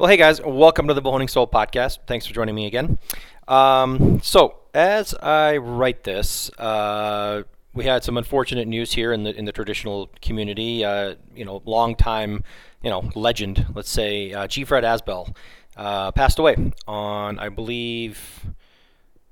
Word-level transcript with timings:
Well, 0.00 0.08
hey 0.08 0.16
guys, 0.16 0.40
welcome 0.40 0.88
to 0.88 0.94
the 0.94 1.02
Bowhunting 1.02 1.28
Soul 1.28 1.46
podcast. 1.46 1.98
Thanks 2.06 2.24
for 2.24 2.32
joining 2.32 2.54
me 2.54 2.64
again. 2.64 2.98
Um, 3.46 4.22
so, 4.22 4.60
as 4.72 5.12
I 5.12 5.58
write 5.58 6.04
this, 6.04 6.50
uh, 6.58 7.42
we 7.74 7.84
had 7.84 8.02
some 8.02 8.16
unfortunate 8.16 8.66
news 8.66 8.94
here 8.94 9.12
in 9.12 9.24
the 9.24 9.36
in 9.36 9.44
the 9.44 9.52
traditional 9.52 10.10
community. 10.22 10.86
Uh, 10.86 11.16
you 11.36 11.44
know, 11.44 11.60
long 11.66 11.96
time, 11.96 12.44
you 12.82 12.88
know, 12.88 13.10
legend. 13.14 13.66
Let's 13.74 13.90
say 13.90 14.32
uh, 14.32 14.46
G. 14.46 14.64
Fred 14.64 14.84
Asbell 14.84 15.36
uh, 15.76 16.12
passed 16.12 16.38
away 16.38 16.56
on, 16.88 17.38
I 17.38 17.50
believe, 17.50 18.46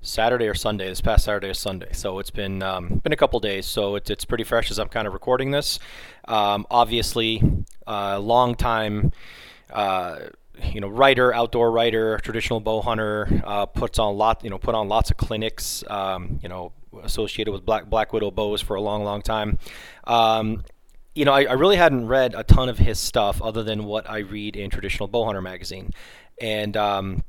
Saturday 0.01 0.47
or 0.47 0.53
Sunday. 0.53 0.87
This 0.87 1.01
past 1.01 1.25
Saturday 1.25 1.49
or 1.49 1.55
Sunday. 1.55 1.93
So 1.93 2.19
it's 2.19 2.29
been 2.29 2.61
um, 2.61 2.99
been 2.99 3.11
a 3.11 3.17
couple 3.17 3.39
days. 3.39 3.65
So 3.65 3.95
it's 3.95 4.11
it's 4.11 4.23
pretty 4.23 4.43
fresh 4.43 4.69
as 4.69 4.77
I'm 4.77 4.89
kind 4.89 5.07
of 5.07 5.13
recording 5.13 5.49
this. 5.49 5.79
Um, 6.27 6.67
obviously, 6.69 7.41
uh, 7.87 8.19
long 8.19 8.53
time. 8.53 9.13
You 10.63 10.81
know, 10.81 10.87
writer, 10.87 11.33
outdoor 11.33 11.71
writer, 11.71 12.19
traditional 12.19 12.59
bow 12.59 12.81
hunter, 12.81 13.41
uh, 13.43 13.65
puts 13.65 13.99
on 13.99 14.17
lot, 14.17 14.43
you 14.43 14.49
know, 14.49 14.57
put 14.57 14.75
on 14.75 14.87
lots 14.87 15.11
of 15.11 15.17
clinics, 15.17 15.83
um, 15.89 16.39
you 16.41 16.49
know, 16.49 16.71
associated 17.03 17.51
with 17.51 17.65
black 17.65 17.89
black 17.89 18.13
widow 18.13 18.31
bows 18.31 18.61
for 18.61 18.75
a 18.75 18.81
long, 18.81 19.03
long 19.03 19.21
time. 19.21 19.57
Um, 20.05 20.63
you 21.15 21.25
know, 21.25 21.33
I, 21.33 21.45
I, 21.45 21.53
really 21.53 21.75
hadn't 21.75 22.07
read 22.07 22.33
a 22.35 22.43
ton 22.43 22.69
of 22.69 22.77
his 22.77 22.99
stuff 22.99 23.41
other 23.41 23.63
than 23.63 23.83
what 23.83 24.09
I 24.09 24.19
read 24.19 24.55
in 24.55 24.69
traditional 24.69 25.07
bow 25.07 25.25
hunter 25.25 25.41
magazine, 25.41 25.91
and 26.39 26.77
um, 26.77 27.23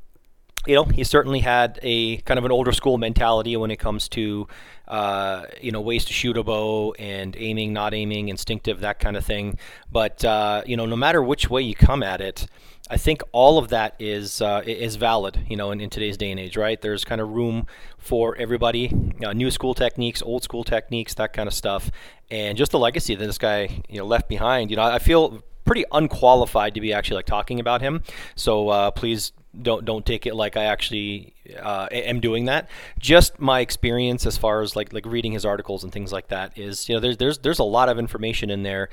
you 0.67 0.75
know, 0.75 0.83
he 0.83 1.03
certainly 1.03 1.39
had 1.39 1.79
a 1.81 2.17
kind 2.17 2.37
of 2.37 2.45
an 2.45 2.51
older 2.51 2.71
school 2.71 2.97
mentality 2.97 3.57
when 3.57 3.71
it 3.71 3.77
comes 3.77 4.07
to, 4.09 4.47
uh, 4.87 5.45
you 5.59 5.71
know, 5.71 5.81
ways 5.81 6.05
to 6.05 6.13
shoot 6.13 6.37
a 6.37 6.43
bow 6.43 6.93
and 6.99 7.35
aiming, 7.37 7.73
not 7.73 7.93
aiming, 7.93 8.29
instinctive, 8.29 8.81
that 8.81 8.99
kind 8.99 9.17
of 9.17 9.25
thing. 9.25 9.57
But 9.91 10.23
uh, 10.23 10.61
you 10.65 10.77
know, 10.77 10.85
no 10.85 10.95
matter 10.95 11.23
which 11.23 11.49
way 11.49 11.63
you 11.63 11.73
come 11.73 12.03
at 12.03 12.21
it, 12.21 12.45
I 12.91 12.97
think 12.97 13.23
all 13.31 13.57
of 13.57 13.69
that 13.69 13.95
is 13.99 14.41
uh, 14.41 14.63
is 14.65 14.97
valid, 14.97 15.45
you 15.47 15.55
know, 15.55 15.71
in, 15.71 15.79
in, 15.79 15.89
today's 15.89 16.17
day 16.17 16.29
and 16.29 16.37
age, 16.37 16.57
right? 16.57 16.79
There's 16.79 17.05
kind 17.05 17.21
of 17.21 17.29
room 17.29 17.65
for 17.97 18.35
everybody, 18.35 18.93
uh, 19.25 19.31
new 19.31 19.49
school 19.49 19.73
techniques, 19.73 20.21
old 20.21 20.43
school 20.43 20.65
techniques, 20.65 21.13
that 21.13 21.31
kind 21.31 21.47
of 21.47 21.53
stuff, 21.53 21.89
and 22.29 22.57
just 22.57 22.73
the 22.73 22.79
legacy 22.79 23.15
that 23.15 23.25
this 23.25 23.37
guy, 23.37 23.81
you 23.87 23.97
know, 23.97 24.05
left 24.05 24.27
behind. 24.27 24.71
You 24.71 24.75
know, 24.75 24.83
I 24.83 24.99
feel 24.99 25.41
pretty 25.63 25.85
unqualified 25.93 26.73
to 26.75 26.81
be 26.81 26.91
actually 26.91 27.15
like 27.15 27.27
talking 27.27 27.61
about 27.61 27.79
him. 27.79 28.03
So 28.35 28.67
uh, 28.67 28.91
please 28.91 29.31
don't 29.59 29.83
don't 29.83 30.05
take 30.05 30.25
it 30.25 30.35
like 30.35 30.55
I 30.55 30.63
actually 30.65 31.33
uh, 31.59 31.87
am 31.91 32.19
doing 32.19 32.45
that. 32.45 32.69
Just 32.99 33.39
my 33.39 33.59
experience 33.59 34.25
as 34.25 34.37
far 34.37 34.61
as 34.61 34.75
like 34.75 34.93
like 34.93 35.05
reading 35.05 35.33
his 35.33 35.45
articles 35.45 35.83
and 35.83 35.91
things 35.91 36.11
like 36.13 36.29
that 36.29 36.57
is 36.57 36.87
you 36.87 36.95
know 36.95 36.99
there's 36.99 37.17
there's 37.17 37.37
there's 37.39 37.59
a 37.59 37.63
lot 37.63 37.89
of 37.89 37.99
information 37.99 38.49
in 38.49 38.63
there, 38.63 38.89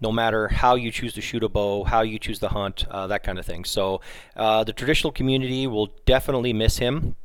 no 0.00 0.12
matter 0.12 0.48
how 0.48 0.74
you 0.74 0.90
choose 0.90 1.14
to 1.14 1.20
shoot 1.20 1.42
a 1.42 1.48
bow, 1.48 1.84
how 1.84 2.02
you 2.02 2.18
choose 2.18 2.38
to 2.40 2.48
hunt, 2.48 2.84
uh, 2.90 3.06
that 3.06 3.22
kind 3.22 3.38
of 3.38 3.46
thing. 3.46 3.64
So 3.64 4.00
uh, 4.36 4.64
the 4.64 4.72
traditional 4.72 5.12
community 5.12 5.66
will 5.66 5.92
definitely 6.04 6.52
miss 6.52 6.78
him. 6.78 7.16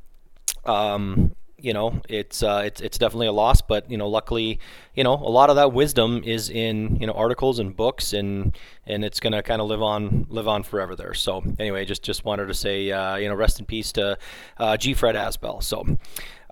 Um, 0.66 1.36
you 1.60 1.74
know, 1.74 2.02
it's 2.08 2.44
uh, 2.44 2.62
it's 2.66 2.82
it's 2.82 2.98
definitely 2.98 3.28
a 3.28 3.32
loss. 3.32 3.62
But 3.62 3.90
you 3.90 3.98
know, 3.98 4.08
luckily, 4.08 4.60
you 4.94 5.04
know, 5.04 5.14
a 5.14 5.32
lot 5.32 5.50
of 5.50 5.56
that 5.56 5.74
wisdom 5.74 6.22
is 6.24 6.50
in 6.50 6.98
you 6.98 7.08
know 7.08 7.14
articles 7.14 7.60
and 7.60 7.76
books, 7.76 8.14
and 8.14 8.56
and 8.86 9.04
it's 9.04 9.20
gonna 9.20 9.42
kind 9.42 9.62
of 9.62 9.68
live 9.68 9.82
on 9.82 10.28
live 10.30 10.48
on 10.48 10.64
forever 10.64 10.96
there. 10.96 11.14
So 11.14 11.44
anyway, 11.60 11.86
just 11.86 12.04
just 12.04 12.26
wanted 12.26 12.48
to 12.48 12.54
say, 12.54 12.92
uh, 12.92 13.16
you 13.16 13.28
know, 13.28 13.36
rest 13.36 13.60
in 13.60 13.66
peace 13.66 13.92
to 13.94 14.18
uh, 14.58 14.78
G. 14.78 14.94
Fred 14.94 15.16
Asbell. 15.16 15.64
So. 15.64 15.98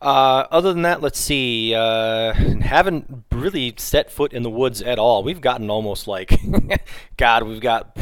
Uh, 0.05 0.45
other 0.51 0.71
than 0.71 0.83
that, 0.83 1.01
let's 1.01 1.17
see. 1.17 1.73
Uh, 1.73 2.31
haven't 2.61 3.23
really 3.31 3.73
set 3.77 4.11
foot 4.11 4.33
in 4.33 4.43
the 4.43 4.51
woods 4.51 4.83
at 4.83 4.99
all. 4.99 5.23
We've 5.23 5.41
gotten 5.41 5.67
almost 5.71 6.07
like, 6.07 6.39
God, 7.17 7.41
we've 7.41 7.59
got 7.59 7.97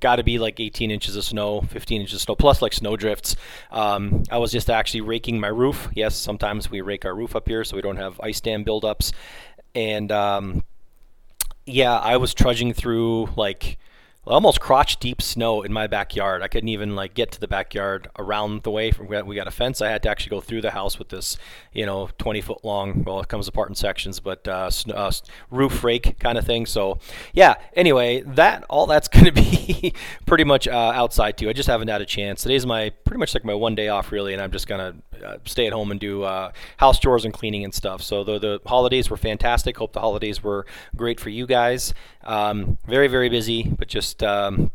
got 0.00 0.16
to 0.16 0.22
be 0.22 0.38
like 0.38 0.58
18 0.58 0.90
inches 0.90 1.14
of 1.14 1.24
snow, 1.24 1.60
15 1.60 2.00
inches 2.00 2.14
of 2.14 2.20
snow, 2.22 2.36
plus 2.36 2.62
like 2.62 2.72
snow 2.72 2.96
drifts. 2.96 3.36
Um, 3.70 4.22
I 4.30 4.38
was 4.38 4.50
just 4.50 4.70
actually 4.70 5.02
raking 5.02 5.40
my 5.40 5.48
roof. 5.48 5.90
Yes, 5.92 6.16
sometimes 6.16 6.70
we 6.70 6.80
rake 6.80 7.04
our 7.04 7.14
roof 7.14 7.36
up 7.36 7.46
here 7.46 7.64
so 7.64 7.76
we 7.76 7.82
don't 7.82 7.98
have 7.98 8.18
ice 8.22 8.40
dam 8.40 8.64
buildups. 8.64 9.12
And 9.74 10.10
um, 10.10 10.64
yeah, 11.66 11.98
I 11.98 12.16
was 12.16 12.32
trudging 12.32 12.72
through 12.72 13.28
like 13.36 13.78
almost 14.24 14.60
crotch 14.60 14.98
deep 14.98 15.20
snow 15.20 15.62
in 15.62 15.72
my 15.72 15.86
backyard. 15.86 16.42
I 16.42 16.48
couldn't 16.48 16.68
even 16.68 16.94
like 16.94 17.14
get 17.14 17.32
to 17.32 17.40
the 17.40 17.48
backyard 17.48 18.08
around 18.18 18.62
the 18.62 18.70
way 18.70 18.90
from 18.92 19.08
we 19.08 19.34
got 19.34 19.48
a 19.48 19.50
fence. 19.50 19.82
I 19.82 19.88
had 19.88 20.02
to 20.04 20.08
actually 20.08 20.30
go 20.30 20.40
through 20.40 20.60
the 20.60 20.70
house 20.70 20.98
with 20.98 21.08
this, 21.08 21.36
you 21.72 21.84
know, 21.86 22.08
20 22.18 22.40
foot 22.40 22.64
long. 22.64 23.02
Well, 23.04 23.20
it 23.20 23.28
comes 23.28 23.48
apart 23.48 23.68
in 23.68 23.74
sections, 23.74 24.20
but 24.20 24.46
uh, 24.46 24.70
uh, 24.94 25.12
roof 25.50 25.82
rake 25.82 26.18
kind 26.20 26.38
of 26.38 26.46
thing. 26.46 26.66
So 26.66 26.98
yeah. 27.32 27.54
Anyway, 27.74 28.20
that 28.20 28.64
all 28.68 28.86
that's 28.86 29.08
going 29.12 29.26
to 29.26 29.32
be 29.32 29.92
pretty 30.26 30.44
much 30.44 30.68
uh, 30.68 30.92
outside 30.94 31.36
too. 31.36 31.48
I 31.48 31.52
just 31.52 31.68
haven't 31.68 31.88
had 31.88 32.00
a 32.00 32.06
chance. 32.06 32.42
Today's 32.42 32.66
my 32.66 32.90
pretty 33.04 33.18
much 33.18 33.34
like 33.34 33.44
my 33.44 33.54
one 33.54 33.74
day 33.74 33.88
off 33.88 34.12
really, 34.12 34.32
and 34.32 34.42
I'm 34.42 34.52
just 34.52 34.68
gonna 34.68 34.94
uh, 35.11 35.11
stay 35.46 35.66
at 35.66 35.72
home 35.72 35.90
and 35.90 35.98
do 35.98 36.22
uh, 36.22 36.52
house 36.76 36.98
chores 36.98 37.24
and 37.24 37.32
cleaning 37.32 37.64
and 37.64 37.72
stuff. 37.72 38.02
So 38.02 38.24
the 38.24 38.38
the 38.38 38.60
holidays 38.66 39.08
were 39.08 39.16
fantastic. 39.16 39.78
Hope 39.78 39.92
the 39.92 40.00
holidays 40.00 40.42
were 40.42 40.66
great 40.94 41.18
for 41.18 41.30
you 41.30 41.46
guys. 41.46 41.94
Um, 42.22 42.76
very 42.86 43.08
very 43.08 43.28
busy, 43.28 43.62
but 43.64 43.88
just 43.88 44.02
just 44.02 44.22
um, 44.22 44.70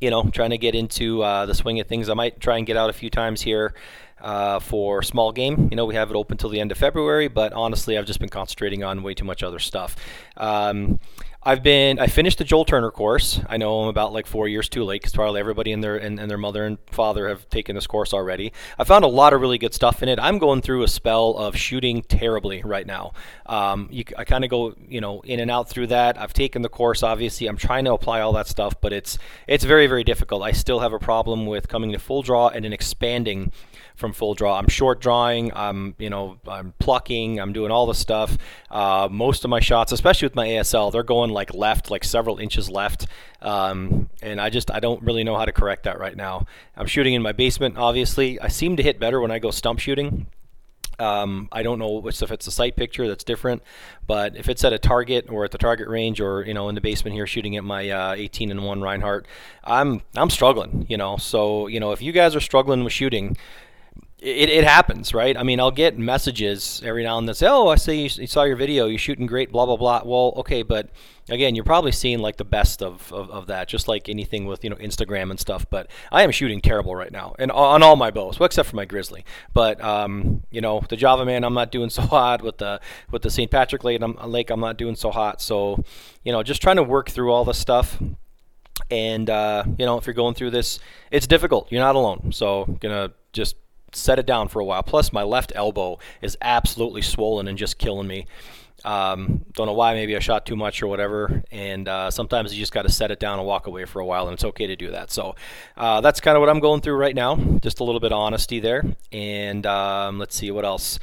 you 0.00 0.10
know 0.10 0.24
trying 0.30 0.50
to 0.50 0.58
get 0.58 0.74
into 0.74 1.22
uh, 1.22 1.46
the 1.46 1.54
swing 1.54 1.80
of 1.80 1.86
things. 1.86 2.08
I 2.08 2.14
might 2.14 2.40
try 2.40 2.56
and 2.56 2.66
get 2.66 2.76
out 2.76 2.90
a 2.90 2.92
few 2.92 3.10
times 3.10 3.42
here. 3.42 3.74
Uh, 4.20 4.58
for 4.58 5.00
small 5.00 5.30
game. 5.30 5.68
You 5.70 5.76
know, 5.76 5.86
we 5.86 5.94
have 5.94 6.10
it 6.10 6.16
open 6.16 6.38
till 6.38 6.50
the 6.50 6.58
end 6.58 6.72
of 6.72 6.78
February, 6.78 7.28
but 7.28 7.52
honestly, 7.52 7.96
I've 7.96 8.04
just 8.04 8.18
been 8.18 8.28
concentrating 8.28 8.82
on 8.82 9.04
way 9.04 9.14
too 9.14 9.24
much 9.24 9.44
other 9.44 9.60
stuff. 9.60 9.94
Um, 10.36 10.98
I've 11.40 11.62
been 11.62 12.00
I 12.00 12.08
finished 12.08 12.38
the 12.38 12.44
Joel 12.44 12.64
Turner 12.64 12.90
course. 12.90 13.40
I 13.48 13.58
know 13.58 13.82
I'm 13.82 13.88
about 13.88 14.12
like 14.12 14.26
four 14.26 14.48
years 14.48 14.68
too 14.68 14.82
late 14.82 15.02
because 15.02 15.14
probably 15.14 15.38
everybody 15.38 15.70
and 15.72 15.82
their 15.82 15.96
and, 15.96 16.18
and, 16.18 16.28
their 16.28 16.36
mother 16.36 16.66
and 16.66 16.78
father 16.90 17.28
have 17.28 17.48
taken 17.48 17.76
this 17.76 17.86
course 17.86 18.12
already. 18.12 18.52
I 18.76 18.82
found 18.82 19.04
a 19.04 19.08
lot 19.08 19.32
of 19.32 19.40
really 19.40 19.56
good 19.56 19.72
stuff 19.72 20.02
in 20.02 20.08
it. 20.08 20.18
I'm 20.18 20.38
going 20.38 20.62
through 20.62 20.82
a 20.82 20.88
spell 20.88 21.36
of 21.36 21.56
shooting 21.56 22.02
terribly 22.02 22.62
right 22.62 22.86
now. 22.86 23.12
Um, 23.46 23.88
you, 23.92 24.02
I 24.16 24.24
kind 24.24 24.42
of 24.42 24.50
go 24.50 24.74
you 24.88 25.00
know 25.00 25.20
in 25.20 25.38
and 25.38 25.48
out 25.48 25.68
through 25.68 25.86
that. 25.88 26.20
I've 26.20 26.32
taken 26.32 26.62
the 26.62 26.68
course. 26.68 27.04
Obviously, 27.04 27.46
I'm 27.46 27.56
trying 27.56 27.84
to 27.84 27.92
apply 27.92 28.20
all 28.20 28.32
that 28.32 28.48
stuff, 28.48 28.80
but 28.80 28.92
it's 28.92 29.16
it's 29.46 29.62
very 29.62 29.86
very 29.86 30.02
difficult. 30.02 30.42
I 30.42 30.50
still 30.50 30.80
have 30.80 30.92
a 30.92 30.98
problem 30.98 31.46
with 31.46 31.68
coming 31.68 31.92
to 31.92 32.00
full 32.00 32.22
draw 32.22 32.48
and 32.48 32.64
then 32.64 32.72
expanding 32.72 33.52
from 33.98 34.12
full 34.12 34.34
draw. 34.34 34.56
I'm 34.56 34.68
short 34.68 35.00
drawing. 35.00 35.52
I'm 35.54 35.94
you 35.98 36.08
know 36.08 36.38
I'm 36.46 36.72
plucking. 36.78 37.40
I'm 37.40 37.52
doing 37.52 37.70
all 37.70 37.86
the 37.86 37.94
stuff. 37.94 38.38
Uh, 38.70 39.08
most 39.10 39.44
of 39.44 39.50
my 39.50 39.60
shots, 39.60 39.92
especially 39.92 40.26
with 40.26 40.36
my 40.36 40.46
ASL, 40.46 40.92
they're 40.92 41.02
going 41.02 41.30
like 41.30 41.52
left, 41.52 41.90
like 41.90 42.04
several 42.04 42.38
inches 42.38 42.70
left. 42.70 43.06
Um, 43.42 44.08
and 44.22 44.40
I 44.40 44.50
just 44.50 44.70
I 44.70 44.80
don't 44.80 45.02
really 45.02 45.24
know 45.24 45.36
how 45.36 45.44
to 45.44 45.52
correct 45.52 45.82
that 45.82 45.98
right 45.98 46.16
now. 46.16 46.46
I'm 46.76 46.86
shooting 46.86 47.14
in 47.14 47.22
my 47.22 47.32
basement. 47.32 47.76
Obviously, 47.76 48.40
I 48.40 48.48
seem 48.48 48.76
to 48.76 48.82
hit 48.82 49.00
better 49.00 49.20
when 49.20 49.30
I 49.30 49.40
go 49.40 49.50
stump 49.50 49.80
shooting. 49.80 50.28
Um, 51.00 51.48
I 51.52 51.62
don't 51.62 51.78
know 51.78 52.04
if 52.08 52.22
it's 52.32 52.46
a 52.48 52.50
sight 52.50 52.74
picture 52.74 53.06
that's 53.06 53.22
different, 53.22 53.62
but 54.08 54.36
if 54.36 54.48
it's 54.48 54.64
at 54.64 54.72
a 54.72 54.78
target 54.78 55.26
or 55.30 55.44
at 55.44 55.52
the 55.52 55.58
target 55.58 55.86
range 55.88 56.20
or 56.20 56.44
you 56.44 56.54
know 56.54 56.68
in 56.68 56.74
the 56.74 56.80
basement 56.80 57.14
here 57.14 57.26
shooting 57.26 57.56
at 57.56 57.62
my 57.62 57.88
uh, 57.88 58.14
18 58.14 58.50
and 58.50 58.64
one 58.64 58.80
Rinehart, 58.80 59.24
I'm 59.62 60.02
I'm 60.16 60.30
struggling. 60.30 60.86
You 60.88 60.96
know, 60.96 61.16
so 61.16 61.68
you 61.68 61.78
know 61.78 61.92
if 61.92 62.02
you 62.02 62.10
guys 62.10 62.34
are 62.34 62.40
struggling 62.40 62.82
with 62.82 62.92
shooting, 62.92 63.36
it, 64.20 64.48
it 64.48 64.64
happens, 64.64 65.14
right? 65.14 65.36
I 65.36 65.44
mean, 65.44 65.60
I'll 65.60 65.70
get 65.70 65.96
messages 65.96 66.82
every 66.84 67.04
now 67.04 67.18
and 67.18 67.28
then 67.28 67.34
say, 67.36 67.46
"Oh, 67.48 67.68
I 67.68 67.76
see 67.76 68.02
you, 68.02 68.10
you, 68.16 68.26
saw 68.26 68.42
your 68.42 68.56
video. 68.56 68.86
You're 68.86 68.98
shooting 68.98 69.26
great." 69.26 69.52
Blah 69.52 69.66
blah 69.66 69.76
blah. 69.76 70.02
Well, 70.04 70.32
okay, 70.38 70.64
but 70.64 70.90
again, 71.30 71.54
you're 71.54 71.64
probably 71.64 71.92
seeing 71.92 72.18
like 72.18 72.36
the 72.36 72.44
best 72.44 72.82
of, 72.82 73.12
of, 73.12 73.30
of, 73.30 73.46
that, 73.46 73.68
just 73.68 73.86
like 73.86 74.08
anything 74.08 74.46
with 74.46 74.64
you 74.64 74.70
know 74.70 74.76
Instagram 74.76 75.30
and 75.30 75.38
stuff. 75.38 75.66
But 75.70 75.88
I 76.10 76.24
am 76.24 76.32
shooting 76.32 76.60
terrible 76.60 76.96
right 76.96 77.12
now, 77.12 77.36
and 77.38 77.52
on 77.52 77.84
all 77.84 77.94
my 77.94 78.10
bows, 78.10 78.40
well, 78.40 78.46
except 78.46 78.68
for 78.68 78.74
my 78.74 78.84
Grizzly. 78.84 79.24
But 79.54 79.80
um, 79.82 80.42
you 80.50 80.60
know, 80.60 80.82
the 80.88 80.96
Java 80.96 81.24
Man, 81.24 81.44
I'm 81.44 81.54
not 81.54 81.70
doing 81.70 81.90
so 81.90 82.02
hot 82.16 82.42
with 82.42 82.58
the 82.58 82.80
with 83.12 83.22
the 83.22 83.30
St. 83.30 83.50
Patrick 83.50 83.84
Lake. 83.84 84.02
I'm, 84.02 84.16
Lake, 84.16 84.50
I'm 84.50 84.60
not 84.60 84.78
doing 84.78 84.96
so 84.96 85.12
hot. 85.12 85.40
So, 85.40 85.84
you 86.24 86.32
know, 86.32 86.42
just 86.42 86.60
trying 86.60 86.76
to 86.76 86.82
work 86.82 87.08
through 87.08 87.32
all 87.32 87.44
this 87.44 87.58
stuff. 87.58 88.02
And 88.90 89.30
uh, 89.30 89.62
you 89.78 89.86
know, 89.86 89.96
if 89.96 90.06
you're 90.06 90.14
going 90.14 90.34
through 90.34 90.50
this, 90.50 90.80
it's 91.12 91.28
difficult. 91.28 91.70
You're 91.70 91.82
not 91.82 91.94
alone. 91.94 92.32
So, 92.32 92.64
gonna 92.80 93.12
just 93.32 93.54
set 93.92 94.18
it 94.18 94.26
down 94.26 94.48
for 94.48 94.60
a 94.60 94.64
while. 94.64 94.82
Plus, 94.82 95.12
my 95.12 95.22
left 95.22 95.52
elbow 95.54 95.98
is 96.22 96.36
absolutely 96.40 97.02
swollen 97.02 97.48
and 97.48 97.58
just 97.58 97.78
killing 97.78 98.06
me. 98.06 98.26
Um, 98.84 99.44
don't 99.52 99.66
know 99.66 99.72
why. 99.72 99.94
Maybe 99.94 100.14
I 100.14 100.20
shot 100.20 100.46
too 100.46 100.56
much 100.56 100.82
or 100.82 100.86
whatever. 100.86 101.42
And 101.50 101.88
uh, 101.88 102.10
sometimes 102.10 102.54
you 102.54 102.60
just 102.60 102.72
got 102.72 102.82
to 102.82 102.90
set 102.90 103.10
it 103.10 103.18
down 103.18 103.38
and 103.38 103.46
walk 103.46 103.66
away 103.66 103.84
for 103.84 104.00
a 104.00 104.06
while, 104.06 104.26
and 104.28 104.34
it's 104.34 104.44
okay 104.44 104.66
to 104.66 104.76
do 104.76 104.90
that. 104.92 105.10
So 105.10 105.34
uh, 105.76 106.00
that's 106.00 106.20
kind 106.20 106.36
of 106.36 106.40
what 106.40 106.48
I'm 106.48 106.60
going 106.60 106.80
through 106.80 106.96
right 106.96 107.14
now. 107.14 107.36
Just 107.60 107.80
a 107.80 107.84
little 107.84 108.00
bit 108.00 108.12
of 108.12 108.18
honesty 108.18 108.60
there. 108.60 108.84
And 109.10 109.66
um, 109.66 110.18
let's 110.18 110.36
see 110.36 110.50
what 110.50 110.64
else. 110.64 110.98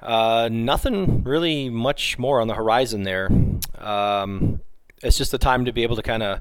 Uh, 0.00 0.48
nothing 0.50 1.22
really 1.24 1.68
much 1.68 2.18
more 2.18 2.40
on 2.40 2.48
the 2.48 2.54
horizon 2.54 3.02
there. 3.02 3.30
Um, 3.78 4.60
it's 5.02 5.16
just 5.16 5.30
the 5.30 5.38
time 5.38 5.66
to 5.66 5.72
be 5.72 5.82
able 5.82 5.96
to 5.96 6.02
kind 6.02 6.22
of 6.22 6.40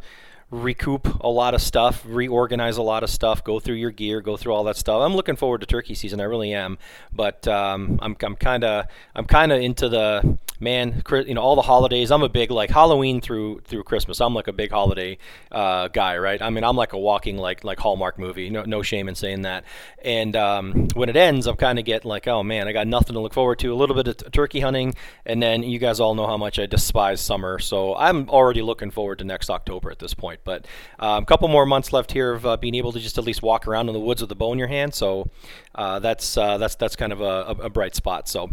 recoup 0.51 1.22
a 1.22 1.28
lot 1.28 1.54
of 1.54 1.62
stuff, 1.62 2.04
reorganize 2.06 2.78
a 2.78 2.81
lot 2.81 3.04
of 3.04 3.10
stuff, 3.10 3.44
go 3.44 3.60
through 3.60 3.75
your 3.75 3.92
gear, 3.92 4.22
go 4.22 4.36
through 4.36 4.54
all 4.54 4.63
that 4.63 4.78
stuff. 4.78 5.01
I'm 5.01 5.16
looking 5.16 5.36
forward 5.36 5.62
to 5.62 5.68
turkey 5.68 5.94
season. 5.94 6.19
I 6.19 6.24
really 6.24 6.54
am, 6.54 6.78
but 7.13 7.48
um, 7.48 8.00
I'm 8.01 8.16
kind 8.16 8.63
of 8.63 8.86
I'm 9.16 9.25
kind 9.25 9.51
of 9.51 9.62
into 9.62 9.90
the 9.90 10.38
man, 10.60 11.01
you 11.25 11.34
know, 11.34 11.42
all 11.42 11.56
the 11.56 11.62
holidays. 11.62 12.12
I'm 12.12 12.24
a 12.24 12.30
big 12.30 12.51
like 12.51 12.69
Halloween 12.69 13.22
through 13.22 13.62
through 13.62 13.84
Christmas. 13.84 14.19
I'm 14.22 14.34
like 14.34 14.48
a 14.48 14.54
big 14.54 14.72
holiday 14.72 15.18
uh, 15.51 15.88
guy, 15.88 16.18
right? 16.18 16.42
I 16.42 16.50
mean, 16.50 16.63
I'm 16.63 16.75
like 16.75 16.94
a 16.94 16.98
walking 16.98 17.38
like 17.38 17.63
like 17.63 17.80
Hallmark 17.80 18.19
movie. 18.19 18.50
No, 18.50 18.63
no 18.63 18.81
shame 18.81 19.07
in 19.07 19.16
saying 19.16 19.44
that. 19.44 19.63
And 20.04 20.36
um, 20.36 20.88
when 20.94 21.10
it 21.10 21.16
ends, 21.16 21.48
I'm 21.48 21.56
kind 21.56 21.80
of 21.80 21.86
get 21.86 22.06
like, 22.06 22.28
oh 22.28 22.44
man, 22.44 22.68
I 22.68 22.74
got 22.74 22.88
nothing 22.88 23.13
to 23.13 23.19
look 23.19 23.34
forward 23.34 23.60
to. 23.60 23.74
A 23.74 23.75
little 23.75 23.96
bit 23.96 24.07
of 24.07 24.18
t- 24.18 24.30
turkey 24.31 24.60
hunting, 24.60 24.96
and 25.25 25.42
then 25.42 25.63
you 25.63 25.80
guys 25.80 26.00
all 26.00 26.16
know 26.16 26.28
how 26.28 26.38
much 26.38 26.60
I 26.60 26.66
despise 26.66 27.22
summer. 27.22 27.60
So 27.60 27.96
I'm 27.96 28.30
already 28.30 28.62
looking 28.62 28.92
forward 28.92 29.19
to 29.19 29.25
next 29.25 29.50
October 29.50 29.92
at 29.92 30.00
this 30.00 30.13
point. 30.13 30.38
But 30.44 30.65
a 31.00 31.06
um, 31.06 31.25
couple 31.25 31.47
more 31.47 31.65
months 31.65 31.94
left 31.94 32.12
here 32.12 32.33
of 32.33 32.45
uh, 32.45 32.57
being 32.57 32.75
able 32.75 32.91
to 32.91 33.00
just 33.00 33.18
at 33.18 33.24
least 33.24 33.41
walk 33.41 33.68
around 33.68 33.89
in 33.89 33.94
the 33.94 34.00
woods 34.00 34.21
with 34.21 34.31
a 34.31 34.36
bow 34.36 34.51
in 34.53 34.59
your 34.59 34.68
hand. 34.68 34.94
So 34.94 35.30
uh, 35.75 36.00
that's 36.00 36.38
uh, 36.38 36.57
that's 36.57 36.75
that's 36.75 36.95
kind 36.95 37.13
of 37.13 37.21
a, 37.21 37.56
a, 37.63 37.69
bright 37.69 37.95
spot. 37.95 38.27
So. 38.27 38.50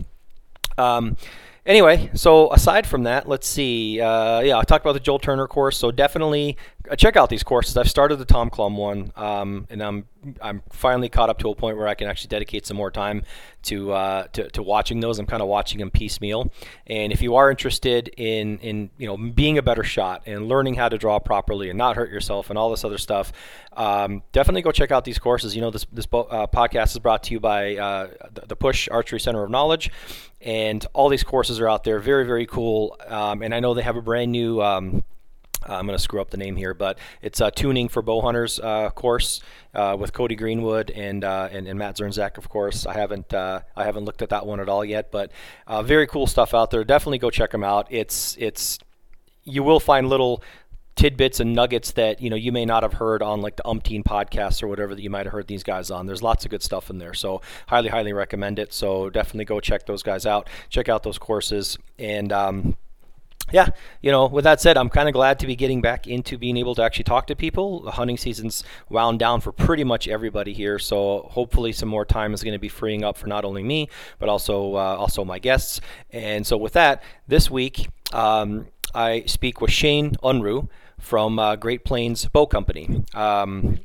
Um, 0.79 1.17
anyway, 1.67 2.11
so 2.15 2.53
aside 2.53 2.87
from 2.87 3.03
that, 3.03 3.29
let's 3.29 3.47
see. 3.47 4.01
Uh, 4.01 4.41
yeah, 4.41 4.59
I 4.59 4.63
talked 4.63 4.85
about 4.85 4.95
the 4.95 5.01
Joel 5.01 5.19
Turner 5.19 5.47
course. 5.47 5.77
So 5.77 5.91
definitely 5.91 6.57
uh, 6.91 6.97
check 6.97 7.17
out 7.17 7.29
these 7.29 7.43
courses. 7.43 7.77
I've 7.77 7.91
started 7.91 8.17
the 8.17 8.25
Tom 8.25 8.51
Clum 8.51 8.77
one, 8.77 9.13
um, 9.17 9.67
and 9.69 9.83
I'm 9.83 10.07
I'm 10.41 10.63
finally 10.71 11.09
caught 11.09 11.31
up 11.31 11.39
to 11.39 11.51
a 11.51 11.55
point 11.55 11.77
where 11.77 11.89
I 11.89 11.95
can 11.95 12.09
actually 12.09 12.29
dedicate 12.29 12.67
some 12.67 12.77
more 12.77 12.91
time 12.91 13.23
to 13.65 13.93
uh, 13.93 14.27
to, 14.29 14.49
to, 14.51 14.63
watching 14.63 15.01
those. 15.01 15.19
I'm 15.19 15.27
kind 15.27 15.43
of 15.43 15.49
watching 15.49 15.79
them 15.79 15.91
piecemeal. 15.91 16.51
And 16.87 17.13
if 17.13 17.23
you 17.23 17.37
are 17.37 17.51
interested 17.51 18.09
in 18.17 18.59
in 18.59 18.91
you 18.99 19.07
know 19.07 19.17
being 19.17 19.59
a 19.59 19.63
better 19.63 19.85
shot 19.85 20.23
and 20.27 20.49
learning 20.49 20.75
how 20.75 20.89
to 20.89 20.99
draw 20.99 21.19
properly 21.19 21.69
and 21.69 21.79
not 21.79 21.97
hurt 21.97 22.11
yourself 22.11 22.51
and 22.51 22.59
all 22.59 22.71
this 22.71 22.85
other 22.85 22.99
stuff, 22.99 23.33
um, 23.75 24.23
definitely 24.33 24.63
go 24.63 24.73
check 24.73 24.91
out 24.91 25.05
these 25.05 25.19
courses. 25.19 25.55
You 25.55 25.63
know 25.63 25.71
this 25.71 25.87
this 25.93 26.07
uh, 26.07 26.47
podcast 26.47 26.93
is 26.93 26.99
brought 26.99 27.23
to 27.25 27.33
you 27.33 27.41
by 27.41 27.77
uh, 27.77 28.09
the 28.47 28.57
Push 28.57 28.89
Archery 28.91 29.21
Center 29.21 29.43
of 29.43 29.51
Knowledge, 29.51 29.91
and 30.47 30.87
all 30.95 31.09
these 31.09 31.25
courses 31.25 31.59
are 31.61 31.69
out 31.69 31.85
there. 31.85 31.99
Very 31.99 32.25
very 32.25 32.47
cool. 32.47 32.97
Um, 33.07 33.43
and 33.43 33.55
I 33.55 33.61
know 33.61 33.75
they 33.75 33.83
have 33.83 33.97
a 33.97 34.03
brand 34.03 34.33
new. 34.33 34.63
Um, 34.63 35.05
I'm 35.65 35.85
going 35.87 35.99
to 35.99 36.03
screw 36.03 36.21
up 36.21 36.31
the 36.31 36.37
name 36.37 36.55
here, 36.55 36.75
but 36.75 36.97
it's 37.23 37.41
a 37.41 37.51
tuning 37.51 37.89
for 37.89 38.01
bow 38.01 38.21
hunters 38.21 38.61
uh, 38.61 38.91
course 38.91 39.41
uh, 39.75 39.97
with 39.99 40.13
Cody 40.13 40.37
Greenwood 40.37 40.93
and, 40.93 41.25
uh, 41.25 41.49
and, 41.51 41.67
and 41.67 41.77
Matt 41.77 41.97
Zirnsak, 41.97 42.39
of 42.39 42.49
course. 42.49 42.87
I 42.87 42.93
haven't 42.93 43.35
uh, 43.35 43.63
I 43.75 43.85
haven't 43.85 44.05
looked 44.05 44.23
at 44.23 44.29
that 44.29 44.47
one 44.47 44.61
at 44.61 44.69
all 44.69 44.85
yet, 44.85 45.11
but 45.11 45.33
uh, 45.67 45.83
very 45.83 46.07
cool 46.07 46.29
stuff 46.29 46.55
out 46.55 46.71
there. 46.71 46.85
Definitely 46.85 47.19
go 47.19 47.31
check 47.31 47.51
them 47.51 47.65
out. 47.65 47.89
It's 47.91 48.37
it's 48.39 48.79
you 49.43 49.65
will 49.65 49.81
find 49.81 50.09
little 50.09 50.43
tidbits 50.97 51.41
and 51.41 51.55
nuggets 51.55 51.93
that 51.93 52.21
you 52.23 52.31
know 52.31 52.37
you 52.37 52.51
may 52.51 52.65
not 52.65 52.83
have 52.83 52.95
heard 52.95 53.23
on 53.23 53.43
like 53.43 53.57
the 53.57 53.63
umpteen 53.65 54.03
podcasts 54.03 54.63
or 54.63 54.67
whatever 54.67 54.95
that 54.95 55.03
you 55.03 55.11
might 55.11 55.27
have 55.27 55.33
heard 55.33 55.47
these 55.47 55.63
guys 55.63 55.91
on 55.91 56.07
there's 56.07 56.23
lots 56.23 56.45
of 56.45 56.51
good 56.51 56.63
stuff 56.63 56.89
in 56.89 56.99
there 56.99 57.13
so 57.13 57.41
highly 57.69 57.89
highly 57.89 58.15
recommend 58.15 58.59
it 58.59 58.73
so 58.73 59.11
definitely 59.11 59.45
go 59.45 59.61
check 59.61 59.85
those 59.87 60.03
guys 60.03 60.25
out 60.25 60.49
check 60.71 60.89
out 60.89 61.03
those 61.03 61.19
courses 61.19 61.79
and 61.99 62.33
um, 62.33 62.77
yeah, 63.53 63.69
you 64.03 64.11
know, 64.11 64.27
with 64.27 64.43
that 64.43 64.61
said, 64.61 64.77
I'm 64.77 64.89
kind 64.89 65.09
of 65.09 65.13
glad 65.13 65.39
to 65.39 65.47
be 65.47 65.55
getting 65.55 65.81
back 65.81 66.09
into 66.09 66.37
being 66.37 66.57
able 66.57 66.75
to 66.75 66.83
actually 66.83 67.05
talk 67.05 67.29
to 67.29 67.37
people. 67.37 67.81
The 67.81 67.93
hunting 67.93 68.17
season's 68.17 68.65
wound 68.89 69.21
down 69.21 69.41
for 69.41 69.53
pretty 69.53 69.85
much 69.85 70.09
everybody 70.09 70.53
here, 70.53 70.81
so 70.81 71.29
hopefully 71.31 71.71
some 71.71 71.89
more 71.89 72.05
time 72.05 72.35
is 72.35 72.43
going 72.43 72.55
to 72.55 72.59
be 72.59 72.69
freeing 72.69 73.05
up 73.05 73.17
for 73.17 73.29
not 73.29 73.45
only 73.45 73.63
me 73.63 73.89
but 74.19 74.29
also 74.29 74.75
uh, 74.75 74.97
also 74.99 75.25
my 75.25 75.39
guests. 75.39 75.81
And 76.11 76.45
so 76.45 76.57
with 76.57 76.73
that, 76.73 77.05
this 77.29 77.49
week 77.49 77.89
um, 78.13 78.67
I 78.95 79.23
speak 79.27 79.61
with 79.61 79.71
Shane 79.71 80.17
Unruh 80.25 80.69
from 80.99 81.39
uh, 81.39 81.57
Great 81.57 81.85
Plains 81.85 82.25
Bow 82.27 82.47
Company. 82.47 83.05
Um, 83.15 83.81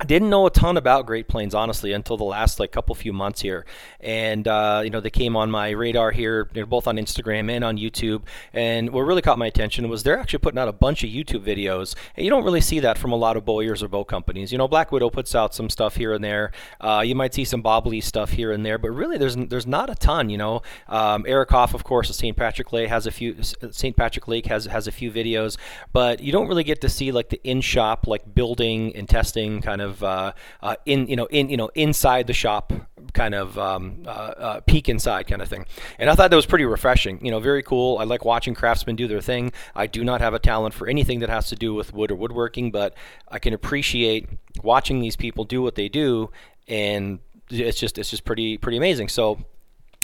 I 0.00 0.04
didn't 0.04 0.30
know 0.30 0.46
a 0.46 0.50
ton 0.50 0.78
about 0.78 1.04
Great 1.04 1.28
Plains 1.28 1.54
honestly 1.54 1.92
until 1.92 2.16
the 2.16 2.24
last 2.24 2.58
like 2.58 2.72
couple 2.72 2.94
few 2.94 3.12
months 3.12 3.42
here, 3.42 3.66
and 4.00 4.48
uh, 4.48 4.80
you 4.82 4.88
know 4.88 4.98
they 4.98 5.10
came 5.10 5.36
on 5.36 5.50
my 5.50 5.68
radar 5.70 6.10
here, 6.10 6.48
you 6.54 6.62
know, 6.62 6.66
both 6.66 6.86
on 6.86 6.96
Instagram 6.96 7.50
and 7.50 7.62
on 7.62 7.76
YouTube. 7.76 8.22
And 8.54 8.94
what 8.94 9.02
really 9.02 9.20
caught 9.20 9.38
my 9.38 9.46
attention 9.46 9.90
was 9.90 10.02
they're 10.02 10.18
actually 10.18 10.38
putting 10.38 10.58
out 10.58 10.68
a 10.68 10.72
bunch 10.72 11.04
of 11.04 11.10
YouTube 11.10 11.44
videos, 11.44 11.94
and 12.16 12.24
you 12.24 12.30
don't 12.30 12.44
really 12.44 12.62
see 12.62 12.80
that 12.80 12.96
from 12.96 13.12
a 13.12 13.16
lot 13.16 13.36
of 13.36 13.44
bowyers 13.44 13.82
or 13.82 13.88
bow 13.88 14.02
companies. 14.04 14.50
You 14.50 14.56
know, 14.56 14.66
Black 14.66 14.90
Widow 14.90 15.10
puts 15.10 15.34
out 15.34 15.54
some 15.54 15.68
stuff 15.68 15.96
here 15.96 16.14
and 16.14 16.24
there. 16.24 16.52
Uh, 16.80 17.02
you 17.04 17.14
might 17.14 17.34
see 17.34 17.44
some 17.44 17.60
Bob 17.60 17.86
stuff 18.00 18.30
here 18.30 18.52
and 18.52 18.64
there, 18.64 18.78
but 18.78 18.92
really 18.92 19.18
there's 19.18 19.36
there's 19.36 19.66
not 19.66 19.90
a 19.90 19.94
ton. 19.94 20.30
You 20.30 20.38
know, 20.38 20.62
um, 20.88 21.26
Eric 21.28 21.50
Hoff, 21.50 21.74
of 21.74 21.84
course, 21.84 22.08
of 22.08 22.16
St. 22.16 22.36
Patrick 22.38 22.72
Lake 22.72 22.88
has 22.88 23.06
a 23.06 23.10
few. 23.10 23.36
St. 23.42 23.94
Patrick 23.94 24.26
Lake 24.28 24.46
has 24.46 24.64
has 24.64 24.86
a 24.86 24.92
few 24.92 25.12
videos, 25.12 25.58
but 25.92 26.20
you 26.20 26.32
don't 26.32 26.48
really 26.48 26.64
get 26.64 26.80
to 26.80 26.88
see 26.88 27.12
like 27.12 27.28
the 27.28 27.40
in 27.44 27.60
shop 27.60 28.06
like 28.06 28.34
building 28.34 28.96
and 28.96 29.06
testing 29.06 29.60
kind 29.60 29.82
of 29.82 29.89
of 29.90 30.02
uh, 30.02 30.32
uh, 30.62 30.76
in 30.86 31.06
you 31.06 31.16
know 31.16 31.26
in 31.26 31.50
you 31.50 31.56
know 31.56 31.70
inside 31.74 32.26
the 32.26 32.32
shop 32.32 32.72
kind 33.12 33.34
of 33.34 33.58
um, 33.58 34.02
uh, 34.06 34.10
uh, 34.10 34.60
peek 34.60 34.88
inside 34.88 35.26
kind 35.26 35.42
of 35.42 35.48
thing. 35.48 35.66
And 35.98 36.08
I 36.08 36.14
thought 36.14 36.30
that 36.30 36.36
was 36.36 36.46
pretty 36.46 36.64
refreshing. 36.64 37.24
You 37.24 37.30
know, 37.30 37.40
very 37.40 37.62
cool. 37.62 37.98
I 37.98 38.04
like 38.04 38.24
watching 38.24 38.54
craftsmen 38.54 38.96
do 38.96 39.08
their 39.08 39.20
thing. 39.20 39.52
I 39.74 39.86
do 39.86 40.04
not 40.04 40.20
have 40.20 40.34
a 40.34 40.38
talent 40.38 40.74
for 40.74 40.86
anything 40.86 41.20
that 41.20 41.28
has 41.28 41.48
to 41.48 41.56
do 41.56 41.74
with 41.74 41.92
wood 41.92 42.10
or 42.10 42.14
woodworking, 42.14 42.70
but 42.70 42.94
I 43.28 43.38
can 43.38 43.52
appreciate 43.52 44.28
watching 44.62 45.00
these 45.00 45.16
people 45.16 45.44
do 45.44 45.62
what 45.62 45.74
they 45.74 45.88
do, 45.88 46.30
and 46.68 47.18
it's 47.50 47.78
just 47.78 47.98
it's 47.98 48.10
just 48.10 48.24
pretty 48.24 48.56
pretty 48.56 48.78
amazing. 48.78 49.08
So 49.08 49.44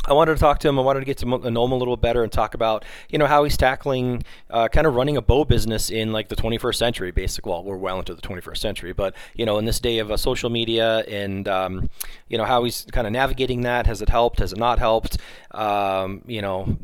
I 0.06 0.12
wanted 0.12 0.34
to 0.34 0.40
talk 0.40 0.58
to 0.60 0.68
him. 0.68 0.78
I 0.78 0.82
wanted 0.82 1.00
to 1.00 1.06
get 1.06 1.18
to 1.18 1.26
know 1.26 1.64
him 1.64 1.72
a 1.72 1.76
little 1.76 1.96
better 1.96 2.22
and 2.22 2.30
talk 2.30 2.54
about, 2.54 2.84
you 3.10 3.18
know, 3.18 3.26
how 3.26 3.44
he's 3.44 3.56
tackling 3.56 4.22
uh, 4.50 4.68
kind 4.68 4.86
of 4.86 4.94
running 4.94 5.16
a 5.16 5.22
bow 5.22 5.44
business 5.44 5.90
in 5.90 6.12
like 6.12 6.28
the 6.28 6.36
21st 6.36 6.76
century, 6.76 7.10
basically. 7.10 7.50
Well, 7.50 7.64
we're 7.64 7.76
well 7.76 7.98
into 7.98 8.14
the 8.14 8.22
21st 8.22 8.58
century, 8.58 8.92
but, 8.92 9.14
you 9.34 9.44
know, 9.44 9.58
in 9.58 9.64
this 9.64 9.80
day 9.80 9.98
of 9.98 10.10
uh, 10.10 10.16
social 10.16 10.50
media 10.50 11.00
and, 11.08 11.48
um, 11.48 11.90
you 12.28 12.38
know, 12.38 12.44
how 12.44 12.64
he's 12.64 12.86
kind 12.92 13.06
of 13.06 13.12
navigating 13.12 13.62
that. 13.62 13.86
Has 13.86 14.02
it 14.02 14.08
helped? 14.08 14.38
Has 14.38 14.52
it 14.52 14.58
not 14.58 14.78
helped? 14.78 15.18
Um, 15.50 16.22
you 16.26 16.42
know, 16.42 16.76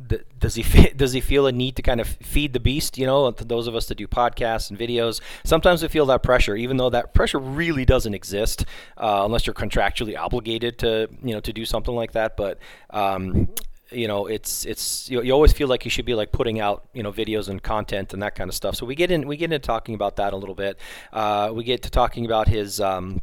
does 0.43 0.57
he 0.57 0.63
does 0.97 1.15
he 1.15 1.21
feel 1.23 1.47
a 1.47 1.53
need 1.53 1.77
to 1.77 1.83
kind 1.83 2.01
of 2.01 2.09
feed 2.09 2.53
the 2.53 2.61
beast? 2.61 2.99
You 2.99 3.07
know, 3.07 3.31
to 3.31 3.45
those 3.45 3.67
of 3.67 3.75
us 3.75 3.87
that 3.87 3.95
do 3.95 4.07
podcasts 4.07 4.69
and 4.69 4.79
videos, 4.79 5.23
sometimes 5.45 5.83
we 5.83 5.89
feel 5.89 6.05
that 6.07 6.23
pressure, 6.23 6.55
even 6.55 6.77
though 6.77 6.91
that 6.91 7.15
pressure 7.15 7.39
really 7.39 7.87
doesn't 7.87 8.13
exist 8.13 8.67
uh, 8.99 9.23
unless 9.25 9.47
you're 9.47 9.55
contractually 9.55 10.19
obligated 10.19 10.79
to, 10.81 11.09
you 11.23 11.33
know, 11.33 11.41
to 11.41 11.53
do 11.53 11.65
something 11.65 11.95
like 11.95 12.13
that. 12.13 12.37
But 12.37 12.59
um, 12.91 13.49
you 13.91 14.09
know 14.09 14.27
it's 14.27 14.65
it's 14.65 15.09
you, 15.11 15.23
you, 15.23 15.33
always 15.33 15.53
feel 15.53 15.69
like 15.69 15.85
you 15.85 15.91
should 15.91 16.07
be 16.07 16.15
like 16.15 16.33
putting 16.33 16.61
out 16.61 16.89
you 16.95 17.03
know 17.03 17.13
videos 17.13 17.49
and 17.49 17.63
content 17.63 18.13
and 18.13 18.23
that 18.23 18.35
kind 18.35 18.49
of 18.49 18.55
stuff 18.55 18.75
so 18.75 18.87
we 18.87 18.95
get 18.95 19.11
in 19.11 19.29
we 19.29 19.37
get 19.37 19.53
into 19.53 19.59
talking 19.59 19.95
about 19.95 20.17
that 20.17 20.33
a 20.33 20.37
little 20.37 20.55
bit 20.55 20.79
uh, 21.13 21.51
we 21.53 21.63
get 21.63 21.83
to 21.83 21.91
talking 21.91 22.25
about 22.25 22.49
his 22.49 22.81
um, 22.81 23.21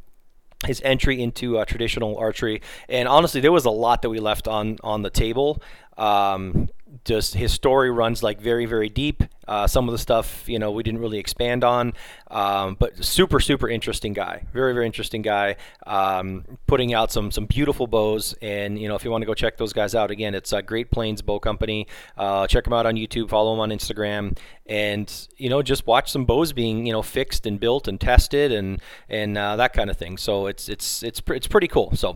his 0.68 0.80
entry 0.86 1.24
into 1.24 1.58
uh, 1.58 1.66
traditional 1.66 2.16
archery 2.18 2.62
and 2.88 3.08
honestly 3.08 3.42
there 3.42 3.52
was 3.52 3.66
a 3.66 3.72
lot 3.72 4.04
that 4.04 4.12
we 4.12 4.20
left 4.20 4.48
on 4.48 4.78
on 4.84 5.02
the 5.02 5.10
table 5.10 5.60
um, 5.98 6.70
just 7.06 7.36
his 7.36 7.52
story 7.52 7.92
runs 7.92 8.24
like 8.24 8.40
very 8.40 8.66
very 8.66 8.90
deep. 8.90 9.24
Uh, 9.48 9.66
some 9.66 9.88
of 9.88 9.92
the 9.92 9.98
stuff 9.98 10.48
you 10.48 10.60
know 10.60 10.72
we 10.72 10.84
didn't 10.84 11.00
really 11.00 11.18
expand 11.18 11.64
on 11.64 11.94
um, 12.30 12.76
but 12.80 13.04
super 13.04 13.40
super 13.40 13.70
interesting 13.70 14.14
guy. 14.14 14.46
Very 14.54 14.74
very 14.74 14.86
interesting 14.86 15.22
guy. 15.22 15.56
Um, 15.86 16.46
putting 16.68 16.94
out 16.94 17.12
some 17.12 17.32
some 17.32 17.46
beautiful 17.46 17.88
bows. 17.88 18.36
And 18.42 18.80
you 18.80 18.88
know 18.88 18.96
if 18.96 19.04
you 19.04 19.12
want 19.12 19.22
to 19.22 19.26
go 19.26 19.34
check 19.34 19.58
those 19.58 19.74
guys 19.74 19.96
out 19.96 20.12
again 20.12 20.36
it's 20.36 20.54
uh, 20.54 20.62
great 20.62 20.92
plains 20.92 21.22
bow 21.22 21.40
company. 21.40 21.88
Uh, 22.18 22.48
check 22.48 22.64
them 22.64 22.74
out 22.74 22.86
on 22.86 22.96
youtube 22.96 23.30
follow 23.30 23.52
them 23.54 23.60
on 23.60 23.70
instagram. 23.70 24.38
And 24.66 25.12
you 25.38 25.50
know 25.50 25.62
just 25.62 25.88
watch 25.88 26.12
some 26.12 26.26
bows 26.26 26.54
being 26.54 26.86
you 26.86 26.94
know 26.94 27.02
fixed 27.02 27.46
and 27.46 27.60
built 27.60 27.88
and 27.88 28.00
tested 28.00 28.52
and 28.52 28.82
and 29.08 29.38
uh, 29.38 29.56
that 29.56 29.74
kind 29.74 29.90
of 29.90 29.98
thing. 29.98 30.18
So 30.18 30.48
it's 30.48 30.70
it's 30.70 31.04
it's, 31.04 31.22
it's 31.28 31.48
pretty 31.48 31.68
cool. 31.68 31.96
So 31.96 32.16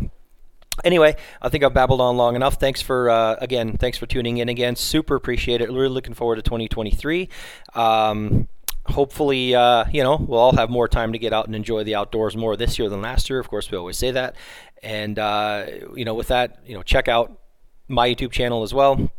Anyway, 0.84 1.16
I 1.42 1.50
think 1.50 1.64
I've 1.64 1.74
babbled 1.74 2.02
on 2.02 2.18
long 2.18 2.36
enough. 2.36 2.56
Thanks 2.56 2.82
for 2.82 3.10
uh, 3.10 3.36
again, 3.40 3.78
thanks 3.78 3.98
for 3.98 4.06
tuning 4.06 4.38
in 4.38 4.50
again. 4.50 4.76
Super 4.76 5.16
appreciate 5.16 5.62
it. 5.62 5.70
Really 5.70 5.90
looking 5.90 6.14
forward 6.14 6.38
to 6.38 6.42
2023. 6.42 7.30
Um, 7.76 8.48
hopefully, 8.88 9.54
uh, 9.54 9.86
you 9.92 10.04
know, 10.04 10.16
we'll 10.16 10.40
all 10.40 10.56
have 10.56 10.70
more 10.70 10.88
time 10.88 11.14
to 11.14 11.20
get 11.20 11.32
out 11.32 11.46
and 11.46 11.56
enjoy 11.56 11.84
the 11.84 11.96
outdoors 11.96 12.36
more 12.36 12.58
this 12.58 12.80
year 12.80 12.90
than 12.90 13.02
last 13.02 13.30
year. 13.30 13.40
Of 13.40 13.50
course, 13.50 13.70
we 13.70 13.78
always 13.78 13.98
say 13.98 14.12
that. 14.12 14.36
And 14.82 15.20
uh, 15.20 15.66
you 15.96 16.06
know, 16.06 16.16
with 16.16 16.28
that, 16.30 16.60
you 16.66 16.76
know, 16.76 16.82
check 16.82 17.08
out 17.08 17.40
my 17.88 18.10
YouTube 18.10 18.32
channel 18.32 18.64
as 18.64 18.74
well, 18.74 19.12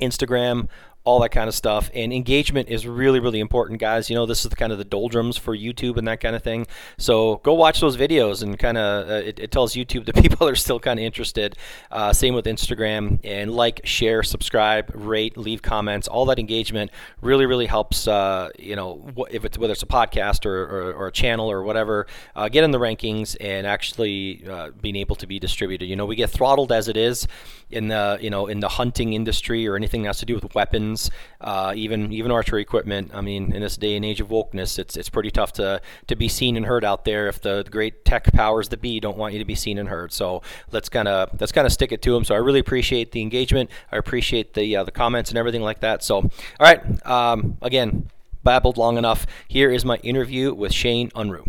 Instagram, 0.00 0.68
all 1.10 1.18
that 1.18 1.30
kind 1.30 1.48
of 1.48 1.54
stuff. 1.56 1.90
And 1.92 2.12
engagement 2.12 2.68
is 2.68 2.86
really, 2.86 3.18
really 3.18 3.40
important, 3.40 3.80
guys. 3.80 4.08
You 4.08 4.14
know, 4.14 4.26
this 4.26 4.44
is 4.44 4.50
the 4.50 4.54
kind 4.54 4.70
of 4.70 4.78
the 4.78 4.84
doldrums 4.84 5.36
for 5.36 5.56
YouTube 5.56 5.96
and 5.96 6.06
that 6.06 6.20
kind 6.20 6.36
of 6.36 6.42
thing. 6.44 6.68
So 6.98 7.40
go 7.42 7.52
watch 7.52 7.80
those 7.80 7.96
videos 7.96 8.44
and 8.44 8.56
kind 8.56 8.78
of 8.78 9.10
uh, 9.10 9.14
it, 9.14 9.40
it, 9.40 9.50
tells 9.50 9.74
YouTube 9.74 10.06
that 10.06 10.14
people 10.14 10.46
are 10.46 10.54
still 10.54 10.78
kind 10.78 11.00
of 11.00 11.04
interested. 11.04 11.56
Uh, 11.90 12.12
same 12.12 12.34
with 12.34 12.44
Instagram 12.44 13.18
and 13.24 13.50
like, 13.50 13.80
share, 13.82 14.22
subscribe, 14.22 14.92
rate, 14.94 15.36
leave 15.36 15.62
comments. 15.62 16.06
All 16.06 16.26
that 16.26 16.38
engagement 16.38 16.92
really, 17.20 17.44
really 17.44 17.66
helps. 17.66 18.06
Uh, 18.06 18.50
you 18.56 18.76
know, 18.76 19.12
if 19.32 19.44
it's 19.44 19.58
whether 19.58 19.72
it's 19.72 19.82
a 19.82 19.86
podcast 19.86 20.46
or, 20.46 20.62
or, 20.62 20.92
or 20.92 21.06
a 21.08 21.12
channel 21.12 21.50
or 21.50 21.64
whatever, 21.64 22.06
uh, 22.36 22.48
get 22.48 22.62
in 22.62 22.70
the 22.70 22.78
rankings 22.78 23.36
and 23.40 23.66
actually 23.66 24.44
uh, 24.48 24.70
being 24.80 24.94
able 24.94 25.16
to 25.16 25.26
be 25.26 25.40
distributed. 25.40 25.86
You 25.86 25.96
know, 25.96 26.06
we 26.06 26.14
get 26.14 26.30
throttled 26.30 26.70
as 26.70 26.86
it 26.86 26.96
is 26.96 27.26
in 27.70 27.88
the 27.88 28.18
you 28.20 28.30
know 28.30 28.46
in 28.46 28.60
the 28.60 28.68
hunting 28.68 29.12
industry 29.12 29.66
or 29.66 29.76
anything 29.76 30.02
that 30.02 30.08
has 30.08 30.18
to 30.18 30.26
do 30.26 30.34
with 30.34 30.54
weapons 30.54 30.99
guns, 31.00 31.10
uh, 31.40 31.72
even 31.74 32.12
even 32.12 32.30
archery 32.30 32.62
equipment. 32.62 33.10
I 33.14 33.20
mean, 33.20 33.52
in 33.52 33.62
this 33.62 33.76
day 33.76 33.96
and 33.96 34.04
age 34.04 34.20
of 34.20 34.28
wokeness, 34.28 34.78
it's 34.78 34.96
it's 34.96 35.08
pretty 35.08 35.30
tough 35.30 35.52
to 35.54 35.80
to 36.06 36.16
be 36.16 36.28
seen 36.28 36.56
and 36.56 36.66
heard 36.66 36.84
out 36.84 37.04
there 37.04 37.28
if 37.28 37.40
the 37.40 37.64
great 37.70 38.04
tech 38.04 38.32
powers 38.32 38.68
that 38.70 38.80
be 38.80 39.00
don't 39.00 39.16
want 39.16 39.32
you 39.32 39.38
to 39.38 39.44
be 39.44 39.54
seen 39.54 39.78
and 39.78 39.88
heard. 39.88 40.12
So 40.12 40.42
let's 40.72 40.88
kind 40.88 41.08
of 41.08 41.40
let's 41.40 41.52
kind 41.52 41.66
of 41.66 41.72
stick 41.72 41.92
it 41.92 42.02
to 42.02 42.12
them. 42.12 42.24
So 42.24 42.34
I 42.34 42.38
really 42.38 42.60
appreciate 42.60 43.12
the 43.12 43.22
engagement. 43.22 43.70
I 43.90 43.96
appreciate 43.96 44.54
the 44.54 44.76
uh, 44.76 44.84
the 44.84 44.92
comments 44.92 45.30
and 45.30 45.38
everything 45.38 45.62
like 45.62 45.80
that. 45.80 46.02
So 46.02 46.16
all 46.16 46.30
right, 46.60 47.06
um, 47.06 47.56
again, 47.62 48.10
babbled 48.44 48.76
long 48.76 48.98
enough. 48.98 49.26
Here 49.48 49.70
is 49.70 49.84
my 49.84 49.96
interview 49.98 50.52
with 50.54 50.72
Shane 50.72 51.10
Unruh. 51.10 51.44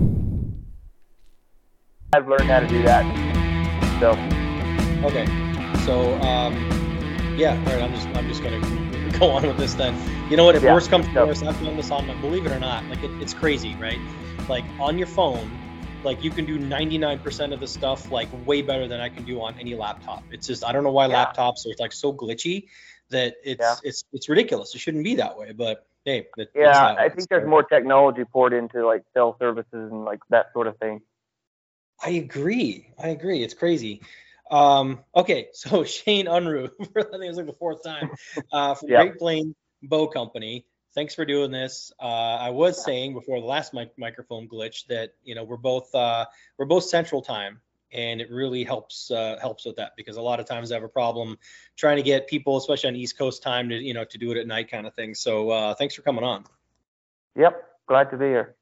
I've 2.13 2.27
learned 2.27 2.50
how 2.50 2.60
to 2.60 2.67
do 2.67 2.81
that. 2.84 3.05
So 4.00 4.12
okay, 5.08 5.25
so 5.86 6.15
um, 6.22 6.80
yeah, 7.41 7.57
all 7.57 7.74
right. 7.74 7.81
I'm 7.81 7.93
just 7.93 8.07
I'm 8.10 8.27
just 8.27 8.43
gonna 8.43 8.60
go 9.19 9.31
on 9.31 9.45
with 9.45 9.57
this 9.57 9.74
then. 9.74 9.98
You 10.29 10.38
know 10.38 10.45
what? 10.45 10.55
If 10.55 10.62
yeah, 10.62 10.74
worst 10.74 10.91
comes 10.91 11.07
to 11.07 11.13
worst, 11.25 11.43
I've 11.43 11.60
done 11.60 11.75
this 11.75 11.89
on. 11.89 12.05
my 12.05 12.13
Believe 12.21 12.45
it 12.45 12.51
or 12.51 12.60
not, 12.60 12.86
like 12.86 13.03
it, 13.03 13.10
it's 13.19 13.33
crazy, 13.33 13.75
right? 13.75 13.98
Like 14.48 14.63
on 14.79 15.00
your 15.00 15.07
phone, 15.07 15.50
like 16.03 16.24
you 16.24 16.29
can 16.29 16.45
do 16.45 16.60
99% 16.60 17.51
of 17.53 17.60
the 17.60 17.67
stuff 17.67 18.12
like 18.12 18.29
way 18.45 18.62
better 18.62 18.88
than 18.88 19.01
I 19.01 19.10
can 19.10 19.24
do 19.24 19.41
on 19.41 19.57
any 19.60 19.74
laptop. 19.74 20.24
It's 20.31 20.45
just 20.45 20.63
I 20.63 20.71
don't 20.71 20.83
know 20.83 20.91
why 20.91 21.07
yeah. 21.07 21.25
laptops 21.25 21.65
are 21.65 21.74
like 21.79 21.93
so 21.93 22.13
glitchy 22.13 22.67
that 23.10 23.38
it's 23.43 23.60
yeah. 23.60 23.75
it's 23.83 24.03
it's 24.13 24.29
ridiculous. 24.29 24.75
It 24.75 24.79
shouldn't 24.79 25.03
be 25.03 25.15
that 25.15 25.36
way, 25.36 25.51
but 25.51 25.88
hey, 26.05 26.27
it, 26.38 26.51
yeah, 26.53 26.95
I 26.98 27.10
think 27.10 27.27
there's 27.27 27.48
more 27.50 27.63
technology 27.63 28.24
poured 28.24 28.53
into 28.53 28.86
like 28.86 29.01
cell 29.15 29.36
services 29.39 29.91
and 29.91 30.05
like 30.05 30.19
that 30.29 30.53
sort 30.53 30.67
of 30.67 30.77
thing. 30.77 31.01
I 32.03 32.12
agree. 32.12 32.88
I 33.01 33.10
agree. 33.10 33.43
It's 33.43 33.53
crazy. 33.55 34.01
Um, 34.51 35.00
okay, 35.15 35.48
so 35.53 35.84
Shane 35.84 36.27
Unruh, 36.27 36.70
I 36.81 37.03
think 37.03 37.24
it 37.24 37.27
was 37.27 37.38
like 37.38 37.48
the 37.48 37.53
fourth 37.53 37.84
time, 37.84 38.12
uh, 38.51 38.75
from 38.75 38.89
yep. 38.89 39.01
Great 39.01 39.17
Plains 39.17 39.55
Bow 39.81 40.08
Company. 40.08 40.65
Thanks 40.93 41.15
for 41.15 41.24
doing 41.24 41.51
this. 41.51 41.93
Uh, 42.00 42.36
I 42.36 42.50
was 42.50 42.84
saying 42.84 43.13
before 43.13 43.39
the 43.39 43.46
last 43.46 43.74
mic- 43.74 43.98
microphone 43.98 44.50
glitch 44.50 44.86
that 44.88 45.13
you 45.24 45.36
know 45.36 45.46
we're 45.46 45.55
both 45.55 45.93
uh, 45.96 46.25
we're 46.58 46.65
both 46.65 46.84
Central 46.84 47.22
Time, 47.22 47.62
and 47.93 48.20
it 48.20 48.29
really 48.29 48.65
helps 48.65 49.10
uh, 49.10 49.38
helps 49.39 49.65
with 49.65 49.77
that 49.77 49.93
because 49.96 50.17
a 50.17 50.22
lot 50.22 50.41
of 50.41 50.48
times 50.48 50.70
I 50.70 50.75
have 50.75 50.84
a 50.84 50.89
problem 50.89 51.38
trying 51.77 51.96
to 51.96 52.03
get 52.03 52.27
people, 52.27 52.58
especially 52.58 52.89
on 52.89 52.98
East 52.98 53.17
Coast 53.17 53.41
time, 53.41 53.70
to 53.70 53.75
you 53.75 53.93
know 53.93 54.03
to 54.03 54.17
do 54.17 54.31
it 54.31 54.38
at 54.38 54.48
night 54.48 54.70
kind 54.70 54.86
of 54.86 54.93
thing. 54.93 55.15
So 55.15 55.50
uh, 55.50 55.75
thanks 55.75 55.96
for 55.96 56.01
coming 56.01 56.25
on. 56.25 56.43
Yep, 57.38 57.63
glad 57.88 58.12
to 58.12 58.17
be 58.17 58.25
here. 58.25 58.55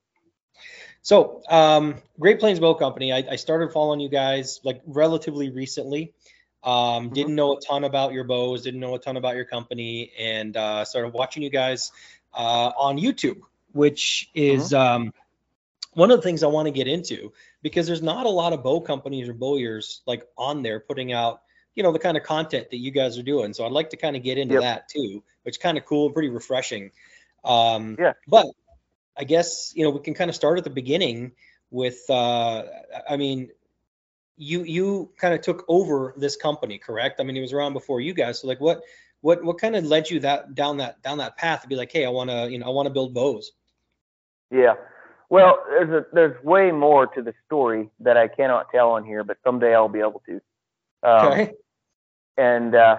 So, 1.02 1.42
um, 1.50 1.96
Great 2.20 2.40
Plains 2.40 2.60
Bow 2.60 2.74
Company, 2.76 3.14
I, 3.14 3.26
I, 3.32 3.36
started 3.38 3.72
following 3.72 4.00
you 4.00 4.10
guys 4.10 4.60
like 4.64 4.82
relatively 4.86 5.50
recently. 5.50 6.14
Um, 6.64 6.74
mm-hmm. 6.74 7.14
Didn't 7.14 7.36
know 7.36 7.58
a 7.58 7.62
ton 7.62 7.86
about 7.86 8.12
your 8.12 8.26
bows, 8.26 8.64
didn't 8.64 8.82
know 8.82 8.96
a 8.96 9.00
ton 9.00 9.16
about 9.16 9.36
your 9.36 9.46
company, 9.46 10.12
and 10.20 10.56
uh, 10.58 10.84
started 10.84 11.14
watching 11.14 11.42
you 11.42 11.50
guys 11.50 11.92
uh, 12.34 12.72
on 12.78 12.98
YouTube, 12.98 13.40
which 13.72 14.30
is 14.36 14.72
mm-hmm. 14.72 15.04
um, 15.04 15.14
one 15.94 16.12
of 16.12 16.18
the 16.18 16.24
things 16.24 16.44
I 16.44 16.48
want 16.48 16.68
to 16.68 16.72
get 16.72 16.88
into 16.88 17.32
because 17.62 17.88
there's 17.88 18.02
not 18.02 18.26
a 18.26 18.30
lot 18.30 18.54
of 18.54 18.64
bow 18.64 18.82
companies 18.82 19.30
or 19.30 19.34
bowyers 19.34 20.02
like 20.06 20.28
on 20.38 20.64
there 20.64 20.80
putting 20.80 21.12
out 21.12 21.42
you 21.76 21.84
know 21.84 21.92
the 21.92 22.00
kind 22.00 22.18
of 22.18 22.24
content 22.24 22.70
that 22.72 22.78
you 22.78 22.92
guys 22.92 23.18
are 23.18 23.24
doing. 23.24 23.54
So 23.54 23.66
I'd 23.66 23.72
like 23.72 23.92
to 23.92 23.98
kind 23.98 24.16
of 24.16 24.24
get 24.24 24.38
into 24.38 24.56
yep. 24.56 24.64
that 24.64 24.90
too, 24.90 25.24
which 25.44 25.54
is 25.54 25.58
kind 25.58 25.78
of 25.78 25.86
cool, 25.86 26.10
pretty 26.10 26.30
refreshing. 26.30 26.92
Um, 27.46 27.96
yeah. 27.98 28.14
But 28.28 28.48
I 29.20 29.26
guess 29.26 29.74
you 29.76 29.84
know 29.84 29.90
we 29.90 30.00
can 30.00 30.14
kind 30.14 30.30
of 30.30 30.36
start 30.36 30.58
at 30.58 30.64
the 30.64 30.70
beginning 30.70 31.34
with. 31.70 32.10
Uh, 32.10 32.64
I 33.08 33.18
mean, 33.18 33.50
you 34.38 34.64
you 34.64 35.12
kind 35.18 35.34
of 35.34 35.42
took 35.42 35.66
over 35.68 36.14
this 36.18 36.38
company, 36.38 36.78
correct? 36.78 37.20
I 37.20 37.24
mean, 37.24 37.36
it 37.36 37.42
was 37.42 37.54
around 37.54 37.74
before 37.74 38.00
you 38.00 38.14
guys. 38.14 38.40
So 38.40 38.48
like, 38.48 38.62
what 38.62 38.82
what 39.22 39.44
what 39.44 39.60
kind 39.60 39.76
of 39.76 39.86
led 39.86 40.10
you 40.10 40.22
that 40.22 40.56
down 40.56 40.78
that 40.78 41.04
down 41.04 41.18
that 41.18 41.38
path 41.38 41.62
to 41.64 41.68
be 41.68 41.76
like, 41.76 41.92
hey, 41.92 42.06
I 42.06 42.10
want 42.10 42.30
to 42.30 42.50
you 42.50 42.58
know 42.58 42.66
I 42.66 42.70
want 42.70 42.88
to 42.88 42.94
build 42.94 43.14
bows. 43.14 43.52
Yeah. 44.50 44.76
Well, 45.30 45.64
there's 45.70 45.90
a 45.90 46.06
there's 46.14 46.44
way 46.44 46.72
more 46.72 47.06
to 47.08 47.22
the 47.22 47.34
story 47.46 47.90
that 48.00 48.18
I 48.18 48.28
cannot 48.30 48.72
tell 48.72 48.92
on 48.92 49.04
here, 49.04 49.24
but 49.24 49.38
someday 49.44 49.76
I'll 49.76 49.90
be 49.90 50.00
able 50.00 50.24
to. 50.26 50.42
Um, 51.04 51.28
okay. 51.28 51.54
And 52.38 52.74
uh, 52.74 52.98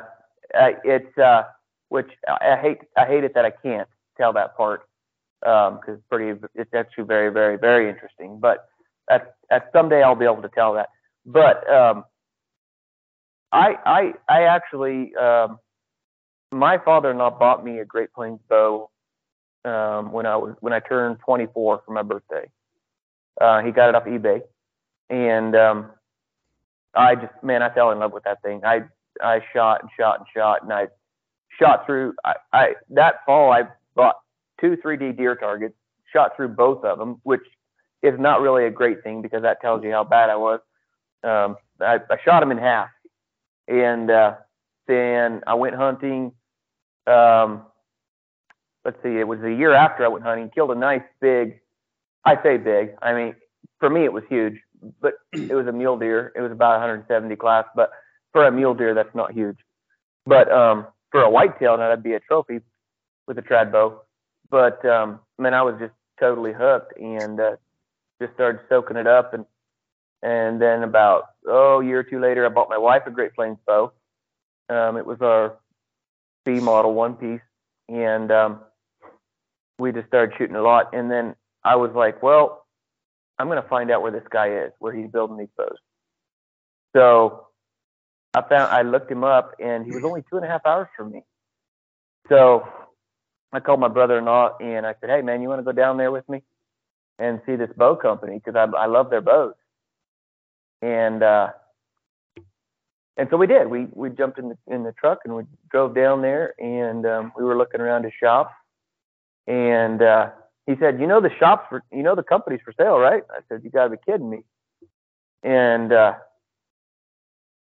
it's 0.85 1.19
uh, 1.19 1.45
which 1.89 2.11
I 2.29 2.57
hate 2.57 2.79
I 2.97 3.07
hate 3.07 3.25
it 3.25 3.35
that 3.35 3.47
I 3.47 3.51
can't 3.51 3.89
tell 4.17 4.35
that 4.35 4.57
part 4.57 4.83
because 5.41 5.97
um, 5.97 6.03
pretty 6.11 6.39
it's 6.55 6.75
actually 6.75 7.05
very 7.05 7.31
very 7.33 7.57
very 7.57 7.89
interesting. 7.89 8.39
But 8.41 8.67
at 9.11 9.35
at 9.51 9.71
someday 9.73 10.03
I'll 10.03 10.15
be 10.15 10.25
able 10.25 10.43
to 10.43 10.49
tell 10.49 10.75
that. 10.75 10.89
But 11.27 11.69
um, 11.71 12.05
I 13.53 13.77
I 13.85 14.13
I 14.29 14.43
actually 14.45 15.15
um, 15.17 15.59
my 16.53 16.79
father-in-law 16.79 17.39
bought 17.39 17.65
me 17.65 17.79
a 17.79 17.85
Great 17.85 18.13
Plains 18.13 18.41
bow 18.49 18.91
um, 19.65 20.13
when 20.13 20.27
I 20.27 20.37
was 20.37 20.55
when 20.61 20.73
I 20.73 20.81
turned 20.81 21.19
24 21.25 21.83
for 21.85 21.93
my 21.93 22.03
birthday. 22.03 22.49
Uh, 23.41 23.63
he 23.63 23.71
got 23.71 23.89
it 23.89 23.95
off 23.95 24.05
eBay, 24.05 24.43
and 25.09 25.57
um, 25.57 25.91
I 26.95 27.15
just 27.15 27.33
man 27.43 27.63
I 27.63 27.73
fell 27.73 27.91
in 27.91 27.99
love 27.99 28.13
with 28.13 28.25
that 28.25 28.43
thing. 28.43 28.63
I 28.65 28.83
I 29.23 29.41
shot 29.53 29.83
and 29.83 29.91
shot 29.99 30.19
and 30.19 30.27
shot 30.35 30.63
and 30.63 30.73
I 30.73 30.89
shot 31.59 31.87
through. 31.87 32.15
I, 32.25 32.35
I 32.53 32.75
that 32.91 33.25
fall 33.27 33.53
I 33.53 33.65
bought 33.95 34.17
two 34.61 34.77
3D 34.77 35.17
deer 35.17 35.35
targets, 35.35 35.75
shot 36.13 36.37
through 36.37 36.49
both 36.49 36.85
of 36.85 36.99
them, 36.99 37.21
which 37.23 37.43
is 38.03 38.19
not 38.19 38.41
really 38.41 38.67
a 38.67 38.71
great 38.71 39.03
thing 39.03 39.23
because 39.23 39.43
that 39.43 39.61
tells 39.61 39.85
you 39.85 39.91
how 39.91 40.05
bad 40.05 40.31
I 40.31 40.37
was. 40.37 40.61
Um, 41.23 41.57
I, 41.81 42.01
I 42.11 42.17
shot 42.25 42.41
them 42.41 42.51
in 42.51 42.59
half, 42.59 42.89
and 43.69 44.11
uh, 44.11 44.35
then 44.87 45.43
I 45.47 45.55
went 45.55 45.77
hunting. 45.77 46.33
Um, 47.07 47.63
let's 48.85 48.97
see, 49.03 49.17
it 49.19 49.29
was 49.29 49.41
a 49.43 49.53
year 49.53 49.75
after 49.75 50.05
I 50.05 50.09
went 50.09 50.25
hunting, 50.25 50.51
killed 50.55 50.71
a 50.71 50.75
nice 50.75 51.03
big. 51.21 51.61
I 52.25 52.43
say 52.43 52.57
big. 52.57 52.91
I 53.03 53.15
mean, 53.15 53.35
for 53.79 53.91
me 53.91 54.05
it 54.05 54.13
was 54.13 54.25
huge, 54.29 54.61
but 55.01 55.15
it 55.33 55.55
was 55.55 55.67
a 55.67 55.73
mule 55.73 55.99
deer. 55.99 56.33
It 56.35 56.41
was 56.41 56.53
about 56.53 56.73
170 56.81 57.37
class, 57.37 57.65
but 57.75 57.91
for 58.33 58.47
a 58.47 58.53
mule 58.53 58.75
deer, 58.75 58.95
that's 58.95 59.15
not 59.15 59.33
huge. 59.33 59.57
But 60.27 60.51
um, 60.51 60.87
for 61.11 61.23
a 61.23 61.31
whitetail, 61.31 61.77
that'd 61.77 62.03
be 62.03 62.15
a 62.15 62.21
trophy 62.21 62.61
with 63.27 63.39
a 63.39 63.43
trad 63.43 63.73
bow. 63.73 64.03
But 64.51 64.85
um, 64.85 65.21
man, 65.39 65.55
I 65.55 65.63
was 65.63 65.77
just 65.79 65.93
totally 66.19 66.53
hooked 66.53 66.99
and 66.99 67.41
uh, 67.41 67.57
just 68.21 68.35
started 68.35 68.61
soaking 68.69 68.97
it 68.97 69.07
up. 69.07 69.33
And 69.33 69.47
and 70.23 70.61
then 70.61 70.83
about 70.83 71.25
oh 71.47 71.81
a 71.81 71.85
year 71.85 72.01
or 72.01 72.05
two 72.05 72.21
later, 72.21 72.45
I 72.45 72.49
bought 72.49 72.69
my 72.69 72.79
wife 72.79 73.03
a 73.07 73.11
Great 73.11 73.35
Plains 73.35 73.59
bow. 73.67 73.93
Um, 74.69 74.97
it 74.97 75.07
was 75.07 75.19
our 75.21 75.59
C 76.47 76.61
model 76.61 76.95
one 76.95 77.15
piece, 77.15 77.41
and 77.89 78.31
um, 78.31 78.61
we 79.79 79.93
just 79.93 80.09
started 80.09 80.35
shooting 80.37 80.57
a 80.57 80.63
lot. 80.63 80.93
And 80.93 81.11
then 81.11 81.35
I 81.65 81.77
was 81.77 81.91
like, 81.95 82.23
well, 82.23 82.67
I'm 83.39 83.49
gonna 83.49 83.65
find 83.69 83.91
out 83.91 84.03
where 84.03 84.13
this 84.13 84.27
guy 84.31 84.51
is, 84.65 84.73
where 84.79 84.93
he's 84.93 85.11
building 85.11 85.39
these 85.39 85.49
bows. 85.57 85.79
So 86.95 87.47
I 88.35 88.43
found 88.43 88.73
I 88.73 88.83
looked 88.83 89.11
him 89.11 89.25
up, 89.25 89.55
and 89.59 89.85
he 89.85 89.93
was 89.93 90.05
only 90.05 90.23
two 90.31 90.37
and 90.37 90.45
a 90.45 90.49
half 90.49 90.67
hours 90.67 90.89
from 90.97 91.13
me. 91.13 91.23
So 92.29 92.69
I 93.53 93.61
called 93.61 93.81
my 93.81 93.89
brother-in-law 93.89 94.59
and 94.61 94.87
I 94.87 94.95
said, 95.01 95.11
"Hey, 95.11 95.23
man, 95.23 95.43
you 95.43 95.49
want 95.49 95.61
to 95.61 95.65
go 95.65 95.73
down 95.73 95.97
there 95.97 96.13
with 96.13 96.29
me 96.29 96.43
and 97.19 97.41
see 97.47 97.57
this 97.57 97.71
bow 97.77 97.97
company 97.97 98.41
because 98.45 98.55
I 98.57 98.65
I 98.77 98.87
love 98.87 99.11
their 99.11 99.21
bows." 99.21 99.55
And 100.83 101.23
uh, 101.23 101.49
and 103.17 103.29
so 103.31 103.37
we 103.37 103.47
did. 103.47 103.69
We 103.69 103.87
we 103.93 104.11
jumped 104.11 104.39
in 104.39 104.51
the 104.51 104.59
in 104.69 104.85
the 104.85 104.93
truck 104.93 105.21
and 105.25 105.35
we 105.35 105.45
drove 105.71 105.95
down 105.95 106.23
there 106.23 106.55
and 106.61 107.05
um, 107.07 107.33
we 107.37 107.45
were 107.45 107.57
looking 107.57 107.81
around 107.81 108.05
his 108.05 108.13
shop. 108.19 108.53
And 109.47 110.01
uh, 110.01 110.31
he 110.67 110.77
said, 110.79 111.01
"You 111.01 111.07
know 111.07 111.21
the 111.21 111.31
shops 111.39 111.67
for 111.69 111.83
you 111.93 112.03
know 112.03 112.15
the 112.15 112.23
company's 112.23 112.61
for 112.65 112.73
sale, 112.79 112.99
right?" 112.99 113.25
I 113.31 113.41
said, 113.49 113.63
"You 113.65 113.71
got 113.71 113.85
to 113.85 113.91
be 113.91 113.97
kidding 114.07 114.31
me." 114.31 114.41
And 115.43 115.93
uh, 115.93 116.15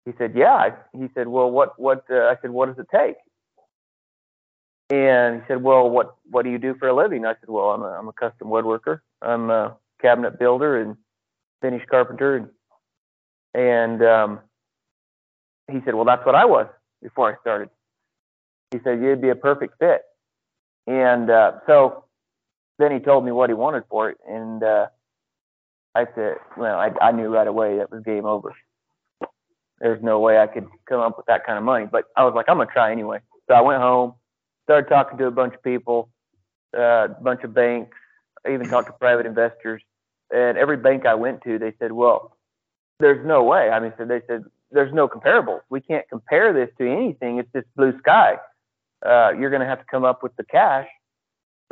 he 0.06 0.12
said, 0.18 0.34
"Yeah." 0.36 0.76
He 0.94 1.10
said, 1.16 1.28
"Well, 1.28 1.50
what 1.50 1.80
what?" 1.80 2.06
Uh, 2.12 2.26
I 2.26 2.38
said, 2.42 2.52
"What 2.52 2.68
does 2.68 2.78
it 2.78 2.88
take?" 2.96 3.16
And 4.94 5.42
he 5.42 5.48
said, 5.48 5.64
"Well, 5.64 5.90
what 5.90 6.18
what 6.30 6.44
do 6.44 6.52
you 6.52 6.60
do 6.60 6.76
for 6.76 6.88
a 6.88 6.96
living?" 6.96 7.26
I 7.26 7.34
said, 7.34 7.50
"Well, 7.50 7.72
I'm 7.72 7.82
a 7.82 7.98
I'm 7.98 8.08
a 8.08 8.14
custom 8.14 8.50
woodworker. 8.50 9.00
I'm 9.24 9.50
a 9.50 9.76
cabinet 10.00 10.38
builder 10.38 10.80
and 10.80 10.96
finish 11.64 11.84
carpenter." 11.90 12.36
And, 12.36 12.50
and 13.56 14.04
um, 14.04 14.40
he 15.72 15.80
said, 15.84 15.96
"Well, 15.96 16.06
that's 16.06 16.24
what 16.28 16.36
I 16.36 16.46
was 16.46 16.68
before 17.02 17.34
I 17.34 17.42
started." 17.42 17.70
He 18.70 18.78
said, 18.84 19.02
"You'd 19.02 19.20
be 19.20 19.30
a 19.30 19.36
perfect 19.36 19.80
fit." 19.80 20.04
And 20.86 21.32
uh, 21.32 21.54
so 21.66 22.04
then 22.78 22.92
he 22.92 23.00
told 23.00 23.26
me 23.26 23.32
what 23.32 23.50
he 23.50 23.56
wanted 23.56 23.86
for 23.90 24.12
it, 24.12 24.18
and 24.30 24.62
uh, 24.62 24.88
I 25.96 26.06
said, 26.14 26.36
"Well, 26.56 26.78
I, 26.78 26.92
I 27.02 27.12
knew 27.12 27.30
right 27.30 27.48
away 27.48 27.78
that 27.80 27.90
was 27.90 28.04
game 28.04 28.26
over. 28.28 28.54
There's 29.80 30.04
no 30.04 30.20
way 30.20 30.38
I 30.38 30.46
could 30.46 30.68
come 30.88 31.00
up 31.00 31.18
with 31.18 31.26
that 31.26 31.48
kind 31.48 31.58
of 31.58 31.64
money." 31.64 31.88
But 31.92 32.04
I 32.16 32.26
was 32.26 32.36
like, 32.36 32.46
"I'm 32.48 32.58
gonna 32.58 32.70
try 32.72 32.92
anyway." 32.92 33.22
So 33.48 33.56
I 33.56 33.62
went 33.62 33.82
home 33.82 34.14
started 34.64 34.90
talking 34.90 35.18
to 35.18 35.28
a 35.28 35.32
bunch 35.32 35.54
of 35.54 35.64
people, 35.64 36.10
uh, 36.78 37.06
a 37.10 37.18
bunch 37.22 37.44
of 37.44 37.54
banks, 37.54 37.98
I 38.46 38.54
even 38.54 38.68
talked 38.70 38.88
to 38.88 38.94
private 38.94 39.26
investors. 39.26 39.82
And 40.34 40.58
every 40.58 40.78
bank 40.78 41.06
I 41.06 41.16
went 41.16 41.42
to, 41.44 41.60
they 41.60 41.74
said, 41.80 41.92
well, 41.92 42.38
there's 43.00 43.26
no 43.26 43.44
way. 43.44 43.70
I 43.70 43.80
mean, 43.80 43.94
so 43.98 44.06
they 44.06 44.22
said, 44.28 44.44
there's 44.72 44.94
no 44.94 45.08
comparables. 45.08 45.62
We 45.70 45.82
can't 45.82 46.08
compare 46.10 46.52
this 46.54 46.70
to 46.80 46.92
anything. 46.92 47.38
It's 47.38 47.52
just 47.54 47.68
blue 47.76 47.98
sky. 48.00 48.38
uh, 49.06 49.32
you're 49.38 49.50
going 49.50 49.62
to 49.62 49.68
have 49.68 49.80
to 49.80 49.86
come 49.90 50.06
up 50.06 50.24
with 50.24 50.36
the 50.38 50.44
cash, 50.44 50.88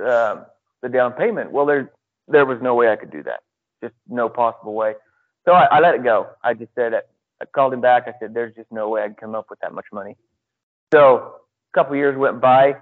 uh, 0.03 0.43
the 0.81 0.89
down 0.89 1.13
payment. 1.13 1.51
Well, 1.51 1.65
there 1.65 1.91
there 2.27 2.45
was 2.45 2.59
no 2.61 2.75
way 2.75 2.89
I 2.89 2.95
could 2.95 3.11
do 3.11 3.23
that. 3.23 3.41
Just 3.83 3.95
no 4.07 4.29
possible 4.29 4.73
way. 4.73 4.93
So 5.45 5.53
I, 5.53 5.65
I 5.65 5.79
let 5.79 5.95
it 5.95 6.03
go. 6.03 6.27
I 6.43 6.53
just 6.53 6.73
said 6.75 6.93
I 6.93 7.45
called 7.45 7.73
him 7.73 7.81
back. 7.81 8.03
I 8.07 8.13
said, 8.19 8.33
"There's 8.33 8.53
just 8.55 8.71
no 8.71 8.89
way 8.89 9.01
I'd 9.03 9.17
come 9.17 9.35
up 9.35 9.47
with 9.49 9.59
that 9.61 9.73
much 9.73 9.85
money." 9.91 10.17
So 10.93 11.35
a 11.73 11.77
couple 11.77 11.95
years 11.95 12.17
went 12.17 12.41
by, 12.41 12.75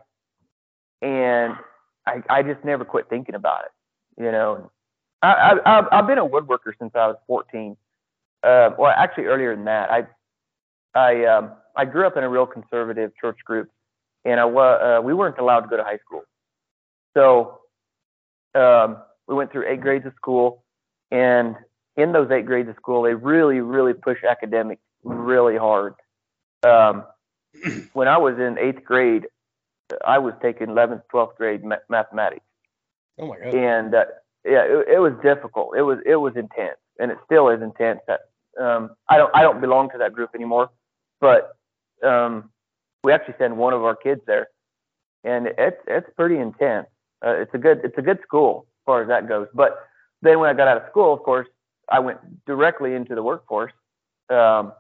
and 1.02 1.56
I 2.06 2.24
I 2.30 2.44
just 2.44 2.64
never 2.64 2.86
quit 2.86 3.10
thinking 3.10 3.36
about 3.36 3.66
it. 3.66 4.24
You 4.24 4.32
know, 4.32 4.72
I, 5.22 5.60
I 5.66 6.00
I've 6.00 6.08
been 6.08 6.18
a 6.18 6.26
woodworker 6.26 6.74
since 6.80 6.92
I 6.96 7.08
was 7.08 7.18
14. 7.28 7.78
Uh, 8.42 8.70
well, 8.78 8.94
actually 8.96 9.26
earlier 9.26 9.56
than 9.56 9.66
that. 9.66 9.90
I 9.92 10.08
I 10.96 11.26
um, 11.26 11.52
I 11.76 11.86
grew 11.86 12.08
up 12.08 12.18
in 12.18 12.24
a 12.24 12.30
real 12.30 12.46
conservative 12.46 13.12
church 13.20 13.38
group, 13.46 13.70
and 14.26 14.40
I 14.40 14.44
uh, 14.44 15.02
we 15.02 15.14
weren't 15.14 15.38
allowed 15.38 15.62
to 15.62 15.68
go 15.68 15.78
to 15.78 15.84
high 15.84 16.00
school. 16.06 16.24
So 17.16 17.60
um, 18.56 18.98
we 19.28 19.36
went 19.36 19.52
through 19.52 19.68
eight 19.68 19.82
grades 19.82 20.06
of 20.06 20.14
school, 20.16 20.64
and 21.12 21.56
in 21.98 22.12
those 22.12 22.32
eight 22.32 22.46
grades 22.46 22.70
of 22.70 22.76
school, 22.76 23.04
they 23.04 23.14
really, 23.14 23.60
really 23.60 23.94
push 23.94 24.24
academics 24.24 24.82
really 25.04 25.58
hard. 25.58 25.96
Um, 26.64 27.04
when 27.94 28.08
I 28.08 28.18
was 28.18 28.38
in 28.38 28.58
eighth 28.58 28.84
grade, 28.84 29.28
I 30.06 30.20
was 30.20 30.34
taking 30.42 30.68
11th, 30.68 31.04
12th 31.14 31.36
grade 31.36 31.64
ma- 31.64 31.78
mathematics. 31.90 32.46
Oh 33.20 33.28
my 33.28 33.38
god! 33.38 33.54
And 33.54 33.96
uh, 33.96 34.06
yeah, 34.46 34.64
it, 34.64 34.88
it, 34.96 35.00
was 35.00 35.14
difficult. 35.22 35.76
It 35.78 35.82
was 35.82 36.00
it 36.06 36.16
was 36.16 36.34
intense, 36.36 36.78
and 37.00 37.12
it 37.12 37.18
still 37.26 37.50
is 37.50 37.62
intense. 37.62 38.00
That 38.08 38.22
um, 38.60 38.92
I 39.10 39.18
don't 39.18 39.36
I 39.36 39.42
don't 39.42 39.60
belong 39.60 39.90
to 39.92 39.98
that 39.98 40.14
group 40.14 40.32
anymore, 40.34 40.70
but 41.20 41.58
um, 42.04 42.50
we 43.04 43.12
actually 43.12 43.36
send 43.38 43.58
one 43.58 43.74
of 43.74 43.84
our 43.84 43.96
kids 43.96 44.22
there, 44.26 44.48
and 45.24 45.48
it's 45.58 45.82
it's 45.88 46.08
pretty 46.16 46.38
intense. 46.38 46.88
Uh, 47.26 47.32
it's 47.32 47.54
a 47.54 47.58
good 47.58 47.82
it's 47.84 47.98
a 47.98 48.02
good 48.02 48.20
school 48.24 48.68
as 48.68 48.86
far 48.86 49.02
as 49.02 49.08
that 49.10 49.28
goes. 49.28 49.48
But 49.54 49.80
then 50.22 50.40
when 50.40 50.50
I 50.50 50.54
got 50.54 50.68
out 50.68 50.78
of 50.78 50.84
school, 50.90 51.14
of 51.14 51.22
course, 51.24 51.48
I 51.90 52.00
went 52.00 52.20
directly 52.46 52.94
into 52.94 53.16
the 53.16 53.24
workforce. 53.24 53.74
Um, 54.30 54.74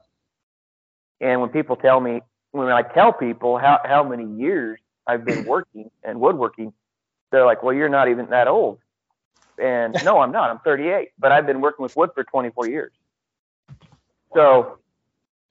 and 1.19 1.41
when 1.41 1.49
people 1.49 1.75
tell 1.75 1.99
me, 1.99 2.21
when 2.51 2.69
I 2.69 2.81
tell 2.81 3.13
people 3.13 3.57
how 3.57 3.79
how 3.83 4.03
many 4.03 4.25
years 4.25 4.79
I've 5.07 5.25
been 5.25 5.45
working 5.53 5.89
and 6.03 6.19
woodworking, 6.19 6.73
they're 7.31 7.45
like, 7.45 7.63
"Well, 7.63 7.73
you're 7.73 7.89
not 7.89 8.09
even 8.09 8.27
that 8.27 8.47
old." 8.47 8.79
And 9.57 9.95
no, 10.05 10.19
I'm 10.19 10.31
not. 10.31 10.49
I'm 10.49 10.59
38, 10.59 11.09
but 11.19 11.31
I've 11.31 11.45
been 11.45 11.59
working 11.59 11.83
with 11.83 11.95
wood 11.97 12.11
for 12.13 12.23
24 12.23 12.69
years. 12.69 12.93
So 14.33 14.77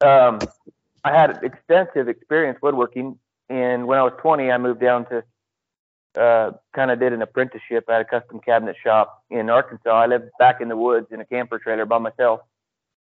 um, 0.00 0.38
I 1.04 1.12
had 1.12 1.40
extensive 1.42 2.08
experience 2.08 2.58
woodworking, 2.62 3.18
and 3.50 3.86
when 3.86 3.98
I 3.98 4.02
was 4.02 4.14
20, 4.18 4.50
I 4.50 4.58
moved 4.58 4.80
down 4.80 5.06
to 5.06 5.24
uh, 6.18 6.52
kind 6.74 6.90
of 6.90 6.98
did 6.98 7.12
an 7.12 7.22
apprenticeship 7.22 7.88
at 7.88 8.00
a 8.00 8.04
custom 8.04 8.40
cabinet 8.40 8.76
shop 8.82 9.22
in 9.30 9.50
Arkansas. 9.50 9.90
I 9.90 10.06
lived 10.06 10.30
back 10.38 10.60
in 10.60 10.68
the 10.68 10.76
woods 10.76 11.08
in 11.10 11.20
a 11.20 11.24
camper 11.24 11.58
trailer 11.58 11.84
by 11.84 11.98
myself, 11.98 12.40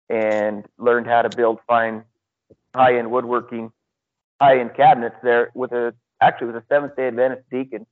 and 0.10 0.66
learned 0.78 1.08
how 1.08 1.22
to 1.22 1.36
build 1.36 1.60
fine, 1.68 2.04
high-end 2.74 3.12
woodworking, 3.12 3.72
high-end 4.40 4.74
cabinets 4.76 5.16
there 5.24 5.52
with 5.54 5.72
a 5.72 5.94
actually 6.22 6.48
with 6.48 6.58
a 6.58 6.64
Seventh 6.70 6.96
Day 6.96 7.08
Adventist 7.08 7.50
deacon. 7.50 7.86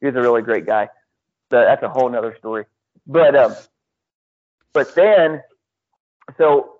He 0.00 0.06
was 0.06 0.14
a 0.14 0.20
really 0.20 0.42
great 0.42 0.66
guy. 0.66 0.88
So 1.50 1.60
that's 1.60 1.82
a 1.82 1.88
whole 1.88 2.08
nother 2.08 2.34
story. 2.38 2.64
But 3.06 3.36
um, 3.36 3.54
but 4.72 4.94
then, 4.94 5.42
so 6.38 6.76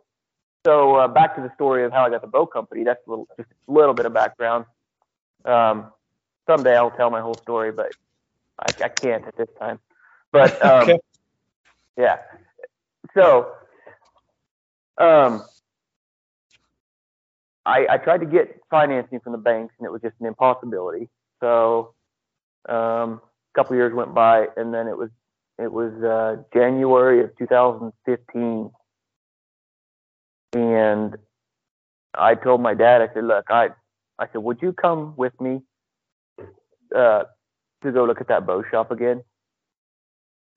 so 0.65 0.97
uh, 0.97 1.09
back 1.09 1.37
to 1.37 1.43
the 1.43 1.53
story 1.55 1.85
of 1.85 1.93
how 1.93 2.05
I 2.05 2.11
got 2.11 2.23
the 2.23 2.27
boat 2.27 2.47
company. 2.47 2.83
That's 2.83 3.01
a 3.07 3.11
little, 3.11 3.29
just 3.37 3.49
a 3.69 3.73
little 3.73 3.95
bit 3.95 4.07
of 4.07 4.13
background. 4.13 4.65
Um, 5.45 5.93
someday 6.47 6.77
I'll 6.77 6.91
tell 6.91 7.11
my 7.11 7.21
whole 7.21 7.37
story, 7.37 7.71
but 7.71 7.93
I, 8.59 8.85
I 8.85 8.89
can't 8.89 9.25
at 9.25 9.37
this 9.37 9.49
time. 9.59 9.79
But 10.33 10.65
um, 10.65 10.83
okay. 10.83 10.99
yeah, 11.97 12.19
so 13.15 13.53
um, 14.99 15.45
I, 17.67 17.87
I 17.91 17.99
tried 17.99 18.21
to 18.21 18.27
get 18.27 18.61
financing 18.71 19.21
from 19.21 19.33
the 19.33 19.39
banks, 19.39 19.75
and 19.79 19.87
it 19.87 19.91
was 19.91 20.01
just 20.01 20.15
an 20.21 20.27
impossibility. 20.27 21.09
So 21.41 21.95
um, 22.69 23.21
a 23.21 23.55
couple 23.55 23.77
years 23.77 23.93
went 23.93 24.15
by, 24.15 24.47
and 24.57 24.73
then 24.73 24.87
it 24.87 24.97
was 24.97 25.11
it 25.59 25.73
was 25.73 25.93
uh, 26.03 26.43
January 26.53 27.25
of 27.25 27.37
2015 27.39 28.71
and 30.57 31.17
I 32.15 32.35
told 32.35 32.61
my 32.61 32.75
dad, 32.75 33.03
I 33.03 33.13
said, 33.13 33.25
look, 33.25 33.47
I, 33.51 33.69
I 34.19 34.27
said, 34.33 34.43
would 34.43 34.63
you 34.63 34.73
come 34.73 35.15
with 35.17 35.39
me 35.41 35.61
uh, 36.95 37.25
to 37.83 37.93
go 37.93 38.05
look 38.05 38.21
at 38.21 38.29
that 38.29 38.47
bow 38.47 38.63
shop 38.71 38.91
again? 38.91 39.23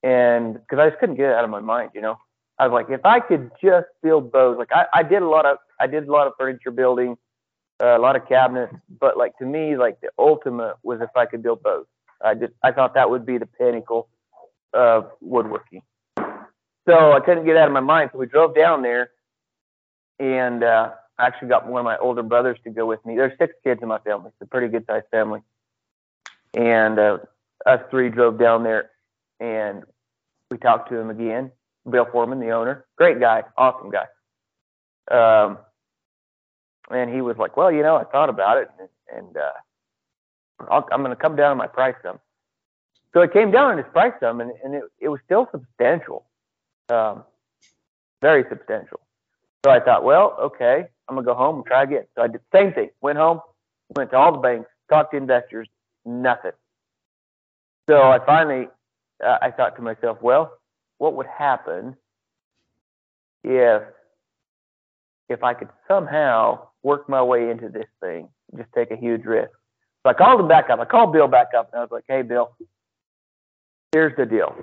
And 0.02 0.54
because 0.54 0.80
I 0.80 0.89
just 0.89 1.00
couldn't 1.00 1.15
get 1.17 1.32
it 1.32 1.36
out 1.36 1.43
of 1.43 1.50
my 1.50 1.60
mind, 1.60 1.91
you 1.93 2.02
know, 2.02 2.17
I 2.58 2.67
was 2.67 2.74
like, 2.74 2.89
if 2.89 3.06
I 3.06 3.19
could 3.19 3.52
just 3.62 3.88
build 4.02 4.32
bows, 4.32 4.58
like 4.58 4.72
I, 4.72 4.86
I 4.93 5.04
did 5.04 5.22
a 5.22 5.28
lot 5.28 5.45
of, 5.45 5.58
I 5.80 5.88
did 5.88 6.08
a 6.08 6.12
lot 6.12 6.28
of 6.28 6.34
furniture 6.38 6.72
building, 6.72 7.18
uh, 7.82 7.98
a 7.98 8.00
lot 8.00 8.15
of 8.15 8.28
cabinets, 8.28 8.74
but 9.00 9.18
like 9.18 9.38
to 9.38 9.46
me, 9.46 9.78
like 9.78 10.00
the 10.02 10.10
ultimate 10.18 10.76
was 10.84 11.00
if 11.02 11.10
I 11.15 11.26
could 11.26 11.42
build 11.42 11.63
bows. 11.63 11.86
I 12.24 12.34
just, 12.36 12.54
I 12.63 12.72
thought 12.72 12.94
that 12.96 13.10
would 13.10 13.26
be 13.26 13.38
the 13.38 13.46
pinnacle 13.46 14.10
of 14.74 15.12
woodworking. 15.22 15.82
So 16.18 17.13
I 17.13 17.20
couldn't 17.24 17.46
get 17.46 17.56
out 17.56 17.68
of 17.68 17.74
my 17.74 17.80
mind. 17.80 18.10
So 18.12 18.20
we 18.20 18.26
drove 18.26 18.56
down 18.56 18.82
there 18.82 19.12
and 20.20 20.63
uh, 20.63 20.92
I 21.18 21.28
actually 21.28 21.50
got 21.50 21.68
one 21.68 21.80
of 21.80 21.86
my 21.86 21.98
older 21.98 22.24
brothers 22.24 22.58
to 22.63 22.70
go 22.70 22.86
with 22.86 23.06
me. 23.06 23.15
There's 23.15 23.38
six 23.38 23.54
kids 23.63 23.82
in 23.82 23.88
my 23.88 24.00
family. 24.00 24.28
It's 24.30 24.42
a 24.42 24.46
pretty 24.46 24.68
good 24.68 24.86
sized 24.86 25.06
family. 25.12 25.42
And 26.54 27.00
uh, 27.00 27.18
us 27.65 27.80
three 27.89 28.10
drove 28.10 28.39
down 28.39 28.63
there 28.63 28.89
and 29.39 29.84
we 30.52 30.58
talked 30.58 30.89
to 30.89 30.98
him 30.98 31.10
again. 31.10 31.52
Bill 31.89 32.08
Foreman, 32.12 32.39
the 32.39 32.52
owner, 32.52 32.86
great 32.98 33.20
guy, 33.20 33.44
awesome 33.58 33.92
guy. 33.92 34.06
Um, 35.10 35.58
and 36.89 37.13
he 37.13 37.21
was 37.21 37.38
like, 37.38 37.58
"Well, 37.58 37.71
you 37.71 37.84
know, 37.84 37.95
I 37.95 38.04
thought 38.04 38.30
about 38.30 38.58
it, 38.58 38.69
and, 38.80 38.89
and 39.17 39.38
uh, 39.38 40.71
i 40.71 40.78
am 40.93 41.02
going 41.02 41.12
to 41.12 41.15
come 41.15 41.36
down 41.36 41.52
on 41.52 41.58
my 41.58 41.67
price 41.67 41.95
some." 42.04 42.19
So 43.13 43.21
it 43.21 43.34
came 43.34 43.52
down 43.52 43.71
on 43.71 43.78
his 43.78 43.88
price 43.91 44.13
some, 44.19 44.39
and, 44.41 44.52
and 44.63 44.75
it, 44.75 44.84
it 44.99 45.10
was 45.10 45.19
still 45.25 45.47
substantial, 45.52 46.25
um, 46.89 47.23
very 48.21 48.45
substantial. 48.49 48.99
So 49.65 49.71
I 49.71 49.80
thought, 49.80 50.04
well, 50.04 50.38
okay, 50.39 50.86
I'm 51.08 51.15
gonna 51.15 51.25
go 51.25 51.34
home 51.34 51.58
and 51.58 51.65
try 51.65 51.84
again. 51.84 52.06
So 52.15 52.21
I 52.21 52.28
did 52.28 52.41
the 52.52 52.58
same 52.58 52.73
thing. 52.73 52.89
Went 53.02 53.17
home, 53.17 53.41
went 53.95 54.12
to 54.12 54.17
all 54.17 54.32
the 54.32 54.38
banks, 54.38 54.69
talked 54.89 55.12
to 55.12 55.17
investors, 55.17 55.67
nothing. 56.06 56.52
So 57.89 58.04
I 58.04 58.23
finally, 58.23 58.67
uh, 59.25 59.38
I 59.41 59.52
thought 59.52 59.75
to 59.78 59.82
myself, 59.82 60.19
well, 60.21 60.54
what 60.99 61.15
would 61.15 61.25
happen 61.25 61.95
if 63.43 63.82
if 65.30 65.44
I 65.44 65.54
could 65.54 65.70
somehow 65.88 66.68
work 66.84 67.08
my 67.08 67.22
way 67.22 67.50
into 67.50 67.70
this 67.70 67.88
thing, 68.02 68.30
just 68.58 68.70
take 68.74 68.92
a 68.92 68.98
huge 68.98 69.24
risk. 69.26 69.52
So 70.04 70.10
I 70.10 70.13
called 70.13 70.39
him 70.39 70.48
back 70.48 70.70
up. 70.70 70.80
I 70.80 70.86
called 70.86 71.13
Bill 71.13 71.28
back 71.28 71.50
up 71.58 71.70
and 71.72 71.80
I 71.80 71.84
was 71.84 71.92
like, 71.92 72.06
hey, 72.08 72.22
Bill, 72.22 72.56
here's 73.92 74.15
the 74.18 74.26
deal. 74.26 74.56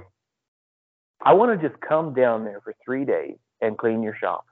I 1.23 1.35
want 1.35 1.59
to 1.59 1.69
just 1.69 1.81
come 1.81 2.15
down 2.15 2.45
there 2.45 2.61
for 2.63 2.75
three 2.85 3.05
days 3.05 3.37
and 3.61 3.79
clean 3.79 4.03
your 4.03 4.17
shop. 4.17 4.45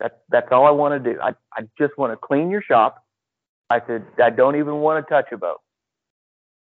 That's 0.00 0.14
that's 0.28 0.48
all 0.50 0.66
I 0.66 0.70
want 0.70 1.02
to 1.02 1.12
do. 1.12 1.18
I 1.20 1.30
I 1.52 1.62
just 1.78 1.96
want 1.96 2.12
to 2.12 2.16
clean 2.16 2.50
your 2.50 2.62
shop. 2.62 3.02
I 3.70 3.80
said 3.86 4.04
I 4.22 4.30
don't 4.30 4.56
even 4.56 4.76
want 4.76 5.04
to 5.04 5.10
touch 5.10 5.26
a 5.32 5.36
boat. 5.38 5.60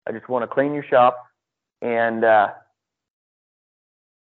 I 0.08 0.12
just 0.12 0.28
want 0.28 0.42
to 0.44 0.46
clean 0.46 0.72
your 0.72 0.84
shop, 0.84 1.18
and 1.82 2.24
uh, 2.24 2.48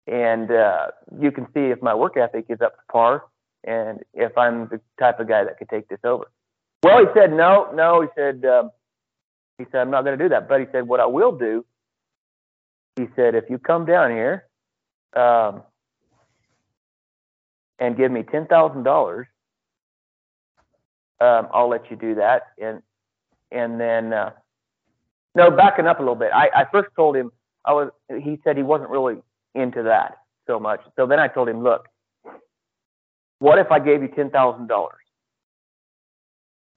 and 0.07 0.51
uh, 0.51 0.87
you 1.19 1.31
can 1.31 1.45
see 1.53 1.67
if 1.67 1.81
my 1.81 1.93
work 1.93 2.17
ethic 2.17 2.45
is 2.49 2.61
up 2.61 2.75
to 2.75 2.81
par, 2.91 3.23
and 3.63 3.99
if 4.13 4.37
I'm 4.37 4.67
the 4.67 4.79
type 4.99 5.19
of 5.19 5.27
guy 5.27 5.43
that 5.43 5.57
could 5.57 5.69
take 5.69 5.87
this 5.87 5.99
over. 6.03 6.25
Well, 6.83 6.99
he 6.99 7.05
said 7.13 7.33
no, 7.33 7.69
no. 7.73 8.01
He 8.01 8.07
said 8.15 8.45
um, 8.45 8.71
he 9.57 9.65
said 9.71 9.81
I'm 9.81 9.91
not 9.91 10.03
going 10.03 10.17
to 10.17 10.23
do 10.23 10.29
that. 10.29 10.47
But 10.47 10.61
he 10.61 10.67
said 10.71 10.87
what 10.87 10.99
I 10.99 11.05
will 11.05 11.37
do. 11.37 11.65
He 12.95 13.07
said 13.15 13.35
if 13.35 13.49
you 13.49 13.57
come 13.57 13.85
down 13.85 14.11
here, 14.11 14.45
um, 15.15 15.63
and 17.79 17.97
give 17.97 18.11
me 18.11 18.23
ten 18.23 18.47
thousand 18.47 18.83
dollars, 18.83 19.27
um, 21.19 21.47
I'll 21.53 21.69
let 21.69 21.89
you 21.91 21.97
do 21.97 22.15
that. 22.15 22.43
And 22.61 22.81
and 23.51 23.79
then 23.79 24.13
uh, 24.13 24.31
no, 25.35 25.51
backing 25.51 25.85
up 25.85 25.99
a 25.99 26.01
little 26.01 26.15
bit. 26.15 26.31
I, 26.33 26.49
I 26.55 26.65
first 26.71 26.89
told 26.95 27.15
him 27.15 27.31
I 27.65 27.73
was. 27.73 27.89
He 28.09 28.39
said 28.43 28.57
he 28.57 28.63
wasn't 28.63 28.89
really 28.89 29.17
into 29.53 29.83
that 29.83 30.17
so 30.47 30.59
much. 30.59 30.81
So 30.95 31.05
then 31.05 31.19
I 31.19 31.27
told 31.27 31.49
him, 31.49 31.61
look, 31.61 31.87
what 33.39 33.57
if 33.57 33.71
I 33.71 33.79
gave 33.79 34.01
you 34.01 34.09
ten 34.09 34.29
thousand 34.29 34.67
dollars? 34.67 34.95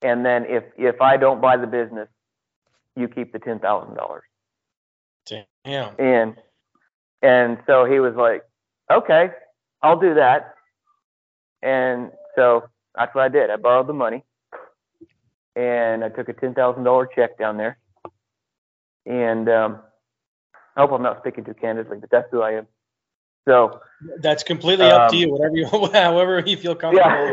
And 0.03 0.25
then 0.25 0.47
if 0.47 0.65
if 0.77 1.01
I 1.01 1.17
don't 1.17 1.41
buy 1.41 1.57
the 1.57 1.67
business, 1.67 2.09
you 2.97 3.09
keep 3.09 3.33
the 3.33 3.39
ten 3.39 3.59
thousand 3.59 3.95
dollars. 3.95 4.25
Damn. 5.65 5.95
And 5.99 6.37
and 7.23 7.59
so 7.67 7.85
he 7.85 8.01
was 8.01 8.15
like, 8.17 8.43
okay, 8.91 9.31
I'll 9.83 10.01
do 10.01 10.15
that. 10.15 10.55
And 11.63 12.11
so 12.35 12.65
that's 12.97 13.15
what 13.15 13.25
I 13.25 13.29
did. 13.29 13.51
I 13.51 13.57
borrowed 13.57 13.87
the 13.87 13.93
money 13.93 14.25
and 15.55 16.05
I 16.05 16.09
took 16.09 16.29
a 16.29 16.33
ten 16.33 16.55
thousand 16.55 16.85
dollar 16.85 17.07
check 17.07 17.39
down 17.39 17.57
there. 17.57 17.79
And 19.07 19.49
um, 19.49 19.81
I 20.77 20.81
hope 20.81 20.93
I'm 20.93 21.03
not 21.03 21.19
speaking 21.21 21.45
too 21.45 21.55
candidly, 21.55 21.99
but 21.99 22.11
that's 22.11 22.29
who 22.31 22.43
I 22.43 22.53
am. 22.53 22.67
So 23.47 23.81
that's 24.21 24.43
completely 24.43 24.87
up 24.87 25.03
um, 25.03 25.11
to 25.11 25.17
you. 25.17 25.31
Whatever 25.31 25.57
you, 25.57 25.67
however 25.93 26.41
you 26.41 26.57
feel 26.57 26.75
comfortable. 26.75 27.31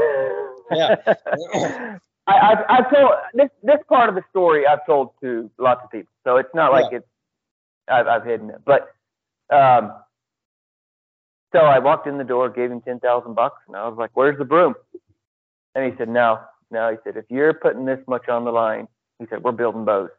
Yeah. 0.72 0.96
yeah. 1.06 1.98
I, 2.28 2.52
I've, 2.52 2.66
I've 2.70 2.94
told 2.94 3.12
this 3.34 3.50
this 3.64 3.80
part 3.88 4.10
of 4.10 4.16
the 4.16 4.24
story 4.30 4.68
I've 4.68 4.86
told 4.86 5.12
to 5.22 5.50
lots 5.58 5.82
of 5.84 5.92
people, 5.92 6.14
so 6.24 6.38
it's 6.38 6.54
not 6.54 6.72
like 6.72 6.92
yeah. 6.92 7.00
it's 7.00 7.08
I've, 7.88 8.08
I've 8.08 8.26
hidden 8.26 8.52
it. 8.52 8.62
But 8.66 8.94
um, 9.50 9.94
so 11.52 11.60
I 11.60 11.80
walked 11.80 12.08
in 12.08 12.18
the 12.18 12.24
door, 12.24 12.50
gave 12.50 12.72
him 12.72 12.82
ten 12.82 13.00
thousand 13.00 13.36
bucks, 13.36 13.62
and 13.68 13.76
I 13.76 13.88
was 13.88 13.98
like, 13.98 14.12
"Where's 14.14 14.38
the 14.38 14.46
broom?" 14.46 14.76
And 15.74 15.92
he 15.92 15.98
said, 15.98 16.10
"No, 16.10 16.40
no." 16.70 16.92
He 16.92 16.98
said, 17.04 17.18
"If 17.18 17.26
you're 17.30 17.54
putting 17.54 17.86
this 17.86 18.00
much 18.08 18.30
on 18.30 18.46
the 18.46 18.52
line," 18.52 18.88
he 19.18 19.26
said, 19.30 19.44
"We're 19.44 19.52
building 19.52 19.86
bows." 19.86 20.10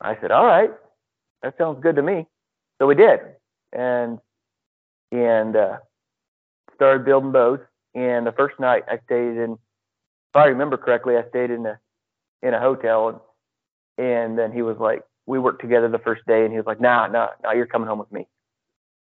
I 0.00 0.18
said, 0.20 0.32
"All 0.32 0.44
right, 0.44 0.70
that 1.42 1.56
sounds 1.58 1.80
good 1.80 1.96
to 1.96 2.02
me." 2.02 2.26
So 2.78 2.86
we 2.86 2.96
did, 2.96 3.20
and 3.72 4.18
and 5.12 5.56
uh, 5.56 5.76
started 6.74 7.04
building 7.04 7.32
boats. 7.32 7.64
And 7.94 8.26
the 8.26 8.32
first 8.32 8.58
night 8.60 8.84
I 8.88 8.98
stayed 9.06 9.36
in, 9.36 9.52
if 9.52 10.36
I 10.36 10.46
remember 10.46 10.76
correctly, 10.76 11.16
I 11.16 11.28
stayed 11.28 11.50
in 11.50 11.64
a 11.66 11.78
in 12.42 12.52
a 12.52 12.60
hotel, 12.60 13.08
and 13.08 14.06
and 14.06 14.38
then 14.38 14.52
he 14.52 14.62
was 14.62 14.76
like, 14.78 15.02
we 15.26 15.38
worked 15.38 15.60
together 15.60 15.88
the 15.88 15.98
first 15.98 16.22
day, 16.26 16.44
and 16.44 16.52
he 16.52 16.58
was 16.58 16.66
like, 16.66 16.80
"Nah, 16.80 17.06
nah, 17.08 17.28
nah, 17.42 17.52
you're 17.52 17.66
coming 17.66 17.88
home 17.88 17.98
with 17.98 18.12
me." 18.12 18.26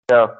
So 0.09 0.35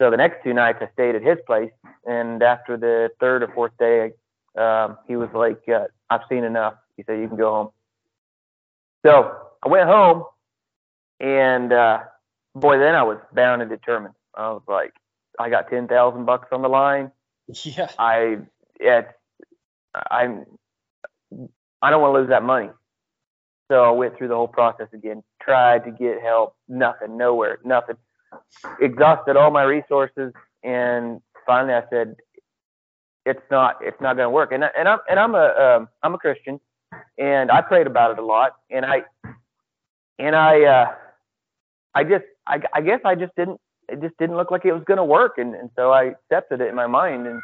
so 0.00 0.10
the 0.10 0.16
next 0.16 0.44
two 0.44 0.54
nights 0.54 0.78
I 0.80 0.88
stayed 0.92 1.14
at 1.14 1.22
his 1.22 1.38
place, 1.46 1.72
and 2.06 2.42
after 2.42 2.76
the 2.76 3.10
third 3.20 3.42
or 3.42 3.48
fourth 3.54 3.72
day, 3.78 4.12
um, 4.56 4.98
he 5.06 5.16
was 5.16 5.28
like, 5.34 5.62
uh, 5.68 5.86
"I've 6.10 6.22
seen 6.28 6.44
enough." 6.44 6.74
He 6.96 7.02
said, 7.04 7.18
"You 7.20 7.28
can 7.28 7.36
go 7.36 7.50
home." 7.50 7.70
So 9.04 9.36
I 9.62 9.68
went 9.68 9.88
home, 9.88 10.24
and 11.20 11.72
uh, 11.72 12.00
boy, 12.54 12.78
then 12.78 12.94
I 12.94 13.02
was 13.02 13.18
bound 13.32 13.62
and 13.62 13.70
determined. 13.70 14.14
I 14.36 14.50
was 14.50 14.62
like, 14.68 14.92
I 15.38 15.50
got 15.50 15.70
ten 15.70 15.88
thousand 15.88 16.24
bucks 16.24 16.48
on 16.52 16.62
the 16.62 16.68
line. 16.68 17.10
Yeah. 17.62 17.90
I 17.96 18.38
it's 18.80 19.08
I'm 20.10 20.46
I 21.80 21.90
don't 21.90 22.02
want 22.02 22.14
to 22.14 22.20
lose 22.20 22.28
that 22.30 22.42
money. 22.42 22.70
So 23.70 23.84
I 23.84 23.90
went 23.90 24.16
through 24.16 24.28
the 24.28 24.34
whole 24.34 24.48
process 24.48 24.88
again, 24.92 25.22
tried 25.40 25.84
to 25.84 25.92
get 25.92 26.20
help, 26.22 26.56
nothing, 26.68 27.16
nowhere, 27.16 27.58
nothing 27.64 27.96
exhausted 28.80 29.36
all 29.36 29.50
my 29.50 29.62
resources, 29.62 30.32
and 30.62 31.20
finally 31.46 31.74
I 31.74 31.82
said, 31.90 32.16
"It's 33.24 33.42
not, 33.50 33.78
it's 33.80 34.00
not 34.00 34.16
going 34.16 34.26
to 34.26 34.30
work." 34.30 34.52
And 34.52 34.64
I, 34.64 34.70
and 34.78 34.88
I'm 34.88 34.98
and 35.08 35.18
I'm 35.18 35.34
a 35.34 35.76
um, 35.78 35.88
I'm 36.02 36.14
a 36.14 36.18
Christian, 36.18 36.60
and 37.18 37.50
I 37.50 37.60
prayed 37.60 37.86
about 37.86 38.12
it 38.12 38.18
a 38.18 38.24
lot, 38.24 38.52
and 38.70 38.84
I 38.84 39.02
and 40.18 40.36
I 40.36 40.62
uh, 40.64 40.94
I 41.94 42.04
just 42.04 42.24
I, 42.46 42.60
I 42.72 42.80
guess 42.80 43.00
I 43.04 43.14
just 43.14 43.34
didn't 43.36 43.60
it 43.88 44.00
just 44.00 44.16
didn't 44.18 44.36
look 44.36 44.50
like 44.50 44.64
it 44.64 44.72
was 44.72 44.84
going 44.84 44.98
to 44.98 45.04
work, 45.04 45.38
and 45.38 45.54
and 45.54 45.70
so 45.76 45.92
I 45.92 46.04
accepted 46.04 46.60
it 46.60 46.68
in 46.68 46.74
my 46.74 46.86
mind 46.86 47.26
and 47.26 47.40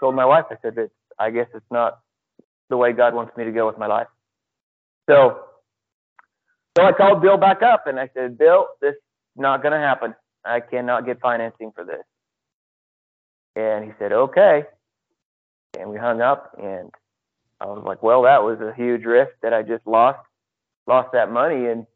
told 0.00 0.14
my 0.14 0.24
wife 0.24 0.46
I 0.50 0.56
said 0.62 0.74
that 0.76 0.90
I 1.18 1.30
guess 1.30 1.48
it's 1.54 1.70
not 1.70 1.98
the 2.70 2.76
way 2.76 2.92
God 2.92 3.14
wants 3.14 3.36
me 3.36 3.44
to 3.44 3.52
go 3.52 3.66
with 3.66 3.78
my 3.78 3.86
life. 3.86 4.08
So 5.08 5.44
so 6.76 6.84
I 6.84 6.92
called 6.92 7.20
Bill 7.20 7.36
back 7.36 7.62
up 7.62 7.86
and 7.86 8.00
I 8.00 8.08
said, 8.14 8.38
Bill, 8.38 8.66
this 8.80 8.94
is 8.94 9.00
not 9.36 9.62
going 9.62 9.72
to 9.72 9.78
happen. 9.78 10.14
I 10.44 10.60
cannot 10.60 11.04
get 11.04 11.20
financing 11.20 11.72
for 11.74 11.84
this. 11.84 12.02
And 13.54 13.84
he 13.84 13.90
said, 13.98 14.12
okay. 14.12 14.64
And 15.78 15.90
we 15.90 15.98
hung 15.98 16.20
up 16.22 16.56
and 16.60 16.90
I 17.60 17.66
was 17.66 17.84
like, 17.84 18.02
well, 18.02 18.22
that 18.22 18.42
was 18.42 18.60
a 18.60 18.74
huge 18.74 19.04
risk 19.04 19.32
that 19.42 19.52
I 19.52 19.62
just 19.62 19.86
lost, 19.86 20.18
lost 20.86 21.12
that 21.12 21.30
money 21.30 21.66
and, 21.66 21.86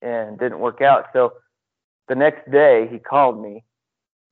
and 0.00 0.38
didn't 0.38 0.60
work 0.60 0.80
out. 0.80 1.06
So 1.12 1.34
the 2.08 2.14
next 2.14 2.50
day 2.50 2.88
he 2.90 2.98
called 2.98 3.40
me 3.40 3.64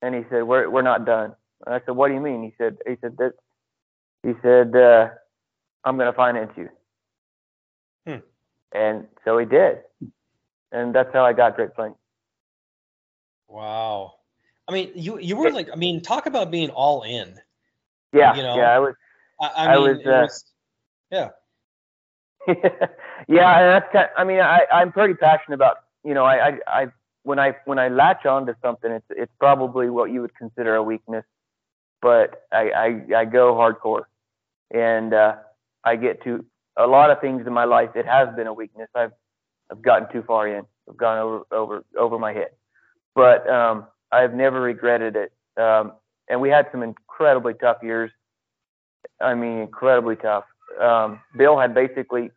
and 0.03 0.15
he 0.15 0.23
said, 0.31 0.45
we're, 0.45 0.69
we're 0.69 0.83
not 0.83 1.05
done. 1.05 1.35
And 1.65 1.75
I 1.75 1.81
said, 1.85 1.97
what 1.97 2.09
do 2.09 2.15
you 2.15 2.21
mean? 2.21 2.43
He 2.43 2.55
said, 2.59 2.77
he 2.87 2.97
said 3.01 3.17
that, 3.19 3.33
he 4.23 4.33
said, 4.43 4.75
uh, 4.77 5.09
I'm 5.85 5.97
going 5.97 6.11
to 6.11 6.17
finance 6.17 6.53
you. 6.57 6.69
Hmm. 8.07 8.19
And 8.73 9.07
so 9.25 9.39
he 9.39 9.47
did. 9.47 9.79
And 10.73 10.95
that's 10.95 11.13
how 11.13 11.25
I 11.25 11.33
got 11.33 11.57
Great 11.57 11.75
Plains. 11.75 11.95
Wow. 13.49 14.15
I 14.69 14.73
mean, 14.73 14.91
you 14.95 15.19
you 15.21 15.37
were 15.37 15.51
like, 15.53 15.69
I 15.73 15.77
mean, 15.77 16.03
talk 16.03 16.27
about 16.27 16.51
being 16.51 16.71
all 16.71 17.03
in. 17.03 17.39
Yeah. 18.13 18.35
You 18.35 18.43
know. 18.43 18.57
Yeah, 18.57 18.75
I 18.75 18.79
was. 18.81 18.95
I, 19.41 19.47
I, 19.47 19.67
I 19.75 19.79
was, 19.79 19.99
uh, 19.99 20.03
was. 20.05 20.45
Yeah. 21.11 21.29
yeah, 23.29 23.59
and 23.61 23.71
that's 23.71 23.93
kind. 23.93 24.09
I 24.17 24.25
mean, 24.25 24.41
I 24.41 24.63
I'm 24.73 24.93
pretty 24.93 25.15
passionate 25.15 25.55
about. 25.55 25.79
You 26.05 26.15
know, 26.15 26.25
I 26.25 26.49
I, 26.49 26.59
I 26.67 26.87
when 27.27 27.39
I 27.39 27.55
when 27.65 27.79
I 27.79 27.89
latch 27.89 28.25
onto 28.27 28.55
something, 28.63 28.91
it's 28.91 29.07
it's 29.11 29.33
probably 29.39 29.91
what 29.91 30.11
you 30.11 30.21
would 30.23 30.35
consider 30.35 30.75
a 30.77 30.83
weakness, 30.83 31.25
but 32.01 32.43
I 32.53 32.71
I, 32.71 33.19
I 33.21 33.25
go 33.25 33.55
hardcore, 33.55 34.05
and 34.73 35.13
uh, 35.15 35.37
I 35.85 35.97
get 35.97 36.23
to 36.25 36.45
a 36.77 36.87
lot 36.87 37.11
of 37.11 37.21
things 37.21 37.47
in 37.47 37.53
my 37.53 37.65
life. 37.65 37.91
It 37.95 38.07
has 38.07 38.29
been 38.37 38.47
a 38.47 38.55
weakness. 38.55 38.89
I've 38.95 39.13
I've 39.71 39.83
gotten 39.83 40.13
too 40.13 40.23
far 40.27 40.49
in. 40.49 40.65
I've 40.89 40.97
gone 40.97 41.19
over 41.19 41.43
over 41.51 41.85
over 41.99 42.19
my 42.19 42.33
head 42.33 42.51
but 43.17 43.49
um, 43.51 43.87
I've 44.13 44.35
never 44.35 44.61
regretted 44.61 45.17
it. 45.17 45.33
Um, 45.61 45.95
and 46.29 46.41
we 46.41 46.51
had 46.51 46.69
some 46.71 46.83
incredibly 46.85 47.55
tough 47.55 47.79
years. 47.83 48.13
I 49.21 49.35
mean, 49.35 49.59
incredibly 49.59 50.17
tough. 50.17 50.45
Um, 50.81 51.21
Bill 51.37 51.59
had 51.59 51.75
basically 51.75 52.31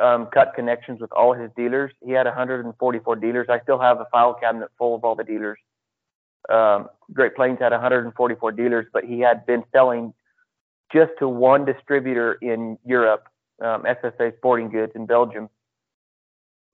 um, 0.00 0.26
cut 0.32 0.54
connections 0.54 1.00
with 1.00 1.12
all 1.12 1.32
his 1.34 1.50
dealers. 1.56 1.92
He 2.04 2.12
had 2.12 2.26
144 2.26 3.16
dealers. 3.16 3.46
I 3.48 3.60
still 3.60 3.78
have 3.78 4.00
a 4.00 4.06
file 4.10 4.34
cabinet 4.34 4.70
full 4.78 4.94
of 4.94 5.04
all 5.04 5.14
the 5.14 5.24
dealers. 5.24 5.58
Um, 6.48 6.88
Great 7.12 7.36
Plains 7.36 7.58
had 7.60 7.72
144 7.72 8.52
dealers, 8.52 8.86
but 8.92 9.04
he 9.04 9.20
had 9.20 9.44
been 9.46 9.62
selling 9.72 10.14
just 10.92 11.12
to 11.18 11.28
one 11.28 11.64
distributor 11.64 12.34
in 12.40 12.78
Europe, 12.84 13.28
um, 13.60 13.84
SSA 13.84 14.36
Sporting 14.38 14.70
Goods 14.70 14.92
in 14.94 15.06
Belgium. 15.06 15.48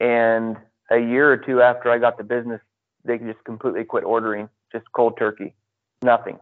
And 0.00 0.56
a 0.90 0.98
year 0.98 1.30
or 1.30 1.36
two 1.36 1.60
after 1.60 1.90
I 1.90 1.98
got 1.98 2.16
the 2.16 2.24
business 2.24 2.60
they 3.06 3.18
just 3.18 3.42
completely 3.44 3.84
quit 3.84 4.04
ordering, 4.04 4.48
just 4.72 4.84
cold 4.92 5.16
turkey, 5.18 5.54
nothing. 6.02 6.38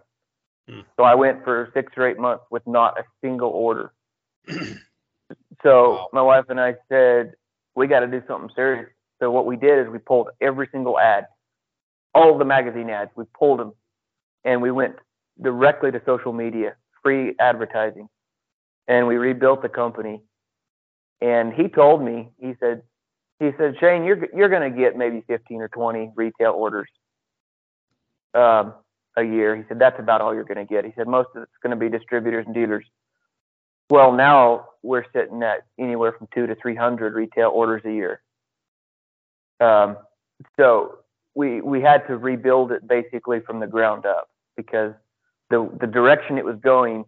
Hmm. 0.68 0.81
So 0.97 1.05
I 1.05 1.14
went 1.14 1.44
for 1.44 1.70
six 1.75 1.92
or 1.97 2.09
eight 2.09 2.18
months 2.18 2.44
with 2.51 2.66
not 2.66 2.99
a 2.99 3.05
single 3.20 3.51
order. 3.51 3.92
so 5.62 5.93
wow. 5.93 6.09
my 6.12 6.23
wife 6.23 6.47
and 6.49 6.61
I 6.61 6.75
said, 6.88 7.35
we 7.75 7.87
got 7.87 8.01
to 8.01 8.07
do 8.07 8.23
something 8.27 8.51
serious. 8.55 8.88
So 9.21 9.31
what 9.31 9.47
we 9.47 9.57
did 9.57 9.79
is 9.79 9.88
we 9.88 9.99
pulled 9.99 10.29
every 10.40 10.69
single 10.73 10.99
ad, 10.99 11.27
all 12.14 12.37
the 12.38 12.45
magazine 12.45 12.90
ads, 12.90 13.11
we 13.17 13.25
pulled 13.38 13.61
them 13.61 13.73
and 14.45 14.61
we 14.61 14.71
went 14.71 14.97
directly 15.40 15.90
to 15.90 16.01
social 16.05 16.33
media, 16.33 16.75
free 17.03 17.35
advertising. 17.40 18.09
And 18.87 19.07
we 19.07 19.17
rebuilt 19.17 19.62
the 19.62 19.69
company. 19.69 20.21
And 21.21 21.55
he 21.55 21.69
told 21.69 22.03
me, 22.03 22.29
he 22.38 22.55
said, 22.61 22.83
he 23.40 23.51
said, 23.59 23.77
Shane, 23.81 24.05
you're 24.05 24.29
you're 24.35 24.49
going 24.49 24.71
to 24.71 24.79
get 24.79 24.97
maybe 24.97 25.25
15 25.27 25.62
or 25.62 25.69
20 25.69 26.12
retail 26.14 26.53
orders 26.53 26.88
um, 28.35 28.75
a 29.17 29.23
year. 29.23 29.57
He 29.57 29.62
said 29.69 29.79
that's 29.79 29.99
about 29.99 30.21
all 30.21 30.35
you're 30.35 30.45
going 30.45 30.64
to 30.64 30.71
get. 30.71 30.85
He 30.85 30.93
said 30.97 31.09
most 31.09 31.31
of 31.35 31.43
it's 31.43 31.53
going 31.62 31.71
to 31.71 31.77
be 31.77 31.88
distributors 31.88 32.45
and 32.47 32.55
dealers. 32.55 32.85
Well, 33.90 34.12
now 34.12 34.66
we're 34.83 35.05
sitting 35.12 35.42
at 35.42 35.61
anywhere 35.79 36.12
from 36.12 36.29
two 36.35 36.47
to 36.47 36.55
300 36.55 37.14
retail 37.14 37.51
orders 37.51 37.83
a 37.85 37.92
year. 37.92 38.23
Um, 39.61 39.97
so 40.59 40.99
we 41.35 41.61
we 41.61 41.81
had 41.81 42.07
to 42.09 42.16
rebuild 42.16 42.73
it 42.73 42.87
basically 42.87 43.40
from 43.40 43.61
the 43.61 43.66
ground 43.66 44.07
up 44.07 44.29
because 44.57 44.92
the 45.51 45.68
the 45.81 45.87
direction 45.87 46.38
it 46.38 46.44
was 46.44 46.57
going 46.62 47.05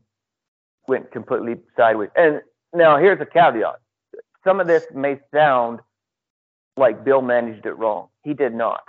went 0.89 1.11
completely 1.11 1.57
sideways. 1.77 2.11
And 2.17 2.41
now 2.75 2.99
here's 2.99 3.21
a 3.21 3.27
caveat: 3.27 3.81
some 4.45 4.61
of 4.61 4.67
this 4.67 4.85
may 4.95 5.19
sound 5.35 5.81
like 6.77 7.05
Bill 7.05 7.23
managed 7.23 7.67
it 7.67 7.73
wrong. 7.73 8.09
He 8.23 8.35
did 8.35 8.55
not. 8.55 8.83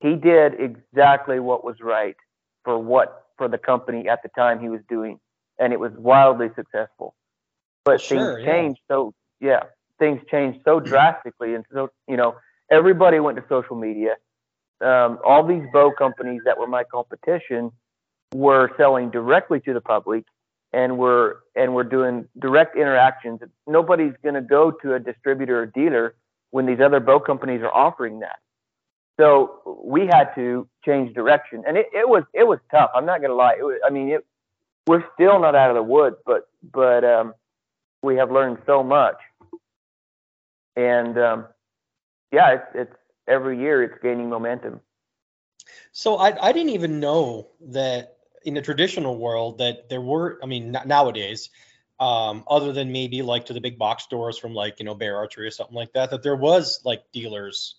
He 0.00 0.16
did 0.16 0.54
exactly 0.60 1.40
what 1.40 1.64
was 1.64 1.76
right 1.80 2.16
for 2.64 2.78
what 2.78 3.24
for 3.38 3.48
the 3.48 3.58
company 3.58 4.08
at 4.08 4.22
the 4.22 4.28
time 4.30 4.60
he 4.60 4.68
was 4.68 4.80
doing, 4.88 5.18
and 5.58 5.72
it 5.72 5.80
was 5.80 5.92
wildly 5.96 6.48
successful. 6.54 7.14
But 7.84 8.00
sure, 8.00 8.36
things 8.36 8.46
changed 8.46 8.80
yeah. 8.88 8.94
so 8.94 9.14
yeah, 9.40 9.60
things 9.98 10.20
changed 10.30 10.60
so 10.64 10.80
drastically, 10.80 11.54
and 11.54 11.64
so 11.72 11.90
you 12.08 12.16
know 12.16 12.36
everybody 12.70 13.20
went 13.20 13.36
to 13.36 13.44
social 13.48 13.76
media. 13.76 14.16
Um, 14.80 15.18
all 15.24 15.46
these 15.46 15.64
bow 15.72 15.92
companies 15.96 16.42
that 16.44 16.58
were 16.58 16.66
my 16.66 16.84
competition 16.84 17.70
were 18.34 18.70
selling 18.76 19.10
directly 19.10 19.60
to 19.60 19.72
the 19.72 19.80
public 19.80 20.24
and 20.74 20.98
we're 20.98 21.36
and 21.54 21.74
we're 21.74 21.84
doing 21.84 22.26
direct 22.38 22.76
interactions. 22.76 23.40
Nobody's 23.66 24.12
going 24.22 24.34
to 24.34 24.40
go 24.40 24.72
to 24.82 24.94
a 24.94 24.98
distributor 24.98 25.62
or 25.62 25.66
dealer 25.66 26.16
when 26.50 26.66
these 26.66 26.80
other 26.84 27.00
boat 27.00 27.24
companies 27.24 27.60
are 27.62 27.72
offering 27.72 28.20
that. 28.20 28.38
So 29.18 29.80
we 29.84 30.06
had 30.06 30.34
to 30.34 30.68
change 30.84 31.14
direction, 31.14 31.62
and 31.66 31.76
it, 31.76 31.86
it 31.94 32.08
was 32.08 32.24
it 32.34 32.44
was 32.44 32.58
tough. 32.70 32.90
I'm 32.94 33.06
not 33.06 33.22
gonna 33.22 33.34
lie. 33.34 33.54
It 33.56 33.62
was, 33.62 33.78
I 33.86 33.90
mean, 33.90 34.08
it, 34.08 34.26
we're 34.86 35.04
still 35.14 35.40
not 35.40 35.54
out 35.54 35.70
of 35.70 35.76
the 35.76 35.82
woods, 35.82 36.16
but 36.26 36.48
but 36.62 37.04
um, 37.04 37.34
we 38.02 38.16
have 38.16 38.30
learned 38.30 38.58
so 38.66 38.82
much, 38.82 39.16
and 40.76 41.18
um, 41.18 41.46
yeah, 42.32 42.54
it's 42.54 42.66
it's 42.74 42.96
every 43.26 43.58
year 43.58 43.82
it's 43.82 43.94
gaining 44.02 44.28
momentum. 44.28 44.80
So 45.92 46.16
I 46.16 46.48
I 46.48 46.52
didn't 46.52 46.70
even 46.70 47.00
know 47.00 47.48
that 47.68 48.18
in 48.44 48.54
the 48.54 48.62
traditional 48.62 49.16
world 49.16 49.58
that 49.58 49.88
there 49.88 50.00
were 50.00 50.38
I 50.42 50.46
mean 50.46 50.76
nowadays 50.84 51.50
um, 52.00 52.44
other 52.48 52.72
than 52.72 52.92
maybe 52.92 53.22
like 53.22 53.46
to 53.46 53.52
the 53.52 53.60
big 53.60 53.78
box 53.78 54.02
stores 54.04 54.38
from 54.38 54.54
like 54.54 54.78
you 54.80 54.84
know 54.84 54.94
Bear 54.94 55.16
Archery 55.16 55.46
or 55.46 55.50
something 55.50 55.76
like 55.76 55.92
that 55.94 56.10
that 56.10 56.22
there 56.22 56.36
was 56.36 56.80
like 56.84 57.10
dealers. 57.12 57.76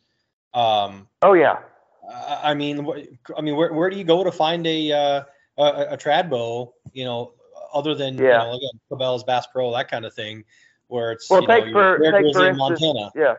Um, 0.53 1.07
oh 1.21 1.33
yeah. 1.33 1.59
I 2.07 2.53
mean, 2.53 2.87
I 3.35 3.41
mean, 3.41 3.55
where, 3.55 3.73
where 3.73 3.89
do 3.89 3.97
you 3.97 4.03
go 4.03 4.23
to 4.23 4.31
find 4.31 4.65
a 4.67 4.91
uh, 4.91 5.23
a, 5.57 5.87
a 5.91 5.97
trad 5.97 6.29
bow? 6.29 6.73
You 6.93 7.05
know, 7.05 7.33
other 7.73 7.95
than 7.95 8.17
yeah. 8.17 8.23
you 8.23 8.29
know, 8.29 8.53
again, 8.53 8.79
Cabela's 8.91 9.23
Bass 9.23 9.47
Pro, 9.47 9.71
that 9.73 9.89
kind 9.89 10.05
of 10.05 10.13
thing, 10.13 10.43
where 10.87 11.11
it's 11.11 11.29
well, 11.29 11.41
you 11.41 11.47
take 11.47 11.65
know, 11.67 11.73
for 11.73 11.97
take 11.99 12.11
for 12.11 12.47
instance, 12.47 12.57
Montana. 12.57 13.11
Yeah, 13.15 13.35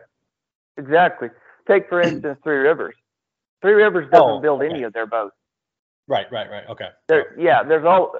exactly. 0.77 1.29
Take 1.67 1.89
for 1.89 2.01
instance 2.03 2.39
Three 2.43 2.57
Rivers. 2.57 2.95
Three 3.61 3.73
Rivers 3.73 4.09
doesn't 4.11 4.27
oh, 4.27 4.39
build 4.39 4.61
okay. 4.61 4.73
any 4.73 4.83
of 4.83 4.93
their 4.93 5.07
boats. 5.07 5.35
Right, 6.07 6.31
right, 6.31 6.49
right. 6.49 6.63
Okay. 6.69 6.89
There, 7.07 7.35
yeah, 7.37 7.63
there's 7.63 7.85
all 7.85 8.15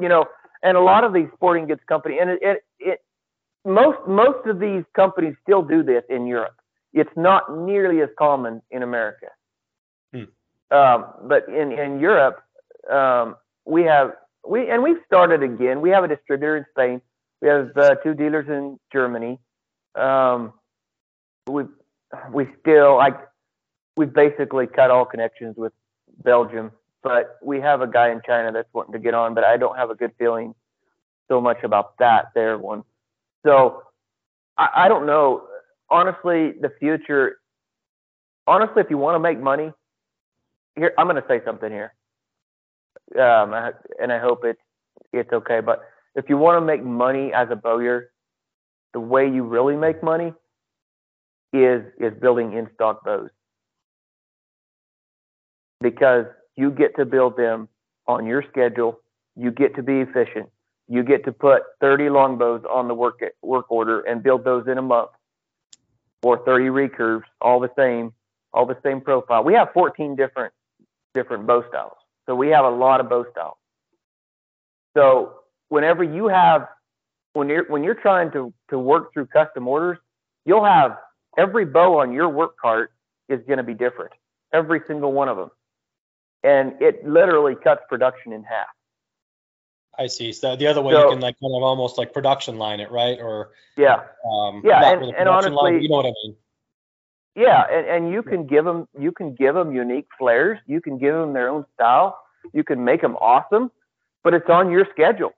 you 0.00 0.08
know, 0.08 0.26
and 0.62 0.76
a 0.76 0.80
lot 0.80 1.04
of 1.04 1.12
these 1.12 1.28
sporting 1.34 1.66
goods 1.66 1.80
company, 1.88 2.18
and 2.18 2.30
it, 2.30 2.38
it, 2.42 2.64
it 2.78 3.00
most 3.64 3.98
most 4.06 4.46
of 4.46 4.58
these 4.58 4.84
companies 4.94 5.34
still 5.42 5.62
do 5.62 5.82
this 5.82 6.02
in 6.10 6.26
Europe. 6.26 6.54
It's 6.92 7.10
not 7.16 7.56
nearly 7.56 8.02
as 8.02 8.08
common 8.18 8.60
in 8.70 8.82
America. 8.82 9.28
Hmm. 10.12 10.24
Um, 10.70 11.06
but 11.24 11.48
in 11.48 11.72
in 11.72 12.00
Europe, 12.00 12.42
um, 12.88 13.36
we 13.64 13.82
have 13.84 14.12
we 14.48 14.70
and 14.70 14.82
we've 14.82 15.00
started 15.06 15.42
again. 15.42 15.80
We 15.80 15.90
have 15.90 16.04
a 16.04 16.08
distributor 16.08 16.56
in 16.56 16.64
Spain. 16.70 17.00
We 17.42 17.48
have 17.48 17.76
uh, 17.76 17.94
two 17.96 18.14
dealers 18.14 18.46
in 18.48 18.78
Germany. 18.92 19.38
Um, 19.94 20.52
we 21.46 21.64
we 22.32 22.48
still 22.60 22.96
like 22.96 23.18
we've 23.96 24.12
basically 24.12 24.66
cut 24.66 24.90
all 24.90 25.04
connections 25.04 25.56
with 25.56 25.72
Belgium 26.22 26.72
but 27.02 27.38
we 27.42 27.60
have 27.60 27.80
a 27.80 27.86
guy 27.86 28.10
in 28.10 28.20
China 28.26 28.52
that's 28.52 28.68
wanting 28.72 28.92
to 28.92 28.98
get 28.98 29.14
on, 29.14 29.34
but 29.34 29.44
I 29.44 29.56
don't 29.56 29.76
have 29.76 29.90
a 29.90 29.94
good 29.94 30.12
feeling 30.18 30.54
so 31.28 31.40
much 31.40 31.62
about 31.62 31.96
that 31.98 32.26
there 32.34 32.58
one. 32.58 32.84
So 33.44 33.82
I, 34.58 34.68
I 34.74 34.88
don't 34.88 35.06
know. 35.06 35.44
Honestly, 35.88 36.52
the 36.60 36.70
future. 36.78 37.38
Honestly, 38.46 38.82
if 38.82 38.90
you 38.90 38.98
want 38.98 39.14
to 39.14 39.20
make 39.20 39.40
money, 39.40 39.72
here 40.76 40.92
I'm 40.98 41.06
going 41.06 41.20
to 41.20 41.28
say 41.28 41.40
something 41.44 41.70
here, 41.70 41.94
um, 43.18 43.54
and 44.00 44.12
I 44.12 44.18
hope 44.18 44.44
it's 44.44 44.60
it's 45.12 45.32
okay. 45.32 45.60
But 45.60 45.82
if 46.14 46.28
you 46.28 46.36
want 46.36 46.60
to 46.60 46.64
make 46.64 46.84
money 46.84 47.32
as 47.34 47.48
a 47.50 47.56
bowyer, 47.56 48.10
the 48.92 49.00
way 49.00 49.28
you 49.28 49.44
really 49.44 49.76
make 49.76 50.02
money 50.02 50.32
is 51.52 51.82
is 51.98 52.12
building 52.20 52.52
in 52.52 52.68
stock 52.74 53.04
bows 53.04 53.30
because 55.80 56.26
you 56.56 56.70
get 56.70 56.96
to 56.96 57.04
build 57.04 57.36
them 57.36 57.68
on 58.06 58.26
your 58.26 58.44
schedule. 58.50 59.00
You 59.36 59.50
get 59.50 59.74
to 59.76 59.82
be 59.82 60.00
efficient. 60.00 60.48
You 60.88 61.02
get 61.04 61.24
to 61.24 61.32
put 61.32 61.62
30 61.80 62.10
longbows 62.10 62.62
on 62.68 62.88
the 62.88 62.94
work 62.94 63.20
work 63.42 63.70
order 63.70 64.00
and 64.00 64.22
build 64.22 64.44
those 64.44 64.66
in 64.66 64.76
a 64.76 64.82
month, 64.82 65.10
or 66.22 66.44
30 66.44 66.64
recurves, 66.66 67.22
all 67.40 67.60
the 67.60 67.70
same, 67.76 68.12
all 68.52 68.66
the 68.66 68.76
same 68.82 69.00
profile. 69.00 69.44
We 69.44 69.54
have 69.54 69.68
14 69.72 70.16
different 70.16 70.52
different 71.14 71.46
bow 71.46 71.64
styles, 71.68 71.96
so 72.26 72.34
we 72.34 72.48
have 72.48 72.64
a 72.64 72.70
lot 72.70 73.00
of 73.00 73.08
bow 73.08 73.24
styles. 73.30 73.56
So 74.96 75.34
whenever 75.68 76.04
you 76.04 76.28
have 76.28 76.68
when 77.32 77.48
you're 77.48 77.64
when 77.68 77.84
you're 77.84 77.94
trying 77.94 78.30
to 78.32 78.52
to 78.70 78.78
work 78.78 79.12
through 79.12 79.26
custom 79.26 79.68
orders, 79.68 79.98
you'll 80.44 80.64
have 80.64 80.98
every 81.36 81.64
bow 81.64 81.98
on 82.00 82.12
your 82.12 82.28
work 82.28 82.56
cart 82.60 82.92
is 83.28 83.40
going 83.46 83.58
to 83.58 83.62
be 83.62 83.74
different, 83.74 84.12
every 84.52 84.80
single 84.86 85.12
one 85.12 85.28
of 85.28 85.36
them 85.36 85.50
and 86.42 86.80
it 86.80 87.06
literally 87.06 87.54
cuts 87.54 87.82
production 87.88 88.32
in 88.32 88.42
half. 88.42 88.66
I 89.98 90.06
see. 90.06 90.32
So 90.32 90.56
the 90.56 90.66
other 90.66 90.80
way 90.80 90.94
so, 90.94 91.04
you 91.04 91.14
can 91.14 91.20
like 91.20 91.36
kind 91.40 91.54
of 91.54 91.62
almost 91.62 91.98
like 91.98 92.12
production 92.12 92.56
line 92.56 92.80
it, 92.80 92.90
right? 92.90 93.18
Or 93.20 93.50
yeah, 93.76 94.02
um, 94.30 94.62
yeah, 94.64 94.92
and, 94.92 95.14
and 95.14 95.28
honestly, 95.28 95.54
line, 95.54 95.82
you 95.82 95.88
know 95.88 95.96
what 95.96 96.06
I 96.06 96.12
mean. 96.24 96.36
Yeah, 97.36 97.62
and, 97.70 97.86
and 97.86 98.12
you 98.12 98.22
can 98.22 98.46
give 98.46 98.64
them 98.64 98.88
you 98.98 99.12
can 99.12 99.34
give 99.34 99.54
them 99.54 99.72
unique 99.72 100.08
flares. 100.18 100.58
You 100.66 100.80
can 100.80 100.98
give 100.98 101.14
them 101.14 101.32
their 101.32 101.48
own 101.48 101.64
style. 101.74 102.18
You 102.52 102.64
can 102.64 102.84
make 102.84 103.00
them 103.00 103.16
awesome, 103.16 103.70
but 104.24 104.34
it's 104.34 104.48
on 104.48 104.70
your 104.70 104.86
schedule. 104.90 105.32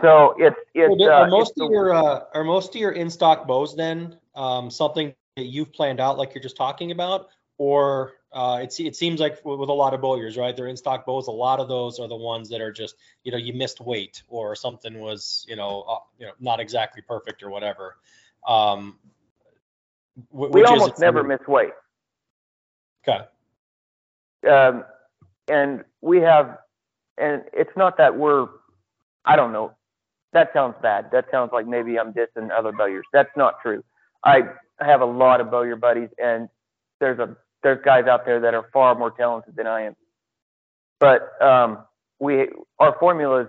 So 0.00 0.34
it's 0.38 0.56
it's 0.74 0.94
well, 0.98 1.10
are 1.10 1.24
uh, 1.24 1.28
most 1.28 1.52
it's 1.52 1.60
of 1.60 1.70
your 1.70 1.92
uh, 1.92 2.20
are 2.34 2.44
most 2.44 2.74
of 2.74 2.80
your 2.80 2.92
in 2.92 3.10
stock 3.10 3.46
bows 3.46 3.74
then 3.74 4.16
um, 4.34 4.70
something 4.70 5.14
that 5.36 5.46
you've 5.46 5.72
planned 5.72 6.00
out 6.00 6.18
like 6.18 6.34
you're 6.34 6.42
just 6.42 6.56
talking 6.56 6.90
about, 6.90 7.28
or 7.58 8.12
uh, 8.32 8.60
it, 8.62 8.78
it 8.80 8.94
seems 8.94 9.18
like 9.18 9.42
with 9.44 9.68
a 9.68 9.72
lot 9.72 9.94
of 9.94 10.00
bowyers, 10.00 10.36
right? 10.36 10.54
They're 10.54 10.66
in 10.66 10.76
stock 10.76 11.06
bows. 11.06 11.26
A 11.26 11.32
lot 11.32 11.58
of 11.58 11.68
those 11.68 11.98
are 11.98 12.08
the 12.08 12.16
ones 12.16 12.50
that 12.50 12.60
are 12.60 12.72
just, 12.72 12.96
you 13.24 13.32
know, 13.32 13.38
you 13.38 13.54
missed 13.54 13.80
weight 13.80 14.22
or 14.28 14.54
something 14.54 14.98
was, 15.00 15.46
you 15.48 15.56
know, 15.56 15.84
uh, 15.88 15.98
you 16.18 16.26
know, 16.26 16.32
not 16.38 16.60
exactly 16.60 17.02
perfect 17.02 17.42
or 17.42 17.48
whatever. 17.48 17.96
Um, 18.46 18.98
we 20.30 20.64
almost 20.64 20.98
never 20.98 21.22
miss 21.22 21.40
weight. 21.46 21.72
Okay. 23.06 23.24
Um, 24.48 24.84
and 25.48 25.84
we 26.00 26.20
have, 26.20 26.58
and 27.18 27.42
it's 27.52 27.76
not 27.76 27.98
that 27.98 28.16
we're, 28.16 28.48
I 29.24 29.36
don't 29.36 29.52
know. 29.52 29.72
That 30.32 30.50
sounds 30.52 30.74
bad. 30.82 31.10
That 31.12 31.26
sounds 31.30 31.50
like 31.52 31.66
maybe 31.66 31.98
I'm 31.98 32.12
dissing 32.12 32.50
other 32.56 32.72
bowyers. 32.72 33.04
That's 33.12 33.30
not 33.36 33.54
true. 33.62 33.82
I 34.24 34.42
have 34.80 35.00
a 35.00 35.06
lot 35.06 35.40
of 35.40 35.50
bowyer 35.50 35.76
buddies, 35.76 36.10
and 36.18 36.48
there's 37.00 37.18
a 37.18 37.36
there's 37.62 37.82
guys 37.84 38.06
out 38.06 38.26
there 38.26 38.40
that 38.40 38.54
are 38.54 38.68
far 38.72 38.94
more 38.94 39.10
talented 39.10 39.56
than 39.56 39.66
I 39.66 39.82
am. 39.82 39.96
But 41.00 41.40
um, 41.40 41.84
we 42.18 42.48
our 42.78 42.96
formula 42.98 43.42
is 43.42 43.48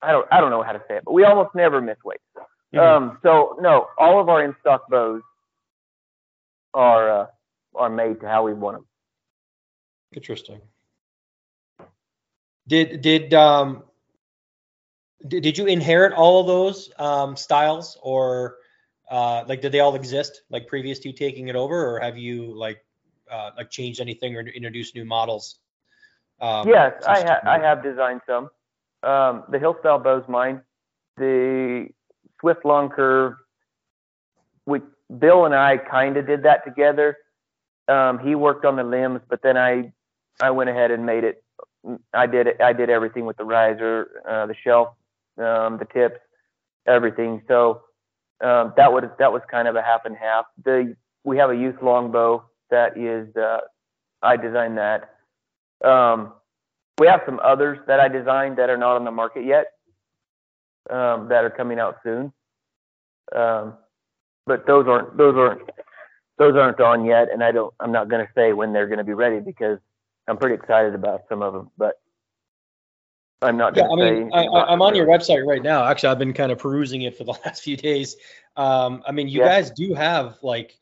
I 0.00 0.12
don't 0.12 0.26
I 0.30 0.40
don't 0.40 0.50
know 0.50 0.62
how 0.62 0.72
to 0.72 0.82
say 0.88 0.96
it, 0.96 1.02
but 1.04 1.12
we 1.12 1.24
almost 1.24 1.54
never 1.54 1.80
miss 1.80 1.98
weight. 2.04 2.20
Mm-hmm. 2.76 3.04
Um, 3.04 3.18
so 3.22 3.56
no, 3.60 3.88
all 3.98 4.20
of 4.20 4.28
our 4.28 4.44
in 4.44 4.54
stock 4.60 4.88
bows 4.88 5.22
are 6.74 7.22
uh, 7.22 7.26
are 7.74 7.90
made 7.90 8.20
to 8.20 8.28
how 8.28 8.44
we 8.44 8.54
want 8.54 8.76
them. 8.76 8.86
Interesting. 10.14 10.60
Did 12.68 13.00
did 13.00 13.34
um 13.34 13.84
did, 15.26 15.42
did 15.42 15.58
you 15.58 15.66
inherit 15.66 16.12
all 16.12 16.40
of 16.40 16.46
those 16.46 16.90
um, 16.98 17.36
styles 17.36 17.96
or 18.02 18.56
uh, 19.10 19.44
like 19.46 19.60
did 19.60 19.72
they 19.72 19.80
all 19.80 19.94
exist 19.94 20.42
like 20.50 20.66
previous 20.66 20.98
to 21.00 21.08
you 21.08 21.14
taking 21.14 21.48
it 21.48 21.56
over 21.56 21.94
or 21.94 22.00
have 22.00 22.18
you 22.18 22.56
like 22.56 22.84
uh, 23.30 23.50
like 23.56 23.70
changed 23.70 24.00
anything 24.00 24.36
or 24.36 24.40
introduced 24.40 24.94
new 24.94 25.04
models? 25.04 25.58
Um, 26.40 26.68
yes, 26.68 27.02
I, 27.06 27.22
ha- 27.22 27.40
I 27.46 27.58
have 27.58 27.82
designed 27.82 28.20
some. 28.26 28.50
Um, 29.02 29.44
the 29.48 29.58
Hillstyle 29.58 30.02
bow's 30.02 30.28
mine. 30.28 30.60
The 31.16 31.88
Swift 32.40 32.64
Long 32.64 32.88
Curve, 32.88 33.34
we 34.66 34.80
Bill 35.18 35.44
and 35.44 35.54
I 35.54 35.76
kind 35.76 36.16
of 36.16 36.26
did 36.26 36.42
that 36.42 36.64
together. 36.64 37.16
Um, 37.88 38.18
he 38.18 38.34
worked 38.34 38.64
on 38.64 38.76
the 38.76 38.84
limbs, 38.84 39.20
but 39.28 39.42
then 39.42 39.56
I 39.56 39.92
I 40.40 40.50
went 40.50 40.70
ahead 40.70 40.90
and 40.90 41.06
made 41.06 41.24
it. 41.24 41.42
I 42.12 42.26
did 42.26 42.46
it. 42.46 42.60
I 42.60 42.72
did 42.72 42.90
everything 42.90 43.26
with 43.26 43.36
the 43.36 43.44
riser, 43.44 44.22
uh, 44.28 44.46
the 44.46 44.54
shelf, 44.64 44.88
um, 45.38 45.78
the 45.78 45.86
tips, 45.92 46.18
everything. 46.86 47.42
So 47.46 47.82
um, 48.40 48.72
that 48.76 48.92
was 48.92 49.04
that 49.18 49.32
was 49.32 49.42
kind 49.50 49.68
of 49.68 49.76
a 49.76 49.82
half 49.82 50.04
and 50.04 50.16
half. 50.16 50.46
The 50.64 50.96
we 51.24 51.38
have 51.38 51.50
a 51.50 51.56
youth 51.56 51.76
longbow 51.82 52.44
that 52.70 52.96
is 52.96 53.34
uh, 53.36 53.60
I 54.22 54.36
designed 54.36 54.78
that. 54.78 55.14
Um, 55.84 56.32
we 56.98 57.06
have 57.06 57.20
some 57.26 57.40
others 57.42 57.78
that 57.86 58.00
I 58.00 58.08
designed 58.08 58.56
that 58.58 58.70
are 58.70 58.76
not 58.76 58.96
on 58.96 59.04
the 59.04 59.10
market 59.10 59.44
yet, 59.44 59.66
um, 60.90 61.28
that 61.28 61.44
are 61.44 61.50
coming 61.50 61.78
out 61.78 61.98
soon. 62.02 62.32
Um, 63.34 63.74
but 64.46 64.66
those 64.66 64.86
aren't 64.86 65.16
those 65.16 65.36
aren't 65.36 65.70
those 66.38 66.54
aren't 66.54 66.80
on 66.80 67.04
yet, 67.04 67.28
and 67.32 67.42
I 67.42 67.52
don't 67.52 67.74
I'm 67.80 67.92
not 67.92 68.08
going 68.08 68.24
to 68.24 68.32
say 68.34 68.52
when 68.52 68.72
they're 68.72 68.86
going 68.86 68.98
to 68.98 69.04
be 69.04 69.14
ready 69.14 69.40
because 69.40 69.78
I'm 70.28 70.36
pretty 70.36 70.54
excited 70.54 70.94
about 70.94 71.22
some 71.28 71.42
of 71.42 71.52
them, 71.52 71.70
but 71.76 72.00
I'm 73.42 73.56
not. 73.56 73.76
Yeah, 73.76 73.88
I 73.88 73.96
mean, 73.96 74.30
I, 74.32 74.72
am 74.72 74.80
on 74.82 74.94
your 74.94 75.06
website 75.06 75.44
right 75.46 75.62
now. 75.62 75.84
Actually, 75.84 76.10
I've 76.10 76.18
been 76.18 76.32
kind 76.32 76.52
of 76.52 76.58
perusing 76.58 77.02
it 77.02 77.16
for 77.16 77.24
the 77.24 77.32
last 77.44 77.62
few 77.62 77.76
days. 77.76 78.16
Um, 78.56 79.02
I 79.06 79.12
mean, 79.12 79.28
you 79.28 79.40
yeah. 79.40 79.48
guys 79.48 79.70
do 79.70 79.94
have 79.94 80.38
like 80.42 80.78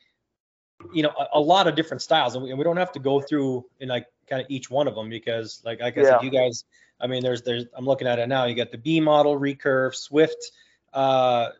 you 0.92 1.02
know 1.02 1.12
a, 1.18 1.38
a, 1.38 1.40
lot 1.40 1.66
of 1.66 1.74
different 1.74 2.02
styles 2.02 2.34
and 2.34 2.44
we, 2.44 2.50
and 2.50 2.58
we 2.58 2.64
don't 2.64 2.76
have 2.76 2.92
to 2.92 2.98
go 2.98 3.20
through 3.20 3.64
in 3.80 3.88
like 3.88 4.06
kind 4.28 4.42
of 4.42 4.46
each 4.50 4.70
one 4.70 4.86
of 4.86 4.94
them 4.94 5.08
because 5.08 5.62
like 5.64 5.80
like 5.80 5.96
I 5.96 6.02
yeah. 6.02 6.08
said 6.08 6.24
you 6.24 6.30
guys 6.30 6.64
I 7.00 7.06
mean 7.06 7.22
there's 7.22 7.42
there's 7.42 7.64
I'm 7.76 7.84
looking 7.84 8.06
at 8.06 8.18
it 8.18 8.28
now 8.28 8.44
you 8.44 8.54
got 8.54 8.70
the 8.70 8.78
B 8.78 9.00
model 9.00 9.38
recurve 9.38 9.94
Swift 9.94 10.52
uh 10.92 11.50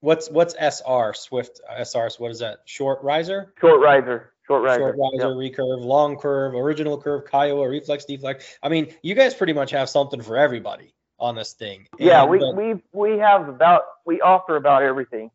what's 0.00 0.30
what's 0.30 0.54
SR 0.54 1.14
Swift 1.14 1.60
SR 1.68 2.10
so 2.10 2.16
what 2.18 2.30
is 2.30 2.40
that 2.40 2.60
short 2.64 3.02
riser 3.02 3.52
short 3.60 3.80
riser 3.80 4.32
short 4.46 4.62
riser 4.62 4.78
short 4.78 4.96
riser 4.96 5.42
yep. 5.42 5.54
recurve 5.56 5.84
long 5.84 6.16
curve 6.16 6.54
original 6.54 7.00
curve 7.00 7.24
Kiowa 7.30 7.68
reflex 7.68 8.04
deflex 8.08 8.44
I 8.62 8.68
mean 8.68 8.94
you 9.02 9.14
guys 9.14 9.34
pretty 9.34 9.52
much 9.52 9.72
have 9.72 9.88
something 9.88 10.22
for 10.22 10.36
everybody 10.36 10.94
on 11.18 11.34
this 11.34 11.52
thing. 11.52 11.86
Yeah, 11.98 12.22
and, 12.22 12.30
we 12.30 12.38
but, 12.38 12.54
we 12.54 12.82
we 12.92 13.18
have 13.18 13.48
about 13.48 13.82
we 14.06 14.20
offer 14.20 14.56
about 14.56 14.82
everything. 14.82 15.30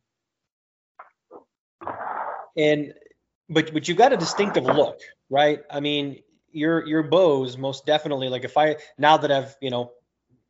And 2.55 2.93
but 3.49 3.73
but 3.73 3.87
you've 3.87 3.97
got 3.97 4.13
a 4.13 4.17
distinctive 4.17 4.63
look, 4.63 4.99
right? 5.29 5.61
I 5.69 5.79
mean, 5.79 6.21
your 6.53 6.85
your 6.85 7.03
bows 7.03 7.57
most 7.57 7.85
definitely 7.85 8.29
like 8.29 8.43
if 8.43 8.57
I 8.57 8.77
now 8.97 9.17
that 9.17 9.31
I've 9.31 9.55
you 9.61 9.69
know 9.69 9.91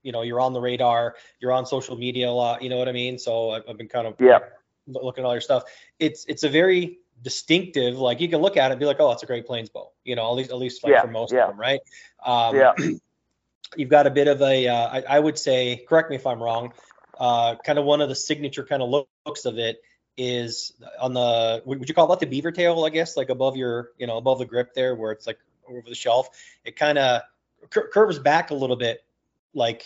you 0.02 0.12
know 0.12 0.22
you're 0.22 0.42
on 0.42 0.54
the 0.54 0.62
radar, 0.62 1.16
you're 1.40 1.52
on 1.52 1.66
social 1.66 1.98
media 1.98 2.30
a 2.30 2.32
lot, 2.32 2.62
you 2.62 2.70
know 2.70 2.78
what 2.78 2.90
I 2.90 2.92
mean? 2.92 3.18
So 3.18 3.52
I've, 3.52 3.64
I've 3.68 3.78
been 3.78 3.88
kind 3.88 4.08
of 4.08 4.16
yeah 4.20 4.40
looking 4.88 5.24
at 5.24 5.28
all 5.28 5.34
your 5.34 5.42
stuff. 5.42 5.64
It's 6.00 6.26
it's 6.26 6.44
a 6.44 6.50
very 6.50 7.00
distinctive. 7.22 7.98
Like 7.98 8.20
you 8.22 8.28
can 8.28 8.42
look 8.42 8.58
at 8.58 8.70
it 8.70 8.74
and 8.74 8.80
be 8.80 8.86
like, 8.86 9.00
oh, 9.00 9.12
it's 9.12 9.24
a 9.24 9.26
Great 9.26 9.46
Plains 9.46 9.70
bow. 9.70 9.92
You 10.04 10.16
know, 10.16 10.30
at 10.30 10.36
least 10.36 10.52
at 10.52 10.58
least 10.58 10.84
like 10.84 10.94
yeah, 10.94 11.02
for 11.02 11.08
most 11.08 11.34
yeah. 11.34 11.44
of 11.44 11.50
them, 11.50 11.60
right? 11.60 11.80
Um, 12.24 12.56
yeah. 12.56 12.74
you've 13.76 13.90
got 13.90 14.08
a 14.08 14.12
bit 14.12 14.28
of 14.28 14.42
a, 14.42 14.68
uh, 14.68 14.88
I, 14.88 15.04
I 15.10 15.20
would 15.20 15.38
say, 15.38 15.84
correct 15.88 16.10
me 16.10 16.16
if 16.16 16.28
I'm 16.28 16.42
wrong. 16.42 16.74
Uh, 17.20 17.56
kind 17.64 17.80
of 17.80 17.86
one 17.86 18.02
of 18.02 18.10
the 18.10 18.16
signature 18.16 18.64
kind 18.64 18.82
of 18.82 18.90
looks 18.90 19.46
of 19.46 19.58
it 19.58 19.82
is 20.18 20.74
on 21.00 21.14
the 21.14 21.62
would 21.66 21.88
you 21.88 21.96
call 21.96 22.08
that 22.08 22.20
the 22.20 22.26
beaver 22.26 22.52
tail? 22.52 22.84
I 22.86 22.90
guess 22.90 23.18
like 23.18 23.30
above 23.30 23.56
your, 23.56 23.92
you 23.98 24.08
know, 24.08 24.18
above 24.18 24.40
the 24.40 24.46
grip 24.46 24.74
there, 24.74 24.96
where 24.96 25.12
it's 25.12 25.26
like 25.26 25.40
over 25.70 25.82
the 25.88 25.96
shelf. 25.96 26.30
It 26.66 26.76
kind 26.76 26.98
of 26.98 27.22
cur- 27.70 27.90
curves 27.94 28.20
back 28.20 28.52
a 28.52 28.56
little 28.56 28.76
bit, 28.76 29.04
like 29.54 29.86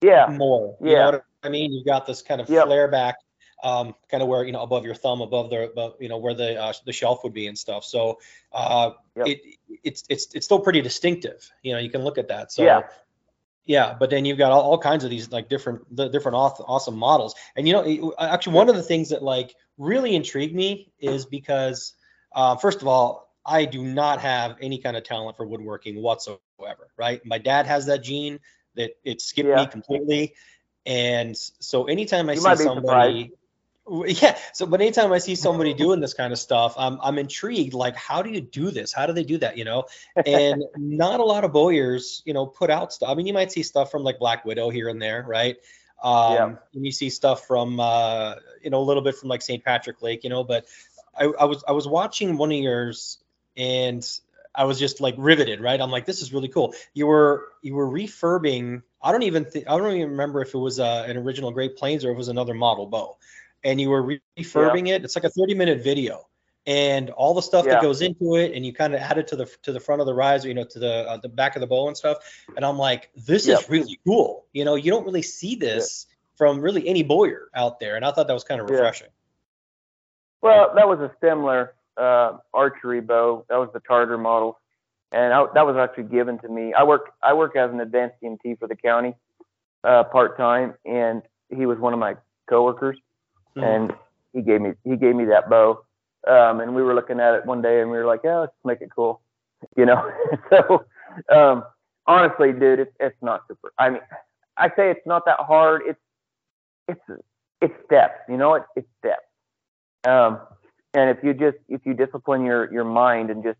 yeah, 0.00 0.26
more. 0.30 0.76
You 0.80 0.92
yeah. 0.92 0.98
know 0.98 1.10
what 1.12 1.24
I 1.42 1.48
mean? 1.48 1.72
You've 1.72 1.86
got 1.86 2.06
this 2.06 2.22
kind 2.22 2.40
of 2.40 2.48
yep. 2.48 2.66
flare 2.66 2.88
back 2.88 3.16
um, 3.62 3.94
kind 4.10 4.22
of 4.22 4.28
where 4.28 4.44
you 4.44 4.52
know 4.52 4.62
above 4.62 4.84
your 4.84 4.94
thumb, 4.94 5.20
above 5.20 5.50
the 5.50 5.70
above, 5.70 5.94
you 6.00 6.08
know 6.08 6.18
where 6.18 6.34
the 6.34 6.60
uh, 6.60 6.72
the 6.84 6.92
shelf 6.92 7.24
would 7.24 7.32
be 7.32 7.46
and 7.46 7.58
stuff. 7.58 7.84
So 7.84 8.18
uh, 8.52 8.90
yep. 9.16 9.26
it 9.28 9.40
it's 9.82 10.04
it's 10.08 10.34
it's 10.34 10.46
still 10.46 10.60
pretty 10.60 10.82
distinctive. 10.82 11.50
You 11.62 11.72
know, 11.72 11.78
you 11.78 11.90
can 11.90 12.02
look 12.02 12.18
at 12.18 12.28
that. 12.28 12.52
So 12.52 12.62
yeah. 12.62 12.82
Yeah, 13.68 13.96
but 13.98 14.10
then 14.10 14.24
you've 14.24 14.38
got 14.38 14.52
all, 14.52 14.62
all 14.62 14.78
kinds 14.78 15.02
of 15.02 15.10
these 15.10 15.32
like 15.32 15.48
different 15.48 15.82
the 15.96 16.08
different 16.08 16.36
awesome 16.36 16.96
models. 16.96 17.34
And 17.56 17.66
you 17.66 17.72
know, 17.72 18.14
actually, 18.16 18.52
one 18.52 18.68
of 18.68 18.76
the 18.76 18.82
things 18.82 19.08
that 19.08 19.24
like 19.24 19.56
really 19.76 20.14
intrigued 20.14 20.54
me 20.54 20.92
is 21.00 21.26
because 21.26 21.94
uh, 22.32 22.54
first 22.54 22.80
of 22.80 22.86
all, 22.86 23.25
I 23.46 23.64
do 23.64 23.82
not 23.84 24.20
have 24.20 24.56
any 24.60 24.78
kind 24.78 24.96
of 24.96 25.04
talent 25.04 25.36
for 25.36 25.46
woodworking 25.46 26.02
whatsoever. 26.02 26.40
Right, 26.96 27.24
my 27.24 27.38
dad 27.38 27.66
has 27.66 27.86
that 27.86 28.02
gene 28.02 28.40
that 28.74 28.92
it 29.04 29.20
skipped 29.20 29.48
yeah. 29.48 29.56
me 29.56 29.66
completely. 29.66 30.34
And 30.84 31.36
so 31.36 31.84
anytime 31.84 32.28
I 32.28 32.34
you 32.34 32.40
see 32.40 32.56
somebody, 32.56 33.32
yeah. 34.06 34.36
So, 34.52 34.66
but 34.66 34.80
anytime 34.80 35.12
I 35.12 35.18
see 35.18 35.34
somebody 35.34 35.74
doing 35.74 36.00
this 36.00 36.14
kind 36.14 36.32
of 36.32 36.38
stuff, 36.38 36.74
I'm 36.78 36.98
I'm 37.02 37.18
intrigued. 37.18 37.74
Like, 37.74 37.96
how 37.96 38.22
do 38.22 38.30
you 38.30 38.40
do 38.40 38.70
this? 38.70 38.92
How 38.92 39.06
do 39.06 39.12
they 39.12 39.24
do 39.24 39.38
that? 39.38 39.56
You 39.56 39.64
know, 39.64 39.84
and 40.24 40.64
not 40.76 41.20
a 41.20 41.24
lot 41.24 41.44
of 41.44 41.52
bowyers, 41.52 42.22
you 42.24 42.34
know, 42.34 42.46
put 42.46 42.70
out 42.70 42.92
stuff. 42.92 43.08
I 43.08 43.14
mean, 43.14 43.26
you 43.26 43.32
might 43.32 43.52
see 43.52 43.62
stuff 43.62 43.90
from 43.90 44.02
like 44.02 44.18
Black 44.18 44.44
Widow 44.44 44.70
here 44.70 44.88
and 44.88 45.02
there, 45.02 45.24
right? 45.26 45.56
Um, 46.02 46.34
yeah. 46.34 46.54
And 46.74 46.84
you 46.84 46.92
see 46.92 47.10
stuff 47.10 47.46
from, 47.46 47.80
uh, 47.80 48.34
you 48.62 48.70
know, 48.70 48.80
a 48.80 48.84
little 48.84 49.02
bit 49.02 49.16
from 49.16 49.28
like 49.28 49.42
St. 49.42 49.64
Patrick 49.64 50.02
Lake, 50.02 50.24
you 50.24 50.30
know. 50.30 50.44
But 50.44 50.66
I, 51.18 51.24
I 51.24 51.44
was 51.44 51.64
I 51.66 51.72
was 51.72 51.88
watching 51.88 52.36
one 52.36 52.52
of 52.52 52.58
yours, 52.58 53.18
and 53.56 54.06
I 54.54 54.64
was 54.64 54.78
just 54.78 55.00
like 55.00 55.14
riveted, 55.18 55.60
right? 55.60 55.80
I'm 55.80 55.90
like, 55.90 56.06
this 56.06 56.22
is 56.22 56.32
really 56.32 56.48
cool. 56.48 56.74
You 56.94 57.06
were 57.06 57.48
you 57.62 57.74
were 57.74 57.88
refurbing. 57.88 58.82
I 59.02 59.12
don't 59.12 59.24
even 59.24 59.44
think 59.44 59.66
I 59.68 59.76
don't 59.76 59.94
even 59.94 60.10
remember 60.10 60.42
if 60.42 60.54
it 60.54 60.58
was 60.58 60.80
uh, 60.80 61.04
an 61.06 61.16
original 61.16 61.50
Great 61.50 61.76
Plains 61.76 62.04
or 62.04 62.10
it 62.10 62.16
was 62.16 62.28
another 62.28 62.54
model 62.54 62.86
bow 62.86 63.18
and 63.64 63.80
you 63.80 63.90
were 63.90 64.18
refurbing 64.38 64.88
yeah. 64.88 64.94
it. 64.94 65.04
It's 65.04 65.16
like 65.16 65.24
a 65.24 65.30
30 65.30 65.54
minute 65.54 65.82
video 65.82 66.26
and 66.66 67.10
all 67.10 67.34
the 67.34 67.42
stuff 67.42 67.64
yeah. 67.64 67.74
that 67.74 67.82
goes 67.82 68.02
into 68.02 68.36
it 68.36 68.52
and 68.54 68.66
you 68.66 68.72
kind 68.72 68.94
of 68.94 69.00
add 69.00 69.18
it 69.18 69.28
to 69.28 69.36
the 69.36 69.46
to 69.62 69.72
the 69.72 69.80
front 69.80 70.00
of 70.00 70.06
the 70.06 70.14
riser 70.14 70.48
you 70.48 70.54
know 70.54 70.64
to 70.64 70.78
the 70.78 71.08
uh, 71.08 71.16
the 71.18 71.28
back 71.28 71.54
of 71.54 71.60
the 71.60 71.66
bow 71.66 71.86
and 71.86 71.96
stuff 71.96 72.18
and 72.56 72.64
i'm 72.64 72.76
like 72.76 73.10
this 73.14 73.46
yep. 73.46 73.60
is 73.60 73.70
really 73.70 74.00
cool 74.04 74.44
you 74.52 74.64
know 74.64 74.74
you 74.74 74.90
don't 74.90 75.04
really 75.04 75.22
see 75.22 75.54
this 75.54 76.06
yeah. 76.08 76.14
from 76.36 76.60
really 76.60 76.86
any 76.88 77.04
bowyer 77.04 77.48
out 77.54 77.78
there 77.78 77.94
and 77.94 78.04
i 78.04 78.10
thought 78.10 78.26
that 78.26 78.34
was 78.34 78.44
kind 78.44 78.60
of 78.60 78.68
refreshing 78.68 79.08
well 80.42 80.72
that 80.74 80.88
was 80.88 80.98
a 80.98 81.12
similar 81.20 81.72
uh, 81.98 82.36
archery 82.52 83.00
bow 83.00 83.44
that 83.48 83.56
was 83.56 83.68
the 83.72 83.80
tartar 83.80 84.18
model 84.18 84.58
and 85.12 85.32
I, 85.32 85.44
that 85.54 85.66
was 85.66 85.76
actually 85.76 86.04
given 86.04 86.38
to 86.40 86.48
me 86.48 86.74
i 86.74 86.82
work 86.82 87.12
i 87.22 87.32
work 87.32 87.56
as 87.56 87.70
an 87.70 87.80
advanced 87.80 88.16
EMT 88.22 88.58
for 88.58 88.68
the 88.68 88.76
county 88.76 89.14
uh, 89.84 90.04
part-time 90.04 90.74
and 90.84 91.22
he 91.48 91.66
was 91.66 91.78
one 91.78 91.92
of 91.92 91.98
my 91.98 92.16
coworkers 92.48 92.98
mm-hmm. 93.56 93.64
and 93.64 93.94
he 94.36 94.42
gave 94.42 94.60
me 94.60 94.72
he 94.84 94.96
gave 94.96 95.16
me 95.16 95.24
that 95.24 95.48
bow. 95.48 95.82
Um, 96.28 96.60
and 96.60 96.74
we 96.74 96.82
were 96.82 96.94
looking 96.94 97.20
at 97.20 97.34
it 97.34 97.46
one 97.46 97.62
day 97.62 97.80
and 97.80 97.90
we 97.90 97.96
were 97.96 98.04
like, 98.04 98.20
yeah, 98.24 98.38
let's 98.38 98.52
make 98.64 98.80
it 98.80 98.90
cool, 98.94 99.20
you 99.76 99.86
know. 99.86 100.10
so 100.50 100.84
um, 101.34 101.64
honestly, 102.06 102.52
dude, 102.52 102.80
it's 102.80 102.92
it's 103.00 103.16
not 103.22 103.42
super. 103.48 103.72
I 103.78 103.90
mean, 103.90 104.02
I 104.56 104.68
say 104.68 104.90
it's 104.90 105.06
not 105.06 105.24
that 105.24 105.40
hard. 105.40 105.82
It's 105.86 106.00
it's 106.88 107.20
it's 107.60 107.74
steps, 107.86 108.20
you 108.28 108.36
know. 108.36 108.54
It, 108.54 108.64
it's 108.76 108.88
steps. 108.98 109.22
Um, 110.06 110.40
and 110.96 111.10
if 111.10 111.22
you 111.22 111.34
just 111.34 111.58
if 111.68 111.82
you 111.84 111.92
discipline 111.92 112.44
your 112.44 112.72
your 112.72 112.84
mind 112.84 113.30
and 113.30 113.44
just 113.44 113.58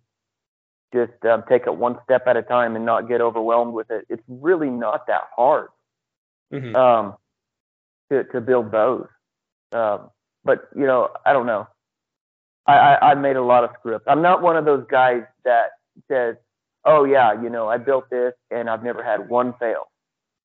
just 0.93 1.13
um, 1.27 1.45
take 1.49 1.67
it 1.67 1.77
one 1.77 1.99
step 2.05 2.27
at 2.27 2.37
a 2.37 2.43
time 2.43 2.77
and 2.77 2.87
not 2.87 3.09
get 3.09 3.21
overwhelmed 3.21 3.75
with 3.75 3.91
it, 3.91 4.07
it's 4.09 4.23
really 4.27 4.71
not 4.71 5.07
that 5.07 5.25
hard 5.37 5.69
mm-hmm. 6.53 6.75
um, 6.75 7.15
to 8.11 8.25
to 8.25 8.41
build 8.41 8.71
bows. 8.71 9.07
Um, 9.73 10.11
but 10.45 10.69
you 10.75 10.87
know, 10.87 11.11
I 11.27 11.35
don't 11.35 11.45
know. 11.45 11.69
I, 12.67 12.79
I 12.79 13.11
I 13.11 13.15
made 13.15 13.37
a 13.37 13.43
lot 13.43 13.65
of 13.65 13.71
screw 13.79 13.95
ups. 13.97 14.07
I'm 14.09 14.23
not 14.23 14.41
one 14.41 14.57
of 14.57 14.65
those 14.65 14.87
guys 14.91 15.23
that 15.45 15.73
says, 16.09 16.37
"Oh 16.87 17.05
yeah, 17.05 17.41
you 17.43 17.51
know, 17.51 17.69
I 17.69 17.77
built 17.77 18.09
this 18.09 18.33
and 18.51 18.71
I've 18.71 18.83
never 18.83 19.03
had 19.05 19.29
one 19.29 19.53
fail." 19.61 19.91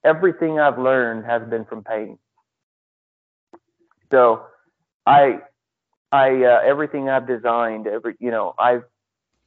Everything 0.04 0.60
I've 0.60 0.78
learned 0.78 1.26
has 1.26 1.42
been 1.48 1.64
from 1.64 1.86
pain. 1.86 2.18
So, 4.12 4.46
I 5.06 5.40
I 6.12 6.44
uh, 6.44 6.60
everything 6.64 7.10
I've 7.10 7.28
designed, 7.28 7.88
every 7.88 8.16
you 8.20 8.32
know, 8.32 8.54
I've 8.60 8.84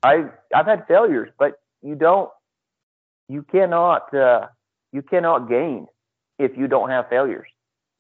I 0.03 0.31
I've 0.55 0.67
had 0.67 0.87
failures, 0.87 1.31
but 1.39 1.61
you 1.83 1.95
don't 1.95 2.31
you 3.29 3.43
cannot 3.43 4.13
uh, 4.15 4.49
you 4.93 5.03
cannot 5.03 5.49
gain 5.49 5.87
if 6.39 6.57
you 6.57 6.69
don't 6.69 6.91
have 6.91 7.09
failures. 7.09 7.49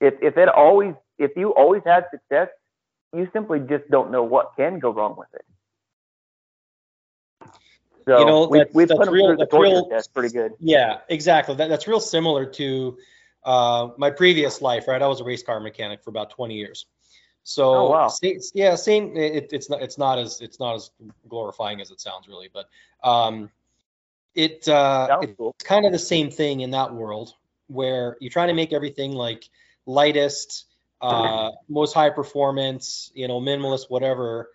If 0.01 0.15
if 0.23 0.37
it 0.37 0.49
always 0.49 0.95
if 1.19 1.33
you 1.37 1.55
always 1.55 1.83
had 1.85 2.07
success, 2.11 2.49
you 3.15 3.29
simply 3.33 3.61
just 3.61 3.89
don't 3.91 4.11
know 4.11 4.23
what 4.23 4.53
can 4.57 4.79
go 4.79 4.91
wrong 4.91 5.17
with 5.17 5.29
it. 5.35 5.45
So 8.07 8.19
you 8.19 8.27
know, 8.27 8.49
we, 8.49 8.59
that's, 8.59 8.75
we 8.75 8.85
that's 8.85 9.09
real, 9.09 9.37
that's 9.37 9.53
real, 9.53 9.89
test 9.89 10.13
pretty 10.13 10.29
good. 10.29 10.53
Yeah, 10.59 10.99
exactly. 11.09 11.55
That, 11.55 11.69
that's 11.69 11.89
real 11.89 12.01
similar 12.01 12.45
to 12.47 12.99
uh, 13.45 13.89
my 13.97 14.11
previous 14.11 14.61
life, 14.61 14.89
right? 14.89 15.01
I 15.01 15.07
was 15.07 15.21
a 15.21 15.25
race 15.25 15.43
car 15.43 15.59
mechanic 15.59 16.03
for 16.03 16.11
about 16.11 16.31
20 16.31 16.55
years. 16.55 16.87
So 17.45 17.75
oh, 17.75 17.91
wow. 17.91 18.13
yeah, 18.55 18.75
same. 18.75 19.17
It, 19.17 19.53
it's 19.53 19.69
not 19.69 19.83
it's 19.83 19.99
not 19.99 20.19
as 20.19 20.41
it's 20.41 20.59
not 20.59 20.77
as 20.77 20.91
glorifying 21.29 21.83
as 21.83 21.91
it 21.91 22.01
sounds 22.01 22.27
really, 22.27 22.49
but 22.53 22.69
um, 23.07 23.51
it 24.35 24.67
uh, 24.67 25.19
it's 25.21 25.35
cool. 25.37 25.55
kind 25.63 25.85
of 25.85 25.93
the 25.93 25.99
same 25.99 26.31
thing 26.31 26.61
in 26.61 26.71
that 26.71 26.95
world 26.95 27.35
where 27.67 28.17
you're 28.19 28.31
trying 28.31 28.49
to 28.49 28.55
make 28.55 28.73
everything 28.73 29.13
like 29.13 29.49
lightest, 29.85 30.65
uh, 31.03 31.51
most 31.69 31.93
high 31.93 32.09
performance, 32.09 33.13
you 33.15 33.29
know, 33.29 33.43
minimalist, 33.43 33.91
whatever. 33.91 34.49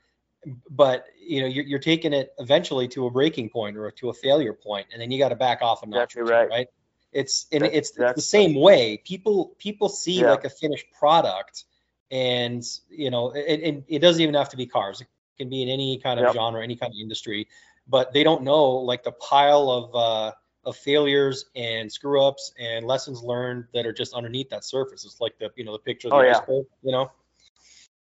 But 0.68 1.06
you 1.22 1.42
know, 1.42 1.48
you're, 1.48 1.66
you're 1.66 1.80
taking 1.80 2.14
it 2.14 2.34
eventually 2.40 2.88
to 2.90 3.06
a 3.06 3.12
breaking 3.12 3.50
point 3.50 3.78
or 3.78 3.92
to 3.92 4.10
a 4.10 4.14
failure 4.14 4.54
point, 4.54 4.88
and 4.92 5.00
then 5.00 5.12
you 5.12 5.20
got 5.20 5.30
to 5.30 5.36
back 5.36 5.62
off 5.62 5.84
a 5.84 5.86
notch, 5.86 6.16
exactly 6.16 6.32
right. 6.32 6.50
right? 6.50 6.68
It's 7.12 7.46
and 7.52 7.64
it's, 7.64 7.92
it's 7.96 8.16
the 8.16 8.22
same 8.22 8.56
way. 8.56 8.98
People 9.04 9.54
people 9.60 9.90
see 9.90 10.22
yeah. 10.22 10.32
like 10.32 10.46
a 10.46 10.50
finished 10.50 10.88
product, 10.98 11.66
and 12.12 12.64
you 12.90 13.10
know, 13.10 13.32
it, 13.32 13.60
it, 13.60 13.84
it, 13.88 14.00
doesn't 14.00 14.22
even 14.22 14.36
have 14.36 14.50
to 14.50 14.58
be 14.58 14.66
cars. 14.66 15.02
It 15.02 15.08
can 15.38 15.50
be 15.50 15.62
in 15.62 15.70
any 15.70 15.98
kind 15.98 16.20
of 16.20 16.28
yep. 16.28 16.36
genre, 16.36 16.64
any 16.64 16.76
kind 16.76 16.92
of 16.92 17.00
industry, 17.00 17.48
but 17.88 18.14
they 18.14 18.24
don't 18.24 18.44
know 18.44 18.66
like 18.66 19.04
the 19.04 19.12
pile 19.14 19.70
of 19.70 19.96
uh, 19.96 20.32
of 20.66 20.76
failures 20.76 21.46
and 21.56 21.92
screw 21.92 22.24
ups 22.24 22.54
and 22.60 22.86
lessons 22.86 23.22
learned 23.22 23.66
that 23.74 23.86
are 23.86 23.94
just 23.94 24.14
underneath 24.14 24.50
that 24.50 24.64
surface. 24.64 25.06
It's 25.06 25.22
like 25.22 25.38
the 25.40 25.50
you 25.56 25.64
know 25.64 25.74
the 25.74 25.80
picture 25.80 26.08
of 26.08 26.12
the 26.12 26.18
oh, 26.18 26.22
yeah. 26.22 26.62
you 26.84 26.92
know. 26.92 27.12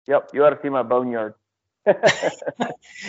Yep, 0.08 0.30
you 0.34 0.46
ought 0.46 0.52
to 0.52 0.60
see 0.62 0.70
my 0.70 0.84
boneyard. 0.84 1.34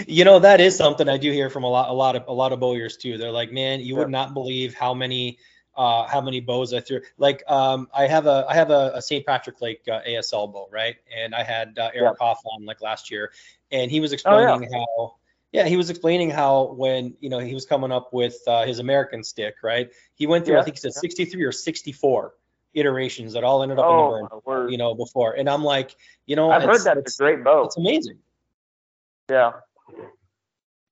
you 0.07 0.25
know 0.25 0.39
that 0.39 0.61
is 0.61 0.77
something 0.77 1.09
I 1.09 1.17
do 1.17 1.33
hear 1.33 1.51
from 1.51 1.65
a 1.65 1.69
lot 1.69 1.91
a 1.91 1.93
lot 1.93 2.15
of 2.15 2.25
a 2.29 2.33
lot 2.33 2.53
of 2.53 2.61
bowyers 2.61 2.97
too. 2.97 3.19
They're 3.19 3.33
like, 3.33 3.53
man, 3.53 3.81
you 3.81 3.97
would 3.97 4.11
not 4.11 4.35
believe 4.35 4.75
how 4.75 4.95
many 4.95 5.39
uh, 5.79 6.07
how 6.09 6.21
many 6.21 6.41
bows 6.41 6.75
I 6.75 6.81
threw. 6.81 7.01
Like 7.17 7.43
um, 7.49 7.89
I 7.95 8.09
have 8.09 8.27
a 8.27 8.45
I 8.49 8.55
have 8.55 8.71
a, 8.71 8.93
a 8.95 9.01
St. 9.01 9.25
Patrick 9.25 9.61
Lake 9.63 9.83
uh, 9.89 10.01
ASL 10.07 10.53
bow, 10.53 10.69
right? 10.71 10.97
And 11.17 11.35
I 11.35 11.45
had 11.45 11.79
uh, 11.79 11.91
Eric 11.95 12.11
yep. 12.11 12.17
Hoff 12.21 12.41
on 12.45 12.67
like 12.67 12.83
last 12.83 13.11
year, 13.11 13.33
and 13.71 13.91
he 13.91 14.01
was 14.01 14.13
explaining 14.13 14.49
oh, 14.49 14.61
yeah. 14.61 14.69
how 14.77 15.15
yeah, 15.53 15.67
he 15.67 15.77
was 15.77 15.89
explaining 15.89 16.31
how 16.31 16.75
when 16.75 17.15
you 17.21 17.31
know 17.31 17.39
he 17.39 17.55
was 17.55 17.65
coming 17.65 17.93
up 17.93 18.13
with 18.13 18.37
uh, 18.49 18.67
his 18.67 18.81
American 18.81 19.23
stick, 19.23 19.55
right? 19.63 19.91
He 20.17 20.27
went 20.27 20.45
through, 20.45 20.57
yeah, 20.57 20.61
I 20.61 20.65
think 20.65 20.77
he 20.77 20.81
said 20.81 20.93
yeah. 20.97 21.01
63 21.01 21.45
or 21.45 21.53
64 21.53 22.35
iterations 22.75 23.33
that 23.33 23.45
all 23.45 23.63
ended 23.63 23.79
up 23.79 23.87
oh, 23.87 24.17
in 24.17 24.23
the 24.25 24.41
burn, 24.45 24.71
you 24.71 24.79
know, 24.79 24.95
before. 24.95 25.35
And 25.35 25.49
I'm 25.49 25.65
like, 25.65 25.97
you 26.27 26.37
know, 26.37 26.51
I've 26.51 26.65
heard 26.65 26.85
that 26.85 26.99
it's, 26.99 27.13
it's 27.13 27.21
a 27.21 27.23
great 27.23 27.45
bow. 27.45 27.65
It's 27.65 27.77
amazing. 27.77 28.19
Yeah. 29.31 29.53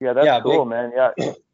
Yeah, 0.01 0.13
that's 0.13 0.27
yeah, 0.27 0.41
cool, 0.41 0.65
big, 0.65 0.71
man. 0.71 0.93
Yeah. 0.95 1.33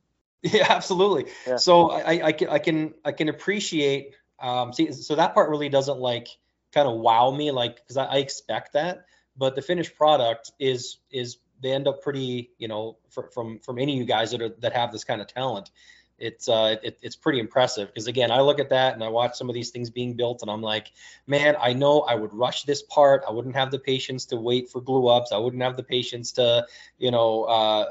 yeah, 0.53 0.67
absolutely. 0.69 1.33
Yeah. 1.47 1.57
So 1.57 1.91
I, 1.91 2.27
I 2.29 2.33
can 2.33 2.49
I 2.49 2.59
can 2.59 2.95
I 3.05 3.13
can 3.13 3.29
appreciate 3.29 4.15
Um, 4.41 4.73
see, 4.73 4.91
so 4.93 5.15
that 5.17 5.35
part 5.35 5.51
really 5.51 5.69
doesn't 5.69 5.99
like 5.99 6.29
kind 6.73 6.89
of 6.89 6.99
wow 6.99 7.31
me, 7.31 7.51
like 7.53 7.77
because 7.77 7.97
I, 7.97 8.07
I 8.07 8.17
expect 8.19 8.73
that, 8.73 9.05
but 9.37 9.55
the 9.55 9.63
finished 9.63 9.95
product 9.97 10.51
is 10.59 10.99
is 11.11 11.39
they 11.61 11.73
end 11.73 11.87
up 11.87 12.03
pretty, 12.03 12.51
you 12.59 12.67
know, 12.69 12.99
for, 13.11 13.31
from 13.31 13.61
from 13.61 13.79
any 13.79 13.93
of 13.93 13.99
you 13.99 14.05
guys 14.05 14.33
that 14.33 14.43
are 14.43 14.51
that 14.61 14.73
have 14.73 14.91
this 14.93 15.05
kind 15.05 15.21
of 15.21 15.29
talent, 15.29 15.71
it's 16.19 16.49
uh 16.49 16.77
it, 16.83 16.99
it's 17.03 17.17
pretty 17.17 17.39
impressive 17.41 17.89
because 17.89 18.07
again 18.09 18.31
I 18.31 18.41
look 18.41 18.59
at 18.61 18.71
that 18.71 18.95
and 18.95 19.03
I 19.05 19.09
watch 19.09 19.37
some 19.37 19.49
of 19.49 19.55
these 19.55 19.71
things 19.71 19.91
being 19.91 20.15
built 20.15 20.43
and 20.43 20.51
I'm 20.51 20.63
like 20.63 20.93
man 21.27 21.57
I 21.61 21.73
know 21.73 22.01
I 22.03 22.15
would 22.15 22.35
rush 22.35 22.65
this 22.65 22.83
part 22.83 23.23
I 23.29 23.33
wouldn't 23.33 23.55
have 23.57 23.71
the 23.71 23.79
patience 23.79 24.27
to 24.27 24.37
wait 24.37 24.71
for 24.71 24.81
glue 24.81 25.09
ups 25.09 25.33
I 25.33 25.39
wouldn't 25.39 25.63
have 25.63 25.77
the 25.77 25.83
patience 25.83 26.33
to 26.33 26.67
you 26.99 27.11
know 27.11 27.45
uh 27.45 27.87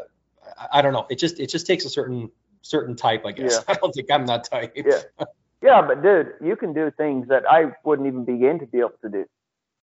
I, 0.57 0.79
I 0.79 0.81
don't 0.81 0.93
know 0.93 1.07
it 1.09 1.19
just 1.19 1.39
it 1.39 1.47
just 1.49 1.65
takes 1.67 1.85
a 1.85 1.89
certain 1.89 2.31
certain 2.61 2.95
type 2.95 3.25
I 3.25 3.31
guess 3.31 3.53
yeah. 3.53 3.59
I 3.75 3.77
don't 3.77 3.91
think 3.91 4.11
I'm 4.11 4.25
that 4.27 4.43
type 4.43 4.73
yeah 4.75 5.25
yeah 5.61 5.81
but 5.81 6.01
dude 6.01 6.33
you 6.41 6.55
can 6.55 6.73
do 6.73 6.91
things 6.91 7.27
that 7.29 7.43
I 7.49 7.71
wouldn't 7.83 8.07
even 8.07 8.25
begin 8.25 8.59
to 8.59 8.65
be 8.65 8.79
able 8.79 8.93
to 9.01 9.09
do 9.09 9.17
you 9.17 9.27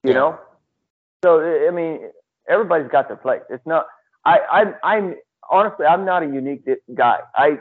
yeah. 0.03 0.13
know 0.13 0.39
so 1.23 1.41
I 1.41 1.71
mean 1.71 2.09
everybody's 2.47 2.89
got 2.89 3.07
their 3.07 3.17
place 3.17 3.41
it's 3.49 3.65
not 3.65 3.87
I 4.25 4.39
I'm 4.51 4.75
I'm 4.83 5.15
honestly 5.49 5.85
I'm 5.85 6.05
not 6.05 6.23
a 6.23 6.27
unique 6.27 6.67
guy 6.93 7.19
I 7.35 7.59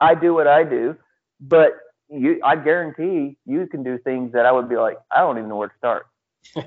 I 0.00 0.14
do 0.14 0.34
what 0.34 0.46
I 0.46 0.64
do, 0.64 0.96
but 1.40 1.72
you, 2.08 2.40
I 2.44 2.56
guarantee 2.56 3.36
you 3.44 3.66
can 3.66 3.82
do 3.82 3.98
things 3.98 4.32
that 4.32 4.46
I 4.46 4.52
would 4.52 4.68
be 4.68 4.76
like, 4.76 4.98
I 5.10 5.20
don't 5.20 5.38
even 5.38 5.48
know 5.48 5.56
where 5.56 5.68
to 5.68 5.76
start. 5.76 6.06
you 6.56 6.62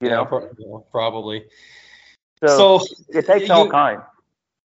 yeah, 0.00 0.10
know, 0.10 0.24
pro- 0.24 0.86
probably. 0.90 1.44
So, 2.44 2.78
so, 2.78 2.86
it 3.08 3.26
takes 3.26 3.48
you, 3.48 3.54
all 3.54 3.68
kinds. 3.68 4.02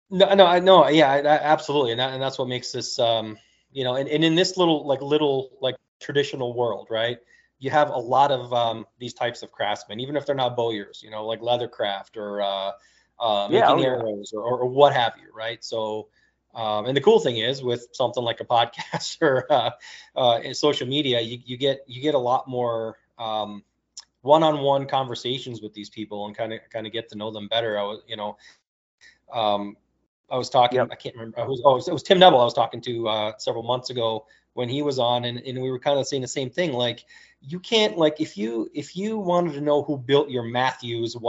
No, 0.09 0.33
no, 0.33 0.45
I 0.45 0.59
know. 0.59 0.87
Yeah, 0.89 1.11
I, 1.11 1.17
I, 1.19 1.39
absolutely, 1.39 1.91
and, 1.91 1.99
that, 1.99 2.13
and 2.13 2.21
that's 2.21 2.37
what 2.37 2.47
makes 2.47 2.71
this, 2.71 2.99
um, 2.99 3.37
you 3.71 3.83
know, 3.83 3.95
and, 3.95 4.07
and 4.07 4.23
in 4.23 4.35
this 4.35 4.57
little, 4.57 4.85
like, 4.85 5.01
little, 5.01 5.51
like, 5.61 5.75
traditional 5.99 6.53
world, 6.53 6.87
right? 6.91 7.17
You 7.59 7.69
have 7.71 7.89
a 7.89 7.97
lot 7.97 8.31
of 8.31 8.53
um, 8.53 8.85
these 8.99 9.13
types 9.13 9.41
of 9.41 9.51
craftsmen, 9.51 9.99
even 9.99 10.15
if 10.15 10.25
they're 10.25 10.35
not 10.35 10.55
bowyers, 10.55 11.01
you 11.03 11.09
know, 11.09 11.25
like 11.25 11.39
leathercraft 11.39 12.17
or 12.17 12.41
uh, 12.41 12.71
uh, 13.19 13.47
making 13.47 13.59
yeah, 13.61 13.71
oh, 13.71 13.81
arrows 13.81 14.33
or, 14.33 14.43
or, 14.43 14.59
or 14.59 14.69
what 14.69 14.93
have 14.93 15.13
you, 15.17 15.29
right? 15.33 15.63
So 15.63 16.09
um, 16.55 16.85
and 16.85 16.95
the 16.95 17.01
cool 17.01 17.19
thing 17.19 17.37
is 17.37 17.63
with 17.63 17.87
something 17.93 18.23
like 18.23 18.39
a 18.39 18.45
podcast 18.45 19.21
or 19.21 19.51
uh, 19.51 19.71
uh, 20.15 20.53
social 20.53 20.87
media, 20.87 21.19
you, 21.21 21.39
you 21.45 21.57
get 21.57 21.83
you 21.87 22.01
get 22.01 22.15
a 22.15 22.19
lot 22.19 22.47
more 22.47 22.97
um, 23.17 23.63
one-on-one 24.21 24.87
conversations 24.87 25.61
with 25.61 25.73
these 25.73 25.89
people 25.89 26.27
and 26.27 26.35
kind 26.37 26.53
of 26.53 26.59
kind 26.71 26.85
of 26.85 26.93
get 26.93 27.09
to 27.09 27.17
know 27.17 27.31
them 27.31 27.47
better. 27.47 27.77
I 27.79 27.83
was, 27.83 28.01
you 28.07 28.17
know, 28.17 28.37
um, 29.31 29.75
I 30.33 30.37
was 30.37 30.49
talking. 30.49 30.77
Yep. 30.77 30.89
I 30.91 30.95
can't 30.95 31.15
remember. 31.15 31.37
oh, 31.37 31.43
it 31.43 31.61
was, 31.75 31.87
it 31.87 31.93
was 31.93 32.01
Tim 32.01 32.17
Neville. 32.17 32.41
I 32.41 32.43
was 32.43 32.55
talking 32.55 32.81
to 32.81 33.07
uh, 33.07 33.31
several 33.37 33.63
months 33.63 33.91
ago 33.91 34.25
when 34.53 34.67
he 34.67 34.81
was 34.81 34.97
on, 34.97 35.25
and, 35.25 35.37
and 35.37 35.61
we 35.61 35.69
were 35.69 35.77
kind 35.77 35.99
of 35.99 36.07
saying 36.07 36.23
the 36.23 36.27
same 36.27 36.49
thing. 36.49 36.73
Like, 36.73 37.05
you 37.39 37.59
can't 37.59 37.99
like 37.99 38.19
if 38.19 38.35
you 38.35 38.67
if 38.73 38.95
you 38.95 39.19
wanted 39.19 39.53
to 39.53 39.61
know 39.61 39.83
who 39.83 39.95
built 39.95 40.31
your 40.31 40.43
Mathews 40.43 41.15
um, 41.15 41.21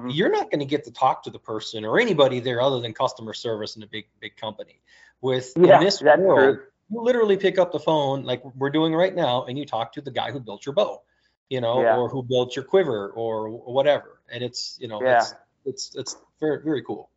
mm-hmm. 0.00 0.10
you're 0.10 0.30
not 0.30 0.50
going 0.50 0.58
to 0.58 0.66
get 0.66 0.84
to 0.84 0.90
talk 0.90 1.22
to 1.22 1.30
the 1.30 1.38
person 1.38 1.86
or 1.86 1.98
anybody 1.98 2.40
there 2.40 2.60
other 2.60 2.80
than 2.80 2.92
customer 2.92 3.32
service 3.32 3.76
in 3.76 3.82
a 3.82 3.86
big 3.86 4.04
big 4.20 4.36
company. 4.36 4.80
With 5.22 5.54
yeah, 5.56 5.78
in 5.78 5.84
this 5.84 6.02
world, 6.02 6.56
true. 6.56 6.64
you 6.90 7.02
literally 7.02 7.38
pick 7.38 7.58
up 7.58 7.72
the 7.72 7.80
phone 7.80 8.24
like 8.24 8.44
we're 8.54 8.68
doing 8.68 8.94
right 8.94 9.14
now, 9.14 9.44
and 9.44 9.58
you 9.58 9.64
talk 9.64 9.94
to 9.94 10.02
the 10.02 10.10
guy 10.10 10.30
who 10.30 10.40
built 10.40 10.66
your 10.66 10.74
bow, 10.74 11.02
you 11.48 11.62
know, 11.62 11.80
yeah. 11.80 11.96
or 11.96 12.10
who 12.10 12.22
built 12.22 12.54
your 12.54 12.66
quiver 12.66 13.08
or 13.08 13.48
whatever, 13.48 14.20
and 14.30 14.44
it's 14.44 14.76
you 14.78 14.88
know 14.88 15.02
yeah. 15.02 15.20
it's 15.20 15.34
it's 15.64 15.94
it's 15.94 16.16
very 16.40 16.62
very 16.62 16.82
cool. 16.82 17.08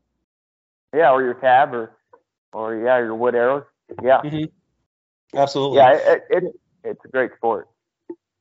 Yeah, 0.93 1.11
or 1.11 1.21
your 1.23 1.35
tab 1.35 1.73
or 1.73 1.97
or 2.53 2.75
yeah 2.75 2.97
your 2.99 3.15
wood 3.15 3.35
arrows. 3.35 3.63
Yeah. 4.01 4.21
Mm-hmm. 4.21 5.37
Absolutely. 5.37 5.77
Yeah, 5.77 5.93
it, 5.93 6.23
it, 6.29 6.43
it's 6.83 7.05
a 7.05 7.07
great 7.07 7.31
sport. 7.35 7.67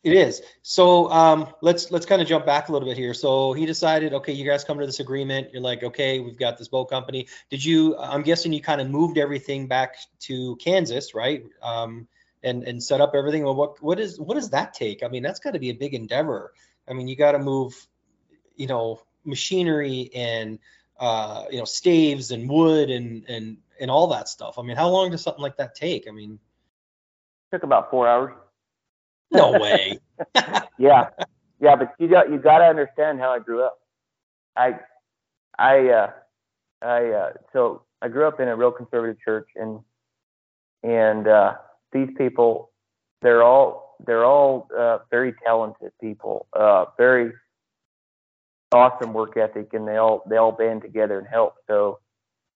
It 0.07 0.13
is. 0.13 0.41
So 0.63 1.11
um, 1.11 1.49
let's 1.63 1.91
let's 1.91 2.07
kind 2.07 2.23
of 2.23 2.29
jump 2.29 2.47
back 2.47 2.69
a 2.69 2.73
little 2.73 2.87
bit 2.87 2.97
here. 2.97 3.13
So 3.13 3.55
he 3.55 3.67
decided, 3.67 4.15
okay, 4.15 4.33
you 4.33 4.47
guys 4.47 4.63
come 4.63 4.79
to 4.79 4.87
this 4.87 5.01
agreement. 5.01 5.49
You're 5.53 5.63
like, 5.63 5.83
okay, 5.83 6.21
we've 6.21 6.39
got 6.39 6.59
this 6.59 6.69
boat 6.69 6.85
company. 6.85 7.27
Did 7.51 7.65
you? 7.65 7.97
I'm 7.99 8.23
guessing 8.23 8.53
you 8.53 8.63
kind 8.63 8.81
of 8.81 8.89
moved 8.89 9.19
everything 9.19 9.67
back 9.67 9.97
to 10.21 10.55
Kansas, 10.57 11.13
right? 11.13 11.43
Um, 11.61 12.07
and 12.45 12.63
and 12.63 12.81
set 12.81 13.01
up 13.01 13.15
everything. 13.17 13.43
Well, 13.43 13.57
what 13.57 13.83
what 13.83 13.99
is 13.99 14.21
what 14.21 14.35
does 14.35 14.51
that 14.51 14.75
take? 14.75 15.03
I 15.03 15.09
mean, 15.09 15.25
that's 15.25 15.41
got 15.41 15.55
to 15.55 15.59
be 15.59 15.71
a 15.71 15.75
big 15.75 15.93
endeavor. 15.93 16.53
I 16.89 16.93
mean, 16.93 17.09
you 17.09 17.17
got 17.17 17.33
to 17.33 17.41
move, 17.41 17.75
you 18.55 18.69
know, 18.69 19.03
machinery 19.25 20.11
and 20.15 20.61
uh, 20.99 21.45
you 21.51 21.59
know 21.59 21.65
staves 21.65 22.31
and 22.31 22.49
wood 22.49 22.91
and 22.91 23.25
and 23.29 23.59
and 23.81 23.91
all 23.91 24.09
that 24.09 24.29
stuff. 24.29 24.59
I 24.59 24.63
mean, 24.63 24.77
how 24.77 24.89
long 24.89 25.11
does 25.11 25.23
something 25.23 25.43
like 25.43 25.57
that 25.59 25.75
take? 25.75 26.07
I 26.09 26.13
mean, 26.13 26.39
took 27.53 27.63
about 27.63 27.91
four 27.91 28.09
hours. 28.09 28.33
No 29.31 29.53
way. 29.61 29.99
yeah, 30.79 31.09
yeah, 31.61 31.77
but 31.77 31.95
you 31.99 32.09
got 32.09 32.31
you 32.31 32.39
got 32.39 32.59
to 32.59 32.65
understand 32.65 33.19
how 33.21 33.31
I 33.31 33.39
grew 33.39 33.63
up. 33.63 33.79
I, 34.57 34.79
I, 35.59 35.89
uh, 35.89 36.11
I, 36.83 37.07
uh, 37.09 37.33
so 37.53 37.83
I 38.01 38.09
grew 38.09 38.27
up 38.27 38.41
in 38.41 38.49
a 38.49 38.57
real 38.57 38.73
conservative 38.73 39.17
church, 39.23 39.49
and 39.57 39.81
and 40.83 41.29
uh, 41.29 41.55
these 41.93 42.09
people, 42.17 42.71
they're 43.23 43.43
all 43.43 43.97
they're 44.07 44.25
all 44.25 44.69
uh, 44.77 44.99
very 45.11 45.35
talented 45.45 45.93
people, 46.01 46.47
uh, 46.53 46.87
very 46.97 47.33
awesome 48.73 49.13
work 49.13 49.37
ethic, 49.37 49.73
and 49.73 49.87
they 49.87 49.97
all 49.97 50.23
they 50.29 50.37
all 50.37 50.53
band 50.53 50.83
together 50.83 51.19
and 51.19 51.27
help. 51.27 51.55
So 51.67 52.01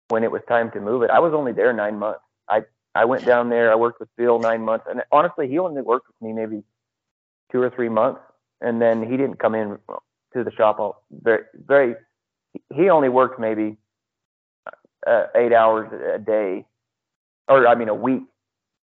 when 0.09 0.25
it 0.25 0.31
was 0.31 0.43
time 0.49 0.71
to 0.73 0.81
move 0.81 1.03
it, 1.03 1.11
I 1.11 1.21
was 1.21 1.33
only 1.35 1.53
there 1.53 1.73
nine 1.73 1.99
months. 1.99 2.21
I 2.49 2.63
I 2.95 3.05
went 3.05 3.25
down 3.25 3.51
there. 3.51 3.71
I 3.73 3.77
worked 3.77 4.01
with 4.01 4.09
Bill 4.17 4.39
nine 4.39 4.63
months, 4.63 4.87
and 4.89 5.03
honestly, 5.13 5.49
he 5.49 5.59
only 5.59 5.83
worked 5.83 6.09
with 6.09 6.21
me 6.21 6.33
maybe 6.33 6.63
two 7.53 7.61
or 7.63 7.71
three 7.71 7.89
months, 7.89 8.21
and 8.61 8.81
then 8.81 9.03
he 9.03 9.17
didn't 9.17 9.39
come 9.39 9.55
in 9.55 9.79
to 10.35 10.45
the 10.45 10.53
shop 10.53 10.79
all, 10.79 11.05
very 11.11 11.45
very. 11.55 11.95
He 12.75 12.89
only 12.91 13.09
worked 13.09 13.39
maybe 13.39 13.77
uh, 15.07 15.27
eight 15.37 15.53
hours 15.53 15.89
a 16.15 16.19
day, 16.19 16.67
or 17.49 17.67
I 17.67 17.75
mean 17.77 17.89
a 17.89 17.95
week 17.95 18.23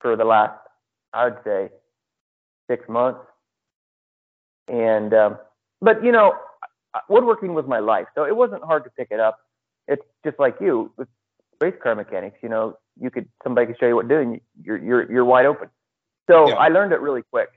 for 0.02 0.16
the 0.16 0.26
last 0.26 0.60
I 1.14 1.26
would 1.26 1.38
say 1.46 1.70
six 2.70 2.88
months. 2.90 3.22
And 4.68 5.14
um, 5.14 5.38
but 5.82 6.04
you 6.04 6.12
know, 6.12 6.34
woodworking 7.10 7.54
was 7.54 7.66
my 7.68 7.80
life, 7.80 8.08
so 8.16 8.26
it 8.26 8.36
wasn't 8.36 8.64
hard 8.64 8.84
to 8.86 8.90
pick 8.92 9.10
it 9.12 9.20
up. 9.20 9.40
It's 9.88 10.04
just 10.24 10.40
like 10.40 10.56
you 10.60 10.92
with 10.98 11.08
race 11.62 11.76
car 11.82 11.96
mechanics. 11.96 12.38
You 12.42 12.50
know, 12.50 12.78
you 13.00 13.10
could 13.10 13.28
somebody 13.44 13.68
could 13.68 13.80
show 13.80 13.88
you 13.88 13.96
what 13.96 14.08
to 14.08 14.16
do, 14.16 14.20
and 14.20 14.42
you're 14.64 14.78
you're 14.78 15.12
you're 15.12 15.26
wide 15.26 15.46
open. 15.46 15.70
So 16.28 16.50
yeah. 16.50 16.56
I 16.56 16.70
learned 16.70 16.94
it 16.94 17.02
really 17.02 17.24
quick. 17.24 17.50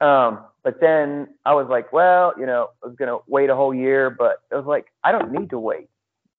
Um, 0.00 0.40
but 0.62 0.80
then 0.80 1.28
I 1.44 1.54
was 1.54 1.68
like, 1.68 1.92
well, 1.92 2.34
you 2.38 2.46
know, 2.46 2.70
I 2.82 2.86
was 2.86 2.96
gonna 2.96 3.18
wait 3.26 3.50
a 3.50 3.56
whole 3.56 3.74
year, 3.74 4.10
but 4.10 4.42
it 4.50 4.54
was 4.54 4.66
like 4.66 4.86
I 5.04 5.12
don't 5.12 5.32
need 5.32 5.50
to 5.50 5.58
wait. 5.58 5.88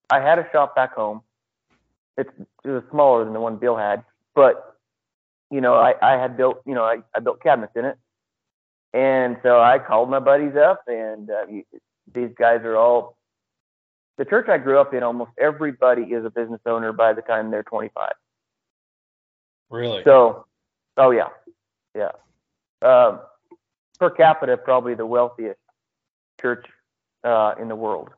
I 0.10 0.20
had 0.20 0.40
a 0.40 0.48
shop 0.52 0.76
back 0.76 0.94
home. 0.94 1.22
It's 2.18 2.32
it 2.64 2.70
was 2.70 2.84
smaller 2.92 3.24
than 3.24 3.34
the 3.34 3.40
one 3.40 3.58
Bill 3.58 3.78
had, 3.78 4.04
but 4.36 4.72
you 5.52 5.60
know, 5.62 5.76
I, 5.76 5.94
I 6.02 6.18
had 6.20 6.38
built, 6.38 6.62
you 6.66 6.74
know, 6.74 6.84
I, 6.84 7.00
I 7.14 7.20
built 7.20 7.44
cabinets 7.44 7.74
in 7.76 7.86
it. 7.86 7.98
And 8.94 9.38
so 9.44 9.60
I 9.60 9.80
called 9.80 10.10
my 10.10 10.20
buddies 10.20 10.56
up, 10.56 10.84
and 10.88 11.30
uh, 11.30 11.46
these 12.14 12.32
guys 12.38 12.62
are 12.64 12.76
all 12.76 13.18
the 14.18 14.26
church 14.26 14.50
I 14.50 14.58
grew 14.58 14.80
up 14.80 14.94
in, 14.94 15.04
almost 15.04 15.32
everybody 15.38 16.04
is 16.04 16.26
a 16.26 16.30
business 16.30 16.62
owner 16.66 16.94
by 16.94 17.14
the 17.14 17.22
time 17.22 17.50
they're 17.50 17.64
25. 17.64 18.12
Really? 19.70 20.04
So, 20.04 20.46
oh 20.98 21.12
yeah, 21.12 21.30
yeah. 21.96 22.12
Um, 22.82 23.22
per 24.00 24.10
capita, 24.10 24.58
probably 24.58 24.96
the 24.96 25.06
wealthiest 25.06 25.60
church 26.40 26.66
uh, 27.24 27.54
in 27.60 27.68
the 27.68 27.76
world 27.76 28.10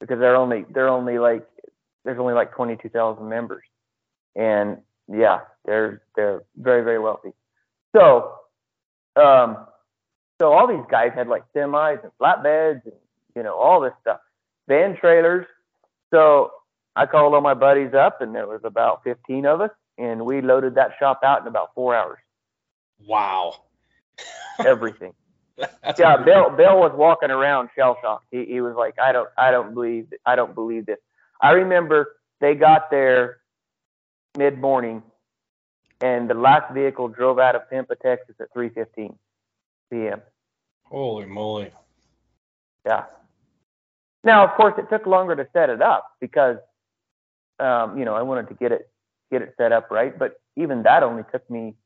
because 0.00 0.18
they're 0.18 0.36
only 0.36 0.64
they're 0.70 0.88
only 0.88 1.18
like 1.18 1.46
there's 2.04 2.18
only 2.18 2.34
like 2.34 2.52
22,000 2.54 3.28
members, 3.28 3.64
and 4.34 4.78
yeah, 5.08 5.40
they're 5.64 6.02
they're 6.14 6.42
very 6.56 6.84
very 6.84 6.98
wealthy. 6.98 7.30
So, 7.94 8.34
um, 9.16 9.66
so 10.40 10.52
all 10.52 10.66
these 10.66 10.84
guys 10.90 11.12
had 11.14 11.28
like 11.28 11.44
semis 11.54 12.02
and 12.02 12.12
flatbeds 12.20 12.84
and 12.84 12.94
you 13.34 13.42
know 13.42 13.54
all 13.54 13.80
this 13.80 13.92
stuff 14.00 14.20
van 14.68 14.96
trailers. 14.96 15.46
So 16.12 16.52
I 16.94 17.06
called 17.06 17.34
all 17.34 17.40
my 17.40 17.54
buddies 17.54 17.94
up, 17.94 18.20
and 18.20 18.34
there 18.34 18.46
was 18.46 18.60
about 18.64 19.02
15 19.04 19.46
of 19.46 19.60
us, 19.60 19.70
and 19.98 20.24
we 20.24 20.40
loaded 20.40 20.74
that 20.76 20.92
shop 20.98 21.20
out 21.24 21.42
in 21.42 21.46
about 21.46 21.70
four 21.74 21.94
hours. 21.94 22.18
Wow. 23.06 23.54
Everything. 24.64 25.12
That's 25.56 25.98
yeah, 25.98 26.18
Bill 26.18 26.50
Bill 26.50 26.78
was 26.78 26.92
walking 26.94 27.30
around 27.30 27.70
shell 27.74 27.96
shocked. 28.02 28.26
He 28.30 28.44
he 28.44 28.60
was 28.60 28.74
like, 28.76 28.94
I 29.02 29.12
don't 29.12 29.28
I 29.38 29.50
don't 29.50 29.72
believe 29.72 30.06
I 30.26 30.36
don't 30.36 30.54
believe 30.54 30.84
this. 30.84 30.98
I 31.40 31.52
remember 31.52 32.16
they 32.40 32.54
got 32.54 32.90
there 32.90 33.38
mid 34.36 34.58
morning, 34.58 35.02
and 36.02 36.28
the 36.28 36.34
last 36.34 36.74
vehicle 36.74 37.08
drove 37.08 37.38
out 37.38 37.56
of 37.56 37.70
Pampa, 37.70 37.96
Texas 37.96 38.36
at 38.38 38.52
3:15 38.54 39.16
p.m. 39.90 40.20
Holy 40.84 41.26
moly! 41.26 41.70
Yeah, 42.86 43.04
now, 44.26 44.44
of 44.44 44.54
course, 44.56 44.74
it 44.76 44.90
took 44.90 45.06
longer 45.06 45.36
to 45.36 45.46
set 45.52 45.70
it 45.70 45.80
up 45.80 46.10
because, 46.20 46.56
um, 47.60 47.96
you 47.96 48.04
know, 48.04 48.16
I 48.16 48.22
wanted 48.22 48.48
to 48.48 48.54
get 48.54 48.72
it 48.72 48.90
get 49.30 49.40
it 49.40 49.54
set 49.56 49.70
up 49.70 49.88
right. 49.88 50.18
But 50.18 50.40
even 50.56 50.82
that 50.82 51.04
only 51.04 51.22
took 51.30 51.48
me, 51.48 51.76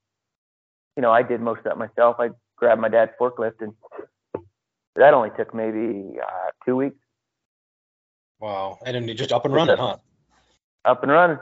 you 0.96 1.03
know, 1.03 1.12
I 1.12 1.22
did 1.22 1.42
most 1.42 1.59
of 1.59 1.64
that 1.64 1.76
myself. 1.76 2.16
I 2.18 2.30
grabbed 2.57 2.80
my 2.80 2.88
dad's 2.88 3.12
forklift, 3.20 3.61
and 3.61 3.74
that 4.96 5.12
only 5.12 5.28
took 5.36 5.55
maybe 5.55 6.16
uh, 6.18 6.51
two 6.64 6.76
weeks. 6.76 6.96
Wow, 8.40 8.78
and 8.86 8.96
then 8.96 9.07
you 9.07 9.12
just 9.12 9.32
up 9.32 9.44
and 9.44 9.53
running, 9.53 9.76
huh? 9.76 9.98
Up 10.86 11.03
and 11.03 11.12
running. 11.12 11.38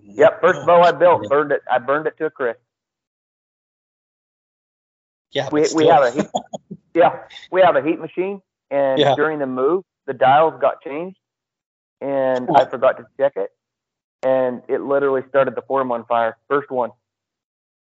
Yep, 0.00 0.40
first 0.40 0.66
bow 0.66 0.82
I 0.82 0.90
built, 0.90 1.28
burned 1.28 1.52
it. 1.52 1.62
I 1.70 1.78
burned 1.78 2.08
it 2.08 2.18
to 2.18 2.26
a 2.26 2.30
crisp. 2.30 2.58
Yeah, 5.32 5.48
we 5.52 5.66
we 5.74 5.86
have 5.86 6.02
a 6.04 6.10
heat, 6.10 6.26
yeah 6.94 7.20
we 7.50 7.60
have 7.60 7.76
a 7.76 7.82
heat 7.82 7.98
machine, 7.98 8.40
and 8.70 8.98
yeah. 8.98 9.14
during 9.14 9.38
the 9.38 9.46
move, 9.46 9.84
the 10.06 10.14
dials 10.14 10.54
got 10.60 10.80
changed, 10.82 11.18
and 12.00 12.48
I 12.54 12.64
forgot 12.64 12.96
to 12.98 13.06
check 13.18 13.34
it, 13.36 13.50
and 14.22 14.62
it 14.68 14.80
literally 14.80 15.22
started 15.28 15.54
the 15.54 15.62
form 15.62 15.92
on 15.92 16.04
fire. 16.06 16.36
First 16.48 16.70
one. 16.70 16.90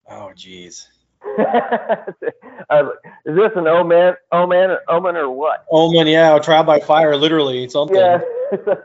Oh, 0.09 0.33
jeez. 0.37 0.87
is 1.39 3.35
this 3.35 3.53
an 3.57 3.67
omen, 3.67 4.15
omen, 4.31 4.77
omen, 4.89 5.17
or 5.17 5.31
what? 5.31 5.65
Omen, 5.71 6.07
yeah, 6.07 6.37
A 6.37 6.41
trial 6.41 6.65
by 6.65 6.81
fire, 6.81 7.17
literally 7.17 7.69
something. 7.69 7.97
Yeah, 7.97 8.21
it, 8.53 8.79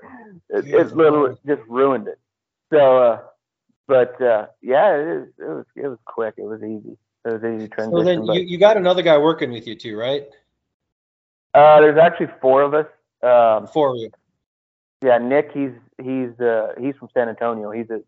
it 0.49 0.95
literally 0.95 1.35
just 1.45 1.61
ruined 1.67 2.07
it. 2.07 2.17
So, 2.71 2.97
uh, 2.97 3.19
but 3.87 4.21
uh, 4.21 4.47
yeah, 4.61 4.95
it, 4.95 5.07
is, 5.07 5.27
it 5.37 5.49
was 5.49 5.65
it 5.75 5.87
was 5.87 5.97
quick. 6.05 6.35
It 6.37 6.45
was 6.45 6.63
easy. 6.63 6.97
It 7.25 7.33
was 7.33 7.43
easy 7.43 7.67
transition. 7.67 7.91
So 7.91 8.03
then 8.03 8.23
you, 8.25 8.41
you 8.41 8.57
got 8.57 8.77
another 8.77 9.01
guy 9.01 9.17
working 9.17 9.51
with 9.51 9.67
you 9.67 9.75
too, 9.75 9.97
right? 9.97 10.23
Uh, 11.53 11.81
there's 11.81 11.97
actually 11.97 12.29
four 12.41 12.61
of 12.61 12.73
us. 12.73 12.87
Um, 13.21 13.67
four 13.67 13.91
of 13.93 13.97
you. 13.97 14.11
Yeah, 15.03 15.17
Nick. 15.17 15.51
He's 15.53 15.71
he's 16.01 16.39
uh, 16.39 16.73
he's 16.79 16.95
from 16.95 17.09
San 17.13 17.29
Antonio. 17.29 17.71
He's 17.71 17.89
a 17.89 18.01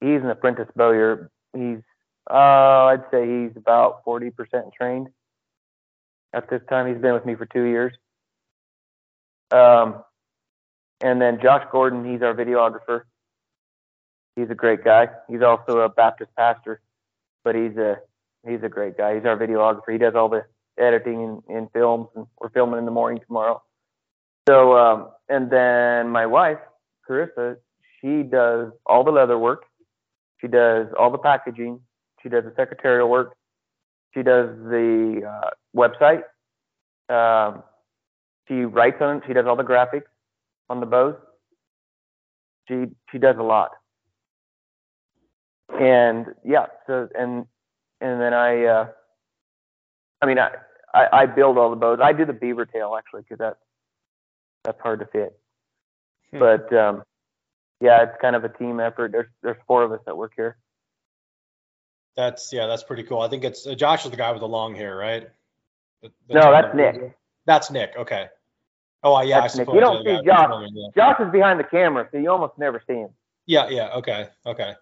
he's 0.00 0.20
an 0.22 0.30
apprentice 0.30 0.68
bowyer. 0.76 1.30
He's 1.54 1.78
uh, 2.30 2.34
I'd 2.34 3.04
say 3.10 3.26
he's 3.26 3.56
about 3.56 4.04
forty 4.04 4.30
percent 4.30 4.66
trained 4.76 5.08
at 6.34 6.50
this 6.50 6.60
time. 6.68 6.86
He's 6.86 7.00
been 7.00 7.14
with 7.14 7.24
me 7.24 7.34
for 7.34 7.46
two 7.46 7.64
years. 7.64 7.94
Um, 9.50 10.02
and 11.00 11.20
then 11.20 11.40
Josh 11.40 11.64
Gordon. 11.72 12.04
He's 12.10 12.22
our 12.22 12.34
videographer. 12.34 13.02
He's 14.36 14.50
a 14.50 14.54
great 14.54 14.84
guy. 14.84 15.08
He's 15.28 15.42
also 15.42 15.78
a 15.80 15.88
Baptist 15.88 16.30
pastor, 16.36 16.80
but 17.44 17.54
he's 17.54 17.76
a 17.76 17.98
he's 18.46 18.62
a 18.62 18.68
great 18.68 18.96
guy. 18.96 19.14
He's 19.14 19.24
our 19.24 19.36
videographer. 19.36 19.92
He 19.92 19.98
does 19.98 20.14
all 20.14 20.28
the 20.28 20.44
editing 20.78 21.22
in, 21.22 21.56
in 21.56 21.68
films, 21.72 22.08
and 22.14 22.26
we're 22.40 22.50
filming 22.50 22.78
in 22.78 22.84
the 22.84 22.90
morning 22.90 23.22
tomorrow. 23.26 23.62
So, 24.48 24.76
um, 24.76 25.08
and 25.28 25.50
then 25.50 26.08
my 26.08 26.26
wife, 26.26 26.58
Carissa, 27.08 27.56
she 28.00 28.22
does 28.22 28.72
all 28.86 29.04
the 29.04 29.10
leather 29.10 29.38
work. 29.38 29.64
She 30.40 30.46
does 30.46 30.86
all 30.98 31.10
the 31.10 31.18
packaging. 31.18 31.80
She 32.22 32.28
does 32.28 32.44
the 32.44 32.52
secretarial 32.56 33.08
work. 33.08 33.34
She 34.14 34.22
does 34.22 34.48
the 34.64 35.22
uh, 35.28 35.50
website. 35.76 36.22
Um, 37.08 37.62
she 38.46 38.64
writes 38.64 38.96
on 39.00 39.18
it. 39.18 39.22
She 39.26 39.32
does 39.34 39.46
all 39.46 39.56
the 39.56 39.64
graphics 39.64 40.08
on 40.70 40.80
the 40.80 40.86
bows. 40.86 41.14
She 42.68 42.84
she 43.10 43.18
does 43.18 43.36
a 43.38 43.42
lot. 43.42 43.70
And 45.78 46.26
yeah, 46.44 46.66
so 46.86 47.08
and 47.18 47.46
and 48.00 48.20
then 48.20 48.34
I, 48.34 48.64
uh, 48.64 48.88
I 50.22 50.26
mean, 50.26 50.38
I, 50.38 50.50
I, 50.94 51.08
I 51.12 51.26
build 51.26 51.58
all 51.58 51.70
the 51.70 51.76
bows. 51.76 51.98
I 52.02 52.12
do 52.12 52.24
the 52.24 52.32
beaver 52.32 52.66
tail 52.66 52.94
actually 52.96 53.22
because 53.22 53.38
that's 53.38 53.58
that's 54.64 54.80
hard 54.80 55.00
to 55.00 55.06
fit. 55.06 55.38
Hmm. 56.32 56.38
But 56.38 56.72
um, 56.72 57.02
yeah, 57.80 58.02
it's 58.02 58.20
kind 58.20 58.36
of 58.36 58.44
a 58.44 58.48
team 58.48 58.80
effort. 58.80 59.12
There's 59.12 59.28
there's 59.42 59.56
four 59.66 59.82
of 59.82 59.92
us 59.92 60.00
that 60.06 60.16
work 60.16 60.32
here. 60.36 60.56
That's 62.16 62.52
yeah, 62.52 62.66
that's 62.66 62.82
pretty 62.82 63.04
cool. 63.04 63.20
I 63.20 63.28
think 63.28 63.44
it's 63.44 63.66
uh, 63.66 63.74
Josh 63.74 64.04
is 64.04 64.10
the 64.10 64.16
guy 64.16 64.30
with 64.32 64.40
the 64.40 64.48
long 64.48 64.74
hair, 64.74 64.96
right? 64.96 65.28
The, 66.02 66.10
the 66.28 66.34
no, 66.34 66.50
that's 66.50 66.74
Nick. 66.74 67.16
That's 67.46 67.70
Nick. 67.70 67.92
Okay. 67.96 68.26
Oh 69.02 69.20
yeah, 69.22 69.40
that's 69.40 69.54
I 69.54 69.58
Nick. 69.58 69.68
You 69.72 69.80
don't 69.80 70.04
see 70.04 70.18
Josh. 70.24 70.70
Josh 70.96 71.20
is 71.20 71.30
behind 71.30 71.60
the 71.60 71.64
camera, 71.64 72.08
so 72.10 72.18
you 72.18 72.30
almost 72.30 72.58
never 72.58 72.82
see 72.86 72.94
him. 72.94 73.10
Yeah, 73.46 73.68
yeah. 73.68 73.90
Okay, 73.94 74.28
okay. 74.44 74.74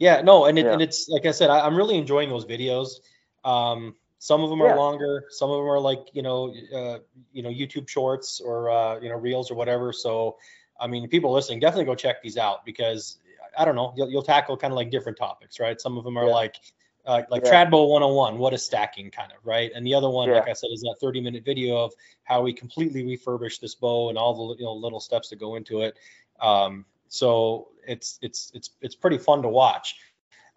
Yeah, 0.00 0.22
no, 0.22 0.46
and 0.46 0.58
it, 0.58 0.64
yeah. 0.64 0.72
and 0.72 0.82
it's 0.82 1.08
like 1.08 1.26
I 1.26 1.30
said, 1.30 1.50
I, 1.50 1.66
am 1.66 1.76
really 1.76 1.98
enjoying 1.98 2.30
those 2.30 2.46
videos. 2.46 3.00
Um, 3.44 3.94
some 4.18 4.42
of 4.42 4.48
them 4.48 4.62
are 4.62 4.68
yeah. 4.68 4.74
longer, 4.74 5.26
some 5.28 5.50
of 5.50 5.58
them 5.58 5.66
are 5.66 5.78
like 5.78 6.08
you 6.14 6.22
know, 6.22 6.54
uh, 6.74 6.98
you 7.32 7.42
know, 7.42 7.50
YouTube 7.50 7.86
Shorts 7.86 8.40
or 8.40 8.70
uh, 8.70 8.98
you 8.98 9.10
know, 9.10 9.16
Reels 9.16 9.50
or 9.50 9.54
whatever. 9.54 9.92
So, 9.92 10.38
I 10.80 10.86
mean, 10.86 11.06
people 11.08 11.32
listening, 11.32 11.60
definitely 11.60 11.84
go 11.84 11.94
check 11.94 12.22
these 12.22 12.38
out 12.38 12.64
because 12.64 13.18
I 13.58 13.66
don't 13.66 13.74
know, 13.74 13.92
you'll, 13.94 14.10
you'll 14.10 14.22
tackle 14.22 14.56
kind 14.56 14.72
of 14.72 14.76
like 14.76 14.90
different 14.90 15.18
topics, 15.18 15.60
right? 15.60 15.78
Some 15.78 15.98
of 15.98 16.04
them 16.04 16.16
are 16.16 16.26
yeah. 16.26 16.32
like 16.32 16.56
uh, 17.04 17.22
like 17.30 17.44
yeah. 17.44 17.66
Tradbow 17.66 17.88
101, 17.90 18.38
what 18.38 18.54
is 18.54 18.64
stacking 18.64 19.10
kind 19.10 19.32
of, 19.32 19.38
right? 19.44 19.70
And 19.74 19.86
the 19.86 19.94
other 19.94 20.08
one, 20.08 20.30
yeah. 20.30 20.36
like 20.36 20.48
I 20.48 20.52
said, 20.54 20.70
is 20.72 20.80
that 20.80 20.96
30 20.98 21.20
minute 21.20 21.44
video 21.44 21.76
of 21.76 21.92
how 22.24 22.40
we 22.40 22.54
completely 22.54 23.02
refurbish 23.02 23.60
this 23.60 23.74
bow 23.74 24.08
and 24.08 24.16
all 24.16 24.48
the 24.48 24.56
you 24.60 24.64
know 24.64 24.72
little 24.72 25.00
steps 25.00 25.28
that 25.28 25.38
go 25.38 25.56
into 25.56 25.82
it. 25.82 25.98
Um, 26.40 26.86
so 27.10 27.68
it's 27.86 28.18
it's 28.22 28.50
it's 28.54 28.70
it's 28.80 28.94
pretty 28.94 29.18
fun 29.18 29.42
to 29.42 29.48
watch. 29.48 29.96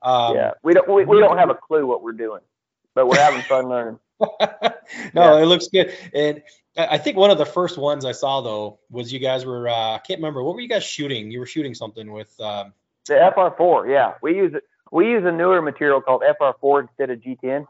Um, 0.01 0.35
yeah, 0.35 0.51
we 0.63 0.73
don't 0.73 0.87
we, 0.87 1.03
we 1.03 1.19
don't 1.19 1.37
have 1.37 1.49
a 1.49 1.55
clue 1.55 1.85
what 1.85 2.01
we're 2.01 2.13
doing, 2.13 2.41
but 2.95 3.07
we're 3.07 3.19
having 3.19 3.41
fun 3.41 3.67
learning. 3.67 3.99
no, 4.19 4.29
yeah. 5.13 5.41
it 5.41 5.45
looks 5.45 5.67
good. 5.67 5.93
And 6.13 6.41
I 6.77 6.97
think 6.97 7.17
one 7.17 7.31
of 7.31 7.37
the 7.37 7.45
first 7.45 7.77
ones 7.77 8.05
I 8.05 8.11
saw 8.13 8.41
though 8.41 8.79
was 8.89 9.11
you 9.11 9.19
guys 9.19 9.45
were 9.45 9.67
uh, 9.67 9.95
I 9.95 9.99
can't 9.99 10.19
remember 10.19 10.43
what 10.43 10.55
were 10.55 10.61
you 10.61 10.69
guys 10.69 10.83
shooting? 10.83 11.31
You 11.31 11.39
were 11.39 11.45
shooting 11.45 11.73
something 11.73 12.11
with 12.11 12.39
um, 12.39 12.73
the 13.07 13.15
FR4. 13.15 13.89
Yeah, 13.89 14.13
we 14.21 14.35
use 14.35 14.53
it. 14.53 14.63
We 14.91 15.09
use 15.09 15.23
a 15.25 15.31
newer 15.31 15.61
material 15.61 16.01
called 16.01 16.21
FR4 16.39 16.81
instead 16.83 17.09
of 17.09 17.19
G10. 17.19 17.65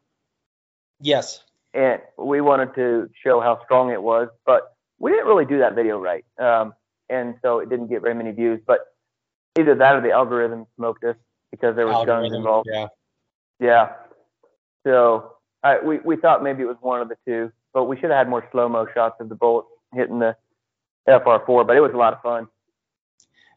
Yes. 1.00 1.42
And 1.74 2.02
we 2.18 2.42
wanted 2.42 2.76
to 2.76 3.10
show 3.24 3.40
how 3.40 3.64
strong 3.64 3.92
it 3.92 4.04
was, 4.04 4.28
but 4.46 4.76
we 5.00 5.12
didn't 5.12 5.28
really 5.28 5.46
do 5.46 5.60
that 5.60 5.74
video 5.74 6.00
right. 6.00 6.26
Um, 6.38 6.74
and 7.10 7.36
so 7.42 7.60
it 7.60 7.70
didn't 7.70 7.88
get 7.88 8.02
very 8.02 8.16
many 8.16 8.32
views. 8.32 8.60
But 8.66 8.80
either 9.58 9.76
that 9.76 9.96
or 9.96 10.02
the 10.02 10.12
algorithm 10.12 10.66
smoked 10.76 11.04
us 11.04 11.16
because 11.52 11.76
there 11.76 11.86
was 11.86 11.96
algorithm, 11.96 12.24
guns 12.24 12.36
involved. 12.36 12.70
Yeah. 12.72 12.88
Yeah. 13.60 13.94
So 14.86 15.34
I, 15.64 15.80
we 15.80 16.00
we 16.00 16.16
thought 16.18 16.44
maybe 16.44 16.64
it 16.64 16.68
was 16.68 16.78
one 16.82 17.02
of 17.02 17.10
the 17.10 17.18
two, 17.26 17.52
but 17.74 17.86
we 17.86 17.96
should 17.96 18.10
have 18.10 18.18
had 18.18 18.30
more 18.30 18.48
slow 18.52 18.68
mo 18.68 18.88
shots 18.94 19.16
of 19.20 19.30
the 19.30 19.36
bullet 19.36 19.66
hitting 19.94 20.20
the 20.20 20.36
FR4. 21.08 21.68
But 21.68 21.78
it 21.78 21.82
was 21.82 21.94
a 21.94 21.98
lot 21.98 22.14
of 22.14 22.22
fun. 22.22 22.48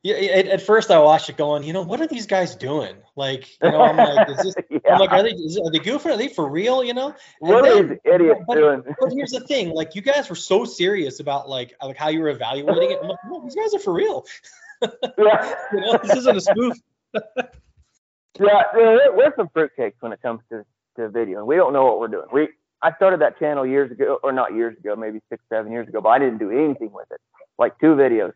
Yeah, 0.07 0.15
at, 0.15 0.47
at, 0.47 0.63
first 0.63 0.93
I 0.93 1.01
watched 1.01 1.29
it 1.31 1.37
going, 1.37 1.65
you 1.65 1.73
know, 1.73 1.83
what 1.83 2.01
are 2.01 2.07
these 2.07 2.27
guys 2.27 2.55
doing? 2.55 2.95
Like, 3.17 3.61
you 3.61 3.73
know, 3.73 3.83
I'm 3.83 3.97
like, 3.97 4.29
is 4.29 4.37
this, 4.37 4.55
yeah. 4.71 4.79
I'm 4.93 5.01
like, 5.01 5.11
are 5.11 5.25
they, 5.25 5.31
is, 5.31 5.59
are 5.59 5.69
they 5.69 5.81
goofing? 5.81 6.15
Are 6.15 6.17
they 6.17 6.29
for 6.29 6.49
real? 6.49 6.85
You 6.85 6.95
know? 6.95 7.09
And 7.09 7.15
what 7.41 7.65
then, 7.65 7.73
are 7.73 7.89
these 7.89 7.99
idiots 8.05 8.41
but, 8.47 8.55
doing? 8.55 8.85
but 9.01 9.13
here's 9.13 9.33
the 9.33 9.41
thing, 9.41 9.71
like, 9.71 9.97
you 9.97 10.03
guys 10.03 10.31
were 10.31 10.37
so 10.37 10.65
serious 10.65 11.19
about 11.19 11.49
like, 11.49 11.75
like 11.83 11.97
how 11.97 12.09
you 12.09 12.21
were 12.21 12.29
evaluating 12.29 12.93
it. 12.93 13.01
I'm 13.03 13.09
like, 13.09 13.19
no, 13.29 13.43
these 13.43 13.57
guys 13.57 13.75
are 13.75 13.81
for 13.81 13.95
real. 13.95 14.25
yeah. 15.19 15.55
you 15.73 15.81
know, 15.81 15.99
this 16.01 16.19
isn't 16.19 16.37
a 16.37 16.41
spoof. 16.41 16.77
yeah, 17.15 18.63
we're 18.77 19.35
some 19.35 19.49
fruitcakes 19.49 19.95
when 19.99 20.13
it 20.13 20.23
comes 20.23 20.41
to 20.51 20.65
to 20.99 21.09
video, 21.09 21.41
and 21.41 21.49
we 21.49 21.57
don't 21.57 21.73
know 21.73 21.85
what 21.85 21.99
we're 21.99 22.07
doing. 22.07 22.27
We 22.33 22.49
I 22.81 22.95
started 22.95 23.23
that 23.23 23.41
channel 23.41 23.67
years 23.67 23.91
ago, 23.91 24.21
or 24.23 24.31
not 24.31 24.55
years 24.55 24.79
ago, 24.79 24.95
maybe 24.95 25.21
six, 25.31 25.43
seven 25.49 25.73
years 25.73 25.89
ago, 25.89 26.01
but 26.01 26.11
I 26.11 26.21
didn't 26.21 26.39
do 26.39 26.53
anything 26.53 26.93
with 26.93 27.11
it. 27.11 27.21
Like 27.59 27.77
two 27.81 27.97
videos, 27.97 28.35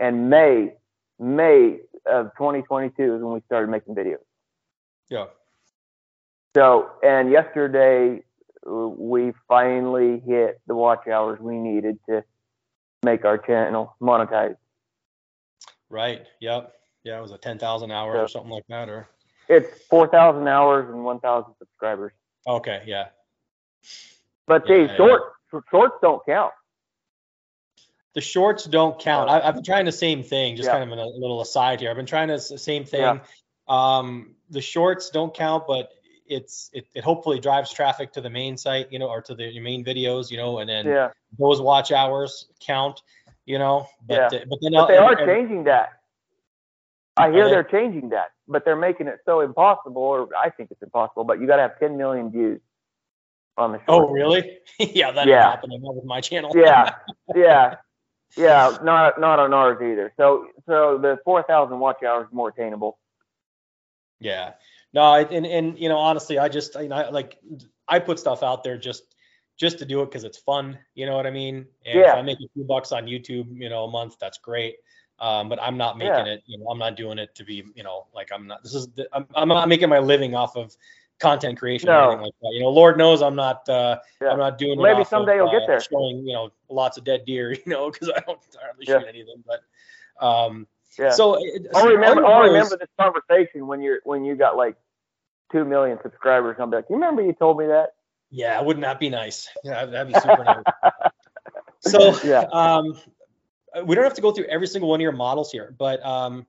and 0.00 0.28
May 0.28 0.74
May 1.18 1.80
of 2.06 2.26
2022 2.36 3.14
is 3.14 3.22
when 3.22 3.34
we 3.34 3.40
started 3.46 3.70
making 3.70 3.94
videos. 3.94 4.18
Yeah. 5.08 5.26
So, 6.56 6.90
and 7.02 7.30
yesterday 7.30 8.22
we 8.64 9.32
finally 9.48 10.20
hit 10.26 10.60
the 10.66 10.74
watch 10.74 11.06
hours 11.08 11.40
we 11.40 11.58
needed 11.58 11.98
to 12.08 12.24
make 13.02 13.24
our 13.24 13.38
channel 13.38 13.96
monetized. 14.00 14.56
Right. 15.90 16.26
Yep. 16.40 16.72
Yeah, 17.04 17.18
it 17.18 17.22
was 17.22 17.32
a 17.32 17.38
10,000 17.38 17.90
hours 17.90 18.14
so, 18.14 18.22
or 18.22 18.28
something 18.28 18.50
like 18.50 18.66
that, 18.68 18.88
or 18.88 19.08
it's 19.48 19.82
4,000 19.88 20.48
hours 20.48 20.88
and 20.88 21.04
1,000 21.04 21.52
subscribers. 21.58 22.12
Okay. 22.46 22.82
Yeah. 22.86 23.08
But 24.46 24.68
yeah, 24.68 24.86
the 24.86 24.96
short 24.96 25.22
yeah. 25.52 25.60
shorts 25.70 25.96
don't 26.00 26.24
count 26.26 26.52
the 28.14 28.20
shorts 28.20 28.64
don't 28.64 28.98
count. 28.98 29.28
I, 29.28 29.44
have 29.44 29.54
been 29.56 29.64
trying 29.64 29.84
the 29.84 29.92
same 29.92 30.22
thing, 30.22 30.56
just 30.56 30.68
yeah. 30.68 30.78
kind 30.78 30.90
of 30.90 30.98
a 30.98 31.02
little 31.02 31.40
aside 31.40 31.80
here. 31.80 31.90
I've 31.90 31.96
been 31.96 32.06
trying 32.06 32.28
the 32.28 32.38
same 32.38 32.84
thing. 32.84 33.00
Yeah. 33.00 33.18
Um, 33.68 34.34
the 34.50 34.60
shorts 34.60 35.10
don't 35.10 35.34
count, 35.34 35.64
but 35.66 35.90
it's 36.26 36.70
it, 36.72 36.86
it 36.94 37.04
hopefully 37.04 37.38
drives 37.38 37.72
traffic 37.72 38.12
to 38.12 38.20
the 38.20 38.30
main 38.30 38.56
site, 38.56 38.90
you 38.92 38.98
know, 38.98 39.08
or 39.08 39.20
to 39.22 39.34
the 39.34 39.58
main 39.60 39.84
videos, 39.84 40.30
you 40.30 40.36
know, 40.36 40.58
and 40.58 40.68
then 40.68 40.86
yeah. 40.86 41.10
those 41.38 41.60
watch 41.60 41.92
hours 41.92 42.46
count, 42.60 43.02
you 43.46 43.58
know. 43.58 43.86
But 44.06 44.32
yeah. 44.32 44.44
but, 44.48 44.58
then, 44.62 44.72
but 44.72 44.86
they 44.86 44.96
are 44.96 45.18
and, 45.18 45.26
changing 45.26 45.64
that. 45.64 46.00
I 47.16 47.30
hear 47.30 47.48
they're 47.48 47.62
changing 47.62 48.08
that, 48.10 48.32
but 48.48 48.64
they're 48.64 48.76
making 48.76 49.06
it 49.06 49.20
so 49.24 49.40
impossible, 49.40 50.02
or 50.02 50.28
I 50.40 50.50
think 50.50 50.70
it's 50.70 50.82
impossible. 50.82 51.24
But 51.24 51.40
you 51.40 51.46
got 51.46 51.56
to 51.56 51.62
have 51.62 51.78
10 51.78 51.96
million 51.96 52.30
views 52.30 52.60
on 53.56 53.72
the. 53.72 53.80
Oh, 53.86 54.08
really? 54.08 54.58
yeah, 54.78 55.12
that 55.12 55.26
yeah. 55.26 55.50
happening 55.50 55.80
with 55.82 56.04
my 56.04 56.20
channel. 56.20 56.50
yeah, 56.54 56.94
yeah. 57.36 57.76
Yeah, 58.36 58.76
not 58.82 59.20
not 59.20 59.38
on 59.38 59.54
ours 59.54 59.78
either. 59.80 60.12
So 60.16 60.48
so 60.66 60.98
the 60.98 61.18
four 61.24 61.42
thousand 61.42 61.78
watch 61.78 62.02
hours 62.02 62.26
is 62.26 62.32
more 62.32 62.48
attainable. 62.48 62.98
Yeah. 64.20 64.52
No, 64.92 65.14
and 65.14 65.46
and 65.46 65.78
you 65.78 65.88
know, 65.88 65.98
honestly, 65.98 66.38
I 66.38 66.48
just 66.48 66.74
you 66.76 66.88
know, 66.88 67.10
like 67.10 67.38
I 67.88 67.98
put 67.98 68.18
stuff 68.18 68.42
out 68.42 68.64
there 68.64 68.78
just 68.78 69.14
just 69.56 69.78
to 69.78 69.84
do 69.84 70.02
it 70.02 70.06
because 70.06 70.24
it's 70.24 70.38
fun. 70.38 70.78
You 70.94 71.06
know 71.06 71.16
what 71.16 71.26
I 71.26 71.30
mean? 71.30 71.66
And 71.84 71.98
yeah. 71.98 72.12
if 72.12 72.16
I 72.16 72.22
make 72.22 72.38
a 72.38 72.48
few 72.54 72.64
bucks 72.64 72.92
on 72.92 73.06
YouTube, 73.06 73.46
you 73.56 73.68
know, 73.68 73.84
a 73.84 73.90
month, 73.90 74.16
that's 74.20 74.38
great. 74.38 74.76
Um, 75.20 75.48
but 75.48 75.62
I'm 75.62 75.76
not 75.76 75.96
making 75.96 76.26
yeah. 76.26 76.34
it. 76.34 76.42
You 76.46 76.58
know, 76.58 76.66
I'm 76.66 76.78
not 76.78 76.96
doing 76.96 77.18
it 77.18 77.34
to 77.36 77.44
be, 77.44 77.64
you 77.74 77.84
know, 77.84 78.06
like 78.14 78.30
I'm 78.32 78.46
not. 78.46 78.62
This 78.62 78.74
is 78.74 78.88
I'm, 79.12 79.26
I'm 79.34 79.48
not 79.48 79.68
making 79.68 79.88
my 79.88 80.00
living 80.00 80.34
off 80.34 80.56
of 80.56 80.76
content 81.20 81.58
creation 81.58 81.86
no. 81.86 81.92
or 81.92 82.04
anything 82.04 82.24
like 82.24 82.34
that. 82.42 82.50
You 82.52 82.60
know, 82.60 82.68
Lord 82.70 82.98
knows 82.98 83.22
I'm 83.22 83.36
not. 83.36 83.68
Uh, 83.68 83.98
yeah. 84.20 84.28
I'm 84.28 84.38
not 84.38 84.58
doing. 84.58 84.80
Maybe 84.80 85.04
someday 85.04 85.32
of, 85.32 85.36
you'll 85.36 85.48
uh, 85.48 85.58
get 85.58 85.66
there. 85.66 85.80
Showing 85.80 86.26
you 86.26 86.32
know 86.32 86.50
lots 86.68 86.98
of 86.98 87.04
dead 87.04 87.24
deer. 87.24 87.52
You 87.64 87.72
know, 87.72 87.90
because 87.90 88.10
I 88.10 88.20
don't 88.20 88.38
hardly 88.60 88.86
yeah. 88.86 88.98
shoot 88.98 89.08
anything. 89.08 89.44
But 89.46 90.24
um, 90.24 90.66
yeah. 90.98 91.10
So 91.10 91.38
I'll 91.74 91.86
remember. 91.86 92.24
I'll 92.24 92.42
remember 92.42 92.76
this 92.76 92.88
conversation 92.98 93.66
when 93.66 93.80
you're 93.80 94.00
when 94.04 94.24
you 94.24 94.34
got 94.36 94.56
like 94.56 94.76
two 95.52 95.64
million 95.64 95.98
subscribers. 96.02 96.56
I'm 96.58 96.70
like, 96.70 96.86
you 96.88 96.96
remember 96.96 97.22
you 97.22 97.32
told 97.32 97.58
me 97.58 97.66
that? 97.66 97.94
Yeah, 98.30 98.60
wouldn't 98.60 98.84
that 98.84 98.98
be 98.98 99.10
nice? 99.10 99.48
Yeah, 99.62 99.86
that'd 99.86 100.12
be 100.12 100.18
super 100.18 100.44
nice. 100.44 100.64
So 101.86 102.18
yeah. 102.24 102.46
um, 102.50 102.98
we 103.84 103.94
don't 103.94 104.04
have 104.04 104.14
to 104.14 104.22
go 104.22 104.32
through 104.32 104.46
every 104.46 104.66
single 104.66 104.88
one 104.88 105.00
of 105.00 105.02
your 105.02 105.12
models 105.12 105.52
here, 105.52 105.74
but 105.78 106.04
um, 106.04 106.46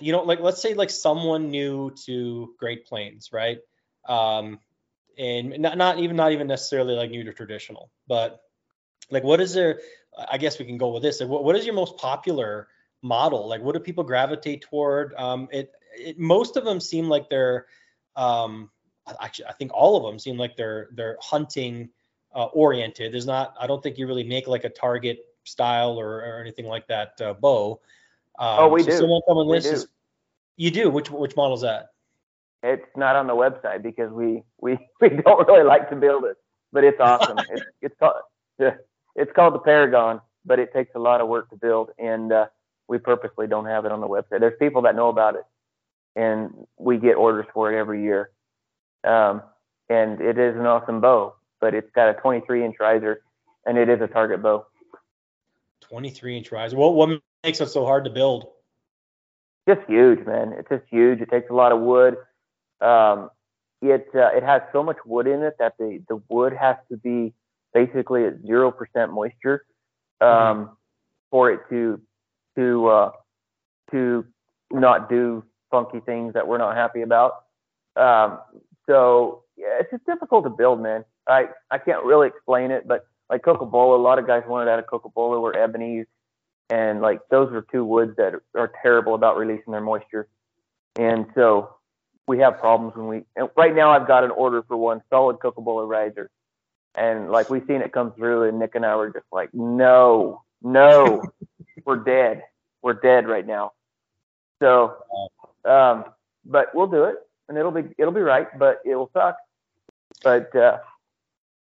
you 0.00 0.12
know, 0.12 0.22
like 0.22 0.40
let's 0.40 0.60
say 0.60 0.74
like 0.74 0.90
someone 0.90 1.50
new 1.50 1.92
to 2.04 2.54
Great 2.58 2.86
Plains, 2.86 3.30
right? 3.32 3.58
Um, 4.08 4.60
and 5.18 5.58
not, 5.58 5.78
not 5.78 5.98
even 5.98 6.16
not 6.16 6.32
even 6.32 6.46
necessarily 6.46 6.94
like 6.94 7.10
new 7.10 7.24
to 7.24 7.32
traditional, 7.32 7.90
but 8.06 8.40
like 9.10 9.24
what 9.24 9.40
is 9.40 9.54
there? 9.54 9.80
I 10.30 10.38
guess 10.38 10.58
we 10.58 10.64
can 10.64 10.78
go 10.78 10.88
with 10.88 11.02
this. 11.02 11.20
Like, 11.20 11.28
what, 11.28 11.44
what 11.44 11.56
is 11.56 11.66
your 11.66 11.74
most 11.74 11.96
popular 11.98 12.68
model? 13.02 13.48
Like, 13.48 13.62
what 13.62 13.74
do 13.74 13.80
people 13.80 14.04
gravitate 14.04 14.62
toward? 14.62 15.14
Um, 15.14 15.48
it, 15.52 15.72
it 15.96 16.18
most 16.18 16.56
of 16.56 16.64
them 16.64 16.80
seem 16.80 17.08
like 17.08 17.28
they're 17.28 17.66
um, 18.16 18.70
actually 19.20 19.46
I 19.46 19.52
think 19.52 19.72
all 19.74 19.96
of 19.96 20.10
them 20.10 20.18
seem 20.18 20.36
like 20.36 20.56
they're 20.56 20.88
they're 20.94 21.18
hunting 21.20 21.90
uh, 22.34 22.46
oriented. 22.46 23.12
There's 23.12 23.26
not 23.26 23.54
I 23.60 23.66
don't 23.66 23.82
think 23.82 23.98
you 23.98 24.06
really 24.06 24.24
make 24.24 24.46
like 24.46 24.64
a 24.64 24.70
target 24.70 25.18
style 25.44 25.98
or, 25.98 26.18
or 26.18 26.40
anything 26.40 26.66
like 26.66 26.88
that 26.88 27.20
uh, 27.20 27.34
bow. 27.34 27.80
Um, 28.38 28.56
oh, 28.60 28.68
we 28.68 28.82
so 28.82 28.90
do. 28.90 28.96
Someone 28.98 29.20
coming 29.28 29.48
this 29.48 29.66
is 29.66 29.86
you 30.56 30.70
do. 30.70 30.90
Which 30.90 31.10
which 31.10 31.36
model 31.36 31.54
is 31.54 31.62
that? 31.62 31.90
It's 32.62 32.86
not 32.96 33.16
on 33.16 33.26
the 33.26 33.34
website 33.34 33.82
because 33.82 34.12
we 34.12 34.42
we 34.60 34.78
we 35.00 35.08
don't 35.08 35.46
really 35.46 35.64
like 35.64 35.88
to 35.90 35.96
build 35.96 36.24
it, 36.24 36.36
but 36.72 36.84
it's 36.84 37.00
awesome. 37.00 37.38
it's 37.50 37.64
it's 37.82 37.94
called 37.98 38.14
it's 39.14 39.32
called 39.34 39.54
the 39.54 39.58
Paragon, 39.58 40.20
but 40.44 40.58
it 40.58 40.72
takes 40.72 40.94
a 40.94 40.98
lot 40.98 41.20
of 41.20 41.28
work 41.28 41.50
to 41.50 41.56
build, 41.56 41.90
and 41.98 42.32
uh, 42.32 42.46
we 42.88 42.98
purposely 42.98 43.46
don't 43.46 43.66
have 43.66 43.84
it 43.84 43.92
on 43.92 44.00
the 44.00 44.08
website. 44.08 44.40
There's 44.40 44.58
people 44.58 44.82
that 44.82 44.96
know 44.96 45.08
about 45.08 45.36
it, 45.36 45.44
and 46.14 46.66
we 46.78 46.98
get 46.98 47.14
orders 47.14 47.46
for 47.52 47.72
it 47.72 47.78
every 47.78 48.02
year. 48.02 48.30
Um, 49.04 49.42
and 49.88 50.20
it 50.20 50.38
is 50.38 50.56
an 50.56 50.66
awesome 50.66 51.00
bow, 51.00 51.34
but 51.60 51.74
it's 51.74 51.90
got 51.94 52.08
a 52.08 52.14
23 52.14 52.64
inch 52.64 52.76
riser, 52.80 53.22
and 53.64 53.78
it 53.78 53.88
is 53.88 54.00
a 54.00 54.08
target 54.08 54.42
bow. 54.42 54.66
23 55.82 56.38
inch 56.38 56.52
riser. 56.52 56.76
What 56.76 56.94
what 56.94 57.20
makes 57.44 57.60
it 57.60 57.68
so 57.68 57.84
hard 57.84 58.04
to 58.04 58.10
build? 58.10 58.46
Just 59.68 59.80
huge, 59.88 60.24
man. 60.26 60.52
It's 60.52 60.68
just 60.68 60.84
huge. 60.90 61.20
It 61.20 61.30
takes 61.30 61.50
a 61.50 61.54
lot 61.54 61.72
of 61.72 61.80
wood. 61.80 62.16
Um, 62.80 63.30
it 63.82 64.08
uh, 64.14 64.30
it 64.34 64.42
has 64.42 64.62
so 64.72 64.82
much 64.82 64.96
wood 65.04 65.26
in 65.26 65.42
it 65.42 65.56
that 65.58 65.74
the 65.78 66.02
the 66.08 66.20
wood 66.28 66.52
has 66.52 66.76
to 66.90 66.96
be 66.96 67.34
basically 67.74 68.24
at 68.24 68.40
zero 68.46 68.70
percent 68.70 69.12
moisture 69.12 69.66
um, 70.20 70.28
mm-hmm. 70.28 70.72
for 71.30 71.50
it 71.50 71.60
to 71.70 72.00
to 72.56 72.86
uh, 72.88 73.10
to 73.90 74.24
not 74.70 75.08
do 75.08 75.44
funky 75.70 76.00
things 76.00 76.34
that 76.34 76.46
we're 76.46 76.58
not 76.58 76.76
happy 76.76 77.02
about. 77.02 77.44
Um, 77.96 78.38
so 78.86 79.42
yeah, 79.56 79.78
it's 79.80 79.90
just 79.90 80.06
difficult 80.06 80.44
to 80.44 80.50
build, 80.50 80.80
man. 80.80 81.04
I 81.28 81.48
I 81.70 81.78
can't 81.78 82.04
really 82.04 82.28
explain 82.28 82.70
it, 82.70 82.86
but 82.86 83.06
like 83.28 83.42
Cocobolo, 83.42 83.98
a 83.98 84.02
lot 84.02 84.18
of 84.18 84.26
guys 84.26 84.42
wanted 84.46 84.70
out 84.70 84.78
of 84.78 84.86
Cocobolo 84.86 85.40
were 85.40 85.52
ebonies, 85.52 86.06
and 86.70 87.00
like 87.00 87.20
those 87.30 87.52
are 87.52 87.62
two 87.70 87.84
woods 87.84 88.16
that 88.16 88.34
are, 88.34 88.42
are 88.54 88.72
terrible 88.82 89.14
about 89.14 89.36
releasing 89.36 89.72
their 89.72 89.80
moisture, 89.80 90.28
and 90.96 91.26
so 91.34 91.76
we 92.26 92.38
have 92.40 92.58
problems 92.58 92.96
when 92.96 93.06
we. 93.06 93.22
And 93.36 93.48
right 93.56 93.74
now, 93.74 93.90
I've 93.92 94.08
got 94.08 94.24
an 94.24 94.30
order 94.30 94.62
for 94.66 94.76
one 94.76 95.02
solid 95.10 95.36
Cocobolo 95.38 95.88
riser, 95.88 96.30
and 96.94 97.30
like 97.30 97.50
we've 97.50 97.64
seen 97.66 97.82
it 97.82 97.92
come 97.92 98.12
through, 98.12 98.44
and 98.44 98.58
Nick 98.58 98.74
and 98.74 98.84
I 98.84 98.96
were 98.96 99.10
just 99.10 99.26
like, 99.32 99.50
no, 99.54 100.42
no, 100.62 101.22
we're 101.84 101.96
dead, 101.96 102.42
we're 102.82 102.94
dead 102.94 103.28
right 103.28 103.46
now. 103.46 103.72
So, 104.60 104.96
um, 105.64 106.04
but 106.44 106.74
we'll 106.74 106.86
do 106.88 107.04
it, 107.04 107.16
and 107.48 107.56
it'll 107.56 107.70
be 107.72 107.84
it'll 107.98 108.12
be 108.12 108.20
right, 108.20 108.46
but 108.58 108.80
it 108.84 108.96
will 108.96 109.10
suck. 109.12 109.36
But 110.24 110.54
uh, 110.56 110.78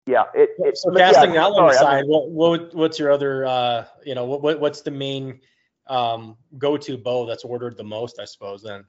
yeah, 0.06 0.24
it, 0.34 0.52
it 0.60 0.78
so 0.78 0.92
casting 0.94 1.34
yeah, 1.34 1.42
that 1.42 1.54
one 1.54 1.72
aside, 1.72 2.06
what, 2.06 2.30
what, 2.30 2.74
what's 2.76 3.00
your 3.00 3.12
other 3.12 3.46
uh, 3.46 3.86
you 4.06 4.16
know 4.16 4.26
what 4.26 4.60
what's 4.60 4.82
the 4.82 4.92
main 4.92 5.40
um, 5.88 6.38
go-to 6.58 6.98
bow 6.98 7.26
that's 7.26 7.44
ordered 7.44 7.78
the 7.78 7.84
most? 7.84 8.20
I 8.20 8.26
suppose 8.26 8.62
then 8.62 8.86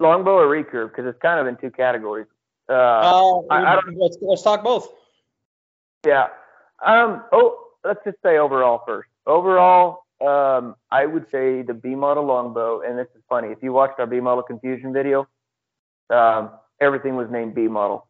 longbow 0.00 0.38
or 0.38 0.46
recurve 0.46 0.90
because 0.90 1.06
it's 1.06 1.18
kind 1.20 1.40
of 1.40 1.46
in 1.46 1.56
two 1.56 1.70
categories. 1.70 2.26
Uh, 2.68 2.72
uh 2.72 3.40
I, 3.50 3.80
let's 3.96 4.18
let's 4.20 4.42
talk 4.42 4.62
both. 4.62 4.88
Yeah. 6.06 6.28
Um. 6.84 7.24
Oh, 7.32 7.64
let's 7.84 8.00
just 8.04 8.18
say 8.22 8.38
overall 8.38 8.82
first. 8.86 9.08
Overall, 9.26 10.04
um, 10.24 10.74
I 10.90 11.06
would 11.06 11.26
say 11.30 11.62
the 11.62 11.74
B 11.74 11.94
model 11.94 12.24
longbow, 12.24 12.80
and 12.80 12.98
this 12.98 13.08
is 13.14 13.22
funny. 13.28 13.48
If 13.48 13.62
you 13.62 13.72
watched 13.72 13.98
our 13.98 14.06
B 14.06 14.20
model 14.20 14.42
confusion 14.42 14.92
video, 14.92 15.28
um, 16.10 16.50
everything 16.80 17.16
was 17.16 17.28
named 17.30 17.54
B 17.54 17.68
model, 17.68 18.06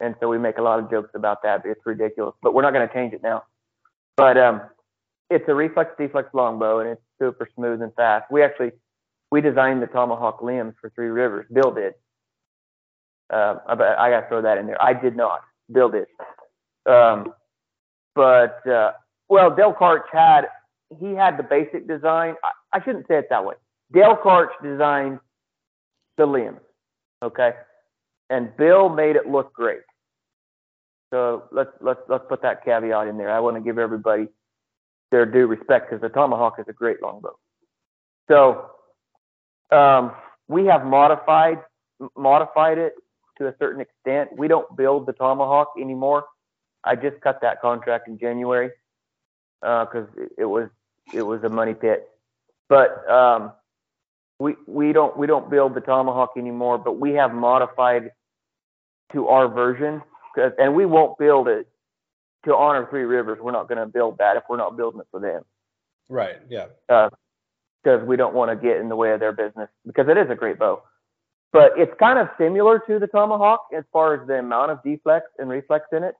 and 0.00 0.14
so 0.20 0.28
we 0.28 0.38
make 0.38 0.58
a 0.58 0.62
lot 0.62 0.78
of 0.78 0.90
jokes 0.90 1.10
about 1.14 1.42
that. 1.42 1.62
It's 1.64 1.80
ridiculous, 1.84 2.34
but 2.42 2.54
we're 2.54 2.62
not 2.62 2.72
going 2.72 2.86
to 2.86 2.94
change 2.94 3.14
it 3.14 3.22
now. 3.22 3.44
But 4.16 4.36
um, 4.38 4.62
it's 5.30 5.44
a 5.48 5.54
reflex 5.54 5.90
deflex 5.98 6.32
longbow, 6.32 6.80
and 6.80 6.90
it's 6.90 7.02
super 7.18 7.48
smooth 7.54 7.82
and 7.82 7.94
fast. 7.94 8.30
We 8.30 8.42
actually 8.42 8.72
we 9.30 9.40
designed 9.40 9.82
the 9.82 9.86
tomahawk 9.86 10.42
limbs 10.42 10.74
for 10.80 10.90
Three 10.90 11.08
Rivers. 11.08 11.46
Bill 11.52 11.72
did. 11.72 11.94
Uh, 13.32 13.56
I, 13.66 13.72
I 13.72 14.10
got 14.10 14.20
to 14.20 14.28
throw 14.28 14.42
that 14.42 14.58
in 14.58 14.66
there. 14.66 14.80
I 14.80 14.92
did 14.92 15.16
not. 15.16 15.40
Bill 15.72 15.88
did. 15.88 16.06
Um, 16.86 17.32
but 18.14 18.66
uh, 18.66 18.92
well, 19.28 19.54
Dale 19.54 19.74
Karch 19.74 20.04
had 20.12 20.42
he 21.00 21.12
had 21.12 21.36
the 21.36 21.42
basic 21.42 21.88
design. 21.88 22.34
I, 22.44 22.78
I 22.78 22.84
shouldn't 22.84 23.08
say 23.08 23.18
it 23.18 23.26
that 23.30 23.44
way. 23.44 23.54
Dale 23.92 24.16
Karch 24.16 24.50
designed 24.62 25.20
the 26.16 26.26
limbs, 26.26 26.60
okay, 27.22 27.52
and 28.30 28.56
Bill 28.56 28.88
made 28.88 29.16
it 29.16 29.28
look 29.28 29.52
great. 29.52 29.80
So 31.12 31.44
let's 31.52 31.70
let's 31.80 32.00
let's 32.08 32.24
put 32.28 32.42
that 32.42 32.64
caveat 32.64 33.06
in 33.06 33.16
there. 33.16 33.30
I 33.30 33.40
want 33.40 33.56
to 33.56 33.62
give 33.62 33.78
everybody 33.78 34.26
their 35.10 35.24
due 35.24 35.46
respect 35.46 35.88
because 35.88 36.02
the 36.02 36.08
tomahawk 36.08 36.58
is 36.58 36.66
a 36.68 36.72
great 36.72 37.00
longbow. 37.00 37.38
So 38.28 38.70
um, 39.70 40.12
we 40.48 40.66
have 40.66 40.84
modified 40.84 41.58
modified 42.16 42.78
it 42.78 42.94
to 43.38 43.46
a 43.46 43.54
certain 43.58 43.80
extent. 43.80 44.30
We 44.36 44.48
don't 44.48 44.76
build 44.76 45.06
the 45.06 45.12
tomahawk 45.12 45.72
anymore. 45.80 46.24
I 46.84 46.96
just 46.96 47.20
cut 47.20 47.40
that 47.42 47.60
contract 47.60 48.08
in 48.08 48.18
January 48.18 48.70
because 49.60 50.08
uh, 50.16 50.22
it, 50.22 50.32
it, 50.38 50.44
was 50.44 50.68
it 51.12 51.22
was 51.22 51.42
a 51.44 51.48
money 51.48 51.74
pit. 51.74 52.08
But 52.68 53.08
um, 53.10 53.52
we 54.38 54.54
we 54.66 54.92
don't 54.92 55.16
we 55.16 55.26
don't 55.26 55.50
build 55.50 55.74
the 55.74 55.80
tomahawk 55.80 56.32
anymore. 56.36 56.78
But 56.78 56.98
we 56.98 57.12
have 57.12 57.32
modified 57.32 58.10
to 59.12 59.28
our 59.28 59.48
version, 59.48 60.02
and 60.58 60.74
we 60.74 60.86
won't 60.86 61.18
build 61.18 61.48
it 61.48 61.66
to 62.44 62.54
honor 62.54 62.86
Three 62.90 63.04
Rivers. 63.04 63.38
We're 63.40 63.52
not 63.52 63.68
going 63.68 63.78
to 63.78 63.86
build 63.86 64.18
that 64.18 64.36
if 64.36 64.44
we're 64.48 64.56
not 64.56 64.76
building 64.76 65.00
it 65.00 65.06
for 65.10 65.20
them. 65.20 65.42
Right. 66.08 66.36
Yeah. 66.48 66.66
Uh, 66.88 67.10
because 67.82 68.04
we 68.06 68.16
don't 68.16 68.34
want 68.34 68.50
to 68.50 68.56
get 68.56 68.78
in 68.78 68.88
the 68.88 68.96
way 68.96 69.12
of 69.12 69.20
their 69.20 69.32
business 69.32 69.68
because 69.86 70.08
it 70.08 70.16
is 70.16 70.28
a 70.28 70.34
great 70.34 70.58
bow. 70.58 70.82
But 71.52 71.72
it's 71.76 71.92
kind 72.00 72.18
of 72.18 72.28
similar 72.36 72.80
to 72.80 72.98
the 72.98 73.06
Tomahawk 73.06 73.68
as 73.76 73.84
far 73.92 74.20
as 74.20 74.26
the 74.26 74.40
amount 74.40 74.72
of 74.72 74.82
deflex 74.82 75.20
and 75.38 75.48
reflex 75.48 75.86
in 75.92 76.02
it. 76.02 76.16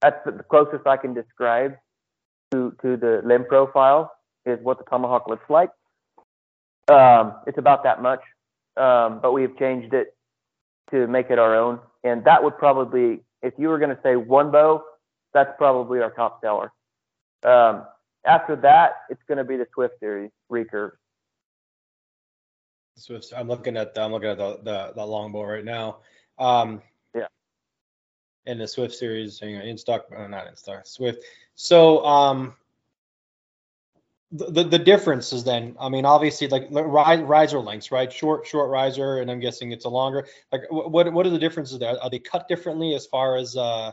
That's 0.00 0.18
the 0.24 0.42
closest 0.42 0.84
I 0.86 0.96
can 0.96 1.14
describe 1.14 1.76
to, 2.50 2.74
to 2.82 2.96
the 2.96 3.22
limb 3.24 3.44
profile 3.44 4.12
is 4.44 4.58
what 4.62 4.78
the 4.78 4.84
Tomahawk 4.84 5.28
looks 5.28 5.48
like. 5.48 5.70
Um, 6.88 7.34
it's 7.46 7.58
about 7.58 7.84
that 7.84 8.02
much, 8.02 8.22
um, 8.76 9.20
but 9.20 9.32
we've 9.32 9.56
changed 9.58 9.94
it 9.94 10.14
to 10.90 11.06
make 11.06 11.30
it 11.30 11.38
our 11.38 11.56
own. 11.56 11.80
And 12.04 12.24
that 12.24 12.42
would 12.42 12.58
probably, 12.58 13.20
if 13.42 13.54
you 13.56 13.68
were 13.68 13.78
going 13.78 13.94
to 13.94 14.02
say 14.02 14.16
one 14.16 14.50
bow, 14.50 14.82
that's 15.32 15.52
probably 15.56 16.00
our 16.00 16.10
top 16.10 16.40
seller. 16.40 16.72
Um, 17.44 17.84
after 18.24 18.56
that, 18.56 18.96
it's 19.08 19.22
going 19.26 19.38
to 19.38 19.44
be 19.44 19.56
the 19.56 19.66
Swift 19.72 19.98
series 20.00 20.30
recurve. 20.50 20.92
Swift. 22.96 23.32
I'm 23.36 23.48
looking 23.48 23.76
at 23.76 23.94
the, 23.94 24.02
I'm 24.02 24.12
looking 24.12 24.28
at 24.28 24.38
the 24.38 24.58
the, 24.62 24.92
the 24.94 25.04
longbow 25.04 25.44
right 25.44 25.64
now. 25.64 25.98
Um, 26.38 26.82
yeah. 27.14 27.26
In 28.46 28.58
the 28.58 28.68
Swift 28.68 28.94
series, 28.94 29.40
in 29.40 29.78
stock, 29.78 30.06
uh, 30.16 30.26
not 30.26 30.46
in 30.46 30.56
stock, 30.56 30.86
Swift. 30.86 31.24
So 31.54 32.04
um, 32.04 32.54
the, 34.32 34.64
the 34.64 34.78
differences 34.78 35.44
then 35.44 35.76
i 35.78 35.88
mean 35.88 36.06
obviously 36.06 36.48
like 36.48 36.66
rise, 36.70 37.20
riser 37.20 37.58
lengths 37.58 37.92
right? 37.92 38.10
Short 38.12 38.46
short 38.46 38.70
riser 38.70 39.18
and 39.18 39.30
i'm 39.30 39.40
guessing 39.40 39.72
it's 39.72 39.84
a 39.84 39.90
longer 39.90 40.26
like 40.50 40.62
what 40.70 41.12
what 41.12 41.26
are 41.26 41.30
the 41.30 41.38
differences 41.38 41.78
there? 41.78 42.02
Are 42.02 42.08
they 42.08 42.18
cut 42.18 42.48
differently 42.48 42.94
as 42.94 43.06
far 43.06 43.36
as 43.36 43.56
uh 43.56 43.92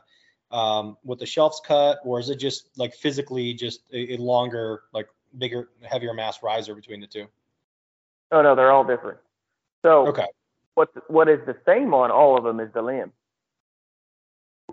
um 0.52 0.98
with 1.04 1.20
the 1.20 1.26
shelves 1.26 1.62
cut 1.66 2.00
or 2.06 2.20
is 2.20 2.30
it 2.30 2.38
just 2.38 2.70
like 2.78 2.96
physically 2.96 3.54
just 3.54 3.82
a, 3.92 4.14
a 4.14 4.18
longer 4.18 4.84
like 4.94 5.10
bigger 5.38 5.70
heavier 5.84 6.14
mass 6.14 6.42
riser 6.42 6.74
between 6.74 7.02
the 7.02 7.08
two? 7.08 7.28
Oh 8.32 8.42
no 8.42 8.56
they're 8.56 8.72
all 8.72 8.86
different. 8.86 9.20
So 9.84 10.08
okay. 10.08 10.28
what 10.76 10.90
what 11.10 11.28
is 11.28 11.40
the 11.46 11.58
same 11.66 11.94
on 11.94 12.12
all 12.12 12.38
of 12.38 12.46
them 12.46 12.60
is 12.62 12.72
the 12.74 12.82
limb. 12.82 13.12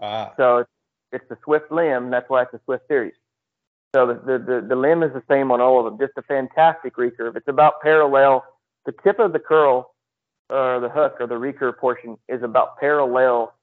Ah. 0.00 0.34
so 0.36 0.58
it's, 0.58 0.70
it's 1.10 1.28
the 1.30 1.38
swift 1.42 1.72
limb 1.72 2.10
that's 2.10 2.28
why 2.28 2.42
it's 2.42 2.52
a 2.52 2.60
swift 2.66 2.86
series 2.86 3.14
so 3.94 4.06
the, 4.06 4.38
the, 4.38 4.66
the, 4.68 4.76
limb 4.76 5.02
is 5.02 5.12
the 5.12 5.22
same 5.28 5.50
on 5.50 5.60
all 5.60 5.78
of 5.78 5.84
them, 5.84 5.98
just 5.98 6.18
a 6.18 6.22
fantastic 6.22 6.96
recurve. 6.96 7.36
It's 7.36 7.48
about 7.48 7.80
parallel. 7.80 8.44
The 8.84 8.92
tip 9.02 9.18
of 9.18 9.32
the 9.32 9.38
curl 9.38 9.94
or 10.50 10.80
the 10.80 10.88
hook 10.88 11.16
or 11.20 11.26
the 11.26 11.34
recurve 11.34 11.78
portion 11.78 12.16
is 12.28 12.42
about 12.42 12.78
parallel 12.78 13.54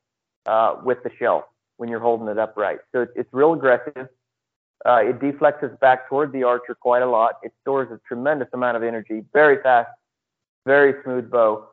uh, 0.46 0.76
with 0.84 1.04
the 1.04 1.12
shell 1.20 1.50
when 1.78 1.90
you're 1.90 2.00
holding 2.00 2.28
it 2.28 2.38
upright. 2.38 2.80
So 2.92 3.02
it's, 3.02 3.12
it's 3.16 3.30
real 3.32 3.54
aggressive. 3.54 4.08
Uh, 4.86 5.00
it 5.02 5.20
deflexes 5.20 5.80
back 5.80 6.10
toward 6.10 6.32
the 6.34 6.44
archer 6.44 6.76
quite 6.76 7.02
a 7.02 7.10
lot. 7.10 7.36
It 7.42 7.54
stores 7.62 7.90
a 7.92 8.00
tremendous 8.08 8.50
amount 8.54 8.76
of 8.76 8.84
energy, 8.84 9.24
very 9.32 9.62
fast, 9.62 9.90
very 10.66 10.96
smooth 11.04 11.30
bow. 11.30 11.68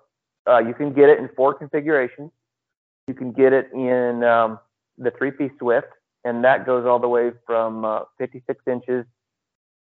Uh, 0.49 0.59
you 0.59 0.75
can 0.75 0.93
get 0.93 1.09
it 1.09 1.19
in 1.19 1.29
four 1.37 1.55
configurations. 1.55 2.31
You 3.09 3.15
can 3.15 3.33
get 3.33 3.53
it 3.53 3.71
in 3.73 4.23
um, 4.23 4.61
the 4.97 5.11
three-piece 5.11 5.53
Swift, 5.59 5.89
and 6.25 6.45
that 6.45 6.67
goes 6.67 6.87
all 6.87 6.99
the 6.99 7.09
way 7.09 7.31
from 7.47 7.85
uh, 7.85 8.01
56 8.19 8.63
inches 8.67 9.05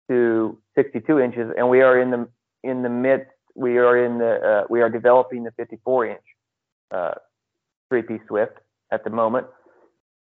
to 0.10 0.58
62 0.76 1.20
inches, 1.20 1.52
and 1.58 1.70
we 1.70 1.82
are 1.82 2.00
in 2.00 2.12
the 2.12 2.28
in 2.64 2.82
the 2.82 2.90
midst. 2.90 3.32
We 3.56 3.78
are 3.78 4.04
in 4.04 4.18
the 4.18 4.36
uh, 4.36 4.64
we 4.70 4.82
are 4.82 4.90
developing 4.90 5.44
the 5.44 5.52
54 5.52 6.08
inch 6.08 6.22
uh, 6.92 7.12
three-piece 7.90 8.22
Swift 8.28 8.58
at 8.92 9.04
the 9.04 9.10
moment. 9.10 9.48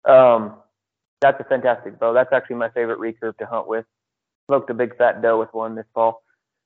Um, 0.09 0.57
that's 1.20 1.40
a 1.40 1.44
fantastic 1.44 1.98
bow. 1.98 2.12
That's 2.12 2.32
actually 2.32 2.57
my 2.57 2.68
favorite 2.70 2.98
recurve 2.98 3.36
to 3.38 3.46
hunt 3.46 3.66
with. 3.66 3.86
Smoked 4.46 4.68
a 4.70 4.74
big 4.74 4.96
fat 4.98 5.22
doe 5.22 5.38
with 5.38 5.48
one 5.52 5.74
this 5.74 5.86
fall, 5.94 6.22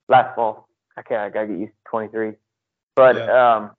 last 0.09 0.34
fall. 0.34 0.68
I 0.97 1.03
can't. 1.03 1.20
I 1.20 1.28
gotta 1.30 1.47
get 1.47 1.59
used 1.59 1.72
to 1.72 1.91
23. 1.91 2.32
But 2.97 3.16
yeah. 3.16 3.57
um, 3.57 3.70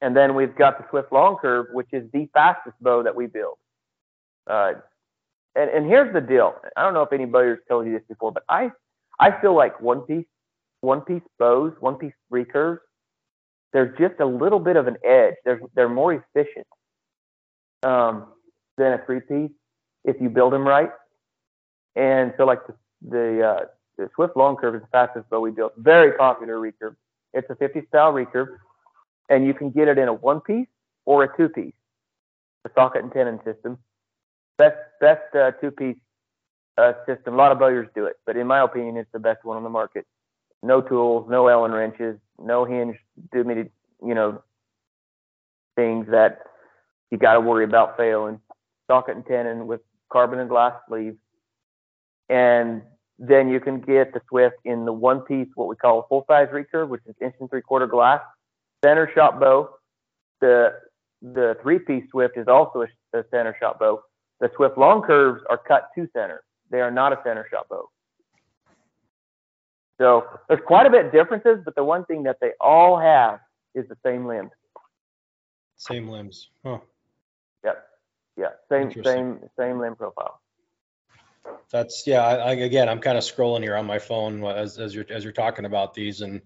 and 0.00 0.16
then 0.16 0.34
we've 0.34 0.54
got 0.56 0.78
the 0.78 0.84
Swift 0.90 1.12
long 1.12 1.36
curve, 1.36 1.66
which 1.72 1.88
is 1.92 2.10
the 2.12 2.28
fastest 2.34 2.76
bow 2.80 3.04
that 3.04 3.14
we 3.14 3.26
build. 3.26 3.56
Uh, 4.46 4.72
and, 5.56 5.70
and 5.70 5.86
here's 5.86 6.12
the 6.12 6.20
deal. 6.20 6.54
I 6.76 6.82
don't 6.82 6.94
know 6.94 7.02
if 7.02 7.12
anybody 7.12 7.50
has 7.50 7.58
told 7.68 7.86
you 7.86 7.92
this 7.92 8.02
before, 8.08 8.32
but 8.32 8.44
I 8.48 8.70
I 9.20 9.40
feel 9.40 9.54
like 9.54 9.80
one 9.80 10.02
piece 10.02 10.26
one 10.80 11.00
piece 11.00 11.22
bows, 11.38 11.72
one 11.80 11.96
piece 11.96 12.12
recurves, 12.32 12.78
there's 13.72 13.96
just 13.98 14.20
a 14.20 14.26
little 14.26 14.60
bit 14.60 14.76
of 14.76 14.86
an 14.86 14.96
edge. 15.04 15.34
They're 15.44 15.60
they're 15.74 15.88
more 15.88 16.14
efficient 16.14 16.66
um, 17.82 18.26
than 18.76 18.92
a 18.92 19.04
three 19.04 19.20
piece 19.20 19.50
if 20.04 20.16
you 20.20 20.28
build 20.28 20.52
them 20.52 20.66
right. 20.66 20.90
And 21.96 22.32
so 22.36 22.44
like 22.44 22.60
the 22.66 22.74
the, 23.06 23.42
uh, 23.46 23.64
the 23.98 24.10
Swift 24.14 24.36
long 24.36 24.56
curve 24.56 24.76
is 24.76 24.80
the 24.82 24.88
fastest 24.88 25.28
bow 25.28 25.40
we 25.40 25.50
built. 25.50 25.74
Very 25.76 26.12
popular 26.12 26.56
recurve. 26.56 26.96
It's 27.34 27.48
a 27.50 27.56
50 27.56 27.82
style 27.88 28.12
recurve, 28.12 28.56
and 29.28 29.46
you 29.46 29.52
can 29.54 29.70
get 29.70 29.88
it 29.88 29.98
in 29.98 30.08
a 30.08 30.12
one 30.12 30.40
piece 30.40 30.68
or 31.04 31.24
a 31.24 31.36
two 31.36 31.48
piece, 31.48 31.74
The 32.64 32.70
socket 32.74 33.02
and 33.02 33.12
tenon 33.12 33.40
system 33.44 33.78
best 34.58 34.76
best 35.00 35.34
uh, 35.34 35.52
two 35.60 35.70
piece 35.70 35.96
uh, 36.78 36.92
system. 37.06 37.34
A 37.34 37.36
lot 37.36 37.52
of 37.52 37.58
bowyers 37.58 37.88
do 37.94 38.06
it, 38.06 38.16
but 38.26 38.36
in 38.36 38.46
my 38.46 38.62
opinion, 38.62 38.96
it's 38.96 39.10
the 39.12 39.18
best 39.18 39.44
one 39.44 39.56
on 39.56 39.62
the 39.62 39.70
market. 39.70 40.06
No 40.62 40.80
tools, 40.80 41.26
no 41.28 41.48
Allen 41.48 41.72
wrenches, 41.72 42.18
no 42.38 42.64
hinge. 42.64 42.96
Do 43.32 43.44
me, 43.44 43.64
you 44.04 44.14
know, 44.14 44.42
things 45.76 46.06
that 46.10 46.38
you 47.10 47.18
got 47.18 47.34
to 47.34 47.40
worry 47.40 47.64
about 47.64 47.96
failing. 47.96 48.40
Socket 48.90 49.16
and 49.16 49.26
tenon 49.26 49.66
with 49.66 49.80
carbon 50.12 50.38
and 50.38 50.48
glass 50.48 50.74
sleeves, 50.88 51.16
and 52.28 52.82
then 53.18 53.48
you 53.48 53.60
can 53.60 53.80
get 53.80 54.12
the 54.12 54.20
Swift 54.28 54.56
in 54.64 54.84
the 54.84 54.92
one 54.92 55.20
piece, 55.20 55.48
what 55.54 55.68
we 55.68 55.76
call 55.76 56.00
a 56.00 56.08
full 56.08 56.24
size 56.28 56.48
recurve, 56.52 56.88
which 56.88 57.00
is 57.06 57.14
inch 57.20 57.34
and 57.40 57.48
three 57.48 57.62
quarter 57.62 57.86
glass, 57.86 58.20
center 58.84 59.10
shot 59.14 59.40
bow. 59.40 59.70
The 60.40 60.74
the 61.22 61.56
three 61.62 61.78
piece 61.78 62.04
Swift 62.10 62.36
is 62.36 62.46
also 62.46 62.82
a, 62.82 63.18
a 63.18 63.24
center 63.30 63.56
shot 63.58 63.78
bow 63.78 64.02
the 64.40 64.50
Swift 64.56 64.76
long 64.78 65.02
curves 65.02 65.42
are 65.48 65.58
cut 65.58 65.90
to 65.94 66.08
center. 66.12 66.42
They 66.70 66.80
are 66.80 66.90
not 66.90 67.12
a 67.12 67.20
center 67.24 67.46
shot 67.50 67.68
bow. 67.68 67.88
So 69.98 70.24
there's 70.48 70.60
quite 70.66 70.86
a 70.86 70.90
bit 70.90 71.06
of 71.06 71.12
differences, 71.12 71.60
but 71.64 71.74
the 71.74 71.84
one 71.84 72.04
thing 72.04 72.24
that 72.24 72.38
they 72.40 72.52
all 72.60 72.98
have 72.98 73.38
is 73.74 73.88
the 73.88 73.96
same 74.04 74.26
limbs. 74.26 74.50
Same 75.76 76.08
limbs. 76.08 76.48
Huh. 76.64 76.78
Yep. 77.64 77.86
Yeah. 78.36 78.48
Same 78.68 79.04
same 79.04 79.38
same 79.58 79.78
limb 79.78 79.94
profile. 79.94 80.40
That's 81.70 82.06
yeah. 82.06 82.24
I, 82.24 82.34
I, 82.34 82.52
again, 82.52 82.88
I'm 82.88 83.00
kind 83.00 83.18
of 83.18 83.24
scrolling 83.24 83.62
here 83.62 83.76
on 83.76 83.86
my 83.86 83.98
phone 83.98 84.44
as 84.44 84.78
as 84.78 84.94
you're 84.94 85.06
as 85.10 85.22
you're 85.24 85.32
talking 85.32 85.64
about 85.64 85.94
these, 85.94 86.20
and 86.22 86.40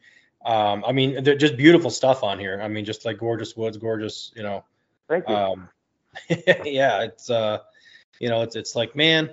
um, 0.45 0.84
I 0.86 0.93
mean, 0.93 1.22
they're 1.22 1.36
just 1.36 1.57
beautiful 1.57 1.91
stuff 1.91 2.22
on 2.22 2.39
here. 2.39 2.61
I 2.62 2.68
mean, 2.68 2.84
just 2.84 3.05
like 3.05 3.18
gorgeous 3.18 3.57
woods, 3.57 3.76
gorgeous, 3.76 4.32
you 4.36 4.43
know. 4.43 4.64
Thank 5.09 5.28
you. 5.28 5.34
Um, 5.34 5.68
yeah, 6.64 7.03
it's 7.03 7.30
uh, 7.30 7.59
you 8.20 8.28
know, 8.28 8.42
it's 8.42 8.56
it's 8.56 8.74
like, 8.74 8.96
man, 8.96 9.30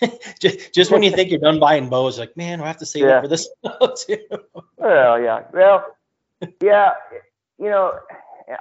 just 0.40 0.74
just 0.74 0.90
when 0.90 1.02
you 1.02 1.10
think 1.10 1.30
you're 1.30 1.40
done 1.40 1.60
buying 1.60 1.88
bows, 1.88 2.18
like, 2.18 2.36
man, 2.36 2.60
I 2.60 2.66
have 2.66 2.78
to 2.78 2.86
save 2.86 3.04
yeah. 3.04 3.16
up 3.16 3.22
for 3.24 3.28
this 3.28 3.48
too. 4.06 4.18
Well, 4.76 5.20
yeah, 5.20 5.42
well, 5.52 5.96
yeah, 6.62 6.90
you 7.58 7.70
know, 7.70 7.98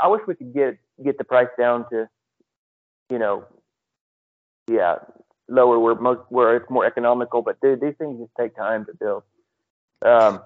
I 0.01 0.07
wish 0.07 0.21
we 0.27 0.35
could 0.35 0.53
get 0.53 0.77
get 1.03 1.17
the 1.17 1.23
price 1.23 1.49
down 1.57 1.89
to, 1.89 2.07
you 3.09 3.19
know, 3.19 3.45
yeah, 4.69 4.95
lower 5.47 5.79
where 5.79 5.95
most 5.95 6.21
where 6.29 6.57
it's 6.57 6.69
more 6.69 6.85
economical, 6.85 7.41
but 7.41 7.57
they, 7.61 7.75
these 7.75 7.95
things 7.97 8.19
just 8.19 8.31
take 8.39 8.55
time 8.55 8.85
to 8.85 8.93
build. 8.93 9.23
Um, 10.03 10.41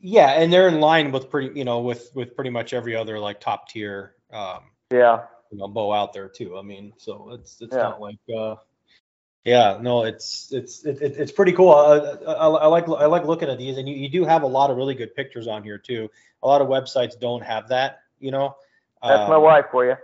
yeah, 0.00 0.30
and 0.30 0.52
they're 0.52 0.68
in 0.68 0.80
line 0.80 1.12
with 1.12 1.30
pretty, 1.30 1.58
you 1.58 1.64
know, 1.64 1.80
with 1.80 2.10
with 2.14 2.34
pretty 2.34 2.50
much 2.50 2.74
every 2.74 2.96
other 2.96 3.18
like 3.18 3.40
top 3.40 3.68
tier. 3.68 4.14
Um, 4.32 4.60
yeah 4.92 5.22
you 5.54 5.60
know 5.60 5.68
bow 5.68 5.92
out 5.92 6.12
there 6.12 6.28
too. 6.28 6.58
I 6.58 6.62
mean, 6.62 6.92
so 6.96 7.30
it's 7.32 7.60
it's 7.60 7.74
yeah. 7.74 7.82
not 7.82 8.00
like 8.00 8.18
uh, 8.36 8.56
yeah, 9.44 9.78
no, 9.80 10.04
it's 10.04 10.52
it's 10.52 10.84
it, 10.84 11.00
it's 11.00 11.30
pretty 11.30 11.52
cool. 11.52 11.70
I, 11.70 11.96
I, 12.26 12.48
I, 12.48 12.66
like 12.66 12.88
I 12.88 13.06
like 13.06 13.24
looking 13.24 13.48
at 13.48 13.58
these, 13.58 13.78
and 13.78 13.88
you, 13.88 13.94
you 13.94 14.08
do 14.08 14.24
have 14.24 14.42
a 14.42 14.46
lot 14.46 14.70
of 14.70 14.76
really 14.76 14.94
good 14.94 15.14
pictures 15.14 15.46
on 15.46 15.62
here 15.62 15.78
too. 15.78 16.10
A 16.42 16.46
lot 16.46 16.60
of 16.60 16.68
websites 16.68 17.18
don't 17.18 17.42
have 17.42 17.68
that, 17.68 18.00
you 18.18 18.32
know. 18.32 18.56
That's 19.02 19.20
um, 19.20 19.30
my 19.30 19.36
wife 19.36 19.66
for 19.70 19.86
you. 19.86 19.94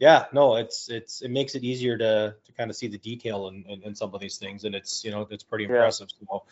Yeah, 0.00 0.24
no, 0.32 0.56
it's 0.56 0.90
it's 0.90 1.22
it 1.22 1.30
makes 1.30 1.54
it 1.54 1.62
easier 1.62 1.96
to 1.98 2.34
to 2.44 2.52
kind 2.52 2.70
of 2.70 2.76
see 2.76 2.88
the 2.88 2.98
detail 2.98 3.48
in, 3.48 3.64
in, 3.68 3.82
in 3.84 3.94
some 3.94 4.12
of 4.14 4.20
these 4.20 4.36
things, 4.36 4.64
and 4.64 4.74
it's 4.74 5.04
you 5.04 5.12
know 5.12 5.28
it's 5.30 5.44
pretty 5.44 5.64
impressive. 5.64 6.08
Yeah. 6.20 6.26
So, 6.26 6.42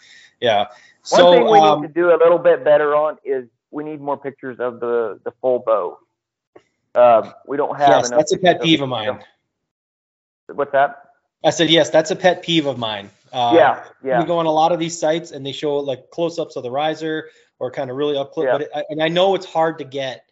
yeah. 0.40 0.58
One 0.58 0.68
so, 1.02 1.32
thing 1.32 1.50
we 1.50 1.58
um, 1.58 1.80
need 1.80 1.88
to 1.88 1.94
do 1.94 2.10
a 2.10 2.18
little 2.18 2.38
bit 2.38 2.62
better 2.62 2.94
on 2.94 3.16
is 3.24 3.48
we 3.72 3.82
need 3.82 4.00
more 4.00 4.16
pictures 4.16 4.60
of 4.60 4.78
the 4.78 5.18
the 5.24 5.32
full 5.40 5.60
bow. 5.60 5.98
Uh, 6.96 7.32
we 7.46 7.56
don't 7.56 7.76
have 7.76 7.88
yes, 7.88 8.10
that's 8.10 8.32
a 8.32 8.38
pet 8.38 8.62
peeve 8.62 8.80
of 8.80 8.88
mine. 8.88 9.22
What's 10.48 10.72
that? 10.72 11.10
I 11.44 11.50
said 11.50 11.70
yes. 11.70 11.90
That's 11.90 12.10
a 12.10 12.16
pet 12.16 12.42
peeve 12.42 12.66
of 12.66 12.78
mine. 12.78 13.10
Uh, 13.32 13.52
yeah, 13.54 13.84
yeah. 14.02 14.20
We 14.20 14.26
go 14.26 14.38
on 14.38 14.46
a 14.46 14.50
lot 14.50 14.72
of 14.72 14.78
these 14.78 14.98
sites 14.98 15.30
and 15.30 15.44
they 15.44 15.52
show 15.52 15.76
like 15.76 16.10
close-ups 16.10 16.56
of 16.56 16.62
the 16.62 16.70
riser 16.70 17.28
or 17.58 17.70
kind 17.70 17.90
of 17.90 17.96
really 17.96 18.16
up 18.16 18.32
close. 18.32 18.46
Yeah. 18.46 18.52
But 18.52 18.62
it, 18.62 18.86
and 18.88 19.02
I 19.02 19.08
know 19.08 19.34
it's 19.34 19.44
hard 19.44 19.78
to 19.78 19.84
get 19.84 20.24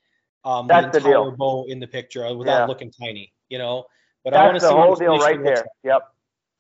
um, 0.45 0.69
the 0.69 0.79
entire 0.79 1.01
the 1.01 1.35
bow 1.37 1.67
in 1.69 1.81
the 1.81 1.87
picture 1.87 2.23
without 2.35 2.61
yeah. 2.61 2.65
looking 2.65 2.91
tiny, 2.91 3.33
you 3.49 3.59
know. 3.59 3.85
But 4.25 4.33
that's 4.33 4.41
I 4.41 4.45
want 4.47 4.55
to 4.55 4.61
see 4.61 4.67
the 4.69 4.73
whole 4.75 4.95
deal 4.95 5.19
right 5.19 5.43
there. 5.43 5.67
Yep. 5.83 6.03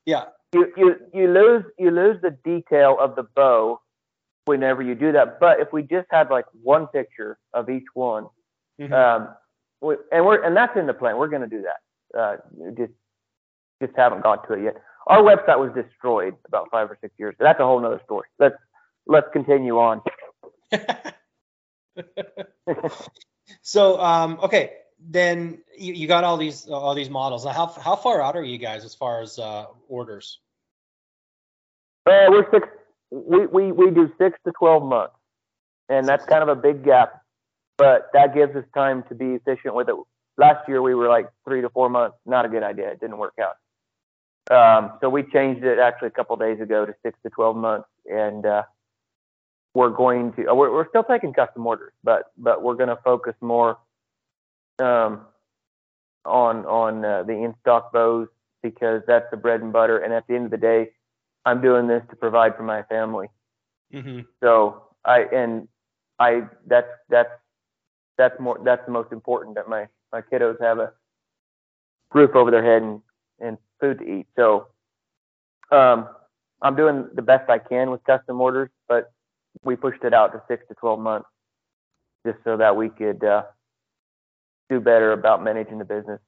Yeah. 0.05 0.25
You 0.53 0.73
you 0.77 0.97
you 1.15 1.33
lose 1.33 1.65
you 1.79 1.91
lose 1.91 2.21
the 2.21 2.37
detail 2.45 2.97
of 3.01 3.17
the 3.17 3.23
bow 3.23 3.81
whenever 4.45 4.83
you 4.83 4.95
do 4.95 5.13
that. 5.13 5.41
But 5.41 5.61
if 5.61 5.73
we 5.73 5.83
just 5.83 6.07
had 6.11 6.31
like 6.31 6.45
one 6.63 6.87
picture 6.89 7.39
of 7.55 7.71
each 7.71 7.87
one, 7.95 8.27
mm-hmm. 8.79 8.93
um, 8.93 9.29
and 9.91 10.25
we're 10.25 10.43
and 10.43 10.57
that's 10.57 10.77
in 10.77 10.87
the 10.87 10.95
plan. 10.95 11.17
We're 11.17 11.29
going 11.29 11.43
to 11.43 11.49
do 11.49 11.63
that. 11.63 12.19
Uh, 12.19 12.37
just 12.77 12.93
just 13.83 13.93
haven't 13.97 14.23
got 14.23 14.47
to 14.49 14.55
it 14.55 14.65
yet. 14.65 14.77
Our 15.07 15.23
website 15.23 15.59
was 15.59 15.71
destroyed 15.75 16.35
about 16.47 16.69
five 16.71 16.91
or 16.91 16.97
six 17.01 17.15
years. 17.19 17.35
That's 17.39 17.61
a 17.61 17.65
whole 17.65 17.85
other 17.85 18.01
story. 18.05 18.29
Let's 18.39 18.57
let's 19.07 19.27
continue 19.33 19.79
on. 19.79 20.01
so 23.63 24.01
um, 24.01 24.39
okay, 24.43 24.73
then 24.99 25.59
you, 25.77 25.93
you 25.93 26.09
got 26.09 26.25
all 26.25 26.37
these 26.37 26.69
all 26.69 26.95
these 26.95 27.11
models. 27.11 27.45
Now, 27.45 27.53
how 27.53 27.67
how 27.67 27.97
far 27.97 28.23
out 28.23 28.37
are 28.37 28.45
you 28.45 28.59
guys 28.59 28.85
as 28.85 28.95
far 28.95 29.21
as 29.21 29.39
uh, 29.39 29.67
orders? 29.89 30.39
Uh, 32.07 32.27
we're 32.29 32.51
six. 32.51 32.67
We, 33.11 33.47
we 33.47 33.73
we 33.73 33.91
do 33.91 34.11
six 34.19 34.39
to 34.47 34.53
twelve 34.59 34.83
months, 34.83 35.15
and 35.89 36.07
that's 36.09 36.25
kind 36.25 36.43
of 36.43 36.49
a 36.49 36.57
big 36.57 36.85
gap 36.85 37.24
but 37.77 38.09
that 38.13 38.35
gives 38.35 38.55
us 38.57 38.65
time 38.75 39.05
to 39.09 39.15
be 39.15 39.35
efficient 39.35 39.75
with 39.75 39.89
it. 39.89 39.95
Last 40.37 40.69
year 40.69 40.83
we 40.83 40.95
were 40.95 41.09
like 41.09 41.29
three 41.45 41.61
to 41.61 41.71
four 41.71 41.89
months. 41.89 42.17
Not 42.27 42.45
a 42.45 42.49
good 42.49 42.63
idea. 42.63 42.91
It 42.91 43.01
didn't 43.01 43.19
work 43.19 43.35
out. 43.41 43.57
Um, 44.51 44.93
so 45.01 45.09
we 45.09 45.23
changed 45.23 45.65
it 45.65 45.79
actually 45.79 46.09
a 46.09 46.13
couple 46.13 46.37
days 46.37 46.61
ago 46.61 46.85
to 46.85 46.95
six 47.03 47.19
to 47.23 47.31
twelve 47.31 47.57
months, 47.57 47.89
and 48.07 48.45
uh, 48.45 48.63
we're 49.75 49.91
going 49.91 50.33
to 50.35 50.53
we're, 50.53 50.73
we're 50.73 50.89
still 50.89 51.05
taking 51.05 51.33
custom 51.33 51.67
orders, 51.67 51.93
but 52.03 52.33
but 52.37 52.63
we're 52.63 52.75
going 52.75 52.91
to 52.91 52.99
focus 53.03 53.35
more 53.41 53.79
um, 54.79 55.23
on 56.25 56.67
on 56.67 57.05
uh, 57.05 57.23
the 57.23 57.33
in 57.33 57.55
stock 57.61 57.93
bows 57.93 58.29
because 58.63 59.03
that's 59.07 59.27
the 59.31 59.37
bread 59.37 59.63
and 59.63 59.73
butter. 59.73 59.99
And 59.99 60.13
at 60.13 60.27
the 60.27 60.35
end 60.35 60.45
of 60.47 60.51
the 60.51 60.59
day, 60.59 60.91
I'm 61.45 61.61
doing 61.63 61.87
this 61.87 62.03
to 62.11 62.17
provide 62.17 62.57
for 62.57 62.63
my 62.63 62.83
family. 62.85 63.29
Mm-hmm. 63.93 64.21
So 64.43 64.83
I 65.05 65.23
and 65.33 65.69
I 66.19 66.43
that's 66.67 66.89
that's 67.09 67.31
that's 68.17 68.39
more 68.41 68.59
that's 68.65 68.85
the 68.87 68.93
most 68.93 69.13
important 69.13 69.57
that 69.57 69.69
my 69.69 69.89
my 70.13 70.21
kiddos 70.21 70.61
have 70.61 70.79
a 70.79 70.93
roof 72.13 72.35
over 72.35 72.51
their 72.51 72.65
head 72.65 72.83
and 72.83 73.01
and 73.41 73.59
food 73.81 73.99
to 73.99 74.05
eat. 74.05 74.27
So 74.37 74.69
um, 75.71 76.09
I'm 76.63 76.77
doing 76.77 77.09
the 77.15 77.23
best 77.23 77.51
I 77.51 77.59
can 77.59 77.91
with 77.91 78.05
custom 78.05 78.41
orders, 78.41 78.71
but 78.89 79.13
we 79.63 79.77
pushed 79.77 80.05
it 80.05 80.15
out 80.15 80.33
to 80.33 80.43
six 80.49 80.67
to 80.69 80.75
12 80.75 81.01
months 81.01 81.29
just 82.27 82.39
so 82.45 82.57
that 82.57 82.77
we 82.77 82.89
could 82.89 83.23
uh, 83.23 83.43
do 84.71 84.81
better 84.81 85.13
about 85.13 85.43
managing 85.43 85.79
the 85.79 85.85
business. 85.85 86.21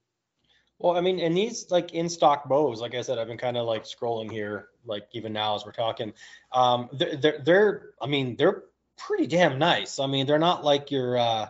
Well, 0.79 0.97
I 0.97 1.01
mean, 1.01 1.21
and 1.21 1.35
these 1.35 1.71
like 1.71 1.95
in 1.95 2.09
stock 2.09 2.49
bows, 2.49 2.81
like 2.81 2.95
I 2.95 3.01
said, 3.01 3.19
I've 3.19 3.29
been 3.29 3.39
kind 3.39 3.57
of 3.57 3.67
like 3.67 3.85
scrolling 3.85 4.31
here, 4.31 4.69
like 4.85 5.09
even 5.13 5.33
now 5.33 5.57
as 5.57 5.65
we're 5.65 5.73
talking. 5.73 6.13
Um, 6.53 6.91
they're, 6.93 7.17
they're, 7.17 7.43
they're, 7.45 7.91
I 8.01 8.07
mean, 8.07 8.37
they're 8.37 8.65
pretty 8.99 9.27
damn 9.27 9.59
nice. 9.59 9.99
I 9.99 10.07
mean, 10.07 10.27
they're 10.27 10.39
not 10.39 10.65
like 10.65 10.91
your, 10.91 11.17
uh, 11.17 11.49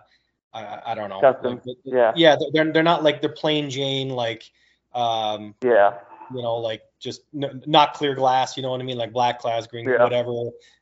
I, 0.55 0.81
I 0.87 0.95
don't 0.95 1.11
know. 1.11 1.21
Custom. 1.21 1.61
Like, 1.65 1.77
yeah. 1.85 2.13
Yeah. 2.17 2.37
They're, 2.53 2.73
they're 2.73 2.83
not 2.83 3.03
like 3.03 3.21
the 3.21 3.29
plain 3.29 3.69
Jane, 3.71 4.11
like, 4.11 4.51
um, 4.95 5.55
yeah, 5.63 5.99
you 6.35 6.43
know, 6.43 6.57
like 6.57 6.83
just 6.99 7.23
n- 7.35 7.63
not 7.67 7.95
clear 7.95 8.15
glass, 8.15 8.57
you 8.57 8.63
know 8.63 8.71
what 8.71 8.81
I 8.81 8.85
mean? 8.85 8.97
Like 8.97 9.13
black 9.13 9.43
glass, 9.43 9.67
green, 9.67 9.89
Yeah. 9.89 10.03
whatever. 10.03 10.33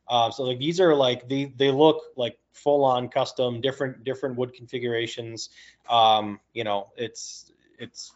Um, 0.07 0.31
so 0.31 0.43
like 0.43 0.59
these 0.59 0.79
are 0.79 0.95
like, 0.95 1.27
they, 1.27 1.53
they 1.57 1.71
look 1.71 2.01
like 2.15 2.37
full 2.53 2.85
on 2.85 3.09
custom, 3.09 3.59
different, 3.59 4.03
different 4.03 4.37
wood 4.37 4.53
configurations. 4.53 5.49
Um, 5.89 6.39
you 6.53 6.63
know, 6.63 6.91
it's, 6.95 7.51
it's, 7.77 8.13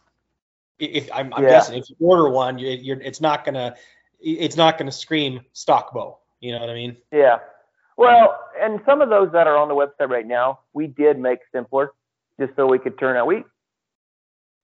if 0.78 1.10
I'm, 1.12 1.32
I'm 1.34 1.42
Yeah. 1.44 1.50
guessing 1.50 1.78
if 1.78 1.90
you 1.90 1.96
order 2.00 2.30
one, 2.30 2.58
you, 2.58 2.70
you're, 2.70 3.00
it's 3.00 3.20
not 3.20 3.44
gonna, 3.44 3.76
it's 4.20 4.56
not 4.56 4.78
gonna 4.78 4.90
scream 4.92 5.40
stock 5.52 5.92
bow. 5.92 6.18
You 6.40 6.52
know 6.52 6.60
what 6.60 6.70
I 6.70 6.74
mean? 6.74 6.96
yeah. 7.12 7.38
Well, 8.00 8.40
and 8.58 8.80
some 8.86 9.02
of 9.02 9.10
those 9.10 9.30
that 9.32 9.46
are 9.46 9.58
on 9.58 9.68
the 9.68 9.74
website 9.74 10.08
right 10.08 10.26
now, 10.26 10.60
we 10.72 10.86
did 10.86 11.18
make 11.18 11.40
simpler 11.52 11.92
just 12.40 12.56
so 12.56 12.66
we 12.66 12.78
could 12.78 12.98
turn 12.98 13.18
out. 13.18 13.26
We 13.26 13.44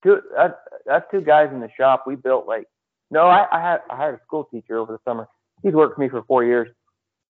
two 0.02 0.22
uh, 0.38 0.48
that's 0.86 1.04
two 1.10 1.20
guys 1.20 1.50
in 1.52 1.60
the 1.60 1.68
shop. 1.76 2.04
We 2.06 2.14
built 2.14 2.48
like 2.48 2.66
no, 3.10 3.26
I, 3.26 3.46
I 3.52 3.60
had 3.60 3.80
I 3.90 3.96
hired 3.96 4.14
a 4.14 4.24
school 4.24 4.48
teacher 4.50 4.78
over 4.78 4.90
the 4.90 5.00
summer. 5.04 5.28
He's 5.62 5.74
worked 5.74 5.96
for 5.96 6.00
me 6.00 6.08
for 6.08 6.22
four 6.22 6.44
years. 6.44 6.70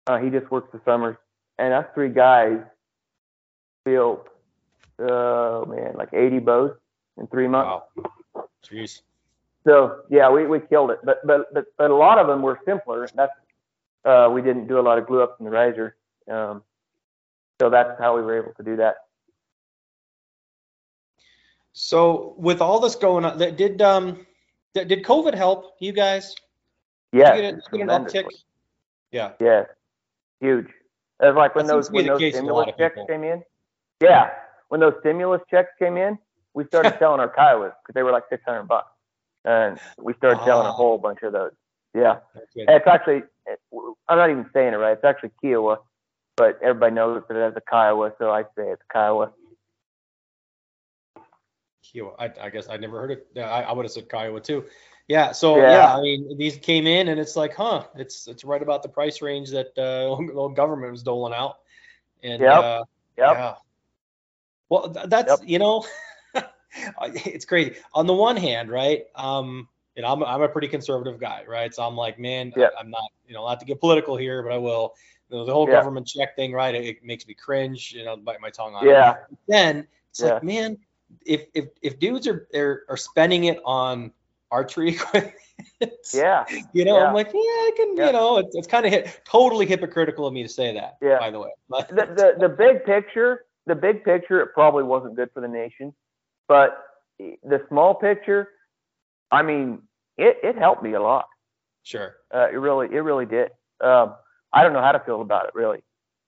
Uh, 0.06 0.18
he 0.18 0.30
just 0.30 0.52
works 0.52 0.68
the 0.74 0.82
summers, 0.84 1.16
and 1.58 1.74
us 1.74 1.86
three 1.94 2.10
guys 2.10 2.60
built 3.86 4.28
oh 5.00 5.64
man 5.66 5.94
like 5.96 6.10
80 6.12 6.40
bows 6.40 6.72
in 7.18 7.28
three 7.28 7.48
months. 7.48 7.86
Wow. 7.96 8.44
Jeez. 8.70 9.04
So 9.66 10.02
yeah, 10.10 10.30
we, 10.30 10.48
we 10.48 10.60
killed 10.60 10.92
it. 10.92 11.00
But 11.06 11.26
but 11.26 11.54
but 11.54 11.64
but 11.78 11.92
a 11.92 11.96
lot 11.96 12.20
of 12.20 12.28
them 12.28 12.42
were 12.42 12.60
simpler. 12.66 13.08
That's 13.16 13.32
uh, 14.06 14.30
we 14.32 14.42
didn't 14.42 14.68
do 14.68 14.80
a 14.80 14.82
lot 14.82 14.98
of 14.98 15.08
glue 15.08 15.22
ups 15.22 15.36
in 15.40 15.46
the 15.46 15.52
riser. 15.52 15.96
Um, 16.30 16.64
so 17.62 17.70
that's 17.70 18.00
how 18.00 18.16
we 18.16 18.22
were 18.22 18.42
able 18.42 18.54
to 18.54 18.64
do 18.64 18.78
that. 18.78 18.96
So 21.74 22.36
with 22.38 22.62
all 22.62 22.80
this 22.80 22.96
going 22.96 23.26
on, 23.26 23.38
did 23.38 23.82
um, 23.82 24.26
did 24.74 25.04
COVID 25.04 25.34
help 25.34 25.76
you 25.80 25.92
guys? 25.92 26.36
Yeah. 27.12 27.36
Did 27.36 27.38
you 27.38 27.42
get, 27.42 27.54
a, 27.54 27.56
did 27.56 27.64
you 27.72 27.78
get 27.86 27.90
an 27.90 28.06
uptick? 28.06 28.26
Yeah. 29.12 29.32
Yeah. 29.40 29.64
Huge. 30.40 30.68
It 30.68 31.26
was 31.28 31.36
like 31.36 31.56
when 31.56 31.68
That 31.68 31.74
those 31.74 31.92
when 31.92 32.06
those 32.06 32.20
case 32.20 32.34
with 32.36 32.44
a 32.44 32.54
lot 32.54 32.64
stimulus 32.64 32.78
checks 32.78 32.96
people. 32.96 33.08
came 33.08 33.24
in. 33.24 33.44
Yeah. 34.02 34.32
When 34.70 34.80
those 34.82 34.96
stimulus 35.00 35.42
checks 35.50 35.70
came 35.80 35.98
in, 35.98 36.18
we 36.54 36.66
started 36.66 36.96
selling 37.00 37.20
our 37.20 37.34
Kiowas 37.34 37.74
because 37.82 37.94
they 37.94 38.04
were 38.04 38.12
like 38.12 38.24
six 38.30 38.44
hundred 38.46 38.64
bucks, 38.64 38.92
and 39.46 39.80
we 40.00 40.14
started 40.16 40.44
selling 40.44 40.68
a 40.68 40.72
whole 40.72 40.98
bunch 40.98 41.20
of 41.24 41.32
those. 41.34 41.54
Yeah. 41.96 42.18
It's 42.56 42.88
actually, 42.88 43.24
I'm 44.10 44.18
not 44.18 44.30
even 44.30 44.50
saying 44.54 44.74
it 44.74 44.78
right. 44.78 44.94
It's 44.94 45.04
actually 45.04 45.32
Kiowa, 45.42 45.80
but 46.36 46.60
everybody 46.62 46.94
knows 46.96 47.24
that 47.28 47.38
it 47.38 47.42
as 47.42 47.54
a 47.56 47.62
Kiowa, 47.62 48.14
so 48.18 48.30
I 48.32 48.44
say 48.56 48.70
it's 48.72 48.82
Kiowa. 48.92 49.32
Kiowa. 51.84 52.14
I, 52.20 52.32
I 52.42 52.50
guess 52.50 52.70
I 52.70 52.78
never 52.78 53.00
heard 53.00 53.12
it. 53.12 53.28
I, 53.38 53.64
I 53.64 53.72
would 53.74 53.86
have 53.86 53.92
said 53.92 54.10
Kiowa 54.10 54.40
too. 54.42 54.66
Yeah. 55.08 55.32
So 55.32 55.58
Yeah. 55.58 55.72
yeah. 55.72 55.96
I 55.96 56.02
mean, 56.02 56.38
these 56.38 56.58
came 56.58 56.88
in 56.88 57.10
and 57.10 57.20
it's 57.20 57.36
like, 57.36 57.54
huh? 57.54 57.86
It's 57.96 58.28
it's 58.28 58.44
right 58.44 58.62
about 58.62 58.84
the 58.84 58.90
price 58.90 59.22
range 59.22 59.52
that 59.52 59.78
uh, 59.78 60.16
the 60.34 60.48
government 60.56 60.92
was 60.92 61.04
doling 61.04 61.34
out. 61.34 61.58
And 62.24 62.42
Yep. 62.42 62.64
uh, 62.64 62.84
Yep. 63.18 63.32
yeah. 63.32 63.56
Well, 64.70 64.94
th- 64.94 65.08
that's 65.08 65.42
Yep. 65.42 65.50
you 65.50 65.60
know, 65.60 65.86
it's 67.02 67.46
crazy. 67.46 67.76
On 67.94 68.08
the 68.08 68.14
one 68.14 68.38
hand, 68.38 68.70
right? 68.72 69.04
Um, 69.16 69.68
you 69.96 70.02
know, 70.02 70.12
I'm 70.12 70.24
I'm 70.24 70.42
a 70.42 70.48
pretty 70.50 70.68
conservative 70.68 71.20
guy, 71.20 71.44
right? 71.48 71.74
So 71.74 71.84
I'm 71.84 71.96
like, 71.96 72.20
man, 72.20 72.54
I, 72.56 72.70
I'm 72.80 72.90
not, 72.90 73.04
you 73.28 73.34
know, 73.34 73.46
not 73.48 73.60
to 73.60 73.66
get 73.66 73.80
political 73.80 74.16
here, 74.18 74.42
but 74.44 74.52
I 74.52 74.58
will. 74.58 74.94
You 75.30 75.38
know, 75.40 75.46
the 75.46 75.54
whole 75.54 75.68
Yeah. 75.68 75.74
government 75.74 76.08
check 76.08 76.36
thing, 76.36 76.52
right? 76.54 76.76
It, 76.76 76.86
it 76.86 77.04
makes 77.04 77.28
me 77.28 77.34
cringe. 77.34 77.94
You 77.94 78.04
know, 78.06 78.16
bite 78.18 78.42
my 78.42 78.50
tongue 78.50 78.76
on 78.76 78.84
it 78.86 78.90
Yeah. 78.90 79.16
then 79.48 79.88
it's 80.10 80.22
Yeah. 80.22 80.34
like, 80.34 80.44
man, 80.44 80.78
if 81.26 81.46
if 81.54 81.66
if 81.82 82.00
dudes 82.00 82.28
are 82.28 82.48
are, 82.56 82.84
are 82.90 82.98
spending 82.98 83.46
it 83.46 83.60
on 83.66 84.12
archery 84.52 84.90
equipment, 84.96 85.34
Yeah. 86.14 86.46
you 86.74 86.86
know, 86.86 86.98
Yeah. 86.98 87.08
I'm 87.08 87.14
like, 87.14 87.28
yeah, 87.34 87.40
I 87.40 87.72
can, 87.76 87.98
Yeah. 87.98 88.06
you 88.08 88.12
know, 88.14 88.38
it's, 88.38 88.56
it's 88.56 88.68
kind 88.68 88.86
of 88.86 88.92
hit, 88.92 89.22
totally 89.26 89.66
hypocritical 89.66 90.28
of 90.28 90.34
me 90.34 90.44
to 90.44 90.50
say 90.50 90.74
that, 90.74 90.98
Yeah. 91.02 91.20
by 91.20 91.32
the 91.32 91.40
way. 91.40 91.50
But 91.70 91.88
the, 91.90 92.06
the 92.06 92.36
the 92.48 92.50
big 92.50 92.86
picture, 92.86 93.46
the 93.66 93.76
big 93.76 94.04
picture, 94.04 94.40
it 94.42 94.50
probably 94.54 94.84
wasn't 94.84 95.16
good 95.16 95.30
for 95.34 95.42
the 95.42 95.48
nation, 95.48 95.94
but 96.48 96.78
the 97.20 97.66
small 97.70 97.96
picture, 97.96 98.50
I 99.34 99.44
mean, 99.44 99.82
it 100.18 100.38
it 100.44 100.58
helped 100.58 100.84
me 100.84 100.94
a 100.94 101.02
lot. 101.02 101.26
sure, 101.84 102.18
Uh, 102.34 102.48
it 102.52 102.58
really 102.58 102.88
it 102.94 103.00
really 103.02 103.26
did. 103.26 103.52
Um, 103.82 104.16
I 104.54 104.64
don't 104.64 104.74
know 104.74 104.82
how 104.82 104.94
to 104.94 105.00
feel 105.00 105.22
about 105.22 105.46
it 105.48 105.56
really. 105.56 105.84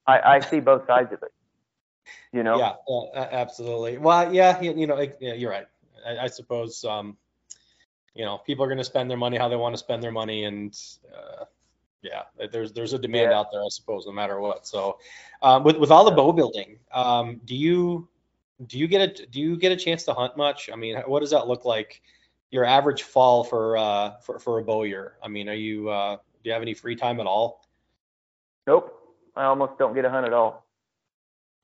I, 0.08 0.20
I 0.36 0.42
see 0.50 0.60
both 0.60 0.86
sides 0.88 1.14
of 1.14 1.24
it. 1.24 1.32
You 2.34 2.44
know. 2.44 2.64
yeah, 2.64 3.32
absolutely. 3.32 3.98
Well, 3.98 4.34
yeah, 4.34 4.60
you, 4.62 4.74
you 4.76 4.88
know, 4.88 4.96
like, 4.96 5.18
yeah, 5.20 5.34
you're 5.34 5.52
right. 5.52 5.68
I, 6.06 6.26
I 6.26 6.28
suppose, 6.28 6.84
um, 6.86 7.18
you 8.16 8.26
know, 8.26 8.38
people 8.46 8.66
are 8.66 8.68
going 8.68 8.80
to 8.80 8.86
spend 8.86 9.10
their 9.10 9.18
money 9.18 9.38
how 9.38 9.50
they 9.50 9.56
want 9.56 9.74
to 9.74 9.80
spend 9.80 10.04
their 10.04 10.12
money, 10.12 10.46
and 10.46 10.76
uh, 11.14 11.46
yeah, 12.02 12.24
there's 12.52 12.74
there's 12.74 12.94
a 12.94 13.00
demand 13.00 13.32
Yeah. 13.32 13.34
out 13.34 13.48
there, 13.52 13.62
I 13.62 13.70
suppose, 13.70 14.06
no 14.06 14.14
matter 14.14 14.40
what. 14.40 14.68
So, 14.68 14.98
um, 15.42 15.64
with 15.64 15.78
with 15.78 15.92
all 15.92 16.06
the 16.06 16.12
bow 16.12 16.34
building, 16.34 16.80
um, 16.94 17.42
do 17.46 17.56
you 17.56 18.08
do 18.68 18.78
you 18.80 18.88
get 18.88 19.02
a 19.22 19.26
do 19.28 19.40
you 19.42 19.58
get 19.58 19.72
a 19.72 19.78
chance 19.78 20.04
to 20.06 20.14
hunt 20.14 20.38
much? 20.38 20.70
I 20.72 20.76
mean, 20.76 20.98
what 21.08 21.22
does 21.22 21.32
that 21.32 21.48
look 21.48 21.66
like? 21.66 22.02
Your 22.56 22.64
average 22.64 23.04
fall 23.04 23.44
for 23.44 23.76
uh 23.76 24.12
for, 24.22 24.40
for 24.40 24.60
a 24.60 24.64
bowyer. 24.64 25.18
I 25.22 25.28
mean, 25.28 25.50
are 25.50 25.62
you 25.70 25.90
uh 25.90 26.16
do 26.16 26.44
you 26.44 26.54
have 26.54 26.62
any 26.62 26.74
free 26.74 26.96
time 26.96 27.20
at 27.20 27.26
all? 27.26 27.68
Nope. 28.66 28.98
I 29.36 29.44
almost 29.44 29.78
don't 29.78 29.94
get 29.94 30.06
a 30.06 30.10
hunt 30.10 30.26
at 30.26 30.32
all. 30.32 30.66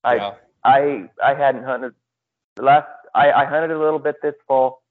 I 0.04 0.16
yeah. 0.16 0.34
I 0.66 1.10
I 1.24 1.34
hadn't 1.34 1.64
hunted 1.64 1.94
the 2.58 2.64
last 2.64 2.90
I, 3.16 3.32
I 3.32 3.46
hunted 3.46 3.72
a 3.72 3.80
little 3.80 4.00
bit 4.00 4.18
this 4.22 4.36
fall, 4.46 4.84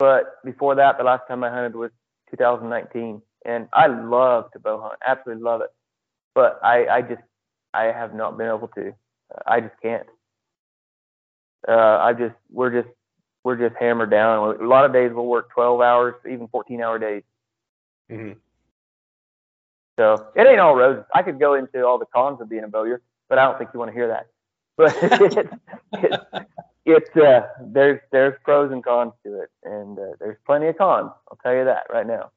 but 0.00 0.42
before 0.44 0.74
that 0.74 0.98
the 0.98 1.04
last 1.04 1.28
time 1.28 1.44
I 1.44 1.50
hunted 1.50 1.76
was 1.76 1.92
2019 2.32 3.22
and 3.44 3.68
I 3.72 3.86
love 3.86 4.50
to 4.54 4.58
bow 4.58 4.80
hunt, 4.80 4.98
absolutely 5.06 5.44
love 5.44 5.60
it. 5.60 5.70
But 6.34 6.58
I 6.64 6.88
I 6.88 7.02
just 7.02 7.22
I 7.72 7.84
have 7.84 8.14
not 8.14 8.36
been 8.36 8.48
able 8.48 8.66
to. 8.74 8.92
I 9.46 9.60
just 9.60 9.80
can't. 9.80 10.08
Uh 11.68 11.98
I 12.08 12.14
just 12.14 12.34
we're 12.50 12.82
just 12.82 12.92
we're 13.44 13.56
just 13.56 13.76
hammered 13.80 14.10
down. 14.10 14.56
A 14.60 14.66
lot 14.66 14.84
of 14.84 14.92
days 14.92 15.12
we'll 15.14 15.26
work 15.26 15.50
12 15.50 15.80
hours, 15.80 16.14
even 16.28 16.48
14 16.48 16.82
hour 16.82 16.98
days. 16.98 17.22
Mhm. 18.10 18.36
So 19.98 20.26
it 20.34 20.46
ain't 20.46 20.60
all 20.60 20.74
roses. 20.76 21.04
I 21.14 21.22
could 21.22 21.38
go 21.38 21.54
into 21.54 21.84
all 21.86 21.98
the 21.98 22.06
cons 22.06 22.40
of 22.40 22.48
being 22.48 22.64
a 22.64 22.68
bowyer, 22.68 23.02
but 23.28 23.38
I 23.38 23.44
don't 23.44 23.58
think 23.58 23.70
you 23.74 23.78
want 23.78 23.90
to 23.90 23.94
hear 23.94 24.08
that. 24.08 24.28
But 24.76 24.96
it's, 25.02 25.50
it's, 25.92 26.24
it's 26.86 27.16
uh, 27.16 27.46
there's 27.60 28.00
there's 28.10 28.34
pros 28.44 28.72
and 28.72 28.82
cons 28.82 29.12
to 29.24 29.40
it, 29.42 29.50
and 29.62 29.98
uh, 29.98 30.12
there's 30.18 30.38
plenty 30.46 30.68
of 30.68 30.78
cons. 30.78 31.10
I'll 31.30 31.38
tell 31.42 31.54
you 31.54 31.64
that 31.64 31.86
right 31.92 32.06
now. 32.06 32.30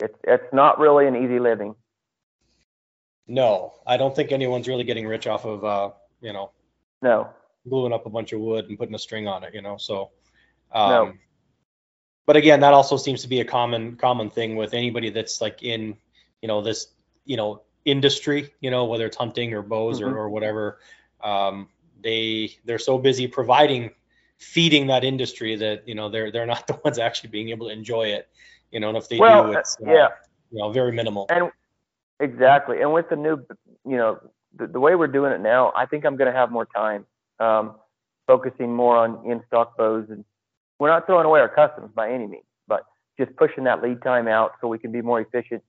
It's 0.00 0.18
it's 0.24 0.52
not 0.52 0.78
really 0.80 1.06
an 1.06 1.14
easy 1.14 1.38
living. 1.38 1.74
No, 3.28 3.74
I 3.86 3.96
don't 3.96 4.14
think 4.16 4.32
anyone's 4.32 4.66
really 4.66 4.84
getting 4.84 5.06
rich 5.06 5.26
off 5.28 5.44
of 5.44 5.64
uh, 5.64 5.90
you 6.20 6.32
know, 6.32 6.50
No. 7.00 7.28
Gluing 7.68 7.92
up 7.92 8.06
a 8.06 8.10
bunch 8.10 8.32
of 8.32 8.40
wood 8.40 8.66
and 8.68 8.78
putting 8.78 8.94
a 8.94 8.98
string 8.98 9.28
on 9.28 9.44
it, 9.44 9.54
you 9.54 9.62
know. 9.62 9.76
So, 9.76 10.10
um, 10.72 10.90
No. 10.90 11.12
but 12.26 12.36
again, 12.36 12.60
that 12.60 12.74
also 12.74 12.96
seems 12.96 13.22
to 13.22 13.28
be 13.28 13.40
a 13.40 13.44
common 13.44 13.96
common 13.96 14.30
thing 14.30 14.56
with 14.56 14.74
anybody 14.74 15.10
that's 15.10 15.40
like 15.40 15.62
in, 15.62 15.96
you 16.40 16.48
know, 16.48 16.62
this, 16.62 16.88
you 17.24 17.36
know, 17.36 17.62
industry, 17.84 18.52
you 18.60 18.70
know, 18.70 18.84
whether 18.84 19.06
it's 19.06 19.16
hunting 19.16 19.54
or 19.54 19.62
bows 19.62 20.00
Mhm. 20.00 20.06
or, 20.06 20.16
or 20.16 20.28
whatever. 20.30 20.78
Um, 21.22 21.68
they 22.00 22.56
they're 22.64 22.78
so 22.78 22.98
busy 22.98 23.26
providing, 23.28 23.90
feeding 24.38 24.88
that 24.88 25.04
industry 25.04 25.56
that 25.56 25.86
you 25.86 25.94
know 25.94 26.08
they're 26.08 26.30
they're 26.32 26.46
not 26.46 26.66
the 26.68 26.74
ones 26.84 26.98
actually 26.98 27.30
being 27.30 27.50
able 27.50 27.68
to 27.68 27.72
enjoy 27.72 28.08
it, 28.08 28.28
you 28.70 28.80
know. 28.80 28.88
And 28.88 28.98
if 28.98 29.08
they 29.08 29.18
Well, 29.18 29.44
do, 29.44 29.52
it's 29.52 29.76
uh, 29.86 29.90
yeah, 29.90 30.08
you 30.50 30.58
know 30.58 30.72
very 30.72 30.92
minimal. 30.92 31.26
and 31.28 31.50
Exactly, 32.20 32.80
and 32.80 32.92
with 32.92 33.08
the 33.08 33.16
new, 33.16 33.44
you 33.84 33.96
know, 33.96 34.20
the, 34.56 34.68
the 34.68 34.78
way 34.78 34.94
we're 34.94 35.08
doing 35.08 35.32
it 35.32 35.40
now, 35.40 35.72
I 35.74 35.86
think 35.86 36.04
I'm 36.04 36.16
going 36.16 36.30
to 36.30 36.38
have 36.38 36.52
more 36.52 36.66
time, 36.66 37.04
um, 37.40 37.76
focusing 38.26 38.74
more 38.74 38.96
on 38.96 39.30
in 39.30 39.42
stock 39.46 39.76
bows, 39.76 40.06
and 40.10 40.24
we're 40.78 40.88
not 40.88 41.06
throwing 41.06 41.26
away 41.26 41.40
our 41.40 41.48
customs 41.48 41.90
by 41.94 42.10
any 42.10 42.26
means, 42.26 42.44
but 42.68 42.84
just 43.18 43.34
pushing 43.36 43.64
that 43.64 43.82
lead 43.82 44.02
time 44.02 44.28
out 44.28 44.52
so 44.60 44.68
we 44.68 44.78
can 44.78 44.92
be 44.92 45.02
more 45.02 45.20
efficient. 45.20 45.62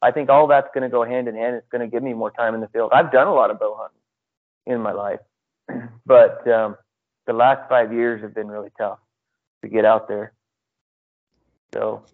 I 0.00 0.10
think 0.10 0.30
all 0.30 0.46
that's 0.46 0.68
going 0.72 0.82
to 0.82 0.88
go 0.88 1.04
hand 1.04 1.26
in 1.28 1.34
hand. 1.34 1.56
It's 1.56 1.68
going 1.70 1.80
to 1.80 1.88
give 1.88 2.02
me 2.02 2.12
more 2.12 2.30
time 2.30 2.54
in 2.54 2.60
the 2.60 2.68
field. 2.68 2.90
I've 2.92 3.10
done 3.10 3.26
a 3.26 3.34
lot 3.34 3.50
of 3.50 3.58
bow 3.58 3.76
hunting 3.76 4.00
in 4.66 4.80
my 4.80 4.92
life, 4.92 5.20
but 6.06 6.46
um, 6.48 6.76
the 7.26 7.32
last 7.32 7.68
five 7.68 7.92
years 7.92 8.22
have 8.22 8.34
been 8.34 8.48
really 8.48 8.70
tough 8.78 8.98
to 9.62 9.68
get 9.68 9.84
out 9.84 10.08
there. 10.08 10.32
So, 11.72 12.04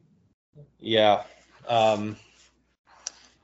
yeah, 0.80 1.22
um, 1.68 2.16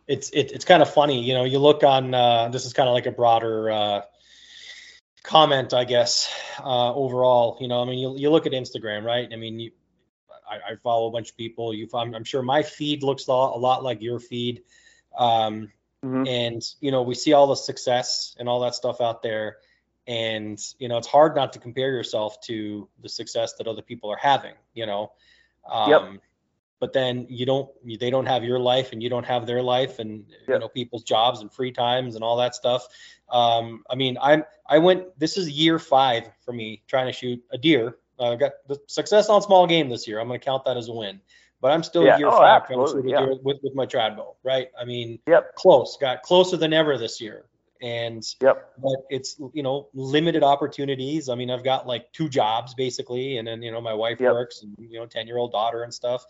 it's 0.09 0.31
it, 0.31 0.51
it's 0.53 0.65
kind 0.65 0.83
of 0.83 0.93
funny, 0.93 1.23
you 1.23 1.35
know. 1.35 1.45
You 1.45 1.59
look 1.59 1.85
on 1.85 2.15
uh, 2.15 2.49
this 2.49 2.67
is 2.67 2.73
kind 2.73 2.89
of 2.89 2.95
like 2.95 3.07
a 3.07 3.13
broader 3.13 3.71
uh, 3.71 4.01
comment, 5.23 5.75
I 5.75 5.85
guess. 5.85 6.33
Uh, 6.59 6.95
overall, 6.95 7.59
you 7.61 7.69
know, 7.69 7.83
I 7.83 7.85
mean, 7.85 7.99
you 7.99 8.17
you 8.17 8.31
look 8.31 8.47
at 8.47 8.53
Instagram, 8.53 9.05
right? 9.05 9.29
I 9.33 9.37
mean, 9.37 9.61
you, 9.61 9.71
I, 10.49 10.73
I 10.73 10.77
follow 10.77 11.09
a 11.09 11.11
bunch 11.11 11.31
of 11.31 11.37
people. 11.37 11.73
You, 11.75 11.89
I'm, 11.95 12.15
I'm 12.15 12.25
sure 12.25 12.43
my 12.43 12.63
feed 12.63 13.03
looks 13.03 13.27
a 13.27 13.31
lot, 13.31 13.57
a 13.57 13.59
lot 13.59 13.83
like 13.83 14.03
your 14.03 14.21
feed, 14.21 14.63
um, 15.17 15.73
mm-hmm. 16.05 16.27
and 16.27 16.63
you 16.81 16.91
know, 16.91 17.03
we 17.03 17.15
see 17.15 17.33
all 17.33 17.47
the 17.47 17.57
success 17.57 18.35
and 18.39 18.49
all 18.49 18.61
that 18.61 18.75
stuff 18.75 19.01
out 19.01 19.23
there 19.23 19.59
and 20.07 20.59
you 20.79 20.89
know 20.89 20.99
it's 20.99 21.07
hard 21.07 21.37
not 21.37 21.53
to 21.53 21.59
compare 21.59 21.93
yourself 21.93 22.41
to 22.41 22.89
the 23.03 23.09
success 23.09 23.55
that 23.55 23.67
other 23.67 23.83
people 23.83 24.11
are 24.11 24.19
having 24.21 24.55
you 24.75 24.87
know 24.87 25.13
um, 25.71 25.91
yep. 25.91 26.03
But 26.81 26.93
then 26.93 27.27
you 27.29 27.47
don't 27.47 27.69
they 28.01 28.11
don't 28.11 28.27
have 28.27 28.43
your 28.43 28.59
life 28.59 28.93
and 28.93 29.03
you 29.03 29.09
don't 29.09 29.27
have 29.27 29.47
their 29.47 29.63
life 29.63 29.99
and 29.99 30.25
yep. 30.29 30.49
you 30.49 30.59
know 30.59 30.69
people's 30.69 31.05
jobs 31.05 31.41
and 31.41 31.53
free 31.53 31.71
times 31.71 32.15
and 32.17 32.25
all 32.25 32.39
that 32.39 32.55
stuff 32.55 32.89
um, 33.29 33.85
i 33.89 33.95
mean 33.95 34.19
i'm 34.21 34.43
i 34.67 34.79
went 34.79 35.07
this 35.19 35.37
is 35.37 35.49
year 35.49 35.79
five 35.79 36.29
for 36.45 36.53
me 36.53 36.83
trying 36.89 37.07
to 37.07 37.13
shoot 37.13 37.41
a 37.53 37.59
deer 37.59 37.97
uh, 38.19 38.35
got 38.35 38.53
the 38.67 38.79
success 38.87 39.29
on 39.29 39.41
small 39.43 39.67
game 39.67 39.89
this 39.89 40.09
year 40.09 40.19
i'm 40.19 40.27
going 40.27 40.41
to 40.41 40.45
count 40.45 40.65
that 40.65 40.77
as 40.77 40.89
a 40.89 40.93
win 40.93 41.21
but 41.63 41.73
I'm 41.73 41.83
still 41.83 42.07
yeah. 42.07 42.17
year 42.17 42.29
oh, 42.29 42.39
five 42.39 42.67
trying 42.67 42.87
to 42.87 42.91
shoot 42.91 43.05
yeah. 43.07 43.27
with, 43.43 43.59
with 43.63 43.75
my 43.75 43.85
trad 43.85 44.17
bow, 44.17 44.35
right? 44.43 44.69
I 44.81 44.87
mean, 44.87 45.19
yep. 45.27 45.55
close, 45.57 45.99
got 46.01 46.23
closer 46.23 46.57
than 46.57 46.73
ever 46.73 46.97
this 46.97 47.21
year 47.21 47.45
and 47.83 48.23
yep. 48.43 48.73
but 48.79 48.97
it's 49.09 49.41
you 49.55 49.63
know 49.63 49.89
limited 49.95 50.43
opportunities 50.43 51.29
i 51.29 51.35
mean 51.35 51.51
i've 51.51 51.65
got 51.65 51.87
like 51.87 52.13
two 52.13 52.29
jobs 52.29 52.75
basically 52.75 53.39
and 53.39 53.49
then 53.49 53.63
you 53.63 53.71
know 53.71 53.81
my 53.81 53.95
wife 53.95 54.21
yep. 54.21 54.33
works 54.33 54.63
and 54.63 54.75
you 54.79 54.99
know 54.99 55.07
10 55.07 55.27
year 55.27 55.39
old 55.39 55.53
daughter 55.53 55.83
and 55.83 55.93
stuff 55.93 56.25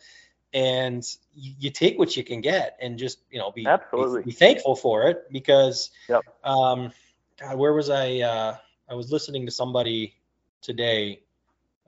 and 0.53 1.05
you, 1.35 1.55
you, 1.59 1.71
take 1.71 1.99
what 1.99 2.17
you 2.17 2.25
can 2.25 2.41
get 2.41 2.77
and 2.81 2.99
just 2.99 3.19
you 3.31 3.39
know 3.39 3.53
be 3.53 3.67
absolutely 3.67 4.23
be, 4.23 4.27
be 4.27 4.33
thankful 4.33 4.75
for 4.75 5.05
it 5.05 5.31
because 5.31 5.91
yep. 6.09 6.23
um 6.43 6.91
god 7.39 7.57
where 7.57 7.73
was 7.73 7.89
i 7.89 8.19
uh 8.19 8.57
i 8.89 8.95
was 8.95 9.13
listening 9.13 9.47
to 9.47 9.53
somebody 9.53 10.15
today 10.61 11.21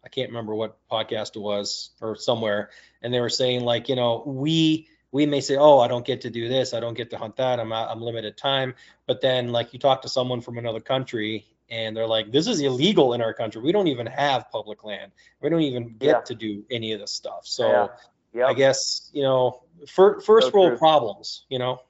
i 0.05 0.09
can't 0.09 0.29
remember 0.29 0.55
what 0.55 0.79
podcast 0.89 1.35
it 1.35 1.41
was 1.41 1.91
or 2.01 2.15
somewhere 2.15 2.71
and 3.03 3.13
they 3.13 3.21
were 3.21 3.29
saying 3.29 3.63
like 3.63 3.89
you 3.89 3.97
know 3.97 4.23
we 4.25 4.89
we 5.13 5.27
may 5.27 5.43
say, 5.43 5.57
oh, 5.57 5.79
I 5.79 5.89
don't 5.89 6.05
get 6.05 6.23
to 6.23 6.31
do 6.31 6.49
this, 6.49 6.73
I 6.75 6.81
don't 6.81 6.95
get 6.95 7.11
to 7.11 7.19
hunt 7.19 7.37
that, 7.37 7.61
I'm 7.61 7.73
I'm 7.73 8.01
limited 8.01 8.37
time. 8.37 8.75
But 9.07 9.21
then 9.21 9.53
like 9.53 9.73
you 9.73 9.79
talk 9.79 10.03
to 10.03 10.09
someone 10.09 10.41
from 10.41 10.59
another 10.59 10.81
country 10.81 11.47
and 11.71 11.97
they're 11.97 12.07
like, 12.07 12.33
this 12.33 12.47
is 12.47 12.61
illegal 12.61 13.13
in 13.13 13.23
our 13.23 13.33
country. 13.33 13.63
We 13.63 13.73
don't 13.73 13.89
even 13.89 14.07
have 14.07 14.51
public 14.51 14.85
land. 14.85 15.13
We 15.41 15.51
don't 15.51 15.61
even 15.61 15.97
get 15.99 16.07
yeah. 16.07 16.21
to 16.21 16.35
do 16.35 16.65
any 16.71 16.93
of 16.93 17.01
this 17.01 17.13
stuff. 17.13 17.47
So 17.47 17.69
yeah. 17.69 17.87
Yep. 18.35 18.49
I 18.49 18.55
guess 18.55 19.11
you 19.13 19.23
know, 19.23 19.63
for, 19.89 20.21
first 20.21 20.49
so 20.49 20.53
world 20.53 20.71
true. 20.71 20.79
problems. 20.79 21.45
You 21.49 21.59
know. 21.59 21.81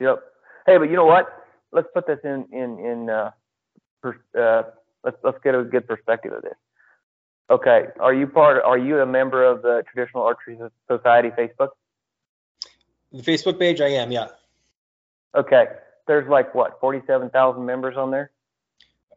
Yep. 0.00 0.22
Hey, 0.66 0.78
but 0.78 0.90
you 0.90 0.96
know 0.96 1.06
what? 1.06 1.26
Let's 1.72 1.88
put 1.92 2.06
this 2.06 2.20
in 2.24 2.46
in 2.52 2.78
in. 2.78 3.10
Uh, 3.10 3.30
per, 4.02 4.20
uh, 4.38 4.70
let's 5.04 5.16
let's 5.22 5.38
get 5.42 5.54
a 5.54 5.64
good 5.64 5.86
perspective 5.86 6.32
of 6.32 6.42
this. 6.42 6.56
Okay, 7.48 7.86
are 8.00 8.12
you 8.12 8.26
part? 8.26 8.62
Are 8.64 8.78
you 8.78 9.00
a 9.00 9.06
member 9.06 9.44
of 9.44 9.62
the 9.62 9.84
Traditional 9.92 10.24
Archery 10.24 10.58
Society 10.88 11.30
Facebook? 11.30 11.70
The 13.12 13.22
Facebook 13.22 13.58
page, 13.58 13.80
I 13.80 13.88
am, 13.88 14.10
yeah. 14.10 14.28
Okay. 15.34 15.66
There's 16.06 16.28
like 16.28 16.54
what, 16.54 16.78
47,000 16.80 17.64
members 17.64 17.96
on 17.96 18.10
there? 18.10 18.30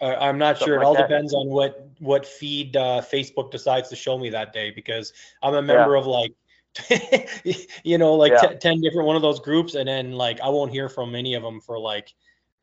Uh, 0.01 0.15
I'm 0.19 0.37
not 0.37 0.57
Something 0.57 0.67
sure. 0.67 0.75
It 0.75 0.77
like 0.79 0.87
all 0.87 0.93
that. 0.95 1.09
depends 1.09 1.33
on 1.33 1.47
what 1.47 1.89
what 1.99 2.25
feed 2.25 2.77
uh, 2.77 3.01
Facebook 3.01 3.51
decides 3.51 3.89
to 3.89 3.97
show 3.97 4.17
me 4.17 4.29
that 4.29 4.53
day 4.53 4.71
because 4.71 5.11
I'm 5.43 5.53
a 5.53 5.61
member 5.61 5.93
yeah. 5.93 5.99
of 5.99 6.07
like 6.07 6.31
you 7.83 7.97
know 7.97 8.13
like 8.13 8.31
yeah. 8.31 8.49
t- 8.49 8.55
10 8.55 8.81
different 8.81 9.07
one 9.07 9.15
of 9.15 9.21
those 9.21 9.39
groups 9.39 9.73
and 9.75 9.87
then 9.87 10.11
like 10.11 10.39
I 10.39 10.49
won't 10.49 10.71
hear 10.71 10.87
from 10.87 11.15
any 11.15 11.33
of 11.33 11.43
them 11.43 11.59
for 11.59 11.79
like 11.79 12.13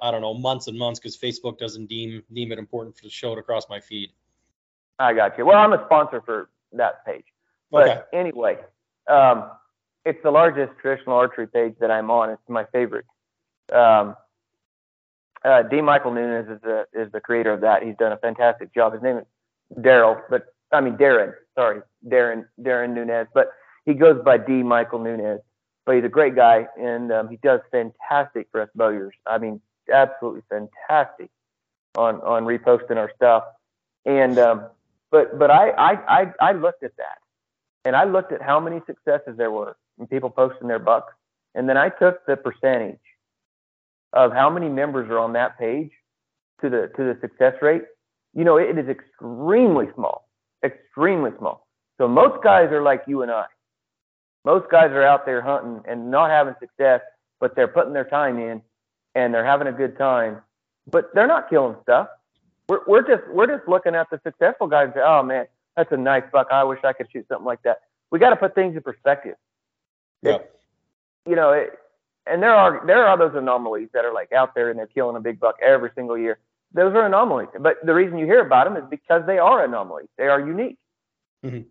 I 0.00 0.10
don't 0.10 0.20
know 0.20 0.34
months 0.34 0.68
and 0.68 0.78
months 0.78 1.00
because 1.00 1.16
Facebook 1.16 1.58
doesn't 1.58 1.86
deem 1.86 2.22
deem 2.32 2.52
it 2.52 2.58
important 2.58 2.96
to 2.96 3.10
show 3.10 3.32
it 3.32 3.38
across 3.38 3.68
my 3.68 3.80
feed. 3.80 4.10
I 4.98 5.12
got 5.12 5.36
you. 5.36 5.44
Well, 5.44 5.58
I'm 5.58 5.72
a 5.72 5.84
sponsor 5.86 6.22
for 6.24 6.50
that 6.72 7.04
page. 7.04 7.24
But 7.70 7.88
okay. 7.88 8.00
anyway, 8.12 8.58
um, 9.08 9.50
it's 10.04 10.22
the 10.22 10.30
largest 10.30 10.72
traditional 10.80 11.16
archery 11.16 11.46
page 11.46 11.74
that 11.80 11.90
I'm 11.90 12.10
on. 12.10 12.30
It's 12.30 12.42
my 12.48 12.64
favorite. 12.66 13.06
Um, 13.72 14.16
uh, 15.44 15.62
D. 15.62 15.80
Michael 15.80 16.12
Nunez 16.12 16.48
is 16.48 16.60
the 16.62 16.86
is 16.92 17.10
the 17.12 17.20
creator 17.20 17.52
of 17.52 17.60
that. 17.62 17.82
He's 17.82 17.96
done 17.96 18.12
a 18.12 18.16
fantastic 18.18 18.72
job. 18.74 18.92
His 18.92 19.02
name 19.02 19.18
is 19.18 19.24
Daryl, 19.78 20.20
but 20.30 20.46
I 20.72 20.80
mean 20.80 20.96
Darren. 20.96 21.34
Sorry, 21.54 21.80
Darren 22.06 22.46
Darren 22.60 22.94
Nunez, 22.94 23.26
but 23.34 23.50
he 23.86 23.94
goes 23.94 24.22
by 24.22 24.36
D. 24.36 24.62
Michael 24.62 24.98
Nunez. 24.98 25.40
But 25.86 25.94
he's 25.94 26.04
a 26.04 26.08
great 26.08 26.34
guy, 26.34 26.66
and 26.76 27.12
um, 27.12 27.28
he 27.28 27.36
does 27.36 27.60
fantastic 27.70 28.48
for 28.50 28.60
us 28.60 28.68
bowyers. 28.74 29.14
I 29.24 29.38
mean, 29.38 29.60
absolutely 29.92 30.42
fantastic 30.48 31.30
on 31.96 32.16
on 32.16 32.44
reposting 32.44 32.96
our 32.96 33.10
stuff. 33.14 33.44
And 34.04 34.36
um, 34.36 34.66
but 35.12 35.38
but 35.38 35.50
I, 35.50 35.70
I 35.70 36.22
I 36.22 36.32
I 36.40 36.52
looked 36.52 36.82
at 36.82 36.96
that, 36.96 37.18
and 37.84 37.94
I 37.94 38.02
looked 38.02 38.32
at 38.32 38.42
how 38.42 38.58
many 38.58 38.80
successes 38.84 39.36
there 39.36 39.52
were 39.52 39.76
and 39.98 40.10
people 40.10 40.28
posting 40.28 40.66
their 40.66 40.80
bucks. 40.80 41.12
And 41.54 41.68
then 41.68 41.76
I 41.76 41.88
took 41.88 42.26
the 42.26 42.36
percentage 42.36 42.98
of 44.12 44.32
how 44.32 44.50
many 44.50 44.68
members 44.68 45.08
are 45.08 45.18
on 45.18 45.32
that 45.34 45.56
page 45.58 45.90
to 46.62 46.68
the 46.68 46.90
to 46.96 47.04
the 47.04 47.16
success 47.20 47.54
rate. 47.62 47.84
You 48.34 48.44
know, 48.44 48.56
it 48.56 48.76
is 48.76 48.88
extremely 48.88 49.86
small, 49.94 50.28
extremely 50.64 51.30
small. 51.38 51.66
So 51.98 52.08
most 52.08 52.42
guys 52.42 52.70
are 52.72 52.82
like 52.82 53.04
you 53.06 53.22
and 53.22 53.30
I. 53.30 53.46
Most 54.46 54.70
guys 54.70 54.92
are 54.92 55.02
out 55.02 55.26
there 55.26 55.42
hunting 55.42 55.82
and 55.88 56.08
not 56.08 56.30
having 56.30 56.54
success, 56.60 57.00
but 57.40 57.56
they're 57.56 57.66
putting 57.66 57.92
their 57.92 58.04
time 58.04 58.38
in 58.38 58.62
and 59.16 59.34
they're 59.34 59.44
having 59.44 59.66
a 59.66 59.72
good 59.72 59.98
time, 59.98 60.40
but 60.88 61.12
they're 61.14 61.26
not 61.26 61.50
killing 61.50 61.74
stuff. 61.82 62.06
We're, 62.68 62.78
we're 62.86 63.02
just 63.02 63.28
we're 63.28 63.48
just 63.48 63.68
looking 63.68 63.96
at 63.96 64.08
the 64.08 64.20
successful 64.22 64.68
guys 64.68 64.84
and 64.84 64.94
say, 64.94 65.00
oh 65.04 65.24
man, 65.24 65.46
that's 65.76 65.90
a 65.90 65.96
nice 65.96 66.22
buck. 66.32 66.46
I 66.52 66.62
wish 66.62 66.78
I 66.84 66.92
could 66.92 67.08
shoot 67.12 67.26
something 67.26 67.44
like 67.44 67.60
that. 67.62 67.78
We 68.12 68.20
got 68.20 68.30
to 68.30 68.36
put 68.36 68.54
things 68.54 68.76
in 68.76 68.82
perspective. 68.82 69.34
Yeah. 70.22 70.38
You 71.26 71.34
know, 71.34 71.50
it, 71.50 71.70
and 72.24 72.40
there 72.40 72.54
are 72.54 72.86
there 72.86 73.04
are 73.04 73.18
those 73.18 73.34
anomalies 73.34 73.88
that 73.94 74.04
are 74.04 74.14
like 74.14 74.30
out 74.30 74.54
there 74.54 74.70
and 74.70 74.78
they're 74.78 74.86
killing 74.86 75.16
a 75.16 75.20
big 75.20 75.40
buck 75.40 75.56
every 75.60 75.90
single 75.96 76.16
year. 76.16 76.38
Those 76.72 76.94
are 76.94 77.04
anomalies. 77.04 77.48
But 77.58 77.84
the 77.84 77.94
reason 77.94 78.16
you 78.16 78.26
hear 78.26 78.46
about 78.46 78.72
them 78.72 78.76
is 78.76 78.88
because 78.88 79.26
they 79.26 79.38
are 79.38 79.64
anomalies. 79.64 80.08
They 80.16 80.28
are 80.28 80.38
unique. 80.38 80.78
Mm-hmm. 81.44 81.62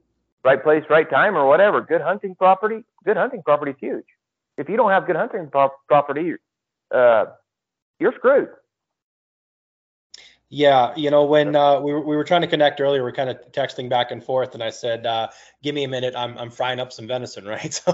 Right 0.46 0.64
place, 0.64 0.84
right 0.92 1.10
time, 1.10 1.36
or 1.36 1.48
whatever. 1.48 1.82
Good 1.82 2.02
hunting 2.02 2.36
property. 2.36 2.86
Good 3.04 3.18
hunting 3.18 3.42
property 3.44 3.72
is 3.72 3.78
huge. 3.82 4.06
If 4.60 4.70
you 4.70 4.78
don't 4.78 4.92
have 4.92 5.08
good 5.08 5.16
hunting 5.16 5.50
pro- 5.52 5.72
property, 5.88 6.36
uh, 6.94 7.26
you're 8.00 8.14
screwed. 8.16 8.50
Yeah, 10.56 10.94
you 10.96 11.12
know, 11.12 11.26
when 11.26 11.54
uh, 11.54 11.82
we, 11.82 11.92
were, 11.92 12.00
we 12.00 12.16
were 12.16 12.24
trying 12.24 12.40
to 12.40 12.48
connect 12.48 12.80
earlier, 12.80 13.04
we 13.04 13.10
are 13.10 13.14
kind 13.14 13.30
of 13.30 13.52
texting 13.52 13.90
back 13.90 14.12
and 14.12 14.24
forth, 14.24 14.54
and 14.54 14.64
I 14.64 14.70
said, 14.70 15.06
uh, 15.06 15.28
"Give 15.62 15.76
me 15.76 15.84
a 15.84 15.88
minute, 15.90 16.14
I'm 16.16 16.38
I'm 16.38 16.50
frying 16.50 16.80
up 16.80 16.94
some 16.94 17.08
venison, 17.08 17.44
right?" 17.56 17.74
So, 17.74 17.92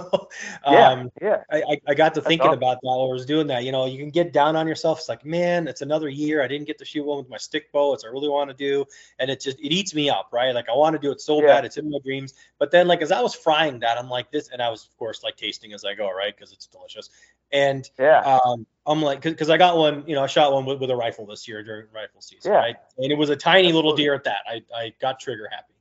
um, 0.64 1.09
yeah, 1.20 1.38
yeah. 1.51 1.64
I, 1.68 1.78
I 1.88 1.95
got 1.95 2.14
to 2.14 2.20
That's 2.20 2.28
thinking 2.28 2.49
awesome. 2.49 2.59
about 2.59 2.76
that 2.76 2.80
while 2.88 3.01
I 3.01 3.12
was 3.12 3.26
doing 3.26 3.47
that. 3.47 3.64
You 3.64 3.72
know, 3.72 3.88
you 3.88 3.97
can 3.97 4.12
get 4.12 4.32
down 4.32 4.55
on 4.55 4.68
yourself. 4.68 4.99
It's 4.99 5.09
like, 5.09 5.26
man, 5.26 5.68
it's 5.68 5.82
another 5.82 6.07
year. 6.07 6.43
I 6.43 6.47
didn't 6.47 6.68
get 6.68 6.78
to 6.78 6.86
shoot 6.86 7.03
one 7.03 7.18
with 7.18 7.30
my 7.30 7.38
stick 7.38 7.72
bow, 7.72 7.95
as 7.95 8.05
I 8.05 8.09
really 8.09 8.30
want 8.30 8.51
to 8.51 8.55
do, 8.55 8.86
and 9.18 9.32
it 9.32 9.41
just 9.41 9.59
it 9.59 9.74
eats 9.74 9.95
me 9.95 10.12
up, 10.12 10.30
right? 10.32 10.53
Like 10.53 10.70
I 10.70 10.76
want 10.76 10.93
to 10.93 10.99
do 10.99 11.12
it 11.12 11.20
so 11.20 11.41
yeah. 11.41 11.47
bad, 11.47 11.66
it's 11.66 11.78
in 11.78 11.89
my 11.89 11.97
dreams. 12.05 12.36
But 12.59 12.70
then, 12.70 12.88
like 12.88 13.01
as 13.01 13.12
I 13.12 13.22
was 13.22 13.34
frying 13.34 13.80
that, 13.80 13.97
I'm 13.97 14.07
like 14.07 14.30
this, 14.30 14.49
and 14.49 14.62
I 14.62 14.70
was 14.70 14.86
of 14.86 14.95
course 14.97 15.24
like 15.24 15.36
tasting 15.36 15.74
as 15.74 15.84
I 15.84 15.95
go, 15.95 16.12
right? 16.12 16.36
Because 16.36 16.51
it's 16.51 16.68
delicious. 16.68 17.09
And 17.52 17.89
yeah, 17.99 18.20
um, 18.22 18.66
I'm 18.86 19.02
like, 19.02 19.22
because 19.22 19.49
I 19.49 19.58
got 19.58 19.78
one, 19.78 20.04
you 20.08 20.16
know, 20.16 20.24
I 20.24 20.28
shot 20.28 20.54
one 20.54 20.66
with, 20.66 20.80
with, 20.80 20.89
a 20.89 20.95
rifle 20.95 21.26
this 21.26 21.47
year 21.47 21.64
during 21.64 21.86
rifle 21.93 22.22
season, 22.22 22.52
yeah. 22.52 22.58
right? 22.58 22.76
And 22.97 23.12
it 23.12 23.18
was 23.18 23.30
a 23.30 23.36
tiny 23.36 23.74
little 23.74 23.95
deer 23.95 24.14
at 24.14 24.24
that. 24.24 24.39
I, 24.47 24.64
I 24.76 24.93
got 24.99 25.20
trigger 25.20 25.47
happy. 25.52 25.74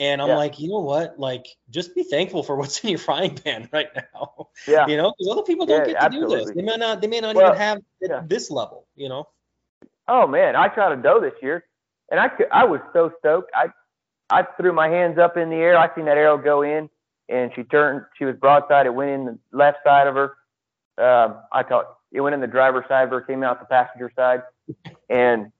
And 0.00 0.20
I'm 0.20 0.28
yeah. 0.28 0.36
like, 0.36 0.58
you 0.58 0.68
know 0.68 0.80
what? 0.80 1.18
Like, 1.20 1.46
just 1.70 1.94
be 1.94 2.02
thankful 2.02 2.42
for 2.42 2.56
what's 2.58 2.82
in 2.82 2.90
your 2.90 2.98
frying 2.98 3.36
pan 3.36 3.68
right 3.72 3.88
now. 3.94 4.48
Yeah. 4.66 4.86
You 4.86 4.96
know, 4.96 5.14
because 5.16 5.30
other 5.30 5.42
people 5.42 5.66
don't 5.66 5.80
yeah, 5.80 5.86
get 5.86 5.92
to 5.92 6.04
absolutely. 6.04 6.38
do 6.38 6.44
this. 6.46 6.54
They 6.56 6.62
may 6.62 6.76
not. 6.76 7.00
They 7.00 7.06
may 7.06 7.20
not 7.20 7.36
well, 7.36 7.46
even 7.46 7.58
have 7.58 7.82
yeah. 8.00 8.22
this 8.26 8.50
level. 8.50 8.86
You 8.96 9.08
know. 9.08 9.28
Oh 10.08 10.26
man, 10.26 10.56
I 10.56 10.74
shot 10.74 10.92
a 10.92 10.96
doe 10.96 11.20
this 11.20 11.34
year, 11.40 11.64
and 12.10 12.18
I 12.18 12.30
I 12.50 12.64
was 12.64 12.80
so 12.92 13.12
stoked. 13.20 13.52
I 13.54 13.68
I 14.28 14.42
threw 14.56 14.72
my 14.72 14.88
hands 14.88 15.18
up 15.18 15.36
in 15.36 15.50
the 15.50 15.56
air. 15.56 15.78
I 15.78 15.94
seen 15.94 16.06
that 16.06 16.18
arrow 16.18 16.36
go 16.38 16.62
in, 16.62 16.90
and 17.28 17.52
she 17.54 17.62
turned. 17.62 18.04
She 18.18 18.24
was 18.24 18.34
broadside. 18.36 18.86
It 18.86 18.94
went 18.94 19.10
in 19.10 19.24
the 19.24 19.38
left 19.52 19.78
side 19.84 20.08
of 20.08 20.14
her. 20.14 20.36
Um, 20.98 21.36
I 21.52 21.62
thought, 21.62 21.96
it 22.12 22.20
went 22.20 22.34
in 22.34 22.40
the 22.40 22.46
driver's 22.46 22.84
side, 22.88 23.10
but 23.10 23.26
came 23.26 23.42
out 23.42 23.60
the 23.60 23.66
passenger 23.66 24.12
side, 24.14 24.42
and 25.08 25.50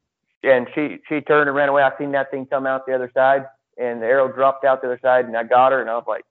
and 0.43 0.67
she 0.75 0.99
she 1.09 1.21
turned 1.21 1.49
and 1.49 1.57
ran 1.57 1.69
away. 1.69 1.83
I 1.83 1.97
seen 1.99 2.13
that 2.13 2.31
thing 2.31 2.47
come 2.47 2.67
out 2.67 2.87
the 2.87 2.95
other 2.95 3.11
side, 3.15 3.47
and 3.79 4.03
the 4.03 4.07
arrow 4.07 4.31
dropped 4.31 4.65
out 4.65 4.83
the 4.83 4.89
other 4.89 5.01
side, 5.03 5.25
and 5.25 5.37
I 5.37 5.45
got 5.45 5.73
her, 5.73 5.81
and 5.81 5.89
I 5.89 5.95
was 5.95 6.05
like, 6.07 6.25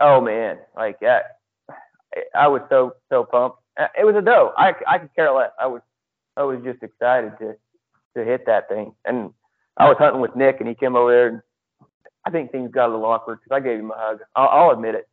oh 0.00 0.20
man, 0.20 0.58
like 0.76 1.00
that. 1.00 1.38
I 2.34 2.46
was 2.48 2.62
so 2.68 2.94
so 3.10 3.24
pumped. 3.24 3.58
Uh, 3.78 3.88
it 3.98 4.04
was 4.04 4.14
a 4.14 4.22
doe. 4.22 4.52
I 4.56 4.74
I 4.86 4.98
could 4.98 5.14
care 5.14 5.32
less. 5.32 5.50
I 5.60 5.66
was 5.66 5.82
I 6.36 6.44
was 6.44 6.60
just 6.62 6.82
excited 6.82 7.32
to 7.40 7.56
to 8.16 8.24
hit 8.24 8.46
that 8.46 8.68
thing, 8.68 8.94
and 9.04 9.32
I 9.76 9.88
was 9.88 9.96
hunting 9.98 10.20
with 10.20 10.36
Nick, 10.36 10.60
and 10.60 10.68
he 10.68 10.74
came 10.74 10.94
over 10.94 11.10
there, 11.10 11.26
and 11.28 11.42
I 12.24 12.30
think 12.30 12.52
things 12.52 12.70
got 12.70 12.88
a 12.88 12.92
little 12.92 13.06
awkward 13.06 13.40
because 13.42 13.56
I 13.56 13.60
gave 13.60 13.80
him 13.80 13.90
a 13.90 13.96
hug. 13.96 14.20
I'll, 14.36 14.48
I'll 14.48 14.70
admit 14.70 14.94
it, 14.94 15.08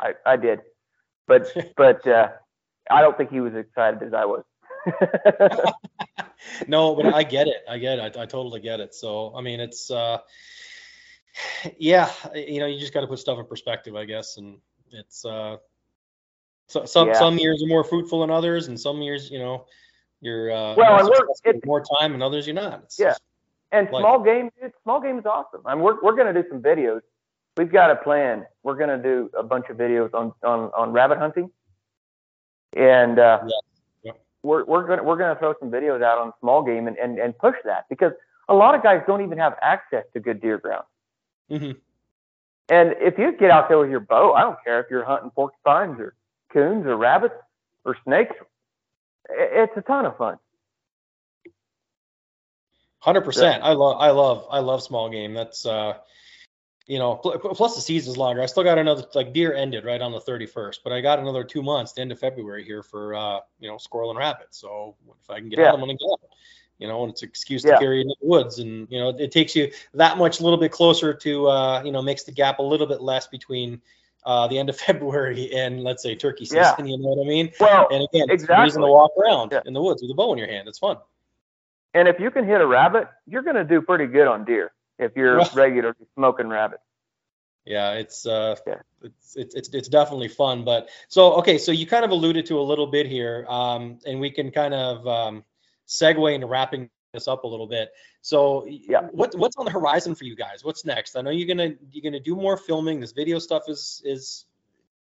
I 0.00 0.14
I 0.26 0.36
did, 0.36 0.60
but 1.26 1.46
but 1.76 2.06
uh, 2.06 2.28
I 2.90 3.00
don't 3.00 3.16
think 3.16 3.30
he 3.30 3.40
was 3.40 3.54
excited 3.54 4.02
as 4.02 4.14
I 4.14 4.24
was. 4.24 4.44
no, 6.68 6.94
but 6.94 7.14
I 7.14 7.22
get 7.22 7.48
it. 7.48 7.64
I 7.68 7.78
get 7.78 7.98
it. 7.98 8.16
I, 8.16 8.22
I, 8.22 8.26
totally 8.26 8.60
get 8.60 8.80
it. 8.80 8.94
So, 8.94 9.34
I 9.34 9.40
mean, 9.40 9.60
it's, 9.60 9.90
uh, 9.90 10.18
yeah, 11.78 12.10
you 12.34 12.60
know, 12.60 12.66
you 12.66 12.78
just 12.78 12.92
got 12.92 13.00
to 13.00 13.06
put 13.06 13.18
stuff 13.18 13.38
in 13.38 13.46
perspective, 13.46 13.96
I 13.96 14.04
guess. 14.04 14.36
And 14.36 14.58
it's, 14.92 15.24
uh, 15.24 15.56
so, 16.68 16.84
some, 16.84 17.08
yeah. 17.08 17.14
some 17.14 17.38
years 17.38 17.62
are 17.62 17.66
more 17.66 17.84
fruitful 17.84 18.20
than 18.20 18.30
others. 18.30 18.68
And 18.68 18.78
some 18.78 19.00
years, 19.00 19.30
you 19.30 19.38
know, 19.38 19.66
you're, 20.20 20.50
uh, 20.50 20.74
well, 20.76 20.98
and 21.00 21.08
we're, 21.44 21.60
more 21.64 21.82
time 22.00 22.14
and 22.14 22.22
others 22.22 22.46
you're 22.46 22.54
not. 22.54 22.82
It's 22.84 22.98
yeah. 22.98 23.14
And 23.72 23.88
small 23.88 24.22
game, 24.22 24.50
small 24.82 25.00
game 25.00 25.18
is 25.18 25.26
awesome. 25.26 25.62
I 25.66 25.74
mean, 25.74 25.82
we're, 25.82 26.00
we're 26.00 26.14
going 26.14 26.32
to 26.32 26.42
do 26.42 26.48
some 26.48 26.62
videos. 26.62 27.00
We've 27.56 27.70
got 27.70 27.90
a 27.90 27.96
plan. 27.96 28.46
We're 28.62 28.76
going 28.76 28.90
to 28.90 29.02
do 29.02 29.30
a 29.36 29.42
bunch 29.42 29.66
of 29.70 29.76
videos 29.76 30.12
on, 30.14 30.32
on, 30.42 30.70
on 30.76 30.92
rabbit 30.92 31.18
hunting. 31.18 31.50
And, 32.76 33.18
uh, 33.18 33.40
yeah 33.44 33.60
we're 34.44 34.64
we're 34.64 34.86
gonna 34.86 35.02
we're 35.02 35.16
gonna 35.16 35.36
throw 35.36 35.54
some 35.58 35.70
videos 35.70 36.02
out 36.02 36.18
on 36.18 36.32
small 36.40 36.62
game 36.62 36.86
and, 36.86 36.96
and, 36.98 37.18
and 37.18 37.36
push 37.38 37.56
that 37.64 37.86
because 37.88 38.12
a 38.48 38.54
lot 38.54 38.74
of 38.74 38.82
guys 38.82 39.02
don't 39.06 39.22
even 39.22 39.38
have 39.38 39.54
access 39.62 40.04
to 40.12 40.20
good 40.20 40.40
deer 40.40 40.58
ground. 40.58 40.84
Mm-hmm. 41.50 41.72
And 42.68 42.94
if 43.00 43.18
you 43.18 43.32
get 43.32 43.50
out 43.50 43.68
there 43.68 43.78
with 43.78 43.90
your 43.90 44.00
bow, 44.00 44.34
I 44.34 44.42
don't 44.42 44.58
care 44.62 44.80
if 44.80 44.86
you're 44.90 45.04
hunting 45.04 45.30
porcupines 45.30 45.98
or 45.98 46.14
coons 46.52 46.86
or 46.86 46.96
rabbits 46.96 47.34
or 47.84 47.96
snakes, 48.04 48.36
it's 49.28 49.72
a 49.76 49.82
ton 49.82 50.06
of 50.06 50.16
fun. 50.16 50.36
Hundred 52.98 53.22
percent. 53.22 53.62
I 53.62 53.72
love 53.72 53.96
I 53.98 54.10
love 54.10 54.46
I 54.50 54.60
love 54.60 54.82
small 54.82 55.10
game. 55.10 55.32
That's 55.32 55.64
uh 55.64 55.94
you 56.86 56.98
know, 56.98 57.14
plus 57.16 57.74
the 57.74 57.80
season's 57.80 58.18
longer. 58.18 58.42
I 58.42 58.46
still 58.46 58.62
got 58.62 58.78
another 58.78 59.04
like 59.14 59.32
deer 59.32 59.54
ended 59.54 59.84
right 59.84 60.00
on 60.00 60.12
the 60.12 60.20
31st, 60.20 60.78
but 60.84 60.92
I 60.92 61.00
got 61.00 61.18
another 61.18 61.42
two 61.42 61.62
months, 61.62 61.92
the 61.92 62.02
end 62.02 62.12
of 62.12 62.18
February 62.18 62.64
here 62.64 62.82
for 62.82 63.14
uh, 63.14 63.40
you 63.58 63.68
know, 63.68 63.78
squirrel 63.78 64.10
and 64.10 64.18
rabbit. 64.18 64.48
So 64.50 64.94
if 65.22 65.30
I 65.30 65.40
can 65.40 65.48
get 65.48 65.58
yeah. 65.58 65.68
out, 65.68 65.74
I'm 65.74 65.80
gonna 65.80 65.94
get 65.94 66.30
You 66.78 66.88
know, 66.88 67.02
and 67.04 67.12
it's 67.12 67.22
an 67.22 67.28
excuse 67.28 67.62
to 67.62 67.68
yeah. 67.68 67.78
carry 67.78 68.02
into 68.02 68.14
the 68.20 68.26
woods, 68.26 68.58
and 68.58 68.86
you 68.90 68.98
know, 68.98 69.08
it 69.10 69.32
takes 69.32 69.56
you 69.56 69.70
that 69.94 70.18
much 70.18 70.40
a 70.40 70.42
little 70.42 70.58
bit 70.58 70.72
closer 70.72 71.14
to 71.14 71.48
uh, 71.48 71.82
you 71.82 71.92
know, 71.92 72.02
makes 72.02 72.24
the 72.24 72.32
gap 72.32 72.58
a 72.58 72.62
little 72.62 72.86
bit 72.86 73.00
less 73.00 73.28
between 73.28 73.80
uh, 74.26 74.46
the 74.48 74.58
end 74.58 74.68
of 74.68 74.76
February 74.80 75.54
and 75.54 75.82
let's 75.82 76.02
say 76.02 76.14
turkey 76.14 76.44
season. 76.44 76.60
Yeah. 76.60 76.84
You 76.84 76.98
know 76.98 77.08
what 77.08 77.24
I 77.24 77.28
mean? 77.28 77.50
Well, 77.58 77.88
and 77.90 78.06
again, 78.12 78.28
exactly. 78.28 78.62
reason 78.62 78.82
to 78.82 78.88
walk 78.88 79.12
around 79.16 79.52
yeah. 79.52 79.62
in 79.64 79.72
the 79.72 79.80
woods 79.80 80.02
with 80.02 80.10
a 80.10 80.14
bow 80.14 80.32
in 80.32 80.38
your 80.38 80.48
hand. 80.48 80.68
It's 80.68 80.78
fun. 80.78 80.98
And 81.94 82.08
if 82.08 82.20
you 82.20 82.30
can 82.30 82.44
hit 82.44 82.60
a 82.60 82.66
rabbit, 82.66 83.08
you're 83.26 83.42
gonna 83.42 83.64
do 83.64 83.80
pretty 83.80 84.06
good 84.06 84.26
on 84.26 84.44
deer 84.44 84.72
if 84.98 85.16
you're 85.16 85.42
regularly 85.54 86.06
smoking 86.14 86.48
rabbits. 86.48 86.82
Yeah, 87.64 87.92
it's 87.92 88.26
uh, 88.26 88.56
yeah. 88.66 88.80
It's, 89.02 89.36
it's 89.36 89.54
it's 89.54 89.68
it's 89.70 89.88
definitely 89.88 90.28
fun. 90.28 90.64
But 90.64 90.88
so 91.08 91.34
okay, 91.34 91.56
so 91.56 91.72
you 91.72 91.86
kind 91.86 92.04
of 92.04 92.10
alluded 92.10 92.46
to 92.46 92.58
a 92.58 92.62
little 92.62 92.86
bit 92.86 93.06
here, 93.06 93.46
um, 93.48 93.98
and 94.06 94.20
we 94.20 94.30
can 94.30 94.50
kind 94.50 94.74
of 94.74 95.06
um, 95.06 95.44
segue 95.86 96.34
into 96.34 96.46
wrapping 96.46 96.90
this 97.14 97.26
up 97.26 97.44
a 97.44 97.46
little 97.46 97.66
bit. 97.66 97.90
So 98.20 98.66
yeah, 98.66 99.02
what 99.12 99.34
what's 99.36 99.56
on 99.56 99.64
the 99.64 99.70
horizon 99.70 100.14
for 100.14 100.24
you 100.24 100.36
guys? 100.36 100.62
What's 100.62 100.84
next? 100.84 101.16
I 101.16 101.22
know 101.22 101.30
you're 101.30 101.48
gonna 101.48 101.74
you're 101.90 102.02
gonna 102.02 102.22
do 102.22 102.36
more 102.36 102.58
filming. 102.58 103.00
This 103.00 103.12
video 103.12 103.38
stuff 103.38 103.62
is 103.68 104.02
is 104.04 104.44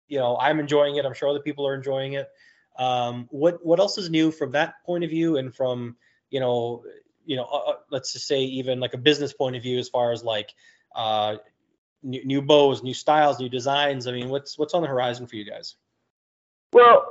you 0.08 0.20
know 0.20 0.38
I'm 0.38 0.60
enjoying 0.60 0.98
it. 0.98 1.06
I'm 1.06 1.16
sure 1.16 1.30
other 1.30 1.40
people 1.40 1.66
are 1.68 1.74
enjoying 1.74 2.14
it. 2.14 2.30
Um, 2.78 3.28
what 3.32 3.66
what 3.66 3.80
else 3.80 3.98
is 3.98 4.12
new 4.12 4.30
from 4.30 4.52
that 4.52 4.76
point 4.86 5.04
of 5.04 5.10
view 5.10 5.38
and 5.38 5.54
from 5.54 5.96
you 6.30 6.40
know 6.40 6.84
you 7.26 7.36
know, 7.36 7.46
uh, 7.46 7.72
uh, 7.72 7.76
let's 7.90 8.14
just 8.14 8.28
say 8.28 8.42
even 8.42 8.80
like 8.80 8.94
a 8.94 8.98
business 8.98 9.34
point 9.34 9.56
of 9.56 9.64
view 9.64 9.80
as 9.80 9.90
far 9.90 10.12
as 10.12 10.24
like 10.24 10.54
uh, 10.96 11.36
new, 12.04 12.24
new 12.26 12.42
bows, 12.42 12.84
new 12.84 12.94
styles, 12.94 13.40
new 13.40 13.50
designs. 13.50 14.08
I 14.08 14.12
mean, 14.12 14.30
what's 14.30 14.58
what's 14.58 14.74
on 14.74 14.82
the 14.82 14.88
horizon 14.88 15.28
for 15.28 15.36
you 15.36 15.46
guys? 15.46 15.76
Well, 16.74 17.06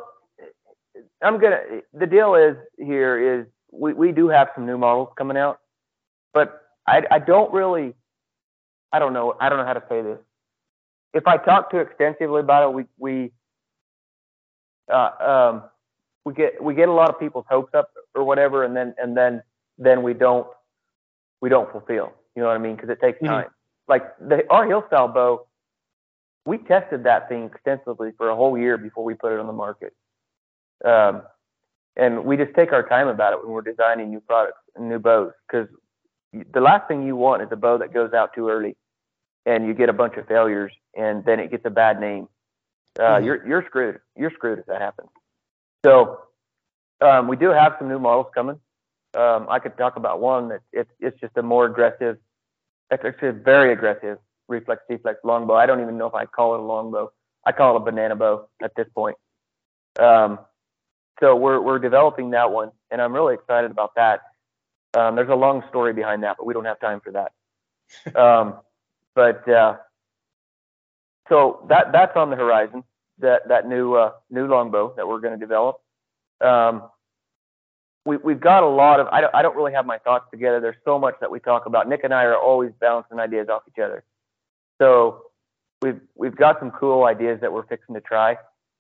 I'm 1.23 1.39
gonna. 1.39 1.61
The 1.95 2.07
deal 2.07 2.35
is 2.35 2.57
here 2.77 3.41
is 3.41 3.47
we 3.71 3.93
we 3.93 4.13
do 4.13 4.29
have 4.29 4.49
some 4.55 4.67
new 4.67 4.79
models 4.79 5.11
coming 5.17 5.37
out, 5.37 5.61
but 6.33 6.63
I 6.87 7.03
I 7.11 7.19
don't 7.19 7.53
really. 7.53 7.95
I 8.93 8.99
don't 8.99 9.13
know. 9.13 9.37
I 9.39 9.49
don't 9.49 9.59
know 9.59 9.67
how 9.67 9.75
to 9.75 9.85
say 9.89 10.03
this. 10.03 10.19
If 11.15 11.27
I 11.27 11.37
talk 11.37 11.71
too 11.71 11.79
extensively 11.79 12.41
about 12.41 12.69
it, 12.69 12.75
we 12.75 12.85
we 12.99 13.33
uh, 14.93 15.11
um, 15.53 15.63
we 16.25 16.35
get 16.35 16.63
we 16.63 16.75
get 16.75 16.89
a 16.89 16.93
lot 16.93 17.11
of 17.11 17.21
people's 17.21 17.47
hopes 17.49 17.75
up 17.75 17.91
or 18.15 18.25
whatever, 18.25 18.65
and 18.65 18.77
then 18.77 18.95
and 18.99 19.17
then 19.17 19.43
then 19.81 20.03
we 20.03 20.15
don't 20.15 20.47
we 21.41 21.49
don't 21.49 21.71
fulfill. 21.73 22.13
You 22.37 22.43
know 22.43 22.49
what 22.49 22.55
I 22.55 22.59
mean? 22.59 22.77
Because 22.77 22.91
it 22.91 23.01
takes 23.01 23.17
mm-hmm. 23.17 23.27
time. 23.27 23.45
Mm-hmm. 23.47 23.91
Like 23.91 24.19
the 24.21 24.49
our 24.51 24.67
hill 24.69 24.85
style 24.87 25.09
bow, 25.09 25.47
we 26.47 26.59
tested 26.59 27.05
that 27.05 27.29
thing 27.29 27.51
extensively 27.53 28.13
for 28.17 28.29
a 28.29 28.37
whole 28.37 28.57
year 28.57 28.79
before 28.79 29.03
we 29.03 29.15
put 29.15 29.33
it 29.33 29.41
on 29.41 29.47
the 29.47 29.53
market. 29.53 29.93
Um, 30.85 31.23
and 31.97 32.25
we 32.25 32.37
just 32.37 32.55
take 32.55 32.73
our 32.73 32.89
time 32.89 33.09
about 33.09 33.33
it 33.33 33.43
when 33.43 33.53
we're 33.53 33.63
designing 33.63 34.11
new 34.11 34.21
products 34.21 34.61
and 34.77 34.89
new 34.89 34.99
bows 34.99 35.33
because 35.47 35.69
the 36.53 36.61
last 36.61 36.87
thing 36.87 37.05
you 37.05 37.17
want 37.17 37.43
is 37.43 37.49
a 37.51 37.57
bow 37.57 37.79
that 37.79 37.93
goes 37.93 38.13
out 38.13 38.33
too 38.35 38.49
early 38.49 38.77
and 39.45 39.67
you 39.67 39.75
get 39.75 39.89
a 39.89 39.93
bunch 39.93 40.15
of 40.17 40.27
failures 40.29 40.73
and 40.97 41.25
then 41.25 41.41
it 41.41 41.51
gets 41.51 41.65
a 41.67 41.71
bad 41.71 42.01
name. 42.01 42.29
Uh, 42.99 43.03
mm-hmm. 43.03 43.25
You're 43.25 43.47
you're 43.47 43.65
screwed. 43.67 43.99
You're 44.17 44.31
screwed 44.31 44.59
if 44.61 44.67
that 44.67 44.81
happens. 44.81 45.09
So 45.85 46.21
um, 47.01 47.29
we 47.29 47.37
do 47.37 47.49
have 47.49 47.75
some 47.79 47.89
new 47.89 47.99
models 47.99 48.27
coming. 48.35 48.61
Um, 49.15 49.47
I 49.51 49.59
could 49.59 49.77
talk 49.77 49.97
about 49.97 50.21
one 50.21 50.49
that 50.49 50.61
it's 50.73 50.91
it's 51.01 51.19
just 51.21 51.37
a 51.37 51.43
more 51.43 51.67
aggressive, 51.67 52.19
actually 52.93 53.31
very 53.31 53.73
aggressive 53.73 54.19
reflex 54.49 54.83
deflex 54.91 55.17
longbow. 55.25 55.55
I 55.55 55.67
don't 55.67 55.81
even 55.81 55.97
know 55.99 56.07
if 56.07 56.15
I 56.15 56.27
call 56.27 56.55
it 56.55 56.61
a 56.61 56.63
longbow. 56.63 57.11
I 57.45 57.53
call 57.53 57.75
it 57.75 57.83
a 57.83 57.85
banana 57.85 58.17
bow 58.17 58.49
at 58.63 58.73
this 58.77 58.87
point. 58.95 59.17
Um, 59.99 60.39
so 61.21 61.37
we're 61.37 61.61
we're 61.61 61.79
developing 61.79 62.31
that 62.31 62.51
one, 62.51 62.71
and 62.91 63.01
I'm 63.01 63.13
really 63.13 63.35
excited 63.35 63.71
about 63.71 63.95
that. 63.97 64.21
Um, 64.95 65.17
there's 65.17 65.29
a 65.31 65.35
long 65.35 65.63
story 65.69 65.93
behind 65.93 66.23
that, 66.25 66.37
but 66.39 66.47
we 66.47 66.55
don't 66.55 66.65
have 66.65 66.81
time 66.81 67.01
for 67.01 67.13
that. 67.13 68.21
Um, 68.21 68.59
but 69.15 69.49
uh, 69.49 69.77
so 71.29 71.65
that 71.69 71.93
that's 71.93 72.17
on 72.17 72.31
the 72.31 72.37
horizon. 72.37 72.85
That 73.19 73.49
that 73.49 73.69
new 73.69 73.95
uh, 73.95 74.13
new 74.31 74.47
longbow 74.47 74.95
that 74.97 75.07
we're 75.07 75.21
going 75.21 75.39
to 75.39 75.45
develop. 75.45 75.81
Um, 76.41 76.85
we, 78.05 78.17
we've 78.19 78.41
got 78.41 78.63
a 78.63 78.69
lot 78.69 79.01
of, 79.01 79.09
I 79.09 79.21
don't, 79.21 79.35
I 79.35 79.43
don't 79.43 79.57
really 79.57 79.73
have 79.73 79.87
my 79.87 79.99
thoughts 79.99 80.27
together. 80.31 80.61
There's 80.61 80.77
so 80.85 80.99
much 80.99 81.17
that 81.21 81.31
we 81.31 81.39
talk 81.39 81.67
about. 81.67 81.89
Nick 81.89 82.05
and 82.05 82.15
I 82.15 82.25
are 82.25 82.37
always 82.37 82.73
bouncing 82.81 83.19
ideas 83.19 83.49
off 83.49 83.63
each 83.69 83.81
other. 83.83 84.05
So 84.81 85.25
we've, 85.83 86.01
we've 86.15 86.37
got 86.37 86.59
some 86.59 86.71
cool 86.71 87.05
ideas 87.05 87.41
that 87.43 87.53
we're 87.53 87.67
fixing 87.67 87.95
to 87.95 88.01
try, 88.01 88.37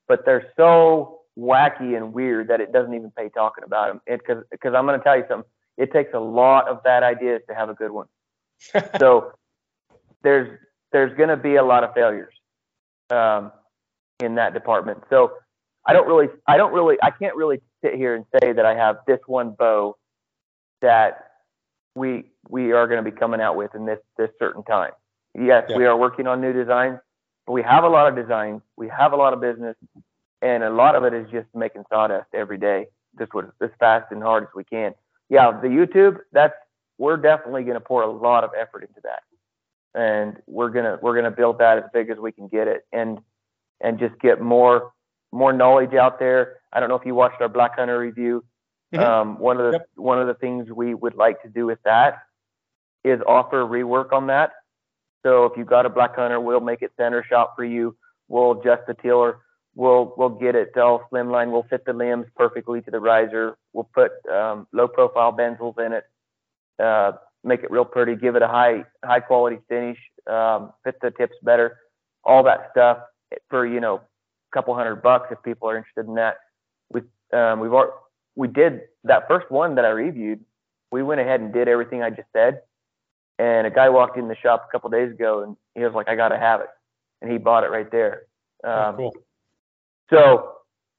but 0.09 0.25
they're 0.25 0.51
so 0.57 1.21
wacky 1.39 1.97
and 1.97 2.13
weird 2.13 2.49
that 2.49 2.61
it 2.61 2.73
doesn't 2.73 2.95
even 2.95 3.11
pay 3.11 3.29
talking 3.29 3.65
about 3.65 3.89
them. 3.89 4.01
It, 4.07 4.25
cause, 4.27 4.43
cause 4.63 4.73
I'm 4.75 4.87
going 4.87 4.99
to 4.99 5.05
tell 5.05 5.17
you 5.17 5.25
something. 5.29 5.49
It 5.77 5.93
takes 5.93 6.13
a 6.15 6.21
lot 6.21 6.69
of 6.69 6.83
bad 6.83 7.03
ideas 7.03 7.43
to 7.49 7.55
have 7.55 7.69
a 7.69 7.75
good 7.75 7.91
one. 7.91 8.07
so 8.99 9.33
there's, 10.23 10.59
there's 10.93 11.17
going 11.17 11.29
to 11.29 11.37
be 11.37 11.57
a 11.57 11.63
lot 11.63 11.85
of 11.85 11.93
failures 11.95 12.33
um, 13.11 13.53
in 14.23 14.35
that 14.37 14.55
department. 14.55 15.03
So 15.11 15.33
I 15.87 15.93
don't 15.93 16.07
really, 16.07 16.29
I 16.47 16.57
don't 16.57 16.73
really, 16.73 16.97
I 17.03 17.11
can't 17.11 17.35
really 17.37 17.61
sit 17.83 17.95
here 17.95 18.15
and 18.15 18.25
say 18.41 18.53
that 18.53 18.67
I 18.67 18.75
have 18.75 18.99
this 19.07 19.21
one 19.27 19.51
bow 19.59 19.97
that 20.83 21.31
we 21.95 22.25
we 22.49 22.73
are 22.73 22.87
going 22.87 23.03
to 23.03 23.11
be 23.11 23.17
coming 23.17 23.41
out 23.41 23.57
with 23.57 23.75
in 23.75 23.87
this 23.87 23.99
this 24.17 24.31
certain 24.39 24.63
time. 24.65 24.93
Yes, 25.35 25.65
yeah. 25.69 25.77
we 25.77 25.85
are 25.87 25.97
working 25.97 26.27
on 26.27 26.41
new 26.41 26.53
designs, 26.53 26.99
but 27.47 27.53
we 27.53 27.63
have 27.63 27.85
a 27.85 27.89
lot 27.89 28.09
of 28.09 28.17
designs, 28.17 28.63
we 28.77 28.89
have 28.89 29.13
a 29.13 29.17
lot 29.17 29.33
of 29.33 29.41
business, 29.41 29.77
and 30.43 30.63
a 30.63 30.71
lot 30.71 30.95
of 30.97 31.05
it 31.05 31.15
is 31.15 31.29
just 31.31 31.47
making 31.55 31.85
sawdust 31.89 32.29
every 32.35 32.59
day, 32.59 32.87
just 33.19 33.33
with, 33.35 33.47
as 33.63 33.71
fast 33.79 34.11
and 34.11 34.23
hard 34.23 34.45
as 34.45 34.49
we 34.55 34.65
can. 34.65 34.95
Yeah, 35.29 35.59
the 35.61 35.69
YouTube, 35.69 36.19
that's 36.33 36.55
we're 36.99 37.17
definitely 37.17 37.63
going 37.63 37.75
to 37.75 37.81
pour 37.81 38.03
a 38.03 38.11
lot 38.11 38.45
of 38.45 38.51
effort 38.59 38.83
into 38.83 39.01
that, 39.05 39.23
and 39.95 40.37
we're 40.47 40.71
gonna 40.71 40.99
we're 41.01 41.15
gonna 41.15 41.31
build 41.31 41.59
that 41.59 41.79
as 41.79 41.85
big 41.93 42.11
as 42.11 42.19
we 42.19 42.33
can 42.33 42.49
get 42.49 42.69
it, 42.69 42.85
and 42.93 43.21
and 43.81 43.99
just 43.99 44.19
get 44.21 44.41
more 44.41 44.93
more 45.33 45.53
knowledge 45.53 45.95
out 45.95 46.19
there. 46.19 46.57
I 46.73 46.81
don't 46.81 46.89
know 46.89 46.97
if 46.97 47.07
you 47.07 47.15
watched 47.15 47.41
our 47.41 47.49
Black 47.49 47.77
Hunter 47.77 47.99
review. 47.99 48.45
Mm-hmm. 48.95 49.05
Um, 49.05 49.39
one 49.39 49.61
of 49.61 49.67
the 49.67 49.79
yep. 49.79 49.89
one 49.95 50.21
of 50.21 50.27
the 50.27 50.35
things 50.35 50.69
we 50.71 50.95
would 50.95 51.15
like 51.15 51.43
to 51.43 51.49
do 51.49 51.67
with 51.67 51.79
that 51.85 52.23
is 53.05 53.21
offer 53.27 53.65
rework 53.65 54.13
on 54.13 54.27
that. 54.27 54.51
So 55.25 55.45
if 55.45 55.53
you've 55.57 55.69
got 55.69 55.87
a 55.87 55.91
Black 55.91 56.17
Hunter, 56.17 56.41
we'll 56.41 56.61
make 56.61 56.83
it 56.83 56.93
center 56.97 57.25
shot 57.29 57.53
for 57.57 57.65
you. 57.65 57.97
We'll 58.29 58.61
adjust 58.61 58.83
the 58.87 58.95
tiller. 58.95 59.39
we'll 59.75 60.15
we'll 60.17 60.31
get 60.31 60.55
it 60.55 60.77
all 60.77 61.03
slimline. 61.13 61.53
We'll 61.53 61.67
fit 61.71 61.85
the 61.85 61.93
limbs 61.93 62.27
perfectly 62.37 62.81
to 62.83 62.91
the 62.91 63.01
riser. 63.01 63.57
We'll 63.73 63.89
put 63.95 64.13
um, 64.29 64.67
low 64.73 64.89
profile 64.89 65.33
benzels 65.33 65.79
in 65.85 65.93
it, 65.93 66.05
uh, 66.83 67.13
make 67.45 67.63
it 67.63 67.71
real 67.71 67.85
pretty, 67.85 68.17
give 68.17 68.35
it 68.35 68.43
a 68.43 68.49
high 68.49 68.85
high 69.05 69.21
quality 69.21 69.59
finish, 69.69 69.99
um, 70.27 70.73
fit 70.85 70.97
the 71.01 71.13
tips 71.13 71.37
better, 71.43 71.79
all 72.25 72.43
that 72.45 72.71
stuff 72.73 72.99
for 73.49 73.67
you 73.67 73.81
know 73.81 74.01
couple 74.53 74.75
hundred 74.75 74.97
bucks 74.97 75.29
if 75.31 75.43
people 75.43 75.69
are 75.69 75.77
interested 75.77 76.07
in 76.07 76.15
that. 76.15 76.37
We 76.91 77.03
um, 77.33 77.61
we've 77.61 77.73
already, 77.73 77.93
we 78.37 78.49
did 78.49 78.83
that 79.05 79.29
first 79.29 79.51
one 79.51 79.75
that 79.77 79.85
I 79.85 79.91
reviewed. 79.91 80.41
We 80.91 81.03
went 81.03 81.21
ahead 81.21 81.41
and 81.41 81.53
did 81.53 81.69
everything 81.69 82.03
I 82.03 82.11
just 82.11 82.29
said. 82.33 82.63
And 83.39 83.67
a 83.67 83.71
guy 83.71 83.89
walked 83.89 84.19
in 84.19 84.29
the 84.29 84.37
shop 84.37 84.67
a 84.69 84.73
couple 84.73 84.91
days 84.91 85.11
ago 85.11 85.43
and 85.43 85.57
he 85.75 85.83
was 85.83 85.95
like, 85.95 86.09
I 86.09 86.15
got 86.17 86.29
to 86.29 86.39
have 86.39 86.61
it. 86.61 86.69
And 87.23 87.31
he 87.31 87.39
bought 87.39 87.65
it 87.65 87.71
right 87.71 87.91
there. 87.91 88.23
Oh, 88.65 88.71
um, 88.71 88.95
oh, 88.95 88.97
cool. 88.97 89.15
So, 90.11 90.53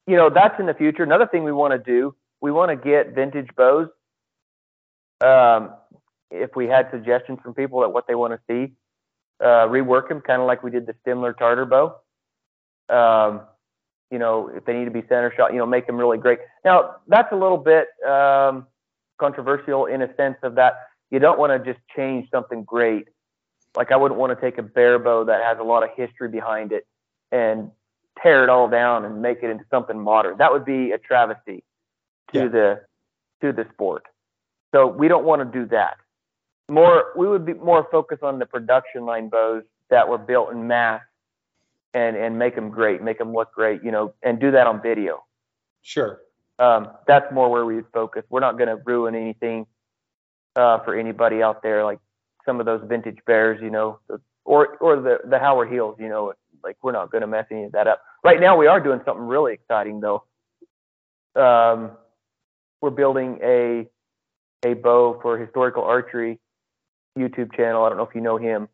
you 0.07 0.15
know, 0.15 0.29
that's 0.29 0.59
in 0.59 0.65
the 0.65 0.73
future. 0.73 1.03
Another 1.03 1.27
thing 1.27 1.43
we 1.43 1.51
want 1.51 1.73
to 1.73 1.77
do, 1.77 2.15
we 2.41 2.51
want 2.51 2.69
to 2.69 2.75
get 2.75 3.13
vintage 3.13 3.49
bows. 3.55 3.89
Um, 5.19 5.71
if 6.31 6.55
we 6.55 6.67
had 6.67 6.89
suggestions 6.91 7.39
from 7.43 7.53
people 7.53 7.83
at 7.83 7.91
what 7.91 8.07
they 8.07 8.15
want 8.15 8.33
to 8.33 8.39
see, 8.47 8.73
uh, 9.39 9.67
rework 9.67 10.09
them, 10.09 10.21
kind 10.21 10.41
of 10.41 10.47
like 10.47 10.63
we 10.63 10.71
did 10.71 10.87
the 10.87 10.95
Stimler 11.05 11.37
Tartar 11.37 11.65
bow. 11.65 11.97
Um, 12.91 13.41
you 14.11 14.19
know, 14.19 14.49
if 14.49 14.65
they 14.65 14.73
need 14.73 14.85
to 14.85 14.91
be 14.91 15.01
center 15.07 15.33
shot, 15.35 15.53
you 15.53 15.59
know, 15.59 15.65
make 15.65 15.87
them 15.87 15.97
really 15.97 16.17
great. 16.17 16.39
Now, 16.65 16.97
that's 17.07 17.31
a 17.31 17.35
little 17.35 17.57
bit 17.57 17.87
um, 18.05 18.67
controversial 19.17 19.85
in 19.85 20.01
a 20.01 20.13
sense 20.15 20.35
of 20.43 20.55
that 20.55 20.73
you 21.11 21.19
don't 21.19 21.39
want 21.39 21.51
to 21.51 21.73
just 21.73 21.83
change 21.95 22.29
something 22.29 22.63
great. 22.63 23.07
Like 23.75 23.91
I 23.91 23.95
wouldn't 23.95 24.19
want 24.19 24.37
to 24.37 24.41
take 24.41 24.57
a 24.57 24.63
bear 24.63 24.99
bow 24.99 25.25
that 25.25 25.41
has 25.43 25.57
a 25.59 25.63
lot 25.63 25.83
of 25.83 25.89
history 25.95 26.27
behind 26.27 26.73
it 26.73 26.85
and 27.31 27.71
tear 28.21 28.43
it 28.43 28.49
all 28.49 28.67
down 28.67 29.05
and 29.05 29.21
make 29.21 29.39
it 29.43 29.49
into 29.49 29.63
something 29.69 29.99
modern. 29.99 30.37
That 30.37 30.51
would 30.51 30.65
be 30.65 30.91
a 30.91 30.97
travesty 30.97 31.63
to 32.33 32.39
yeah. 32.39 32.47
the 32.47 32.81
to 33.41 33.53
the 33.53 33.65
sport. 33.73 34.03
So 34.73 34.87
we 34.87 35.07
don't 35.07 35.25
want 35.25 35.41
to 35.41 35.59
do 35.59 35.65
that. 35.67 35.97
More, 36.69 37.11
we 37.17 37.27
would 37.27 37.45
be 37.45 37.53
more 37.53 37.87
focused 37.91 38.23
on 38.23 38.39
the 38.39 38.45
production 38.45 39.05
line 39.05 39.29
bows 39.29 39.63
that 39.89 40.07
were 40.07 40.17
built 40.17 40.51
in 40.51 40.67
mass 40.67 41.01
and 41.93 42.15
and 42.15 42.37
make 42.37 42.55
them 42.55 42.69
great, 42.69 43.01
make 43.01 43.17
them 43.17 43.33
look 43.33 43.53
great, 43.53 43.83
you 43.83 43.91
know, 43.91 44.13
and 44.23 44.39
do 44.39 44.51
that 44.51 44.67
on 44.67 44.81
video. 44.81 45.23
Sure. 45.81 46.19
Um, 46.59 46.89
that's 47.07 47.31
more 47.33 47.49
where 47.49 47.65
we 47.65 47.75
would 47.75 47.87
focus. 47.93 48.23
We're 48.29 48.39
not 48.39 48.57
going 48.57 48.67
to 48.67 48.77
ruin 48.85 49.15
anything 49.15 49.65
uh, 50.55 50.79
for 50.83 50.95
anybody 50.97 51.41
out 51.41 51.63
there, 51.63 51.83
like 51.83 51.99
some 52.45 52.59
of 52.59 52.65
those 52.65 52.81
vintage 52.87 53.17
bears, 53.25 53.59
you 53.61 53.71
know, 53.71 53.99
or 54.45 54.77
or 54.77 55.01
the 55.01 55.19
the 55.27 55.39
Howard 55.39 55.71
Hills, 55.71 55.95
you 55.99 56.09
know, 56.09 56.33
like 56.63 56.77
we're 56.81 56.91
not 56.91 57.11
going 57.11 57.21
to 57.21 57.27
mess 57.27 57.45
any 57.51 57.63
of 57.65 57.71
that 57.71 57.87
up. 57.87 58.01
Right 58.23 58.39
now, 58.39 58.57
we 58.57 58.67
are 58.67 58.79
doing 58.79 59.01
something 59.05 59.25
really 59.25 59.53
exciting 59.53 60.01
though. 60.01 60.23
Um, 61.35 61.91
we're 62.81 62.89
building 62.91 63.39
a 63.43 63.87
a 64.63 64.73
bow 64.75 65.19
for 65.21 65.37
historical 65.37 65.83
archery 65.83 66.39
YouTube 67.17 67.55
channel. 67.55 67.83
I 67.83 67.89
don't 67.89 67.97
know 67.97 68.05
if 68.05 68.15
you 68.15 68.21
know 68.21 68.37
him, 68.37 68.67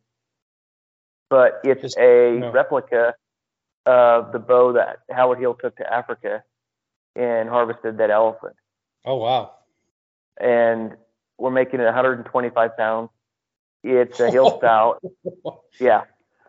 but 1.30 1.60
it's 1.64 1.82
Just, 1.82 1.98
a 1.98 2.38
no. 2.40 2.52
replica 2.52 3.16
of 3.86 4.32
the 4.32 4.40
bow 4.40 4.74
that 4.74 5.00
Howard 5.12 5.40
Hill 5.40 5.54
took 5.56 5.76
to 5.78 5.94
Africa 5.94 6.44
and 7.16 7.50
harvested 7.50 7.98
that 7.98 8.12
elephant. 8.12 8.56
Oh 9.06 9.16
wow! 9.16 9.54
And 10.40 10.96
we're 11.38 11.52
making 11.52 11.80
it 11.80 11.86
125 11.86 12.78
pounds. 12.78 13.10
It's 13.84 14.20
a 14.20 14.30
hill 14.30 14.58
style. 14.58 15.00
yeah, 15.80 16.04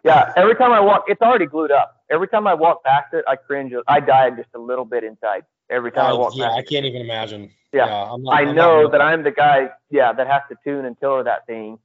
yeah. 0.05 0.33
Every 0.37 0.57
time 0.57 0.73
I 0.73 0.81
walk, 0.81 1.05
it's 1.09 1.23
already 1.23 1.47
glued 1.47 1.71
up. 1.71 2.03
Every 2.11 2.29
time 2.29 2.47
I 2.47 2.55
walk 2.55 2.85
past 2.85 3.13
it, 3.13 3.25
I 3.29 3.37
cringe. 3.37 3.73
I 3.87 4.01
die 4.01 4.31
just 4.31 4.49
a 4.55 4.59
little 4.59 4.85
bit 4.85 5.05
inside. 5.05 5.45
Every 5.71 5.93
time 5.93 6.07
I 6.07 6.11
oh, 6.11 6.19
walk 6.19 6.33
yeah, 6.35 6.51
I 6.51 6.63
can't 6.63 6.87
even 6.87 7.03
imagine. 7.03 7.51
Yeah, 7.73 7.87
yeah 7.87 8.17
not, 8.19 8.35
I 8.35 8.51
know 8.53 8.89
that 8.91 9.01
I'm 9.01 9.23
the 9.23 9.31
guy. 9.31 9.71
Yeah, 9.91 10.13
that 10.13 10.27
has 10.27 10.43
to 10.49 10.57
tune 10.65 10.87
and 10.87 10.99
tiller 10.99 11.23
that 11.25 11.47
thing, 11.47 11.79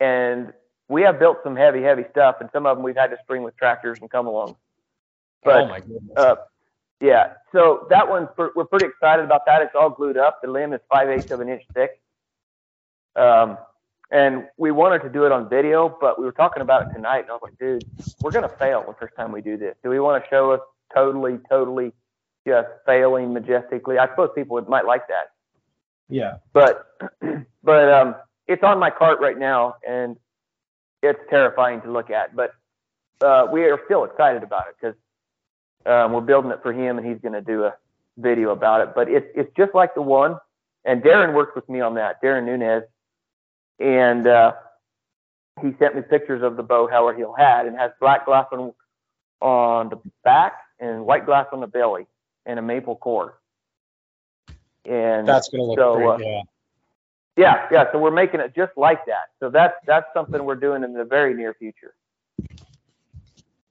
and 0.00 0.52
we 0.88 1.02
have 1.02 1.18
built 1.18 1.38
some 1.42 1.56
heavy, 1.56 1.82
heavy 1.82 2.04
stuff, 2.10 2.36
and 2.40 2.48
some 2.52 2.66
of 2.66 2.76
them 2.76 2.84
we've 2.84 2.96
had 2.96 3.10
to 3.10 3.18
spring 3.22 3.42
with 3.42 3.56
tractors 3.56 3.98
and 4.00 4.10
come 4.10 4.26
along. 4.26 4.56
But, 5.42 5.62
oh 5.62 5.68
my 5.68 5.80
goodness. 5.80 6.16
Uh, 6.16 6.36
yeah, 7.00 7.34
so 7.52 7.86
that 7.90 8.08
one's 8.08 8.28
we're 8.36 8.64
pretty 8.64 8.86
excited 8.86 9.24
about 9.24 9.44
that. 9.46 9.62
It's 9.62 9.74
all 9.78 9.90
glued 9.90 10.16
up. 10.16 10.40
The 10.42 10.50
limb 10.50 10.72
is 10.72 10.80
five 10.90 11.10
eighths 11.10 11.30
of 11.30 11.40
an 11.40 11.48
inch 11.48 11.62
thick. 11.74 12.00
Um, 13.14 13.58
and 14.10 14.46
we 14.56 14.70
wanted 14.70 15.02
to 15.02 15.08
do 15.08 15.24
it 15.24 15.32
on 15.32 15.48
video, 15.48 15.94
but 16.00 16.18
we 16.18 16.24
were 16.24 16.32
talking 16.32 16.62
about 16.62 16.82
it 16.82 16.94
tonight, 16.94 17.20
and 17.20 17.30
I 17.30 17.32
was 17.32 17.42
like, 17.42 17.58
dude, 17.58 17.84
we're 18.22 18.30
gonna 18.30 18.48
fail 18.48 18.84
the 18.86 18.94
first 18.94 19.14
time 19.16 19.32
we 19.32 19.42
do 19.42 19.56
this. 19.56 19.74
Do 19.82 19.90
we 19.90 20.00
want 20.00 20.22
to 20.22 20.30
show 20.30 20.52
us 20.52 20.60
totally, 20.94 21.38
totally 21.50 21.92
just 22.46 22.68
failing 22.86 23.32
majestically? 23.32 23.98
I 23.98 24.08
suppose 24.08 24.30
people 24.34 24.54
would, 24.54 24.68
might 24.68 24.86
like 24.86 25.08
that. 25.08 25.32
Yeah. 26.08 26.36
But 26.52 26.86
but 27.62 27.92
um, 27.92 28.14
it's 28.46 28.62
on 28.62 28.78
my 28.78 28.90
cart 28.90 29.20
right 29.20 29.36
now, 29.36 29.74
and 29.86 30.16
it's 31.02 31.20
terrifying 31.30 31.80
to 31.82 31.90
look 31.90 32.10
at. 32.10 32.34
But 32.34 32.54
uh, 33.20 33.46
we 33.50 33.64
are 33.64 33.80
still 33.84 34.04
excited 34.04 34.42
about 34.42 34.66
it 34.68 34.76
because 34.80 34.96
um, 35.86 36.12
we're 36.12 36.20
building 36.20 36.50
it 36.50 36.60
for 36.62 36.72
him, 36.72 36.98
and 36.98 37.06
he's 37.06 37.18
going 37.20 37.32
to 37.34 37.40
do 37.40 37.64
a 37.64 37.74
video 38.18 38.50
about 38.50 38.80
it. 38.80 38.94
But 38.94 39.08
it's 39.08 39.26
it's 39.34 39.50
just 39.56 39.74
like 39.74 39.94
the 39.94 40.02
one, 40.02 40.38
and 40.84 41.02
Darren 41.02 41.34
works 41.34 41.54
with 41.54 41.68
me 41.68 41.80
on 41.80 41.94
that. 41.94 42.22
Darren 42.22 42.44
Nunez, 42.44 42.84
and 43.78 44.26
uh, 44.26 44.52
he 45.62 45.72
sent 45.78 45.96
me 45.96 46.02
pictures 46.02 46.42
of 46.42 46.56
the 46.56 46.62
bow 46.62 46.88
Howard 46.88 47.16
Hill 47.16 47.34
had, 47.36 47.66
and 47.66 47.76
has 47.76 47.92
black 48.00 48.26
glass 48.26 48.46
on 48.52 48.72
on 49.40 49.88
the 49.90 49.98
back 50.24 50.54
and 50.78 51.06
white 51.06 51.26
glass 51.26 51.46
on 51.52 51.60
the 51.60 51.66
belly, 51.66 52.06
and 52.44 52.58
a 52.58 52.62
maple 52.62 52.96
core. 52.96 53.38
And 54.84 55.26
that's 55.26 55.48
going 55.48 55.62
to 55.62 55.66
look 55.66 55.78
so, 55.78 55.96
great. 55.96 56.08
Uh, 56.08 56.16
yeah. 56.18 56.42
Yeah, 57.36 57.68
yeah. 57.70 57.92
So 57.92 57.98
we're 57.98 58.10
making 58.10 58.40
it 58.40 58.54
just 58.54 58.72
like 58.76 59.04
that. 59.06 59.26
So 59.40 59.50
that's 59.50 59.74
that's 59.86 60.06
something 60.14 60.42
we're 60.44 60.56
doing 60.56 60.82
in 60.84 60.92
the 60.94 61.04
very 61.04 61.34
near 61.34 61.54
future. 61.54 61.94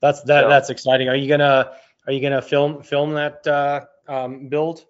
That's 0.01 0.21
that. 0.23 0.43
So, 0.43 0.49
that's 0.49 0.69
exciting. 0.69 1.09
Are 1.09 1.15
you 1.15 1.27
gonna 1.27 1.71
Are 2.05 2.13
you 2.13 2.21
gonna 2.21 2.41
film 2.41 2.83
film 2.83 3.13
that 3.13 3.45
uh, 3.47 3.85
um, 4.07 4.47
build? 4.49 4.85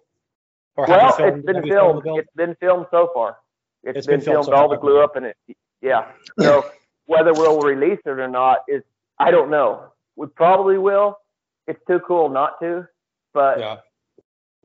Or 0.76 0.86
well, 0.86 1.12
filmed, 1.12 1.38
it's 1.38 1.46
been 1.46 1.66
filmed. 1.66 2.02
It's 2.04 2.32
been 2.36 2.54
filmed 2.60 2.86
so 2.90 3.10
far. 3.14 3.38
it's, 3.82 3.98
it's 3.98 4.06
been, 4.06 4.16
been 4.18 4.24
filmed. 4.24 4.46
filmed 4.46 4.56
so 4.56 4.62
all 4.62 4.68
the 4.68 4.76
glue 4.76 5.00
up 5.00 5.16
in 5.16 5.24
it. 5.24 5.36
Yeah. 5.80 6.10
So 6.38 6.66
whether 7.06 7.32
we'll 7.32 7.60
release 7.60 8.00
it 8.04 8.18
or 8.18 8.28
not 8.28 8.58
is 8.68 8.82
I 9.18 9.30
don't 9.30 9.50
know. 9.50 9.92
We 10.16 10.26
probably 10.26 10.76
will. 10.76 11.18
It's 11.66 11.80
too 11.88 12.00
cool 12.00 12.28
not 12.28 12.60
to, 12.60 12.86
but 13.32 13.58
yeah. 13.58 13.76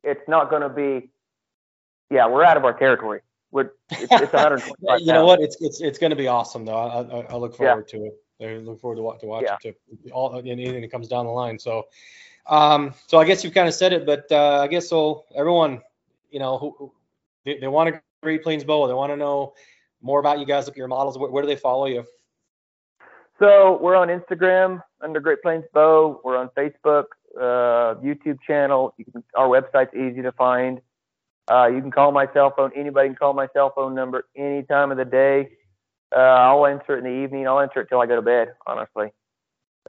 it's 0.03 0.27
not 0.27 0.49
going 0.49 0.61
to 0.61 0.69
be. 0.69 1.09
Yeah, 2.09 2.27
we're 2.27 2.43
out 2.43 2.57
of 2.57 2.65
our 2.65 2.77
territory. 2.77 3.21
We're, 3.51 3.71
it's, 3.89 4.11
it's 4.11 4.33
125. 4.33 4.99
you 5.01 5.13
know 5.13 5.25
what? 5.25 5.41
It's 5.41 5.57
it's 5.61 5.81
it's 5.81 5.99
going 5.99 6.11
to 6.11 6.15
be 6.15 6.27
awesome 6.27 6.65
though. 6.65 6.75
I, 6.75 7.01
I, 7.01 7.21
I 7.31 7.35
look 7.35 7.55
forward 7.55 7.89
yeah. 7.93 7.99
to 7.99 8.05
it. 8.05 8.13
I 8.41 8.57
look 8.57 8.79
forward 8.79 8.95
to, 8.95 9.19
to 9.19 9.25
watching 9.27 9.49
yeah. 9.63 9.71
it. 10.05 10.11
All 10.11 10.35
anything 10.37 10.81
that 10.81 10.91
comes 10.91 11.07
down 11.07 11.25
the 11.25 11.31
line. 11.31 11.59
So, 11.59 11.87
um, 12.47 12.93
so 13.07 13.17
I 13.19 13.25
guess 13.25 13.43
you've 13.43 13.53
kind 13.53 13.67
of 13.67 13.73
said 13.73 13.93
it, 13.93 14.05
but 14.05 14.25
uh, 14.31 14.61
I 14.61 14.67
guess 14.67 14.89
so. 14.89 15.25
Everyone, 15.35 15.81
you 16.31 16.39
know, 16.39 16.57
who, 16.57 16.91
they, 17.45 17.59
they 17.59 17.67
want 17.67 17.93
to 17.93 18.01
Great 18.23 18.43
Plains 18.43 18.63
bow. 18.63 18.87
They 18.87 18.93
want 18.93 19.11
to 19.11 19.17
know 19.17 19.53
more 20.01 20.19
about 20.19 20.39
you 20.39 20.45
guys. 20.45 20.65
Look 20.65 20.75
at 20.75 20.77
your 20.77 20.87
models. 20.87 21.17
Where, 21.17 21.29
where 21.29 21.43
do 21.43 21.47
they 21.47 21.55
follow 21.55 21.85
you? 21.85 22.05
So 23.39 23.79
we're 23.81 23.95
on 23.95 24.09
Instagram 24.09 24.83
under 25.01 25.19
Great 25.19 25.41
Plains 25.41 25.65
Bow. 25.73 26.21
We're 26.23 26.37
on 26.37 26.49
Facebook, 26.49 27.05
uh, 27.35 27.95
YouTube 27.99 28.37
channel. 28.45 28.93
Can, 29.11 29.23
our 29.35 29.47
website's 29.47 29.95
easy 29.95 30.21
to 30.21 30.31
find. 30.31 30.79
Uh, 31.51 31.67
you 31.67 31.81
can 31.81 31.91
call 31.91 32.11
my 32.11 32.27
cell 32.33 32.53
phone. 32.55 32.71
Anybody 32.75 33.09
can 33.09 33.15
call 33.15 33.33
my 33.33 33.47
cell 33.53 33.73
phone 33.75 33.93
number 33.93 34.25
any 34.37 34.63
time 34.63 34.91
of 34.91 34.97
the 34.97 35.05
day. 35.05 35.49
Uh, 36.15 36.19
I'll 36.19 36.65
answer 36.65 36.95
it 36.95 36.99
in 36.99 37.03
the 37.03 37.23
evening. 37.23 37.47
I'll 37.47 37.59
answer 37.59 37.81
it 37.81 37.87
till 37.89 37.99
I 37.99 38.05
go 38.05 38.15
to 38.15 38.21
bed. 38.21 38.49
Honestly, 38.65 39.07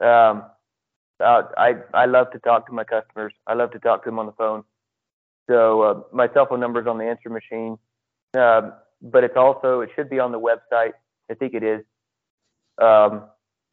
um, 0.01 0.43
uh, 1.19 1.43
I 1.57 1.75
I 1.93 2.05
love 2.05 2.31
to 2.31 2.39
talk 2.39 2.67
to 2.67 2.73
my 2.73 2.83
customers. 2.83 3.33
I 3.47 3.53
love 3.53 3.71
to 3.71 3.79
talk 3.79 4.03
to 4.03 4.09
them 4.09 4.19
on 4.19 4.25
the 4.25 4.33
phone. 4.33 4.63
So 5.49 5.81
uh, 5.81 6.01
my 6.11 6.27
cell 6.33 6.47
phone 6.47 6.59
number 6.59 6.81
is 6.81 6.87
on 6.87 6.97
the 6.97 7.05
answer 7.05 7.29
machine, 7.29 7.77
uh, 8.37 8.71
but 9.01 9.23
it's 9.23 9.37
also 9.37 9.81
it 9.81 9.89
should 9.95 10.09
be 10.09 10.19
on 10.19 10.31
the 10.33 10.39
website. 10.39 10.93
I 11.31 11.33
think 11.33 11.53
it 11.53 11.63
is. 11.63 11.81
Um, 12.81 13.23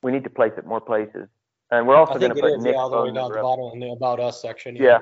we 0.03 0.13
need 0.13 0.25
to 0.25 0.31
place 0.31 0.53
it 0.57 0.65
more 0.67 0.81
places, 0.81 1.29
and 1.71 1.89
we're 1.89 1.97
also 1.97 2.19
going 2.19 2.35
to 2.35 2.41
put 2.41 2.61
Nick's 2.61 2.77
phone 2.77 3.15
number 3.15 3.37
the 3.37 3.43
bottom 3.43 3.73
in 3.75 3.81
the 3.81 3.91
about 3.91 4.21
us 4.21 4.41
section. 4.41 4.77
Yeah. 4.77 4.83
yeah. 4.85 4.99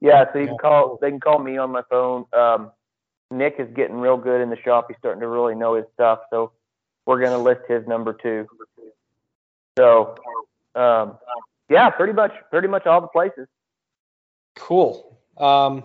Yeah, 0.00 0.24
so 0.32 0.38
you 0.38 0.46
can 0.46 0.58
call. 0.58 0.98
They 1.00 1.10
can 1.10 1.20
call 1.20 1.38
me 1.38 1.56
on 1.56 1.70
my 1.70 1.82
phone. 1.88 2.26
Um, 2.32 2.72
Nick 3.30 3.56
is 3.58 3.68
getting 3.74 3.96
real 3.96 4.16
good 4.16 4.40
in 4.40 4.50
the 4.50 4.58
shop. 4.62 4.86
He's 4.88 4.96
starting 4.98 5.20
to 5.20 5.28
really 5.28 5.54
know 5.54 5.74
his 5.74 5.86
stuff. 5.94 6.20
So 6.30 6.52
we're 7.06 7.20
gonna 7.20 7.38
list 7.38 7.62
his 7.68 7.86
number 7.86 8.12
too. 8.12 8.46
So, 9.78 10.14
um, 10.74 11.18
yeah, 11.68 11.90
pretty 11.90 12.12
much, 12.12 12.32
pretty 12.50 12.68
much 12.68 12.86
all 12.86 13.00
the 13.00 13.08
places. 13.08 13.48
Cool. 14.56 15.18
Um, 15.36 15.84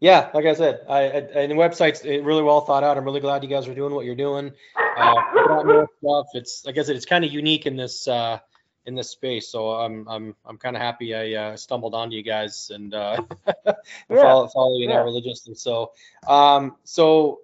yeah, 0.00 0.30
like 0.34 0.44
I 0.44 0.54
said, 0.54 0.80
I, 0.88 0.98
I, 0.98 1.18
and 1.42 1.50
the 1.50 1.56
website's 1.56 2.04
really 2.04 2.42
well 2.42 2.60
thought 2.60 2.84
out. 2.84 2.98
I'm 2.98 3.04
really 3.04 3.20
glad 3.20 3.42
you 3.42 3.48
guys 3.48 3.66
are 3.66 3.74
doing 3.74 3.94
what 3.94 4.04
you're 4.04 4.14
doing. 4.14 4.52
Uh, 4.98 5.86
stuff. 6.00 6.26
It's 6.34 6.66
like 6.66 6.76
I 6.76 6.82
said, 6.82 6.96
it's 6.96 7.06
kind 7.06 7.24
of 7.24 7.32
unique 7.32 7.64
in 7.64 7.76
this 7.76 8.06
uh, 8.06 8.38
in 8.86 8.94
this 8.94 9.10
space. 9.10 9.48
So 9.48 9.70
I'm 9.72 10.06
I'm 10.08 10.34
I'm 10.44 10.58
kind 10.58 10.76
of 10.76 10.82
happy 10.82 11.14
I 11.14 11.32
uh, 11.32 11.56
stumbled 11.56 11.94
onto 11.94 12.16
you 12.16 12.22
guys 12.22 12.70
and 12.74 12.94
uh, 12.94 13.22
yeah. 13.66 13.74
follow, 14.08 14.48
follow 14.48 14.78
you 14.78 14.88
yeah. 14.88 14.96
now 14.96 15.04
religiously. 15.04 15.54
So 15.54 15.92
um 16.26 16.76
so 16.84 17.40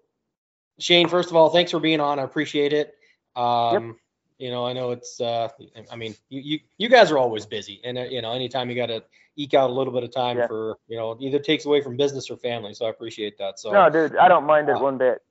Shane, 0.79 1.09
first 1.09 1.31
of 1.31 1.37
all, 1.37 1.51
thanks 1.51 1.71
for 1.71 1.81
being 1.81 2.01
on. 2.01 2.19
I 2.19 2.23
appreciate 2.23 2.73
it. 2.73 2.95
Um, 3.37 3.87
yep. 3.87 3.97
You 4.39 4.51
know, 4.51 4.67
I 4.67 4.73
know 4.73 4.93
it's. 4.93 5.21
Uh, 5.21 5.49
I 5.93 5.97
mean, 5.97 6.15
you, 6.31 6.41
you 6.41 6.59
you 6.79 6.89
guys 6.89 7.11
are 7.11 7.19
always 7.19 7.45
busy, 7.45 7.79
and 7.85 7.99
uh, 7.99 8.05
you 8.05 8.23
know, 8.23 8.33
anytime 8.33 8.71
you 8.71 8.77
got 8.77 8.87
to 8.87 9.05
eke 9.37 9.55
out 9.55 9.71
a 9.71 9.73
little 9.73 9.93
bit 9.93 10.03
of 10.03 10.13
time 10.13 10.39
yeah. 10.39 10.47
for, 10.47 10.77
you 10.89 10.97
know, 10.97 11.17
either 11.21 11.39
takes 11.39 11.65
away 11.65 11.81
from 11.81 11.97
business 11.97 12.31
or 12.31 12.37
family. 12.37 12.75
So 12.75 12.87
I 12.87 12.91
appreciate 12.91 13.39
that. 13.39 13.59
So 13.59 13.71
no, 13.73 13.89
dude, 13.91 14.17
I 14.17 14.29
don't 14.29 14.45
mind 14.45 14.69
it 14.69 14.77
uh, 14.77 14.81
one 14.81 14.99
bit. 14.99 15.23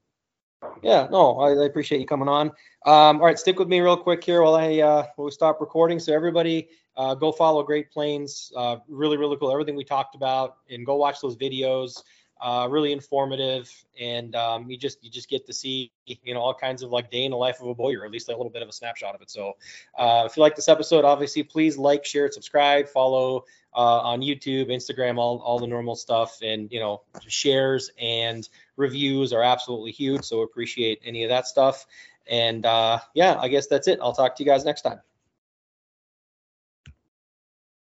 Yeah, 0.83 1.07
no, 1.09 1.39
I, 1.39 1.51
I, 1.51 1.65
appreciate 1.65 1.99
you 1.99 2.07
coming 2.07 2.27
on. 2.27 2.47
Um, 2.85 3.19
all 3.19 3.25
right, 3.25 3.39
stick 3.39 3.59
with 3.59 3.67
me 3.67 3.79
real 3.79 3.97
quick 3.97 4.23
here 4.23 4.41
while 4.41 4.55
I 4.55 4.79
uh, 4.79 5.07
while 5.15 5.25
we 5.25 5.31
stop 5.31 5.61
recording. 5.61 5.99
So 5.99 6.13
everybody, 6.13 6.69
uh, 6.97 7.15
go 7.15 7.31
follow 7.31 7.63
Great 7.63 7.91
Plains. 7.91 8.51
Uh, 8.55 8.77
really, 8.87 9.17
really 9.17 9.37
cool. 9.37 9.51
Everything 9.51 9.75
we 9.75 9.85
talked 9.85 10.15
about, 10.15 10.57
and 10.69 10.85
go 10.85 10.95
watch 10.95 11.21
those 11.21 11.37
videos 11.37 12.03
uh, 12.41 12.67
really 12.69 12.93
informative, 12.93 13.69
and 13.99 14.33
um, 14.35 14.69
you 14.69 14.77
just 14.77 15.03
you 15.03 15.11
just 15.11 15.29
get 15.29 15.45
to 15.45 15.53
see 15.53 15.91
you 16.05 16.33
know 16.33 16.39
all 16.39 16.53
kinds 16.53 16.83
of 16.83 16.89
like 16.89 17.11
day 17.11 17.25
in 17.25 17.31
the 17.31 17.37
life 17.37 17.59
of 17.59 17.67
a 17.67 17.75
bowyer, 17.75 18.01
or 18.01 18.05
at 18.05 18.11
least 18.11 18.29
a 18.29 18.31
little 18.31 18.49
bit 18.49 18.61
of 18.61 18.69
a 18.69 18.71
snapshot 18.71 19.13
of 19.13 19.21
it. 19.21 19.29
So 19.29 19.57
uh, 19.97 20.23
if 20.25 20.37
you 20.37 20.41
like 20.41 20.55
this 20.55 20.69
episode, 20.69 21.03
obviously 21.03 21.43
please 21.43 21.77
like, 21.77 22.05
share, 22.05 22.31
subscribe, 22.31 22.87
follow 22.87 23.43
uh, 23.75 23.99
on 23.99 24.21
YouTube, 24.21 24.69
Instagram, 24.69 25.17
all 25.17 25.39
all 25.39 25.59
the 25.59 25.67
normal 25.67 25.97
stuff, 25.97 26.39
and 26.41 26.71
you 26.71 26.79
know 26.79 27.01
shares 27.27 27.91
and 27.99 28.47
reviews 28.79 29.33
are 29.33 29.43
absolutely 29.43 29.91
huge. 29.91 30.23
So 30.23 30.41
appreciate 30.41 30.99
any 31.03 31.23
of 31.23 31.29
that 31.29 31.45
stuff. 31.45 31.85
And 32.27 32.65
uh, 32.65 32.99
yeah, 33.13 33.37
I 33.39 33.47
guess 33.47 33.67
that's 33.67 33.87
it. 33.87 33.99
I'll 34.01 34.13
talk 34.13 34.35
to 34.37 34.43
you 34.43 34.49
guys 34.49 34.65
next 34.65 34.81
time. 34.81 34.99